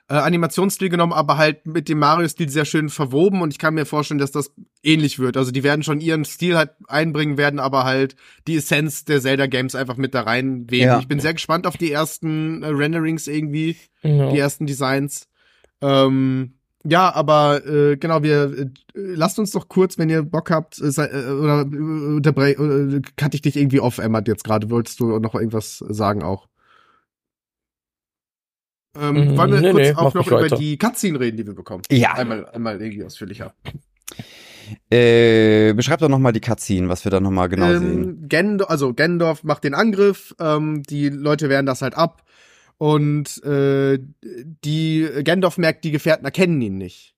äh, 0.10 0.16
Animationsstil 0.16 0.90
genommen, 0.90 1.14
aber 1.14 1.38
halt 1.38 1.66
mit 1.68 1.88
dem 1.88 2.00
Mario-Stil 2.00 2.50
sehr 2.50 2.66
schön 2.66 2.90
verwoben 2.90 3.42
und 3.42 3.54
ich 3.54 3.60
kann 3.60 3.76
mir 3.76 3.86
vorstellen, 3.86 4.20
dass 4.20 4.32
das 4.32 4.52
ähnlich 4.84 5.20
wird. 5.20 5.38
Also 5.38 5.52
die 5.52 5.64
werden 5.64 5.84
schon 5.84 6.02
ihren 6.02 6.26
Stil 6.26 6.58
halt 6.58 6.72
einbringen, 6.88 7.38
werden 7.38 7.60
aber 7.60 7.84
halt 7.86 8.16
die 8.48 8.58
Essenz 8.58 9.06
der 9.06 9.22
Zelda-Games 9.22 9.76
einfach 9.76 9.98
mit 9.98 10.16
da 10.16 10.22
reinweben. 10.22 10.88
Ja. 10.88 11.00
Ich 11.00 11.08
bin 11.08 11.20
sehr 11.20 11.34
gespannt 11.34 11.68
auf 11.68 11.78
die 11.78 11.92
ersten 11.92 12.64
äh, 12.64 12.68
Renderings 12.68 13.28
irgendwie 13.28 13.78
Ja. 14.02 14.32
die 14.32 14.40
ersten 14.40 14.66
Designs. 14.66 15.28
Ähm, 15.82 16.56
ja, 16.84 17.14
aber 17.14 17.66
äh, 17.68 17.98
genau, 17.98 18.24
wir 18.24 18.52
äh, 18.58 18.66
lasst 18.96 19.38
uns 19.38 19.52
doch 19.52 19.68
kurz, 19.70 19.98
wenn 19.98 20.10
ihr 20.10 20.24
Bock 20.24 20.50
habt, 20.50 20.80
äh, 20.82 20.86
äh, 20.88 21.32
oder 21.32 21.62
äh, 21.62 21.76
unterbre 22.16 22.52
äh, 22.52 23.02
cutte 23.18 23.36
ich 23.36 23.42
dich 23.42 23.58
irgendwie 23.58 23.80
off, 23.80 23.98
Emma, 24.00 24.22
jetzt 24.26 24.44
gerade. 24.44 24.70
Wolltest 24.70 25.00
du 25.00 25.20
noch 25.20 25.36
irgendwas 25.36 25.84
sagen 25.88 26.24
auch? 26.24 26.48
Ähm, 29.00 29.34
Mm, 29.34 29.38
wollen 29.38 29.52
wir 29.52 29.62
nee, 29.62 29.72
kurz 29.72 29.88
nee, 29.88 29.94
auch 29.96 30.14
noch 30.14 30.28
über 30.28 30.42
weiter. 30.42 30.58
die 30.58 30.78
Cutscene 30.78 31.20
reden, 31.20 31.38
die 31.38 31.46
wir 31.48 31.54
bekommen? 31.56 31.84
Ja. 31.90 32.14
Einmal, 32.14 32.46
einmal 32.50 32.82
irgendwie 32.82 33.04
ausführlicher. 33.04 33.54
Äh, 34.92 35.74
beschreib 35.74 36.00
doch 36.00 36.10
noch 36.10 36.20
mal 36.20 36.32
die 36.32 36.42
Cutscene, 36.42 36.90
was 36.90 37.04
wir 37.04 37.12
da 37.12 37.20
noch 37.20 37.32
mal 37.32 37.48
genau 37.48 37.68
sehen. 37.80 38.04
ähm, 38.04 38.26
Gendorf, 38.30 38.70
also 38.70 38.94
Gendorf 38.94 39.44
macht 39.44 39.64
den 39.64 39.74
Angriff, 39.74 40.36
ähm, 40.40 40.84
die 40.84 41.10
Leute 41.10 41.50
wehren 41.50 41.66
das 41.66 41.82
halt 41.82 41.96
ab 41.96 42.24
und 42.78 43.44
äh, 43.44 44.00
die 44.64 45.08
Gendorf 45.24 45.58
merkt, 45.58 45.84
die 45.86 45.92
Gefährten 45.92 46.26
erkennen 46.26 46.62
ihn 46.62 46.78
nicht. 46.78 47.16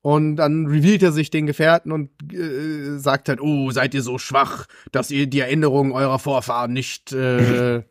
Und 0.00 0.36
dann 0.36 0.66
revealt 0.66 1.02
er 1.02 1.12
sich 1.12 1.30
den 1.30 1.46
Gefährten 1.46 1.92
und 1.92 2.10
äh, 2.32 2.98
sagt 2.98 3.28
halt, 3.28 3.40
oh, 3.40 3.70
seid 3.70 3.94
ihr 3.94 4.02
so 4.02 4.18
schwach, 4.18 4.66
dass 4.92 5.10
ihr 5.10 5.26
die 5.26 5.40
Erinnerungen 5.40 5.92
eurer 5.92 6.18
Vorfahren 6.18 6.72
nicht 6.72 7.12
äh, 7.12 7.82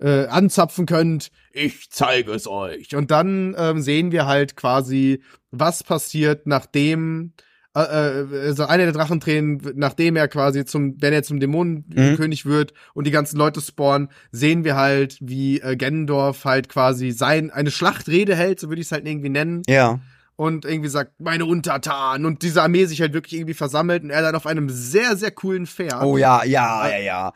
äh, 0.00 0.26
anzapfen 0.26 0.86
könnt, 0.86 1.30
ich 1.52 1.90
zeige 1.90 2.32
es 2.32 2.46
euch. 2.46 2.94
Und 2.94 3.10
dann 3.10 3.54
ähm, 3.58 3.82
sehen 3.82 4.12
wir 4.12 4.26
halt 4.26 4.56
quasi, 4.56 5.22
was 5.50 5.82
passiert, 5.82 6.46
nachdem 6.46 7.32
äh, 7.76 7.82
äh, 7.82 8.46
also 8.46 8.64
einer 8.64 8.84
der 8.84 8.92
Drachentränen, 8.92 9.62
nachdem 9.76 10.16
er 10.16 10.26
quasi 10.26 10.64
zum, 10.64 11.00
wenn 11.00 11.12
er 11.12 11.22
zum 11.22 11.38
Dämonenkönig 11.38 12.44
mhm. 12.44 12.50
wird 12.50 12.72
und 12.94 13.06
die 13.06 13.12
ganzen 13.12 13.36
Leute 13.36 13.60
spawnen, 13.60 14.08
sehen 14.32 14.64
wir 14.64 14.76
halt, 14.76 15.18
wie 15.20 15.60
äh, 15.60 15.76
Gendorf 15.76 16.44
halt 16.44 16.68
quasi 16.68 17.12
sein, 17.12 17.50
eine 17.50 17.70
Schlachtrede 17.70 18.34
hält, 18.34 18.58
so 18.58 18.68
würde 18.68 18.80
ich 18.80 18.88
es 18.88 18.92
halt 18.92 19.06
irgendwie 19.06 19.28
nennen. 19.28 19.62
Ja. 19.68 20.00
Und 20.34 20.64
irgendwie 20.64 20.88
sagt, 20.88 21.20
meine 21.20 21.44
Untertanen 21.44 22.24
und 22.24 22.42
diese 22.42 22.62
Armee 22.62 22.86
sich 22.86 23.02
halt 23.02 23.12
wirklich 23.12 23.34
irgendwie 23.34 23.54
versammelt 23.54 24.02
und 24.02 24.10
er 24.10 24.22
dann 24.22 24.34
auf 24.34 24.46
einem 24.46 24.70
sehr, 24.70 25.14
sehr 25.16 25.30
coolen 25.30 25.66
Pferd. 25.66 26.02
Oh 26.02 26.16
ja, 26.16 26.42
ja, 26.44 26.88
ja, 26.88 26.98
ja. 26.98 27.32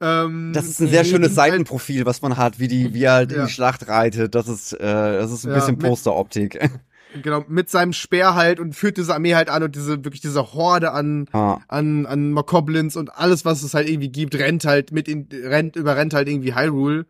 Ähm, 0.00 0.52
das 0.54 0.66
ist 0.66 0.80
ein 0.80 0.88
sehr 0.88 1.04
schönes 1.04 1.36
halt 1.36 1.52
Seitenprofil, 1.52 2.06
was 2.06 2.22
man 2.22 2.36
hat, 2.36 2.58
wie 2.58 2.68
die, 2.68 2.94
wie 2.94 3.04
er 3.04 3.12
halt 3.12 3.32
ja. 3.32 3.40
in 3.40 3.46
die 3.46 3.52
Schlacht 3.52 3.88
reitet. 3.88 4.34
Das 4.34 4.48
ist, 4.48 4.72
äh, 4.72 4.78
das 4.78 5.32
ist 5.32 5.44
ein 5.44 5.50
ja, 5.50 5.58
bisschen 5.58 5.78
Posteroptik. 5.78 6.58
Genau, 7.22 7.42
mit 7.48 7.70
seinem 7.70 7.94
Speer 7.94 8.34
halt 8.34 8.60
und 8.60 8.74
führt 8.74 8.98
diese 8.98 9.14
Armee 9.14 9.34
halt 9.34 9.48
an 9.48 9.62
und 9.62 9.74
diese, 9.74 10.04
wirklich 10.04 10.20
diese 10.20 10.52
Horde 10.52 10.92
an, 10.92 11.26
ah. 11.32 11.58
an, 11.66 12.04
an 12.04 12.32
Mokoblins 12.32 12.96
und 12.96 13.14
alles, 13.14 13.46
was 13.46 13.62
es 13.62 13.72
halt 13.72 13.88
irgendwie 13.88 14.10
gibt, 14.10 14.34
rennt 14.34 14.66
halt 14.66 14.92
mit 14.92 15.08
in, 15.08 15.26
rennt, 15.32 15.76
überrennt 15.76 16.12
halt 16.12 16.28
irgendwie 16.28 16.54
Hyrule. 16.54 17.06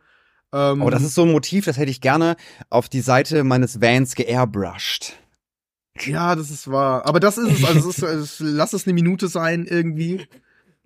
Ähm, 0.53 0.83
oh, 0.83 0.91
das 0.91 1.03
ist 1.03 1.17
so 1.17 1.23
ein 1.23 1.33
Motiv, 1.33 1.65
das 1.65 1.79
hätte 1.79 1.91
ich 1.91 2.01
gerne 2.01 2.37
auf 2.71 2.89
die 2.89 3.01
Seite 3.01 3.43
meines 3.43 3.81
Vans 3.81 4.15
geairbrushed. 4.15 5.15
Ja, 6.07 6.37
das 6.37 6.51
ist 6.51 6.71
wahr. 6.71 7.05
Aber 7.07 7.19
das 7.19 7.37
ist 7.37 7.59
es, 7.59 7.65
also 7.65 7.91
es 7.91 7.99
ist, 7.99 8.41
lass 8.41 8.73
es 8.73 8.87
eine 8.87 8.95
Minute 8.95 9.27
sein 9.27 9.67
irgendwie. 9.69 10.27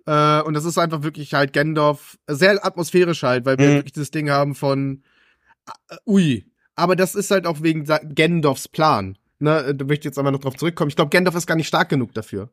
Äh, 0.05 0.41
und 0.41 0.53
das 0.53 0.65
ist 0.65 0.77
einfach 0.77 1.03
wirklich 1.03 1.33
halt 1.33 1.53
Gendorf, 1.53 2.17
sehr 2.27 2.65
atmosphärisch 2.65 3.23
halt, 3.23 3.45
weil 3.45 3.57
wir 3.57 3.69
mhm. 3.69 3.73
wirklich 3.75 3.93
das 3.93 4.11
Ding 4.11 4.29
haben 4.29 4.55
von, 4.55 5.03
uh, 5.91 6.11
ui, 6.13 6.45
aber 6.75 6.95
das 6.95 7.15
ist 7.15 7.31
halt 7.31 7.47
auch 7.47 7.61
wegen 7.61 7.85
Gendorfs 8.13 8.67
Plan. 8.67 9.17
Ne, 9.39 9.75
da 9.75 9.85
möchte 9.85 10.01
ich 10.01 10.05
jetzt 10.05 10.17
einmal 10.17 10.31
noch 10.31 10.39
drauf 10.39 10.55
zurückkommen. 10.55 10.89
Ich 10.89 10.95
glaube, 10.95 11.09
Gendorf 11.09 11.35
ist 11.35 11.47
gar 11.47 11.55
nicht 11.55 11.67
stark 11.67 11.89
genug 11.89 12.13
dafür. 12.13 12.49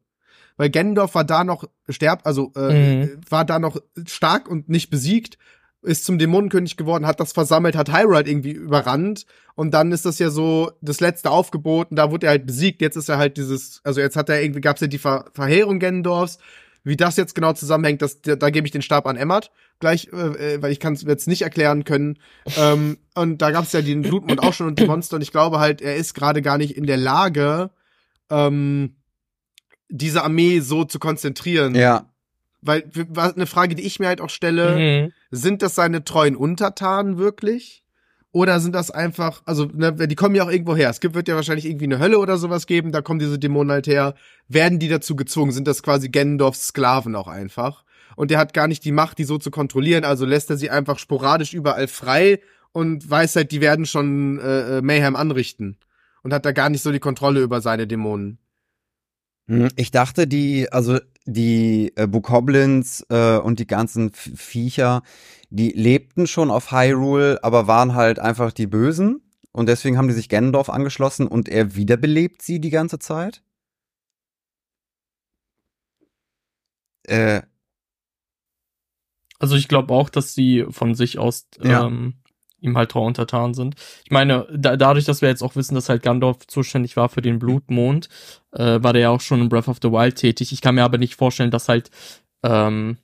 Weil 0.56 0.70
Gendorf 0.70 1.14
war 1.14 1.24
da 1.24 1.44
noch 1.44 1.64
sterb, 1.88 2.22
also 2.24 2.52
äh, 2.56 3.06
mhm. 3.06 3.20
war 3.28 3.44
da 3.44 3.58
noch 3.58 3.78
stark 4.06 4.48
und 4.48 4.68
nicht 4.68 4.90
besiegt, 4.90 5.38
ist 5.82 6.04
zum 6.04 6.18
Dämonenkönig 6.18 6.76
geworden, 6.76 7.06
hat 7.06 7.20
das 7.20 7.32
versammelt, 7.32 7.76
hat 7.76 7.92
Hyrule 7.92 8.28
irgendwie 8.28 8.52
überrannt 8.52 9.24
und 9.54 9.72
dann 9.72 9.92
ist 9.92 10.04
das 10.04 10.18
ja 10.18 10.30
so 10.30 10.72
das 10.82 11.00
letzte 11.00 11.30
Aufgebot 11.30 11.90
und 11.90 11.96
da 11.96 12.10
wurde 12.10 12.26
er 12.26 12.30
halt 12.30 12.46
besiegt. 12.46 12.82
Jetzt 12.82 12.96
ist 12.96 13.08
er 13.08 13.18
halt 13.18 13.36
dieses, 13.36 13.80
also 13.84 14.00
jetzt 14.00 14.16
hat 14.16 14.28
er 14.28 14.42
irgendwie, 14.42 14.60
gab's 14.60 14.80
ja 14.80 14.86
die 14.86 14.98
Ver 14.98 15.26
Verheerung 15.32 15.78
Gendorfs 15.78 16.38
wie 16.84 16.96
das 16.96 17.16
jetzt 17.16 17.34
genau 17.34 17.52
zusammenhängt, 17.52 18.02
das, 18.02 18.22
da, 18.22 18.36
da 18.36 18.50
gebe 18.50 18.66
ich 18.66 18.72
den 18.72 18.82
Stab 18.82 19.06
an 19.06 19.16
Emmert 19.16 19.50
gleich, 19.80 20.08
äh, 20.12 20.54
äh 20.54 20.62
weil 20.62 20.72
ich 20.72 20.80
kann 20.80 20.94
es 20.94 21.02
jetzt 21.02 21.28
nicht 21.28 21.42
erklären 21.42 21.84
können. 21.84 22.18
ähm, 22.58 22.98
und 23.14 23.42
da 23.42 23.50
gab 23.50 23.64
es 23.64 23.72
ja 23.72 23.82
den 23.82 24.02
Blutmond 24.02 24.42
auch 24.42 24.54
schon 24.54 24.66
und 24.68 24.78
die 24.78 24.86
Monster 24.86 25.16
und 25.16 25.22
ich 25.22 25.32
glaube 25.32 25.58
halt, 25.58 25.80
er 25.80 25.96
ist 25.96 26.14
gerade 26.14 26.42
gar 26.42 26.58
nicht 26.58 26.76
in 26.76 26.86
der 26.86 26.96
Lage, 26.96 27.70
ähm, 28.30 28.96
diese 29.88 30.22
Armee 30.22 30.60
so 30.60 30.84
zu 30.84 30.98
konzentrieren. 30.98 31.74
Ja. 31.74 32.06
Weil 32.62 32.90
eine 33.14 33.46
Frage, 33.46 33.74
die 33.74 33.82
ich 33.82 33.98
mir 33.98 34.08
halt 34.08 34.20
auch 34.20 34.30
stelle, 34.30 35.06
mhm. 35.06 35.12
sind 35.30 35.62
das 35.62 35.74
seine 35.74 36.04
treuen 36.04 36.36
Untertanen 36.36 37.18
wirklich? 37.18 37.84
Oder 38.32 38.60
sind 38.60 38.74
das 38.74 38.92
einfach, 38.92 39.42
also 39.44 39.68
ne, 39.72 39.92
die 39.92 40.14
kommen 40.14 40.36
ja 40.36 40.44
auch 40.44 40.50
irgendwo 40.50 40.76
her. 40.76 40.88
Es 40.88 41.00
gibt, 41.00 41.16
wird 41.16 41.26
ja 41.26 41.34
wahrscheinlich 41.34 41.66
irgendwie 41.66 41.86
eine 41.86 41.98
Hölle 41.98 42.18
oder 42.18 42.36
sowas 42.36 42.66
geben, 42.66 42.92
da 42.92 43.02
kommen 43.02 43.18
diese 43.18 43.40
Dämonen 43.40 43.72
halt 43.72 43.88
her. 43.88 44.14
Werden 44.46 44.78
die 44.78 44.88
dazu 44.88 45.16
gezwungen? 45.16 45.50
Sind 45.50 45.66
das 45.66 45.82
quasi 45.82 46.10
Gendorfs 46.10 46.68
Sklaven 46.68 47.16
auch 47.16 47.26
einfach? 47.26 47.84
Und 48.14 48.30
der 48.30 48.38
hat 48.38 48.54
gar 48.54 48.68
nicht 48.68 48.84
die 48.84 48.92
Macht, 48.92 49.18
die 49.18 49.24
so 49.24 49.38
zu 49.38 49.50
kontrollieren, 49.50 50.04
also 50.04 50.26
lässt 50.26 50.50
er 50.50 50.56
sie 50.56 50.70
einfach 50.70 50.98
sporadisch 50.98 51.54
überall 51.54 51.88
frei 51.88 52.40
und 52.72 53.08
weiß 53.08 53.34
halt, 53.34 53.50
die 53.50 53.60
werden 53.60 53.86
schon 53.86 54.38
äh, 54.38 54.78
äh 54.78 54.82
Mayhem 54.82 55.16
anrichten. 55.16 55.78
Und 56.22 56.32
hat 56.34 56.44
da 56.44 56.52
gar 56.52 56.68
nicht 56.68 56.82
so 56.82 56.92
die 56.92 57.00
Kontrolle 57.00 57.40
über 57.40 57.60
seine 57.62 57.86
Dämonen. 57.86 58.38
Hm, 59.48 59.68
ich 59.74 59.90
dachte, 59.90 60.26
die, 60.26 60.70
also 60.70 60.98
die 61.26 61.92
äh, 61.96 62.06
Bokoblins 62.06 63.04
äh, 63.08 63.36
und 63.38 63.58
die 63.58 63.66
ganzen 63.66 64.12
Viecher, 64.12 65.02
die 65.50 65.70
lebten 65.70 66.26
schon 66.26 66.50
auf 66.50 66.72
Hyrule, 66.72 67.42
aber 67.42 67.66
waren 67.66 67.94
halt 67.94 68.18
einfach 68.18 68.52
die 68.52 68.66
Bösen. 68.66 69.22
Und 69.52 69.68
deswegen 69.68 69.98
haben 69.98 70.08
die 70.08 70.14
sich 70.14 70.28
Ganondorf 70.28 70.70
angeschlossen 70.70 71.26
und 71.26 71.48
er 71.48 71.74
wiederbelebt 71.74 72.40
sie 72.40 72.60
die 72.60 72.70
ganze 72.70 72.98
Zeit. 72.98 73.42
Äh. 77.04 77.42
Also 79.40 79.56
ich 79.56 79.68
glaube 79.68 79.92
auch, 79.92 80.10
dass 80.10 80.34
sie 80.34 80.66
von 80.70 80.94
sich 80.94 81.18
aus 81.18 81.48
ähm, 81.60 82.19
ihm 82.60 82.76
halt 82.76 82.90
treu 82.90 83.04
untertan 83.04 83.54
sind. 83.54 83.74
Ich 84.04 84.10
meine, 84.10 84.46
da, 84.54 84.76
dadurch, 84.76 85.04
dass 85.04 85.22
wir 85.22 85.28
jetzt 85.28 85.42
auch 85.42 85.56
wissen, 85.56 85.74
dass 85.74 85.88
halt 85.88 86.02
Gandalf 86.02 86.46
zuständig 86.46 86.96
war 86.96 87.08
für 87.08 87.22
den 87.22 87.38
Blutmond, 87.38 88.08
äh, 88.52 88.82
war 88.82 88.92
der 88.92 89.02
ja 89.02 89.10
auch 89.10 89.20
schon 89.20 89.40
in 89.40 89.48
Breath 89.48 89.68
of 89.68 89.78
the 89.82 89.90
Wild 89.90 90.16
tätig. 90.16 90.52
Ich 90.52 90.60
kann 90.60 90.74
mir 90.74 90.84
aber 90.84 90.98
nicht 90.98 91.14
vorstellen, 91.14 91.50
dass 91.50 91.68
halt 91.68 91.90
ähm, 92.42 92.98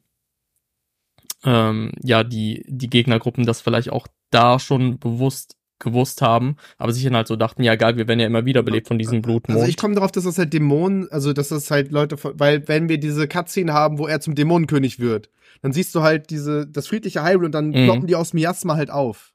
ähm, 1.45 1.93
ja 2.03 2.25
die 2.25 2.65
die 2.67 2.91
Gegnergruppen 2.91 3.47
das 3.47 3.61
vielleicht 3.61 3.91
auch 3.91 4.07
da 4.31 4.59
schon 4.59 4.99
bewusst 4.99 5.57
gewusst 5.79 6.23
haben, 6.23 6.57
aber 6.79 6.93
sich 6.93 7.05
dann 7.05 7.17
halt 7.17 7.27
so 7.27 7.37
dachten, 7.37 7.63
ja 7.63 7.77
geil, 7.77 7.97
wir 7.97 8.09
werden 8.09 8.21
ja 8.21 8.27
immer 8.27 8.47
wiederbelebt 8.47 8.89
von 8.89 8.99
diesem 8.99 9.21
Blutmond. 9.21 9.59
Also 9.59 9.69
ich 9.69 9.77
komme 9.77 9.95
darauf, 9.95 10.11
dass 10.11 10.25
das 10.25 10.39
halt 10.39 10.53
Dämonen, 10.53 11.11
also 11.11 11.33
dass 11.33 11.49
das 11.49 11.71
halt 11.71 11.91
Leute, 11.91 12.17
weil 12.23 12.67
wenn 12.69 12.89
wir 12.89 12.99
diese 12.99 13.29
Cutscene 13.29 13.73
haben, 13.73 13.99
wo 13.99 14.07
er 14.07 14.21
zum 14.21 14.35
Dämonenkönig 14.35 15.01
wird, 15.01 15.29
dann 15.63 15.73
siehst 15.73 15.95
du 15.95 16.03
halt 16.03 16.31
diese 16.31 16.67
das 16.67 16.87
friedliche 16.87 17.23
Hyrule 17.23 17.47
und 17.47 17.53
dann 17.53 17.69
mhm. 17.69 17.85
ploppen 17.85 18.07
die 18.07 18.17
aus 18.17 18.33
Miasma 18.33 18.77
halt 18.77 18.91
auf. 18.91 19.35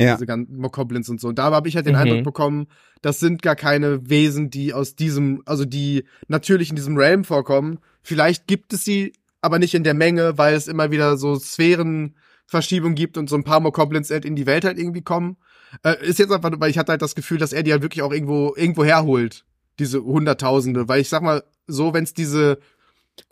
Ja. 0.00 0.14
Diese 0.14 0.26
ganzen 0.26 0.56
Mokoblins 0.56 1.08
und 1.08 1.20
so. 1.20 1.28
Und 1.28 1.38
da 1.38 1.50
habe 1.50 1.68
ich 1.68 1.76
halt 1.76 1.86
den 1.86 1.94
mhm. 1.94 2.00
Eindruck 2.00 2.24
bekommen, 2.24 2.66
das 3.02 3.20
sind 3.20 3.42
gar 3.42 3.56
keine 3.56 4.08
Wesen, 4.08 4.50
die 4.50 4.72
aus 4.72 4.94
diesem, 4.96 5.42
also 5.44 5.64
die 5.64 6.04
natürlich 6.28 6.70
in 6.70 6.76
diesem 6.76 6.96
Realm 6.96 7.24
vorkommen. 7.24 7.78
Vielleicht 8.02 8.46
gibt 8.46 8.72
es 8.72 8.84
sie, 8.84 9.12
aber 9.40 9.58
nicht 9.58 9.74
in 9.74 9.84
der 9.84 9.94
Menge, 9.94 10.38
weil 10.38 10.54
es 10.54 10.68
immer 10.68 10.90
wieder 10.90 11.16
so 11.16 11.36
Sphärenverschiebungen 11.36 12.94
gibt 12.94 13.18
und 13.18 13.28
so 13.28 13.36
ein 13.36 13.44
paar 13.44 13.60
Mokoblins 13.60 14.10
halt 14.10 14.24
in 14.24 14.36
die 14.36 14.46
Welt 14.46 14.64
halt 14.64 14.78
irgendwie 14.78 15.02
kommen. 15.02 15.36
Äh, 15.82 16.04
ist 16.04 16.18
jetzt 16.18 16.32
einfach, 16.32 16.50
weil 16.58 16.70
ich 16.70 16.78
hatte 16.78 16.92
halt 16.92 17.02
das 17.02 17.14
Gefühl, 17.14 17.38
dass 17.38 17.52
er 17.52 17.62
die 17.62 17.72
halt 17.72 17.82
wirklich 17.82 18.02
auch 18.02 18.12
irgendwo, 18.12 18.54
irgendwo 18.56 18.84
herholt. 18.84 19.44
Diese 19.78 20.02
Hunderttausende. 20.02 20.88
Weil 20.88 21.00
ich 21.00 21.08
sag 21.08 21.22
mal, 21.22 21.44
so, 21.66 21.94
wenn 21.94 22.04
es 22.04 22.14
diese 22.14 22.58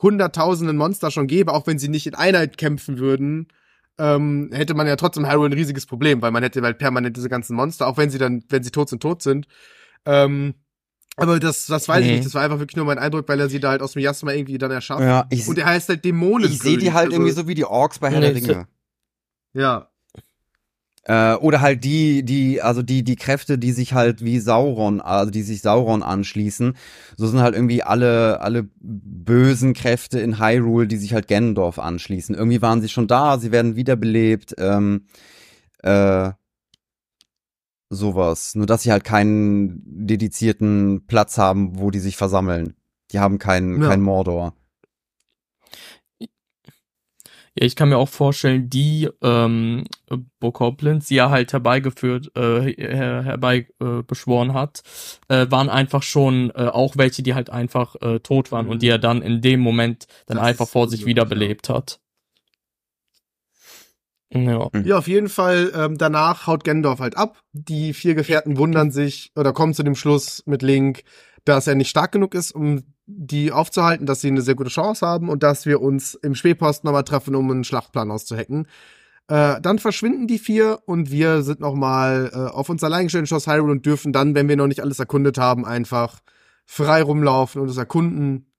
hunderttausenden 0.00 0.76
Monster 0.76 1.10
schon 1.10 1.26
gäbe, 1.26 1.52
auch 1.52 1.66
wenn 1.66 1.78
sie 1.78 1.88
nicht 1.88 2.06
in 2.06 2.14
Einheit 2.14 2.58
kämpfen 2.58 2.98
würden, 2.98 3.48
ähm, 4.00 4.50
hätte 4.52 4.74
man 4.74 4.86
ja 4.86 4.96
trotzdem 4.96 5.26
Harrow 5.26 5.44
ein 5.44 5.52
riesiges 5.52 5.84
Problem, 5.84 6.22
weil 6.22 6.30
man 6.30 6.42
hätte 6.42 6.62
halt 6.62 6.78
permanent 6.78 7.16
diese 7.16 7.28
ganzen 7.28 7.54
Monster, 7.54 7.86
auch 7.86 7.98
wenn 7.98 8.08
sie 8.08 8.18
dann, 8.18 8.42
wenn 8.48 8.62
sie 8.62 8.70
tot 8.70 8.88
sind, 8.88 9.02
tot 9.02 9.22
sind. 9.22 9.46
Ähm, 10.06 10.54
aber 11.16 11.38
das, 11.38 11.66
das 11.66 11.86
weiß 11.86 12.02
mhm. 12.02 12.06
ich 12.06 12.12
nicht. 12.16 12.26
Das 12.26 12.34
war 12.34 12.42
einfach 12.42 12.58
wirklich 12.58 12.76
nur 12.76 12.86
mein 12.86 12.98
Eindruck, 12.98 13.28
weil 13.28 13.38
er 13.38 13.50
sie 13.50 13.60
da 13.60 13.70
halt 13.70 13.82
aus 13.82 13.92
dem 13.92 14.02
Jasma 14.02 14.32
irgendwie 14.32 14.56
dann 14.56 14.70
erschafft. 14.70 15.02
Ja, 15.02 15.26
ich, 15.28 15.46
und 15.46 15.58
er 15.58 15.66
heißt 15.66 15.90
halt 15.90 16.04
Dämonen. 16.04 16.50
Ich 16.50 16.60
sehe 16.60 16.78
die 16.78 16.92
halt 16.92 17.08
also, 17.08 17.16
irgendwie 17.16 17.32
so 17.32 17.46
wie 17.46 17.54
die 17.54 17.66
Orks 17.66 17.98
bei 17.98 18.10
Herr 18.10 18.22
der 18.22 18.34
Ringe. 18.34 18.66
Ja. 19.52 19.89
Äh, 21.04 21.34
oder 21.34 21.60
halt 21.60 21.84
die, 21.84 22.22
die, 22.22 22.60
also 22.60 22.82
die, 22.82 23.02
die 23.02 23.16
Kräfte, 23.16 23.58
die 23.58 23.72
sich 23.72 23.94
halt 23.94 24.22
wie 24.22 24.38
Sauron, 24.38 25.00
also 25.00 25.30
die 25.30 25.42
sich 25.42 25.62
Sauron 25.62 26.02
anschließen. 26.02 26.76
So 27.16 27.26
sind 27.26 27.40
halt 27.40 27.54
irgendwie 27.54 27.82
alle, 27.82 28.40
alle 28.40 28.68
bösen 28.80 29.72
Kräfte 29.72 30.20
in 30.20 30.38
Hyrule, 30.38 30.86
die 30.86 30.98
sich 30.98 31.14
halt 31.14 31.26
Ganondorf 31.28 31.78
anschließen. 31.78 32.34
Irgendwie 32.34 32.60
waren 32.60 32.82
sie 32.82 32.88
schon 32.88 33.06
da, 33.06 33.38
sie 33.38 33.50
werden 33.50 33.76
wiederbelebt, 33.76 34.54
ähm, 34.58 35.06
äh, 35.82 36.32
sowas. 37.88 38.54
Nur 38.54 38.66
dass 38.66 38.82
sie 38.82 38.92
halt 38.92 39.04
keinen 39.04 39.82
dedizierten 39.84 41.06
Platz 41.06 41.38
haben, 41.38 41.78
wo 41.80 41.90
die 41.90 41.98
sich 41.98 42.16
versammeln. 42.16 42.74
Die 43.10 43.18
haben 43.18 43.38
keinen, 43.38 43.82
ja. 43.82 43.88
keinen 43.88 44.02
Mordor. 44.02 44.54
Ja, 47.54 47.66
ich 47.66 47.74
kann 47.74 47.88
mir 47.88 47.98
auch 47.98 48.08
vorstellen, 48.08 48.70
die 48.70 49.08
ähm, 49.22 49.84
Bokoblins, 50.38 51.06
die 51.06 51.16
er 51.16 51.30
halt 51.30 51.52
herbeigeführt, 51.52 52.30
äh, 52.36 52.72
her, 52.72 53.22
herbei 53.24 53.66
äh, 53.80 54.02
beschworen 54.06 54.54
hat, 54.54 54.82
äh, 55.28 55.46
waren 55.50 55.68
einfach 55.68 56.04
schon 56.04 56.50
äh, 56.50 56.66
auch 56.66 56.96
welche, 56.96 57.22
die 57.24 57.34
halt 57.34 57.50
einfach 57.50 57.96
äh, 58.02 58.20
tot 58.20 58.52
waren 58.52 58.66
mhm. 58.66 58.72
und 58.72 58.82
die 58.82 58.88
er 58.88 58.98
dann 58.98 59.20
in 59.20 59.40
dem 59.40 59.60
Moment 59.60 60.06
dann 60.26 60.36
das 60.36 60.46
einfach 60.46 60.68
vor 60.68 60.88
sich 60.88 61.06
wiederbelebt 61.06 61.68
ja. 61.68 61.74
hat. 61.74 62.00
Ja. 64.32 64.68
Mhm. 64.72 64.84
ja, 64.84 64.98
auf 64.98 65.08
jeden 65.08 65.28
Fall. 65.28 65.72
Ähm, 65.74 65.98
danach 65.98 66.46
haut 66.46 66.62
Gendorf 66.62 67.00
halt 67.00 67.16
ab. 67.16 67.42
Die 67.52 67.92
vier 67.94 68.14
Gefährten 68.14 68.58
wundern 68.58 68.92
sich 68.92 69.32
oder 69.34 69.52
kommen 69.52 69.74
zu 69.74 69.82
dem 69.82 69.96
Schluss 69.96 70.44
mit 70.46 70.62
Link, 70.62 71.02
dass 71.44 71.66
er 71.66 71.74
nicht 71.74 71.88
stark 71.88 72.12
genug 72.12 72.34
ist, 72.34 72.52
um 72.52 72.84
die 73.16 73.52
aufzuhalten, 73.52 74.06
dass 74.06 74.20
sie 74.20 74.28
eine 74.28 74.42
sehr 74.42 74.54
gute 74.54 74.70
Chance 74.70 75.06
haben 75.06 75.28
und 75.28 75.42
dass 75.42 75.66
wir 75.66 75.80
uns 75.80 76.14
im 76.14 76.34
Spähposten 76.34 76.86
nochmal 76.86 77.04
treffen, 77.04 77.34
um 77.34 77.50
einen 77.50 77.64
Schlachtplan 77.64 78.10
auszuhacken. 78.10 78.66
Äh, 79.28 79.60
dann 79.60 79.78
verschwinden 79.78 80.26
die 80.26 80.38
vier 80.38 80.80
und 80.86 81.10
wir 81.10 81.42
sind 81.42 81.60
nochmal 81.60 82.30
äh, 82.32 82.36
auf 82.36 82.68
uns 82.68 82.82
allein 82.82 83.04
gestellt 83.04 83.22
in 83.22 83.26
Schloss 83.26 83.46
Hyrule 83.46 83.72
und 83.72 83.86
dürfen 83.86 84.12
dann, 84.12 84.34
wenn 84.34 84.48
wir 84.48 84.56
noch 84.56 84.66
nicht 84.66 84.82
alles 84.82 84.98
erkundet 84.98 85.38
haben, 85.38 85.64
einfach 85.64 86.20
frei 86.66 87.02
rumlaufen 87.02 87.60
und 87.62 87.68
es 87.68 87.76
erkunden. 87.76 88.49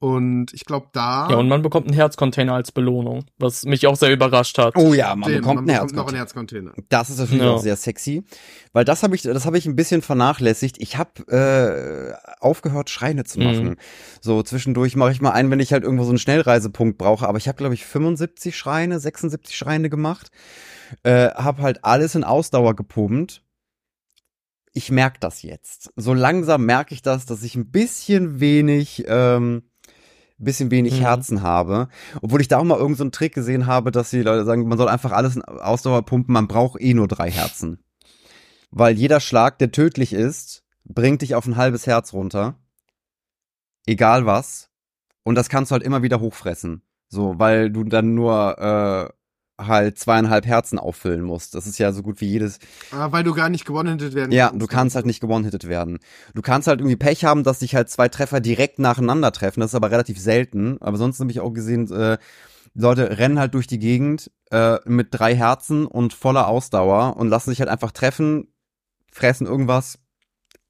Und 0.00 0.54
ich 0.54 0.64
glaube 0.64 0.86
da. 0.94 1.28
Ja, 1.28 1.36
und 1.36 1.46
man 1.48 1.60
bekommt 1.60 1.86
einen 1.86 1.94
Herzcontainer 1.94 2.54
als 2.54 2.72
Belohnung, 2.72 3.26
was 3.38 3.66
mich 3.66 3.86
auch 3.86 3.96
sehr 3.96 4.10
überrascht 4.10 4.56
hat. 4.56 4.74
Oh 4.76 4.94
ja, 4.94 5.14
man 5.14 5.30
den, 5.30 5.42
bekommt 5.42 5.66
man 5.66 5.68
einen 5.68 5.86
bekommt 5.88 5.92
noch 5.94 6.06
einen 6.08 6.16
Herzcontainer. 6.16 6.70
Herzcontainer. 6.70 6.86
Das 6.88 7.10
ist 7.10 7.18
natürlich 7.18 7.42
Ja. 7.44 7.50
auch 7.50 7.60
sehr 7.60 7.76
sexy, 7.76 8.24
weil 8.72 8.86
das 8.86 9.02
habe 9.02 9.14
ich, 9.14 9.20
das 9.20 9.44
habe 9.44 9.58
ich 9.58 9.66
ein 9.66 9.76
bisschen 9.76 10.00
vernachlässigt. 10.00 10.76
Ich 10.78 10.96
habe 10.96 11.20
äh, 11.30 12.14
aufgehört, 12.40 12.88
Schreine 12.88 13.24
zu 13.24 13.40
machen. 13.40 13.64
Mhm. 13.64 13.76
So 14.22 14.42
zwischendurch 14.42 14.96
mache 14.96 15.12
ich 15.12 15.20
mal 15.20 15.32
einen, 15.32 15.50
wenn 15.50 15.60
ich 15.60 15.70
halt 15.74 15.84
irgendwo 15.84 16.04
so 16.04 16.10
einen 16.10 16.18
Schnellreisepunkt 16.18 16.96
brauche. 16.96 17.28
Aber 17.28 17.36
ich 17.36 17.46
habe 17.46 17.58
glaube 17.58 17.74
ich 17.74 17.84
75 17.84 18.56
Schreine, 18.56 19.00
76 19.00 19.54
Schreine 19.54 19.90
gemacht. 19.90 20.30
Äh, 21.02 21.28
habe 21.34 21.60
halt 21.60 21.84
alles 21.84 22.14
in 22.14 22.24
Ausdauer 22.24 22.74
gepumpt. 22.74 23.42
Ich 24.72 24.90
merke 24.90 25.18
das 25.20 25.42
jetzt. 25.42 25.92
So 25.96 26.14
langsam 26.14 26.64
merke 26.64 26.94
ich 26.94 27.02
das, 27.02 27.26
dass 27.26 27.42
ich 27.42 27.54
ein 27.56 27.70
bisschen 27.70 28.40
wenig, 28.40 29.04
ähm, 29.08 29.64
bisschen 30.44 30.70
wenig 30.70 30.94
Mhm. 30.94 31.04
Herzen 31.04 31.42
habe. 31.42 31.88
Obwohl 32.22 32.40
ich 32.40 32.48
da 32.48 32.58
auch 32.58 32.64
mal 32.64 32.74
irgendeinen 32.74 32.96
so 32.96 33.04
einen 33.04 33.12
Trick 33.12 33.34
gesehen 33.34 33.66
habe, 33.66 33.90
dass 33.90 34.10
die 34.10 34.22
Leute 34.22 34.44
sagen, 34.44 34.66
man 34.68 34.78
soll 34.78 34.88
einfach 34.88 35.12
alles 35.12 35.36
in 35.36 35.42
Ausdauer 35.42 36.02
pumpen, 36.04 36.32
man 36.32 36.48
braucht 36.48 36.80
eh 36.80 36.94
nur 36.94 37.08
drei 37.08 37.30
Herzen. 37.30 37.82
Weil 38.70 38.96
jeder 38.96 39.20
Schlag, 39.20 39.58
der 39.58 39.72
tödlich 39.72 40.12
ist, 40.12 40.64
bringt 40.84 41.22
dich 41.22 41.34
auf 41.34 41.46
ein 41.46 41.56
halbes 41.56 41.86
Herz 41.86 42.12
runter. 42.12 42.56
Egal 43.86 44.26
was. 44.26 44.70
Und 45.24 45.34
das 45.34 45.48
kannst 45.48 45.70
du 45.70 45.74
halt 45.74 45.82
immer 45.82 46.02
wieder 46.02 46.20
hochfressen. 46.20 46.82
So, 47.08 47.38
weil 47.38 47.70
du 47.70 47.84
dann 47.84 48.14
nur 48.14 48.58
äh, 48.58 49.12
halt 49.66 49.98
zweieinhalb 49.98 50.46
Herzen 50.46 50.78
auffüllen 50.78 51.22
musst. 51.22 51.54
Das 51.54 51.66
ist 51.66 51.78
ja 51.78 51.92
so 51.92 52.02
gut 52.02 52.20
wie 52.20 52.26
jedes. 52.26 52.58
Ah, 52.90 53.12
weil 53.12 53.24
du 53.24 53.34
gar 53.34 53.48
nicht 53.48 53.64
gewonnen 53.64 54.00
werden 54.00 54.32
Ja, 54.32 54.50
du 54.54 54.66
kannst 54.66 54.96
halt 54.96 55.06
nicht 55.06 55.20
gewone-hitted 55.20 55.68
werden. 55.68 55.98
Du 56.34 56.42
kannst 56.42 56.68
halt 56.68 56.80
irgendwie 56.80 56.96
Pech 56.96 57.24
haben, 57.24 57.44
dass 57.44 57.60
dich 57.60 57.74
halt 57.74 57.90
zwei 57.90 58.08
Treffer 58.08 58.40
direkt 58.40 58.78
nacheinander 58.78 59.32
treffen. 59.32 59.60
Das 59.60 59.70
ist 59.70 59.74
aber 59.74 59.90
relativ 59.90 60.18
selten. 60.18 60.80
Aber 60.80 60.96
sonst 60.96 61.20
habe 61.20 61.30
ich 61.30 61.40
auch 61.40 61.50
gesehen, 61.52 61.90
äh, 61.92 62.18
Leute 62.74 63.18
rennen 63.18 63.38
halt 63.38 63.54
durch 63.54 63.66
die 63.66 63.78
Gegend 63.78 64.30
äh, 64.50 64.78
mit 64.84 65.08
drei 65.10 65.34
Herzen 65.34 65.86
und 65.86 66.12
voller 66.14 66.46
Ausdauer 66.48 67.16
und 67.16 67.28
lassen 67.28 67.50
sich 67.50 67.60
halt 67.60 67.70
einfach 67.70 67.92
treffen, 67.92 68.48
fressen 69.12 69.46
irgendwas 69.46 69.98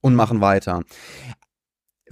und 0.01 0.15
machen 0.15 0.41
weiter. 0.41 0.83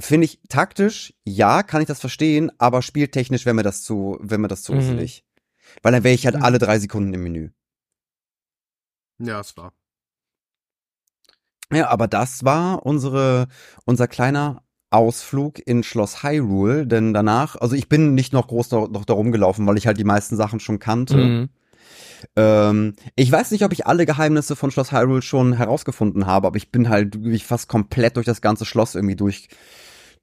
Finde 0.00 0.26
ich 0.26 0.40
taktisch, 0.48 1.14
ja, 1.24 1.62
kann 1.64 1.80
ich 1.80 1.88
das 1.88 1.98
verstehen, 2.00 2.52
aber 2.58 2.82
spieltechnisch 2.82 3.46
wäre 3.46 3.54
mir 3.54 3.64
das 3.64 3.82
zu, 3.82 4.16
wäre 4.20 4.38
mir 4.38 4.46
das 4.48 4.62
zu 4.62 4.72
Mhm. 4.72 4.78
uselig. 4.78 5.24
Weil 5.82 5.92
dann 5.92 6.04
wäre 6.04 6.14
ich 6.14 6.26
halt 6.26 6.36
Mhm. 6.36 6.42
alle 6.42 6.58
drei 6.58 6.78
Sekunden 6.78 7.14
im 7.14 7.22
Menü. 7.22 7.50
Ja, 9.18 9.40
es 9.40 9.56
war. 9.56 9.72
Ja, 11.72 11.88
aber 11.88 12.08
das 12.08 12.44
war 12.44 12.86
unsere, 12.86 13.48
unser 13.84 14.08
kleiner 14.08 14.62
Ausflug 14.90 15.58
in 15.66 15.82
Schloss 15.82 16.22
Hyrule, 16.22 16.86
denn 16.86 17.12
danach, 17.12 17.56
also 17.56 17.76
ich 17.76 17.88
bin 17.90 18.14
nicht 18.14 18.32
noch 18.32 18.48
groß 18.48 18.70
da, 18.70 18.86
noch 18.88 19.04
da 19.04 19.12
rumgelaufen, 19.12 19.66
weil 19.66 19.76
ich 19.76 19.86
halt 19.86 19.98
die 19.98 20.04
meisten 20.04 20.36
Sachen 20.36 20.60
schon 20.60 20.78
kannte. 20.78 21.16
Mhm. 21.16 21.48
Ähm, 22.36 22.94
ich 23.16 23.30
weiß 23.30 23.50
nicht, 23.50 23.64
ob 23.64 23.72
ich 23.72 23.86
alle 23.86 24.06
Geheimnisse 24.06 24.56
von 24.56 24.70
Schloss 24.70 24.92
Hyrule 24.92 25.20
schon 25.22 25.52
herausgefunden 25.52 26.26
habe, 26.26 26.46
aber 26.46 26.56
ich 26.56 26.72
bin 26.72 26.88
halt 26.88 27.22
wirklich 27.22 27.44
fast 27.44 27.68
komplett 27.68 28.16
durch 28.16 28.26
das 28.26 28.40
ganze 28.40 28.64
Schloss 28.64 28.94
irgendwie 28.94 29.16
durch, 29.16 29.48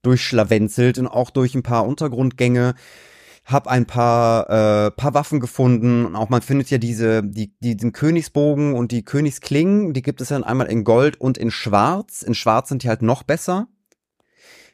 durchschlawenzelt 0.01 0.97
und 0.97 1.07
auch 1.07 1.29
durch 1.29 1.53
ein 1.53 1.63
paar 1.63 1.85
Untergrundgänge. 1.85 2.73
Hab 3.45 3.67
ein 3.67 3.85
paar, 3.85 4.49
äh, 4.49 4.91
paar 4.91 5.13
Waffen 5.13 5.39
gefunden 5.39 6.05
und 6.05 6.15
auch 6.15 6.29
man 6.29 6.41
findet 6.41 6.71
ja 6.71 6.79
diese, 6.79 7.21
die, 7.23 7.53
die, 7.59 7.77
den 7.77 7.91
Königsbogen 7.91 8.73
und 8.73 8.91
die 8.91 9.03
Königsklingen, 9.05 9.93
die 9.93 10.01
gibt 10.01 10.19
es 10.19 10.29
dann 10.29 10.43
einmal 10.43 10.67
in 10.67 10.83
Gold 10.83 11.21
und 11.21 11.37
in 11.37 11.51
Schwarz. 11.51 12.23
In 12.23 12.33
Schwarz 12.33 12.69
sind 12.69 12.81
die 12.81 12.89
halt 12.89 13.03
noch 13.03 13.21
besser. 13.21 13.67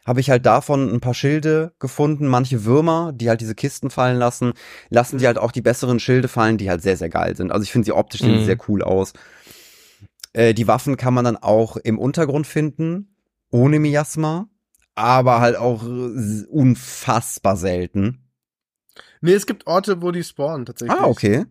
Habe 0.06 0.20
ich 0.22 0.30
halt 0.30 0.46
davon 0.46 0.92
ein 0.92 1.02
paar 1.02 1.14
Schilde 1.14 1.74
gefunden, 1.80 2.28
manche 2.28 2.64
Würmer, 2.66 3.12
die 3.14 3.30
halt 3.30 3.42
diese 3.42 3.56
Kisten 3.56 3.90
fallen 3.92 4.18
lassen, 4.18 4.54
lassen 4.90 5.20
die 5.20 5.28
halt 5.28 5.38
auch 5.38 5.52
die 5.52 5.62
besseren 5.62 6.00
Schilde 6.00 6.28
fallen, 6.30 6.58
die 6.58 6.70
halt 6.70 6.82
sehr, 6.82 6.98
sehr 6.98 7.10
geil 7.10 7.36
sind. 7.36 7.52
Also 7.52 7.64
ich 7.64 7.72
finde 7.72 7.86
sie 7.86 7.92
optisch 7.92 8.22
sehen 8.22 8.42
Mhm. 8.42 8.46
sehr 8.46 8.58
cool 8.68 8.82
aus. 8.84 9.14
Äh, 10.34 10.54
die 10.54 10.68
Waffen 10.68 10.96
kann 10.98 11.14
man 11.14 11.26
dann 11.26 11.38
auch 11.38 11.76
im 11.78 12.00
Untergrund 12.00 12.48
finden, 12.48 13.16
ohne 13.52 13.80
Miasma, 13.80 14.48
aber 14.96 15.40
halt 15.42 15.58
auch 15.58 15.84
unfassbar 16.50 17.58
selten. 17.58 18.21
Nee, 19.22 19.34
es 19.34 19.46
gibt 19.46 19.68
Orte, 19.68 20.02
wo 20.02 20.12
die 20.12 20.24
spawnen, 20.24 20.66
tatsächlich. 20.66 21.00
Ah, 21.00 21.06
okay. 21.06 21.46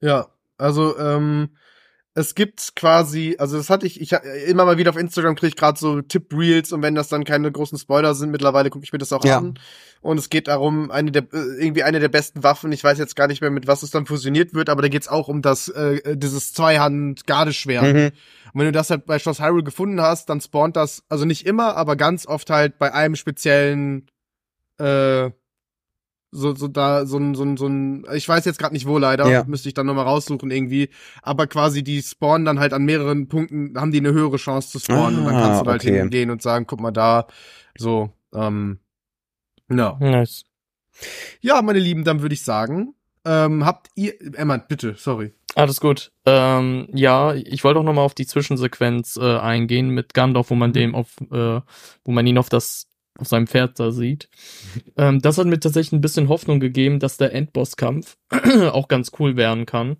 Ja, 0.00 0.28
also 0.58 0.98
ähm, 0.98 1.50
es 2.14 2.34
gibt 2.34 2.76
quasi, 2.76 3.36
also 3.38 3.56
das 3.56 3.70
hatte 3.70 3.86
ich, 3.86 4.00
ich 4.00 4.12
immer 4.46 4.66
mal 4.66 4.76
wieder 4.76 4.90
auf 4.90 4.98
Instagram 4.98 5.34
kriege 5.34 5.48
ich 5.48 5.56
gerade 5.56 5.78
so 5.78 6.02
Tipp-Reels 6.02 6.72
und 6.72 6.82
wenn 6.82 6.94
das 6.94 7.08
dann 7.08 7.24
keine 7.24 7.50
großen 7.50 7.78
Spoiler 7.78 8.14
sind, 8.14 8.30
mittlerweile 8.30 8.68
gucke 8.68 8.84
ich 8.84 8.92
mir 8.92 8.98
das 8.98 9.12
auch 9.12 9.24
Ja. 9.24 9.38
an. 9.38 9.58
Und 10.02 10.18
es 10.18 10.28
geht 10.28 10.48
darum, 10.48 10.90
eine 10.90 11.10
der, 11.10 11.22
äh, 11.32 11.64
irgendwie 11.64 11.84
eine 11.84 12.00
der 12.00 12.08
besten 12.10 12.42
Waffen, 12.42 12.70
ich 12.72 12.84
weiß 12.84 12.98
jetzt 12.98 13.16
gar 13.16 13.28
nicht 13.28 13.40
mehr, 13.40 13.50
mit 13.50 13.66
was 13.66 13.82
es 13.82 13.90
dann 13.92 14.04
fusioniert 14.04 14.52
wird, 14.52 14.68
aber 14.68 14.82
da 14.82 14.88
geht's 14.88 15.08
auch 15.08 15.28
um 15.28 15.40
das, 15.40 15.68
äh, 15.68 16.16
dieses 16.16 16.52
Zweihand-Gardeschwert. 16.52 17.94
Mhm. 17.94 18.10
Und 18.52 18.60
wenn 18.60 18.66
du 18.66 18.72
das 18.72 18.90
halt 18.90 19.06
bei 19.06 19.18
Schloss 19.18 19.40
Hyrule 19.40 19.62
gefunden 19.64 20.02
hast, 20.02 20.28
dann 20.28 20.40
spawnt 20.40 20.76
das, 20.76 21.04
also 21.08 21.24
nicht 21.24 21.46
immer, 21.46 21.76
aber 21.76 21.96
ganz 21.96 22.26
oft 22.26 22.50
halt 22.50 22.78
bei 22.78 22.92
einem 22.92 23.16
speziellen, 23.16 24.08
äh, 24.78 25.30
so, 26.32 26.54
so 26.54 26.66
da, 26.66 27.04
so 27.06 27.18
ein, 27.18 27.34
so 27.34 27.44
ein, 27.44 27.56
so 27.58 27.66
ein, 27.66 28.04
ich 28.14 28.26
weiß 28.28 28.44
jetzt 28.46 28.58
gerade 28.58 28.72
nicht 28.74 28.86
wo 28.86 28.96
leider, 28.98 29.28
Ja. 29.30 29.44
müsste 29.44 29.68
ich 29.68 29.74
dann 29.74 29.86
nochmal 29.86 30.06
raussuchen 30.06 30.50
irgendwie, 30.50 30.88
aber 31.22 31.46
quasi 31.46 31.84
die 31.84 32.02
spawnen 32.02 32.44
dann 32.46 32.58
halt 32.58 32.72
an 32.72 32.84
mehreren 32.84 33.28
Punkten, 33.28 33.74
haben 33.78 33.92
die 33.92 33.98
eine 33.98 34.12
höhere 34.12 34.38
Chance 34.38 34.70
zu 34.70 34.78
spawnen 34.78 35.20
und 35.20 35.26
dann 35.26 35.36
Ah, 35.36 35.40
kannst 35.42 35.60
du 35.60 35.64
da 35.64 35.70
halt 35.72 35.82
okay. 35.82 36.00
hingehen 36.00 36.30
und 36.30 36.40
sagen, 36.42 36.66
guck 36.66 36.80
mal 36.80 36.90
da, 36.90 37.26
so, 37.78 38.10
ähm, 38.34 38.78
ja. 39.70 39.96
Nice. 40.00 40.44
Ja, 41.40 41.60
meine 41.62 41.78
Lieben, 41.78 42.04
dann 42.04 42.22
würde 42.22 42.34
ich 42.34 42.42
sagen, 42.42 42.94
ähm, 43.24 43.64
habt 43.64 43.88
ihr, 43.94 44.14
Emma, 44.34 44.56
bitte, 44.56 44.94
sorry. 44.96 45.32
Alles 45.54 45.80
gut. 45.80 46.12
Ähm, 46.24 46.88
ja, 46.94 47.34
ich 47.34 47.62
wollte 47.62 47.78
auch 47.80 47.84
noch 47.84 47.92
mal 47.92 48.00
auf 48.02 48.14
die 48.14 48.26
Zwischensequenz 48.26 49.16
äh, 49.16 49.36
eingehen 49.38 49.90
mit 49.90 50.14
Gandalf, 50.14 50.48
wo 50.50 50.54
man 50.54 50.70
Mhm. 50.70 50.74
dem 50.74 50.94
auf, 50.94 51.08
äh, 51.30 51.60
wo 52.04 52.10
man 52.12 52.26
ihn 52.26 52.38
auf 52.38 52.48
das 52.48 52.88
auf 53.22 53.28
seinem 53.28 53.46
Pferd 53.46 53.80
da 53.80 53.90
sieht. 53.92 54.28
Ähm, 54.98 55.22
das 55.22 55.38
hat 55.38 55.46
mir 55.46 55.58
tatsächlich 55.58 55.92
ein 55.92 56.00
bisschen 56.02 56.28
Hoffnung 56.28 56.60
gegeben, 56.60 56.98
dass 57.00 57.16
der 57.16 57.32
Endbosskampf 57.34 58.18
auch 58.72 58.88
ganz 58.88 59.12
cool 59.18 59.36
werden 59.36 59.64
kann. 59.64 59.96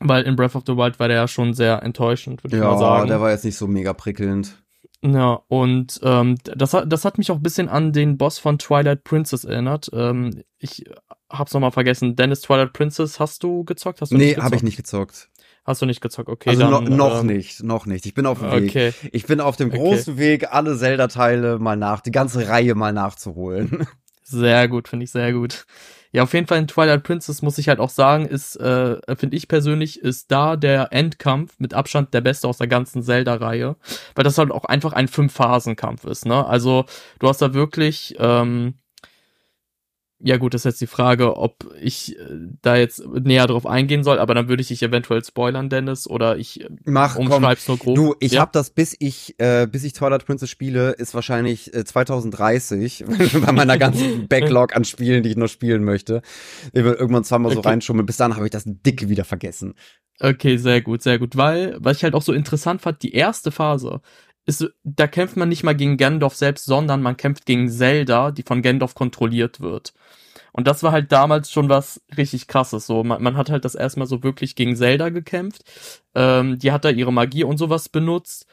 Weil 0.00 0.22
in 0.22 0.36
Breath 0.36 0.54
of 0.54 0.62
the 0.66 0.76
Wild 0.76 0.98
war 1.00 1.08
der 1.08 1.16
ja 1.18 1.28
schon 1.28 1.52
sehr 1.54 1.82
enttäuschend, 1.82 2.44
würde 2.44 2.56
ich 2.56 2.62
mal 2.62 2.72
Ja, 2.72 2.78
sagen. 2.78 3.08
der 3.08 3.20
war 3.20 3.30
jetzt 3.32 3.44
nicht 3.44 3.56
so 3.56 3.66
mega 3.66 3.92
prickelnd. 3.92 4.56
Ja, 5.04 5.40
und 5.48 6.00
ähm, 6.02 6.36
das, 6.44 6.72
hat, 6.74 6.92
das 6.92 7.04
hat 7.04 7.18
mich 7.18 7.30
auch 7.30 7.36
ein 7.36 7.42
bisschen 7.42 7.68
an 7.68 7.92
den 7.92 8.16
Boss 8.16 8.38
von 8.38 8.58
Twilight 8.58 9.04
Princess 9.04 9.44
erinnert. 9.44 9.90
Ähm, 9.92 10.42
ich 10.58 10.84
hab's 11.30 11.52
noch 11.52 11.60
mal 11.60 11.70
vergessen. 11.70 12.16
Dennis 12.16 12.40
Twilight 12.40 12.72
Princess 12.72 13.18
hast 13.20 13.42
du 13.42 13.64
gezockt? 13.64 14.00
Hast 14.00 14.12
du 14.12 14.16
Nee, 14.16 14.36
habe 14.36 14.56
ich 14.56 14.62
nicht 14.62 14.76
gezockt. 14.76 15.30
Hast 15.68 15.82
du 15.82 15.86
nicht 15.86 16.00
gezockt? 16.00 16.30
Okay, 16.30 16.48
also 16.48 16.62
dann, 16.62 16.84
no, 16.84 16.96
noch 16.96 17.20
ähm, 17.20 17.26
nicht, 17.26 17.62
noch 17.62 17.84
nicht. 17.84 18.06
Ich 18.06 18.14
bin 18.14 18.24
auf 18.24 18.38
dem 18.38 18.50
Weg. 18.50 18.70
Okay, 18.70 18.92
Ich 19.12 19.26
bin 19.26 19.38
auf 19.38 19.56
dem 19.56 19.68
Okay. 19.68 19.76
großen 19.76 20.16
Weg, 20.16 20.50
alle 20.50 20.78
Zelda-Teile 20.78 21.58
mal 21.58 21.76
nach, 21.76 22.00
die 22.00 22.10
ganze 22.10 22.48
Reihe 22.48 22.74
mal 22.74 22.94
nachzuholen. 22.94 23.86
sehr 24.22 24.66
gut, 24.66 24.88
finde 24.88 25.04
ich 25.04 25.10
sehr 25.10 25.34
gut. 25.34 25.66
Ja, 26.10 26.22
auf 26.22 26.32
jeden 26.32 26.46
Fall 26.46 26.58
in 26.58 26.68
Twilight 26.68 27.02
Princess 27.02 27.42
muss 27.42 27.58
ich 27.58 27.68
halt 27.68 27.80
auch 27.80 27.90
sagen, 27.90 28.24
ist, 28.24 28.56
äh, 28.56 28.96
finde 29.14 29.36
ich 29.36 29.46
persönlich, 29.46 30.00
ist 30.00 30.30
da 30.32 30.56
der 30.56 30.90
Endkampf 30.90 31.52
mit 31.58 31.74
Abstand 31.74 32.14
der 32.14 32.22
beste 32.22 32.48
aus 32.48 32.56
der 32.56 32.66
ganzen 32.66 33.02
Zelda-Reihe, 33.02 33.76
weil 34.14 34.24
das 34.24 34.38
halt 34.38 34.50
auch 34.50 34.64
einfach 34.64 34.94
ein 34.94 35.06
Fünf-Phasen-Kampf 35.08 36.04
ist, 36.06 36.24
ne? 36.24 36.46
Also, 36.46 36.86
du 37.18 37.28
hast 37.28 37.42
da 37.42 37.52
wirklich, 37.52 38.16
ähm, 38.18 38.72
ja 40.20 40.36
gut, 40.36 40.52
das 40.54 40.62
ist 40.62 40.64
jetzt 40.64 40.80
die 40.80 40.86
Frage, 40.88 41.36
ob 41.36 41.64
ich 41.80 42.18
äh, 42.18 42.22
da 42.60 42.76
jetzt 42.76 43.06
näher 43.06 43.46
drauf 43.46 43.66
eingehen 43.66 44.02
soll, 44.02 44.18
aber 44.18 44.34
dann 44.34 44.48
würde 44.48 44.60
ich 44.60 44.68
dich 44.68 44.82
eventuell 44.82 45.24
spoilern, 45.24 45.68
Dennis, 45.68 46.08
oder 46.08 46.36
ich 46.38 46.64
äh, 46.64 46.68
Mach, 46.84 47.14
komm. 47.14 47.30
umschreib's 47.30 47.68
nur 47.68 47.78
grob. 47.78 47.94
Du, 47.94 48.14
ich 48.18 48.32
ja? 48.32 48.40
hab 48.40 48.52
das 48.52 48.70
bis 48.70 48.96
ich, 48.98 49.36
äh, 49.38 49.66
bis 49.70 49.84
ich 49.84 49.92
Twilight 49.92 50.26
Princess 50.26 50.50
spiele, 50.50 50.90
ist 50.90 51.14
wahrscheinlich 51.14 51.72
äh, 51.72 51.84
2030 51.84 53.04
bei 53.46 53.52
meiner 53.52 53.78
ganzen 53.78 54.26
Backlog 54.28 54.74
an 54.74 54.84
Spielen, 54.84 55.22
die 55.22 55.30
ich 55.30 55.36
noch 55.36 55.48
spielen 55.48 55.84
möchte. 55.84 56.22
Ich 56.72 56.82
will 56.84 56.94
irgendwann 56.94 57.24
zweimal 57.24 57.52
so 57.52 57.58
Okay. 57.60 57.68
reinschummeln. 57.68 58.06
Bis 58.06 58.16
dann 58.16 58.34
habe 58.34 58.44
ich 58.46 58.50
das 58.50 58.64
dicke 58.66 59.08
wieder 59.08 59.24
vergessen. 59.24 59.74
Okay, 60.20 60.56
sehr 60.56 60.80
gut, 60.82 61.02
sehr 61.02 61.18
gut. 61.20 61.36
Weil, 61.36 61.76
was 61.78 61.98
ich 61.98 62.04
halt 62.04 62.14
auch 62.14 62.22
so 62.22 62.32
interessant 62.32 62.80
fand, 62.82 63.02
die 63.04 63.12
erste 63.12 63.52
Phase 63.52 64.00
ist, 64.48 64.66
da 64.82 65.06
kämpft 65.06 65.36
man 65.36 65.50
nicht 65.50 65.62
mal 65.62 65.76
gegen 65.76 65.98
Gandalf 65.98 66.34
selbst, 66.34 66.64
sondern 66.64 67.02
man 67.02 67.18
kämpft 67.18 67.44
gegen 67.44 67.68
Zelda, 67.68 68.30
die 68.30 68.42
von 68.42 68.62
Gandalf 68.62 68.94
kontrolliert 68.94 69.60
wird. 69.60 69.92
Und 70.52 70.66
das 70.66 70.82
war 70.82 70.90
halt 70.90 71.12
damals 71.12 71.52
schon 71.52 71.68
was 71.68 72.00
richtig 72.16 72.48
krasses. 72.48 72.86
So, 72.86 73.04
man, 73.04 73.22
man 73.22 73.36
hat 73.36 73.50
halt 73.50 73.66
das 73.66 73.74
erstmal 73.74 74.06
so 74.06 74.22
wirklich 74.22 74.56
gegen 74.56 74.74
Zelda 74.74 75.10
gekämpft. 75.10 75.64
Ähm, 76.14 76.58
die 76.58 76.72
hat 76.72 76.86
da 76.86 76.88
ihre 76.90 77.12
Magie 77.12 77.44
und 77.44 77.58
sowas 77.58 77.90
benutzt. 77.90 78.46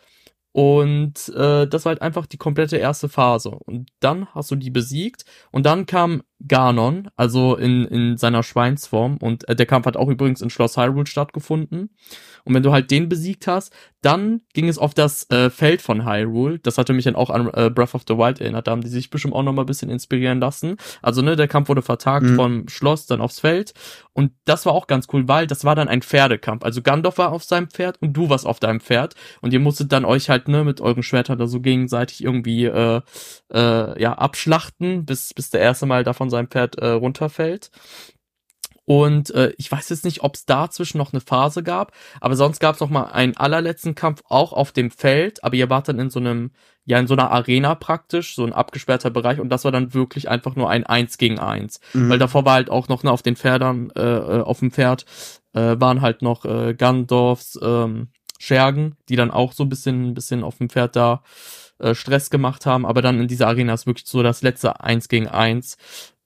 Und 0.51 1.29
äh, 1.29 1.65
das 1.65 1.85
war 1.85 1.91
halt 1.91 2.01
einfach 2.01 2.25
die 2.25 2.37
komplette 2.37 2.77
erste 2.77 3.07
Phase. 3.07 3.51
Und 3.51 3.89
dann 4.01 4.27
hast 4.33 4.51
du 4.51 4.55
die 4.55 4.71
besiegt. 4.71 5.23
Und 5.51 5.65
dann 5.65 5.85
kam 5.85 6.23
Ganon, 6.47 7.09
also 7.15 7.55
in, 7.55 7.85
in 7.85 8.17
seiner 8.17 8.43
Schweinsform. 8.43 9.17
Und 9.17 9.47
äh, 9.47 9.55
der 9.55 9.65
Kampf 9.65 9.85
hat 9.85 9.97
auch 9.97 10.09
übrigens 10.09 10.41
in 10.41 10.49
Schloss 10.49 10.77
Hyrule 10.77 11.07
stattgefunden. 11.07 11.89
Und 12.43 12.53
wenn 12.53 12.63
du 12.63 12.71
halt 12.71 12.91
den 12.91 13.09
besiegt 13.09 13.47
hast, 13.47 13.73
dann 14.01 14.41
ging 14.53 14.67
es 14.67 14.77
auf 14.77 14.93
das 14.93 15.29
äh, 15.31 15.49
Feld 15.49 15.81
von 15.81 16.05
Hyrule. 16.05 16.59
Das 16.59 16.77
hatte 16.77 16.93
mich 16.93 17.05
dann 17.05 17.15
auch 17.15 17.31
an 17.31 17.49
äh, 17.53 17.71
Breath 17.71 17.95
of 17.95 18.03
the 18.07 18.17
Wild 18.17 18.39
erinnert. 18.39 18.67
Da 18.67 18.71
haben 18.71 18.81
die 18.81 18.89
sich 18.89 19.09
bestimmt 19.09 19.33
auch 19.33 19.41
noch 19.41 19.53
mal 19.53 19.63
ein 19.63 19.67
bisschen 19.67 19.89
inspirieren 19.89 20.39
lassen. 20.39 20.77
Also, 21.01 21.21
ne, 21.21 21.35
der 21.35 21.47
Kampf 21.47 21.69
wurde 21.69 21.81
vertagt 21.81 22.25
mhm. 22.25 22.35
vom 22.35 22.67
Schloss 22.67 23.07
dann 23.07 23.21
aufs 23.21 23.39
Feld. 23.39 23.73
Und 24.13 24.31
das 24.45 24.65
war 24.65 24.73
auch 24.73 24.87
ganz 24.87 25.07
cool, 25.11 25.27
weil 25.27 25.47
das 25.47 25.65
war 25.65 25.75
dann 25.75 25.87
ein 25.87 26.01
Pferdekampf. 26.01 26.63
Also 26.63 26.81
Gandalf 26.81 27.17
war 27.17 27.31
auf 27.31 27.43
seinem 27.43 27.69
Pferd 27.69 28.01
und 28.01 28.13
du 28.13 28.29
warst 28.29 28.45
auf 28.45 28.59
deinem 28.59 28.79
Pferd. 28.79 29.15
Und 29.41 29.51
ihr 29.51 29.59
musstet 29.59 29.91
dann 29.91 30.05
euch 30.05 30.29
halt, 30.29 30.47
ne, 30.47 30.63
mit 30.63 30.81
euren 30.81 31.03
Schwertern 31.03 31.39
da 31.39 31.47
so 31.47 31.59
gegenseitig 31.59 32.23
irgendwie, 32.23 32.65
äh, 32.65 33.01
äh, 33.51 34.01
ja, 34.01 34.13
abschlachten, 34.13 35.05
bis, 35.05 35.33
bis 35.33 35.49
der 35.49 35.61
erste 35.61 35.85
Mal 35.85 36.03
da 36.03 36.13
von 36.25 36.29
seinem 36.31 36.47
Pferd 36.47 36.77
äh, 36.79 36.87
runterfällt. 36.87 37.69
Und 38.87 39.31
äh, 39.31 39.51
ich 39.57 39.71
weiß 39.71 39.89
jetzt 39.89 40.05
nicht, 40.05 40.21
ob 40.21 40.35
es 40.35 40.45
dazwischen 40.45 40.99
noch 40.99 41.11
eine 41.11 41.19
Phase 41.19 41.63
gab, 41.63 41.91
aber 42.21 42.35
sonst 42.35 42.59
gab 42.59 42.75
es 42.75 42.81
noch 42.81 42.89
mal 42.89 43.05
einen 43.05 43.35
allerletzten 43.35 43.95
Kampf 43.95 44.21
auch 44.29 44.53
auf 44.53 44.71
dem 44.71 44.91
Feld, 44.91 45.43
aber 45.43 45.55
ihr 45.55 45.71
wart 45.71 45.87
dann 45.87 45.97
in 45.97 46.11
so 46.11 46.19
einem, 46.19 46.51
ja, 46.85 46.99
in 46.99 47.07
so 47.07 47.15
einer 47.15 47.31
Arena 47.31 47.73
praktisch, 47.73 48.35
so 48.35 48.45
ein 48.45 48.53
abgesperrter 48.53 49.09
Bereich 49.09 49.39
und 49.39 49.49
das 49.49 49.63
war 49.63 49.71
dann 49.71 49.95
wirklich 49.95 50.29
einfach 50.29 50.55
nur 50.55 50.69
ein 50.69 50.85
Eins 50.85 51.17
gegen 51.17 51.39
Eins. 51.39 51.79
Mhm. 51.93 52.09
Weil 52.09 52.19
davor 52.19 52.45
war 52.45 52.53
halt 52.53 52.69
auch 52.69 52.87
noch 52.87 53.01
ne, 53.01 53.11
auf 53.11 53.23
den 53.23 53.35
Pferdern, 53.35 53.89
äh, 53.95 54.01
äh, 54.01 54.41
auf 54.41 54.59
dem 54.59 54.71
Pferd 54.71 55.05
äh, 55.53 55.79
waren 55.79 56.01
halt 56.01 56.21
noch 56.21 56.45
äh, 56.45 56.75
Gandorfs 56.75 57.57
ähm, 57.63 58.09
Schergen, 58.37 58.97
die 59.09 59.15
dann 59.15 59.31
auch 59.31 59.53
so 59.53 59.63
ein 59.63 59.69
bisschen, 59.69 60.09
ein 60.09 60.13
bisschen 60.13 60.43
auf 60.43 60.59
dem 60.59 60.69
Pferd 60.69 60.95
da 60.95 61.23
äh, 61.79 61.95
Stress 61.95 62.29
gemacht 62.29 62.65
haben, 62.65 62.85
aber 62.85 63.01
dann 63.01 63.19
in 63.19 63.27
dieser 63.27 63.47
Arena 63.47 63.73
ist 63.73 63.87
wirklich 63.87 64.05
so 64.05 64.23
das 64.23 64.43
letzte 64.43 64.79
Eins 64.81 65.09
gegen 65.09 65.27
Eins. 65.27 65.77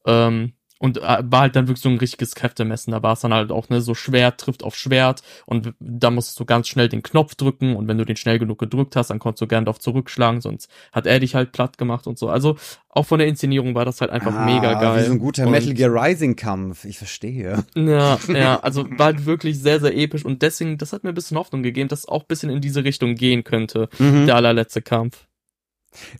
Ähm, 0.06 0.54
und 0.80 0.98
äh, 0.98 1.18
war 1.24 1.42
halt 1.42 1.56
dann 1.56 1.68
wirklich 1.68 1.84
so 1.84 1.90
ein 1.90 1.98
richtiges 1.98 2.34
Kräftemessen. 2.34 2.92
Da 2.92 3.04
war 3.04 3.14
es 3.14 3.20
dann 3.20 3.34
halt 3.34 3.52
auch, 3.52 3.70
ne, 3.70 3.82
so 3.82 3.94
Schwert 3.94 4.40
trifft 4.40 4.64
auf 4.64 4.76
Schwert 4.76 5.22
und 5.46 5.74
da 5.80 6.10
musstest 6.10 6.40
du 6.40 6.46
ganz 6.46 6.68
schnell 6.68 6.90
den 6.90 7.04
Knopf 7.04 7.36
drücken 7.36 7.76
und 7.76 7.88
wenn 7.88 7.98
du 7.98 8.06
den 8.06 8.16
schnell 8.16 8.40
genug 8.40 8.60
gedrückt 8.60 8.96
hast, 8.96 9.10
dann 9.10 9.20
konntest 9.20 9.42
du 9.42 9.48
gern 9.48 9.66
darauf 9.66 9.80
zurückschlagen, 9.80 10.42
sonst 10.42 10.72
hat 10.92 11.06
er 11.06 11.20
dich 11.20 11.36
halt 11.36 11.52
platt 11.52 11.78
gemacht 11.78 12.08
und 12.08 12.18
so. 12.18 12.30
Also 12.30 12.56
auch 12.88 13.06
von 13.06 13.20
der 13.20 13.28
Inszenierung 13.28 13.76
war 13.76 13.86
das 13.86 14.00
halt 14.00 14.10
einfach 14.10 14.34
ah, 14.34 14.46
mega 14.46 14.74
geil. 14.80 15.02
Wie 15.02 15.08
so 15.08 15.12
ein 15.12 15.20
guter 15.20 15.46
und, 15.46 15.52
Metal 15.52 15.74
Gear 15.74 15.94
Rising 15.94 16.38
Kampf, 16.38 16.86
ich 16.86 16.98
verstehe. 16.98 17.66
Ja, 17.76 18.18
ja, 18.30 18.60
also 18.62 18.86
war 18.98 19.08
halt 19.08 19.26
wirklich 19.26 19.60
sehr, 19.60 19.80
sehr 19.80 19.96
episch 19.96 20.24
und 20.24 20.42
deswegen, 20.42 20.78
das 20.78 20.94
hat 20.94 21.04
mir 21.04 21.10
ein 21.10 21.16
bisschen 21.16 21.38
Hoffnung 21.38 21.62
gegeben, 21.62 21.90
dass 21.90 22.00
es 22.00 22.08
auch 22.08 22.22
ein 22.22 22.28
bisschen 22.28 22.50
in 22.50 22.62
diese 22.62 22.86
Richtung 22.86 23.16
gehen 23.16 23.44
könnte, 23.44 23.90
mhm. 24.00 24.28
der 24.28 24.36
allerletzte 24.36 24.82
Kampf. 24.82 25.29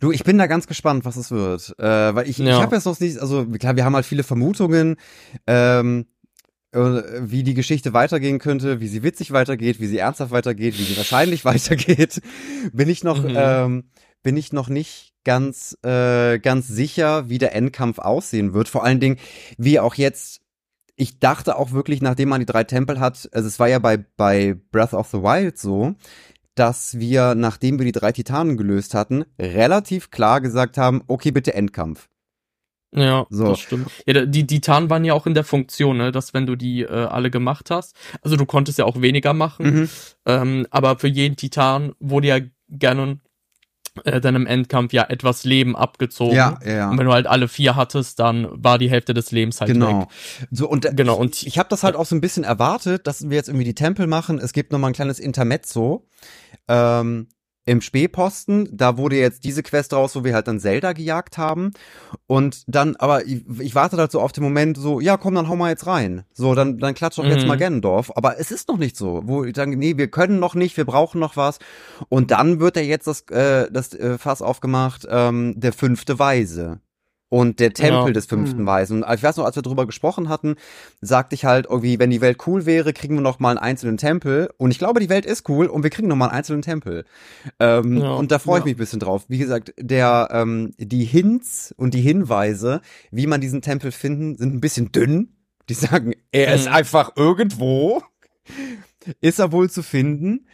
Du, 0.00 0.10
ich 0.10 0.24
bin 0.24 0.38
da 0.38 0.46
ganz 0.46 0.66
gespannt, 0.66 1.04
was 1.04 1.16
es 1.16 1.30
wird. 1.30 1.74
Äh, 1.78 2.14
weil 2.14 2.28
ich, 2.28 2.38
ja. 2.38 2.56
ich 2.56 2.62
habe 2.62 2.74
jetzt 2.76 2.84
noch 2.84 2.98
nicht, 2.98 3.18
also 3.18 3.46
klar, 3.46 3.76
wir 3.76 3.84
haben 3.84 3.94
halt 3.94 4.06
viele 4.06 4.22
Vermutungen, 4.22 4.96
ähm, 5.46 6.06
äh, 6.72 6.78
wie 6.78 7.42
die 7.42 7.54
Geschichte 7.54 7.92
weitergehen 7.92 8.38
könnte, 8.38 8.80
wie 8.80 8.88
sie 8.88 9.02
witzig 9.02 9.32
weitergeht, 9.32 9.80
wie 9.80 9.86
sie 9.86 9.98
ernsthaft 9.98 10.32
weitergeht, 10.32 10.78
wie 10.78 10.84
sie 10.84 10.96
wahrscheinlich 10.96 11.44
weitergeht. 11.44 12.20
Bin 12.72 12.88
ich 12.88 13.04
noch, 13.04 13.22
mhm. 13.22 13.34
ähm, 13.36 13.84
bin 14.22 14.36
ich 14.36 14.52
noch 14.52 14.68
nicht 14.68 15.14
ganz, 15.24 15.76
äh, 15.84 16.38
ganz 16.38 16.68
sicher, 16.68 17.28
wie 17.28 17.38
der 17.38 17.54
Endkampf 17.54 17.98
aussehen 17.98 18.54
wird. 18.54 18.68
Vor 18.68 18.84
allen 18.84 19.00
Dingen, 19.00 19.18
wie 19.56 19.80
auch 19.80 19.94
jetzt 19.94 20.40
ich 21.00 21.18
dachte 21.18 21.56
auch 21.56 21.72
wirklich, 21.72 22.02
nachdem 22.02 22.28
man 22.28 22.40
die 22.40 22.46
drei 22.46 22.62
Tempel 22.62 23.00
hat, 23.00 23.26
also 23.32 23.48
es 23.48 23.58
war 23.58 23.68
ja 23.68 23.78
bei, 23.78 23.96
bei 23.96 24.54
Breath 24.70 24.92
of 24.92 25.08
the 25.08 25.22
Wild 25.22 25.56
so, 25.56 25.94
dass 26.54 26.98
wir, 26.98 27.34
nachdem 27.34 27.78
wir 27.78 27.86
die 27.86 27.92
drei 27.92 28.12
Titanen 28.12 28.56
gelöst 28.56 28.94
hatten, 28.94 29.24
relativ 29.38 30.10
klar 30.10 30.40
gesagt 30.40 30.76
haben, 30.76 31.02
okay, 31.06 31.30
bitte 31.30 31.54
Endkampf. 31.54 32.08
Ja, 32.92 33.26
so. 33.30 33.48
das 33.48 33.60
stimmt. 33.60 33.88
Ja, 34.04 34.26
die 34.26 34.46
Titanen 34.46 34.90
waren 34.90 35.04
ja 35.04 35.14
auch 35.14 35.26
in 35.26 35.34
der 35.34 35.44
Funktion, 35.44 35.96
ne, 35.96 36.10
dass 36.10 36.34
wenn 36.34 36.46
du 36.46 36.56
die 36.56 36.82
äh, 36.82 36.88
alle 36.88 37.30
gemacht 37.30 37.70
hast, 37.70 37.94
also 38.22 38.36
du 38.36 38.46
konntest 38.46 38.78
ja 38.78 38.84
auch 38.84 39.00
weniger 39.00 39.32
machen, 39.32 39.66
mhm. 39.66 39.88
ähm, 40.26 40.66
aber 40.70 40.98
für 40.98 41.06
jeden 41.06 41.36
Titan 41.36 41.92
wurde 42.00 42.26
ja 42.26 42.38
gerne 42.68 43.20
äh, 44.04 44.20
dann 44.20 44.34
im 44.34 44.46
Endkampf 44.46 44.92
ja 44.92 45.04
etwas 45.08 45.44
Leben 45.44 45.76
abgezogen. 45.76 46.36
Ja, 46.36 46.58
ja. 46.64 46.90
Und 46.90 46.98
wenn 46.98 47.06
du 47.06 47.12
halt 47.12 47.26
alle 47.26 47.48
vier 47.48 47.76
hattest, 47.76 48.18
dann 48.18 48.48
war 48.50 48.78
die 48.78 48.90
Hälfte 48.90 49.14
des 49.14 49.30
Lebens 49.30 49.60
halt 49.60 49.72
genau. 49.72 50.02
weg. 50.02 50.08
So 50.50 50.68
und 50.68 50.84
äh, 50.84 50.94
genau 50.94 51.16
und 51.16 51.42
ich 51.42 51.58
habe 51.58 51.68
das 51.68 51.82
halt 51.82 51.96
auch 51.96 52.06
so 52.06 52.14
ein 52.14 52.20
bisschen 52.20 52.44
erwartet, 52.44 53.06
dass 53.06 53.28
wir 53.28 53.36
jetzt 53.36 53.48
irgendwie 53.48 53.64
die 53.64 53.74
Tempel 53.74 54.06
machen. 54.06 54.38
Es 54.38 54.52
gibt 54.52 54.72
noch 54.72 54.78
mal 54.78 54.88
ein 54.88 54.92
kleines 54.92 55.18
Intermezzo. 55.18 56.06
Ähm, 56.68 57.28
im 57.66 57.80
Spähposten, 57.80 58.68
da 58.72 58.96
wurde 58.96 59.16
jetzt 59.16 59.44
diese 59.44 59.62
Quest 59.62 59.92
raus, 59.92 60.16
wo 60.16 60.24
wir 60.24 60.34
halt 60.34 60.48
dann 60.48 60.60
Zelda 60.60 60.92
gejagt 60.92 61.38
haben. 61.38 61.72
Und 62.26 62.64
dann, 62.66 62.96
aber 62.96 63.26
ich, 63.26 63.44
ich 63.60 63.74
warte 63.74 63.96
halt 63.96 64.10
so 64.10 64.20
auf 64.20 64.32
den 64.32 64.42
Moment, 64.42 64.76
so, 64.78 65.00
ja, 65.00 65.16
komm, 65.16 65.34
dann 65.34 65.48
hau 65.48 65.56
mal 65.56 65.70
jetzt 65.70 65.86
rein. 65.86 66.24
So, 66.32 66.54
dann, 66.54 66.78
dann 66.78 66.94
klatsch 66.94 67.18
doch 67.18 67.24
mhm. 67.24 67.30
jetzt 67.30 67.46
mal 67.46 67.58
Gennendorf. 67.58 68.12
Aber 68.16 68.38
es 68.40 68.50
ist 68.50 68.68
noch 68.68 68.78
nicht 68.78 68.96
so. 68.96 69.22
Wo 69.24 69.44
ich 69.44 69.54
sage, 69.54 69.76
nee, 69.76 69.96
wir 69.96 70.08
können 70.08 70.38
noch 70.38 70.54
nicht, 70.54 70.76
wir 70.76 70.86
brauchen 70.86 71.20
noch 71.20 71.36
was. 71.36 71.58
Und 72.08 72.30
dann 72.30 72.60
wird 72.60 72.76
er 72.76 72.84
jetzt 72.84 73.06
das, 73.06 73.22
äh, 73.30 73.70
das 73.70 73.94
äh, 73.94 74.18
Fass 74.18 74.42
aufgemacht, 74.42 75.06
ähm, 75.08 75.54
der 75.56 75.72
fünfte 75.72 76.18
Weise 76.18 76.80
und 77.30 77.60
der 77.60 77.72
Tempel 77.72 78.08
ja. 78.08 78.12
des 78.12 78.26
fünften 78.26 78.62
mhm. 78.62 78.66
Weisen. 78.66 79.02
Und 79.02 79.14
ich 79.14 79.22
weiß 79.22 79.38
noch, 79.38 79.46
als 79.46 79.56
wir 79.56 79.62
drüber 79.62 79.86
gesprochen 79.86 80.28
hatten, 80.28 80.56
sagte 81.00 81.34
ich 81.34 81.46
halt 81.46 81.66
irgendwie, 81.70 81.98
wenn 81.98 82.10
die 82.10 82.20
Welt 82.20 82.46
cool 82.46 82.66
wäre, 82.66 82.92
kriegen 82.92 83.14
wir 83.14 83.22
noch 83.22 83.38
mal 83.38 83.50
einen 83.50 83.58
einzelnen 83.58 83.96
Tempel. 83.96 84.50
Und 84.58 84.72
ich 84.72 84.78
glaube, 84.78 85.00
die 85.00 85.08
Welt 85.08 85.24
ist 85.24 85.48
cool 85.48 85.66
und 85.66 85.82
wir 85.82 85.90
kriegen 85.90 86.08
noch 86.08 86.16
mal 86.16 86.26
einen 86.26 86.36
einzelnen 86.36 86.62
Tempel. 86.62 87.04
Ähm, 87.58 87.98
ja. 87.98 88.12
Und 88.12 88.32
da 88.32 88.38
freue 88.38 88.58
ich 88.58 88.64
ja. 88.64 88.66
mich 88.66 88.74
ein 88.74 88.78
bisschen 88.78 89.00
drauf. 89.00 89.24
Wie 89.28 89.38
gesagt, 89.38 89.72
der 89.78 90.28
ähm, 90.32 90.74
die 90.76 91.04
Hints 91.04 91.72
und 91.76 91.94
die 91.94 92.02
Hinweise, 92.02 92.82
wie 93.12 93.28
man 93.28 93.40
diesen 93.40 93.62
Tempel 93.62 93.92
finden, 93.92 94.36
sind 94.36 94.54
ein 94.54 94.60
bisschen 94.60 94.92
dünn. 94.92 95.36
Die 95.68 95.74
sagen, 95.74 96.14
er 96.32 96.52
ist 96.52 96.66
mhm. 96.66 96.74
einfach 96.74 97.12
irgendwo 97.14 98.02
ist 99.20 99.38
er 99.38 99.52
wohl 99.52 99.70
zu 99.70 99.82
finden. 99.82 100.46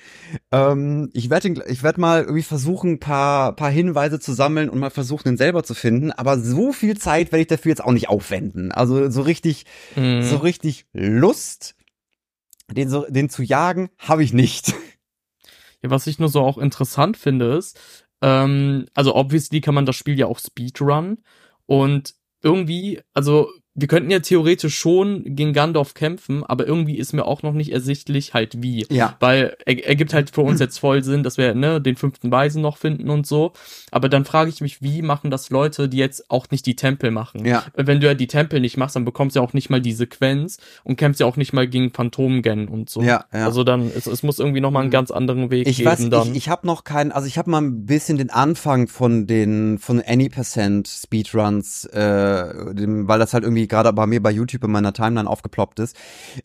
Ähm, 0.53 1.11
ich 1.13 1.31
werde 1.31 1.55
ich 1.69 1.83
werd 1.83 1.99
mal 1.99 2.23
irgendwie 2.23 2.43
versuchen, 2.43 2.93
ein 2.93 3.01
paar, 3.01 3.55
paar 3.55 3.71
Hinweise 3.71 4.21
zu 4.21 4.33
sammeln 4.33 4.69
und 4.69 4.79
mal 4.79 4.91
versuchen, 4.91 5.29
ihn 5.29 5.37
selber 5.37 5.63
zu 5.65 5.75
finden. 5.75 6.13
Aber 6.13 6.39
so 6.39 6.73
viel 6.73 6.97
Zeit 6.97 7.33
werde 7.33 7.43
ich 7.43 7.49
dafür 7.49 7.71
jetzt 7.71 7.85
auch 7.85 7.93
nicht 7.93 8.09
aufwenden. 8.09 8.73
Also 8.73 9.11
so 9.11 9.23
richtig, 9.23 9.65
mhm. 9.95 10.23
so 10.23 10.37
richtig 10.39 10.87
Lust, 10.93 11.75
den, 12.71 12.89
so, 12.89 13.07
den 13.09 13.31
zu 13.31 13.43
jagen, 13.43 13.91
habe 13.99 14.23
ich 14.23 14.33
nicht. 14.33 14.75
Ja, 15.83 15.91
was 15.91 16.07
ich 16.07 16.19
nur 16.19 16.31
so 16.31 16.41
auch 16.41 16.57
interessant 16.57 17.19
finde, 17.19 17.55
ist, 17.55 17.79
ähm, 18.23 18.87
also 18.95 19.15
obviously 19.15 19.61
kann 19.61 19.75
man 19.75 19.85
das 19.85 19.95
Spiel 19.95 20.19
ja 20.19 20.25
auch 20.25 20.39
Speedrun 20.39 21.19
und 21.67 22.15
irgendwie, 22.43 23.01
also 23.13 23.51
wir 23.79 23.89
könnten 23.89 24.11
ja 24.11 24.21
theoretisch 24.21 24.75
schon 24.75 25.37
gegen 25.37 25.53
Gandalf 25.53 25.93
kämpfen, 25.93 26.43
aber 26.43 26.67
irgendwie 26.67 26.97
ist 26.97 27.13
mir 27.13 27.27
auch 27.27 27.43
noch 27.43 27.53
nicht 27.53 27.73
ersichtlich 27.73 28.33
halt 28.33 28.63
wie. 28.63 28.87
Ja. 28.89 29.17
Weil 29.21 29.55
er, 29.67 29.87
er 29.87 29.97
gibt 29.97 30.15
halt 30.15 30.31
für 30.31 30.41
uns 30.41 30.61
jetzt 30.61 30.79
voll 30.79 31.05
Sinn, 31.05 31.23
dass 31.23 31.37
wir 31.37 31.55
ne, 31.55 31.79
den 31.81 31.97
fünften 31.97 32.31
Weisen 32.31 32.63
noch 32.63 32.79
finden 32.79 33.11
und 33.11 33.27
so. 33.27 33.53
Aber 33.91 34.09
dann 34.09 34.25
frage 34.25 34.49
ich 34.49 34.63
mich, 34.63 34.81
wie 34.81 35.03
machen 35.03 35.31
das 35.31 35.51
Leute, 35.51 35.91
die 35.91 35.99
jetzt 35.99 36.31
auch 36.31 36.47
nicht 36.51 36.65
die 36.65 36.75
Tempel 36.75 37.11
machen? 37.11 37.45
Ja. 37.45 37.65
Wenn 37.75 38.01
du 38.01 38.07
ja 38.07 38.15
die 38.15 38.27
Tempel 38.27 38.61
nicht 38.61 38.79
machst, 38.79 38.97
dann 38.97 39.05
bekommst 39.05 39.37
du 39.37 39.41
ja 39.41 39.47
auch 39.47 39.53
nicht 39.53 39.69
mal 39.69 39.83
die 39.83 39.93
Sequenz 39.93 40.57
und 40.83 40.97
kämpfst 40.97 41.21
ja 41.21 41.27
auch 41.27 41.37
nicht 41.37 41.53
mal 41.53 41.69
gegen 41.69 41.93
Phantomgen 41.93 42.69
und 42.69 42.89
so. 42.89 43.03
Ja, 43.03 43.27
ja. 43.31 43.45
Also 43.45 43.63
dann, 43.63 43.91
es, 43.95 44.07
es 44.07 44.23
muss 44.23 44.39
irgendwie 44.39 44.63
noch 44.63 44.71
mal 44.71 44.81
einen 44.81 44.91
ganz 44.91 45.11
anderen 45.11 45.51
Weg 45.51 45.69
ich 45.69 45.77
geben 45.77 45.91
weiß, 45.91 46.09
dann. 46.09 46.31
Ich, 46.31 46.37
ich 46.37 46.49
habe 46.49 46.67
noch 46.67 46.85
keinen, 46.85 47.13
also 47.13 47.29
ich 47.29 47.37
habe 47.37 47.51
mal 47.51 47.61
ein 47.61 47.85
bisschen 47.85 48.17
den 48.17 48.31
Anfang 48.31 48.89
von 48.89 49.27
den, 49.27 49.79
von 49.79 50.01
Any 50.01 50.31
Percent 50.31 50.89
Speedruns, 50.89 51.85
äh, 51.85 52.75
dem, 52.75 53.07
weil 53.07 53.19
das 53.19 53.35
halt 53.35 53.45
irgendwie 53.45 53.66
gerade 53.69 53.93
bei 53.93 54.07
mir 54.07 54.23
bei 54.23 54.31
YouTube 54.31 54.65
in 54.65 54.71
meiner 54.71 54.93
Timeline 54.93 55.29
aufgeploppt 55.29 55.81
ist, 55.81 55.97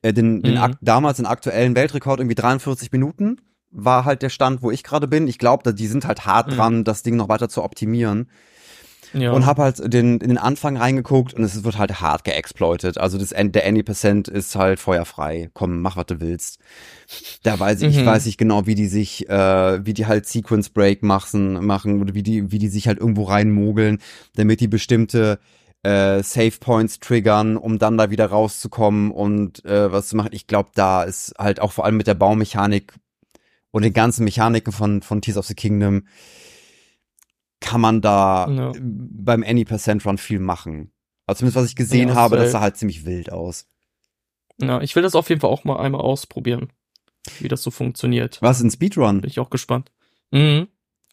äh, 0.02 0.14
den, 0.14 0.42
den 0.42 0.56
mhm. 0.56 0.76
damals 0.82 1.18
den 1.18 1.26
aktuellen 1.26 1.76
Weltrekord 1.76 2.20
irgendwie 2.20 2.36
43 2.36 2.92
Minuten 2.92 3.38
war 3.72 4.06
halt 4.06 4.22
der 4.22 4.30
Stand, 4.30 4.62
wo 4.62 4.70
ich 4.70 4.84
gerade 4.84 5.08
bin. 5.08 5.28
Ich 5.28 5.40
glaube, 5.40 5.74
die 5.74 5.88
sind 5.88 6.06
halt 6.06 6.26
hart 6.26 6.48
mhm. 6.48 6.56
dran, 6.56 6.84
das 6.84 7.04
Ding 7.04 7.16
noch 7.16 7.30
weiter 7.30 7.50
zu 7.50 7.64
optimieren. 7.64 8.30
Ja. 9.14 9.34
Und 9.34 9.46
habe 9.46 9.64
halt 9.64 9.94
den, 9.94 10.20
in 10.20 10.30
den 10.30 10.38
Anfang 10.38 10.78
reingeguckt 10.78 11.34
und 11.34 11.44
es 11.44 11.66
wird 11.66 11.78
halt 11.78 12.00
hart 12.00 12.24
geexploitet. 12.24 12.98
Also 12.98 13.18
das, 13.18 13.30
der 13.36 13.68
Any 13.68 13.84
Percent 13.84 14.30
ist 14.30 14.56
halt 14.56 14.80
feuerfrei. 14.80 15.50
Komm, 15.54 15.82
mach, 15.82 15.98
was 15.98 16.06
du 16.06 16.22
willst. 16.22 16.60
Da 17.44 17.60
weiß 17.60 17.82
ich, 17.82 17.94
mhm. 17.94 18.00
ich 18.00 18.06
weiß 18.06 18.26
nicht 18.26 18.38
genau, 18.38 18.68
wie 18.68 18.76
die 18.76 18.88
sich, 18.88 19.28
äh, 19.30 19.86
wie 19.86 19.94
die 19.94 20.06
halt 20.06 20.28
Sequence 20.28 20.70
Break 20.70 21.04
machen, 21.04 21.66
machen 21.66 22.02
oder 22.02 22.14
wie 22.14 22.24
die, 22.24 22.54
wie 22.54 22.60
die 22.60 22.70
sich 22.70 22.88
halt 22.88 23.00
irgendwo 23.00 23.24
reinmogeln, 23.24 24.00
damit 24.36 24.62
die 24.62 24.70
bestimmte 24.70 25.40
äh, 25.84 26.22
Save 26.22 26.58
Points 26.60 27.00
triggern, 27.00 27.58
um 27.58 27.80
dann 27.80 27.98
da 27.98 28.12
wieder 28.12 28.28
rauszukommen 28.28 29.12
und 29.12 29.66
äh, 29.66 29.92
was 29.92 30.10
zu 30.10 30.16
machen. 30.16 30.30
Ich 30.32 30.48
glaube, 30.48 30.70
da 30.76 31.04
ist 31.04 31.34
halt 31.38 31.60
auch 31.60 31.72
vor 31.72 31.86
allem 31.86 31.98
mit 31.98 32.08
der 32.08 32.14
Baumechanik 32.14 32.94
und 33.72 33.84
den 33.84 33.94
ganzen 33.94 34.24
Mechaniken 34.24 34.72
von, 34.72 35.02
von 35.02 35.22
Tears 35.22 35.38
of 35.38 35.46
the 35.46 35.56
Kingdom 35.56 36.06
kann 37.60 37.82
man 37.82 38.02
da 38.02 38.50
ja. 38.50 38.72
beim 38.80 39.44
Any 39.44 39.66
Percent 39.66 40.06
Run 40.06 40.18
viel 40.18 40.40
machen. 40.40 40.92
Also 41.28 41.40
zumindest 41.40 41.58
was 41.64 41.70
ich 41.70 41.76
gesehen 41.76 42.10
ja, 42.10 42.16
habe, 42.16 42.36
das 42.36 42.52
sah 42.52 42.60
halt 42.60 42.76
ziemlich 42.76 43.06
wild 43.06 43.32
aus. 43.32 43.68
Ja, 44.60 44.82
ich 44.82 44.96
will 44.96 45.04
das 45.04 45.16
auf 45.16 45.30
jeden 45.30 45.42
Fall 45.42 45.50
auch 45.50 45.64
mal 45.64 45.80
einmal 45.80 46.02
ausprobieren, 46.02 46.72
wie 47.40 47.48
das 47.48 47.64
so 47.64 47.72
funktioniert. 47.72 48.40
Was, 48.42 48.62
in 48.62 48.70
Speedrun? 48.70 49.22
Bin 49.22 49.30
ich 49.30 49.40
auch 49.40 49.50
gespannt. 49.50 49.92
Mhm. 50.32 50.68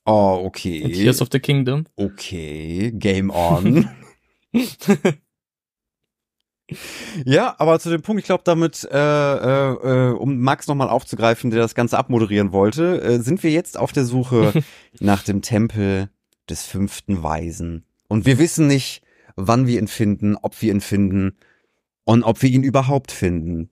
Oh, 0.05 0.41
okay. 0.45 0.79
In 0.79 0.93
Tears 0.93 1.21
of 1.21 1.29
the 1.31 1.39
Kingdom. 1.39 1.85
Okay, 1.97 2.93
Game 2.93 3.31
on. 3.31 3.89
Ja, 7.25 7.55
aber 7.59 7.81
zu 7.81 7.89
dem 7.89 8.03
Punkt, 8.03 8.21
ich 8.21 8.27
glaube, 8.27 8.45
damit, 8.45 8.87
äh, 8.91 8.97
äh, 8.97 9.73
äh, 9.73 10.13
um 10.13 10.39
Max 10.39 10.67
nochmal 10.67 10.91
aufzugreifen, 10.91 11.51
der 11.51 11.61
das 11.61 11.75
Ganze 11.75 11.97
abmoderieren 11.97 12.53
wollte, 12.53 13.01
äh, 13.01 13.21
sind 13.21 13.43
wir 13.43 13.51
jetzt 13.51 13.79
auf 13.79 13.93
der 13.93 14.05
Suche 14.05 14.53
nach 15.01 15.23
dem 15.23 15.41
Tempel 15.41 16.11
des 16.49 16.65
fünften 16.65 17.23
Weisen. 17.23 17.85
Und 18.09 18.27
wir 18.27 18.39
wissen 18.39 18.67
nicht, 18.67 19.03
wann 19.37 19.67
wir 19.67 19.79
ihn 19.79 19.89
finden, 19.89 20.37
ob 20.37 20.61
wir 20.61 20.73
ihn 20.73 20.81
finden 20.81 21.37
und 22.05 22.23
ob 22.23 22.43
wir 22.43 22.51
ihn 22.51 22.63
überhaupt 22.63 23.13
finden. 23.13 23.71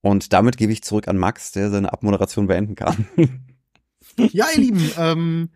Und 0.00 0.32
damit 0.32 0.56
gebe 0.56 0.72
ich 0.72 0.82
zurück 0.82 1.08
an 1.08 1.16
Max, 1.16 1.52
der 1.52 1.70
seine 1.70 1.92
Abmoderation 1.92 2.46
beenden 2.46 2.74
kann. 2.74 3.06
ja, 4.18 4.46
ihr 4.54 4.60
Lieben, 4.60 4.90
ähm, 4.98 5.50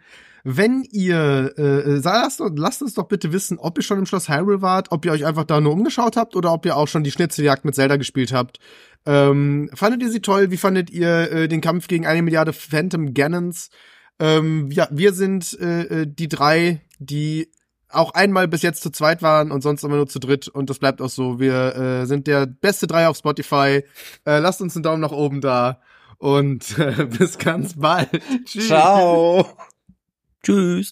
wenn 0.51 0.83
ihr, 0.83 1.53
äh, 1.59 1.63
äh 1.63 2.01
lasst, 2.03 2.41
lasst 2.57 2.81
uns 2.81 2.95
doch 2.95 3.07
bitte 3.07 3.35
wissen, 3.35 3.59
ob 3.59 3.77
ihr 3.77 3.85
schon 3.85 3.99
im 3.99 4.07
Schloss 4.07 4.31
Hyrule 4.31 4.63
wart, 4.63 4.93
ob 4.93 5.05
ihr 5.05 5.13
euch 5.13 5.27
einfach 5.27 5.45
da 5.45 5.61
nur 5.61 5.75
umgeschaut 5.75 6.17
habt 6.17 6.37
oder 6.37 6.55
ob 6.55 6.65
ihr 6.65 6.75
auch 6.75 6.89
schon 6.89 7.05
die 7.05 7.11
Schnitzeljagd 7.11 7.67
mit 7.67 7.75
Zelda 7.75 7.97
gespielt 7.97 8.33
habt. 8.33 8.59
Ähm, 9.05 9.69
fandet 9.75 10.01
ihr 10.01 10.11
sie 10.11 10.23
toll? 10.23 10.51
Wie 10.51 10.57
fandet 10.57 10.89
ihr 10.89 11.31
äh, 11.31 11.49
den 11.49 11.61
Kampf 11.61 11.87
gegen 11.87 12.07
eine 12.07 12.23
Milliarde 12.23 12.55
Phantom 12.55 13.13
Ganons? 13.13 13.69
Ähm, 14.19 14.71
ja, 14.71 14.89
wir 14.91 15.13
sind 15.13 15.59
äh, 15.61 15.83
äh, 15.83 16.07
die 16.07 16.29
drei, 16.29 16.81
die 16.99 17.53
auch 17.91 18.15
einmal 18.15 18.49
bis 18.49 18.63
jetzt 18.63 18.83
zu 18.83 18.91
zweit 18.91 19.21
waren 19.21 19.51
und 19.51 19.63
sonst 19.63 19.85
immer 19.85 19.97
nur 19.97 20.09
zu 20.09 20.19
dritt 20.19 20.49
und 20.49 20.71
das 20.71 20.79
bleibt 20.79 21.03
auch 21.03 21.11
so. 21.11 21.41
Wir 21.41 21.77
äh, 21.77 22.07
sind 22.07 22.27
der 22.27 22.47
beste 22.47 22.87
drei 22.87 23.07
auf 23.07 23.19
Spotify. 23.19 23.85
Äh, 24.25 24.39
lasst 24.39 24.63
uns 24.63 24.75
einen 24.77 24.83
Daumen 24.83 25.03
nach 25.03 25.13
oben 25.13 25.43
da 25.43 25.83
und 26.17 26.79
äh, 26.79 27.05
bis 27.05 27.37
ganz 27.37 27.79
bald. 27.79 28.09
Tschüss. 28.47 28.69
Ciao. 28.69 29.47
Tschüss. 30.45 30.91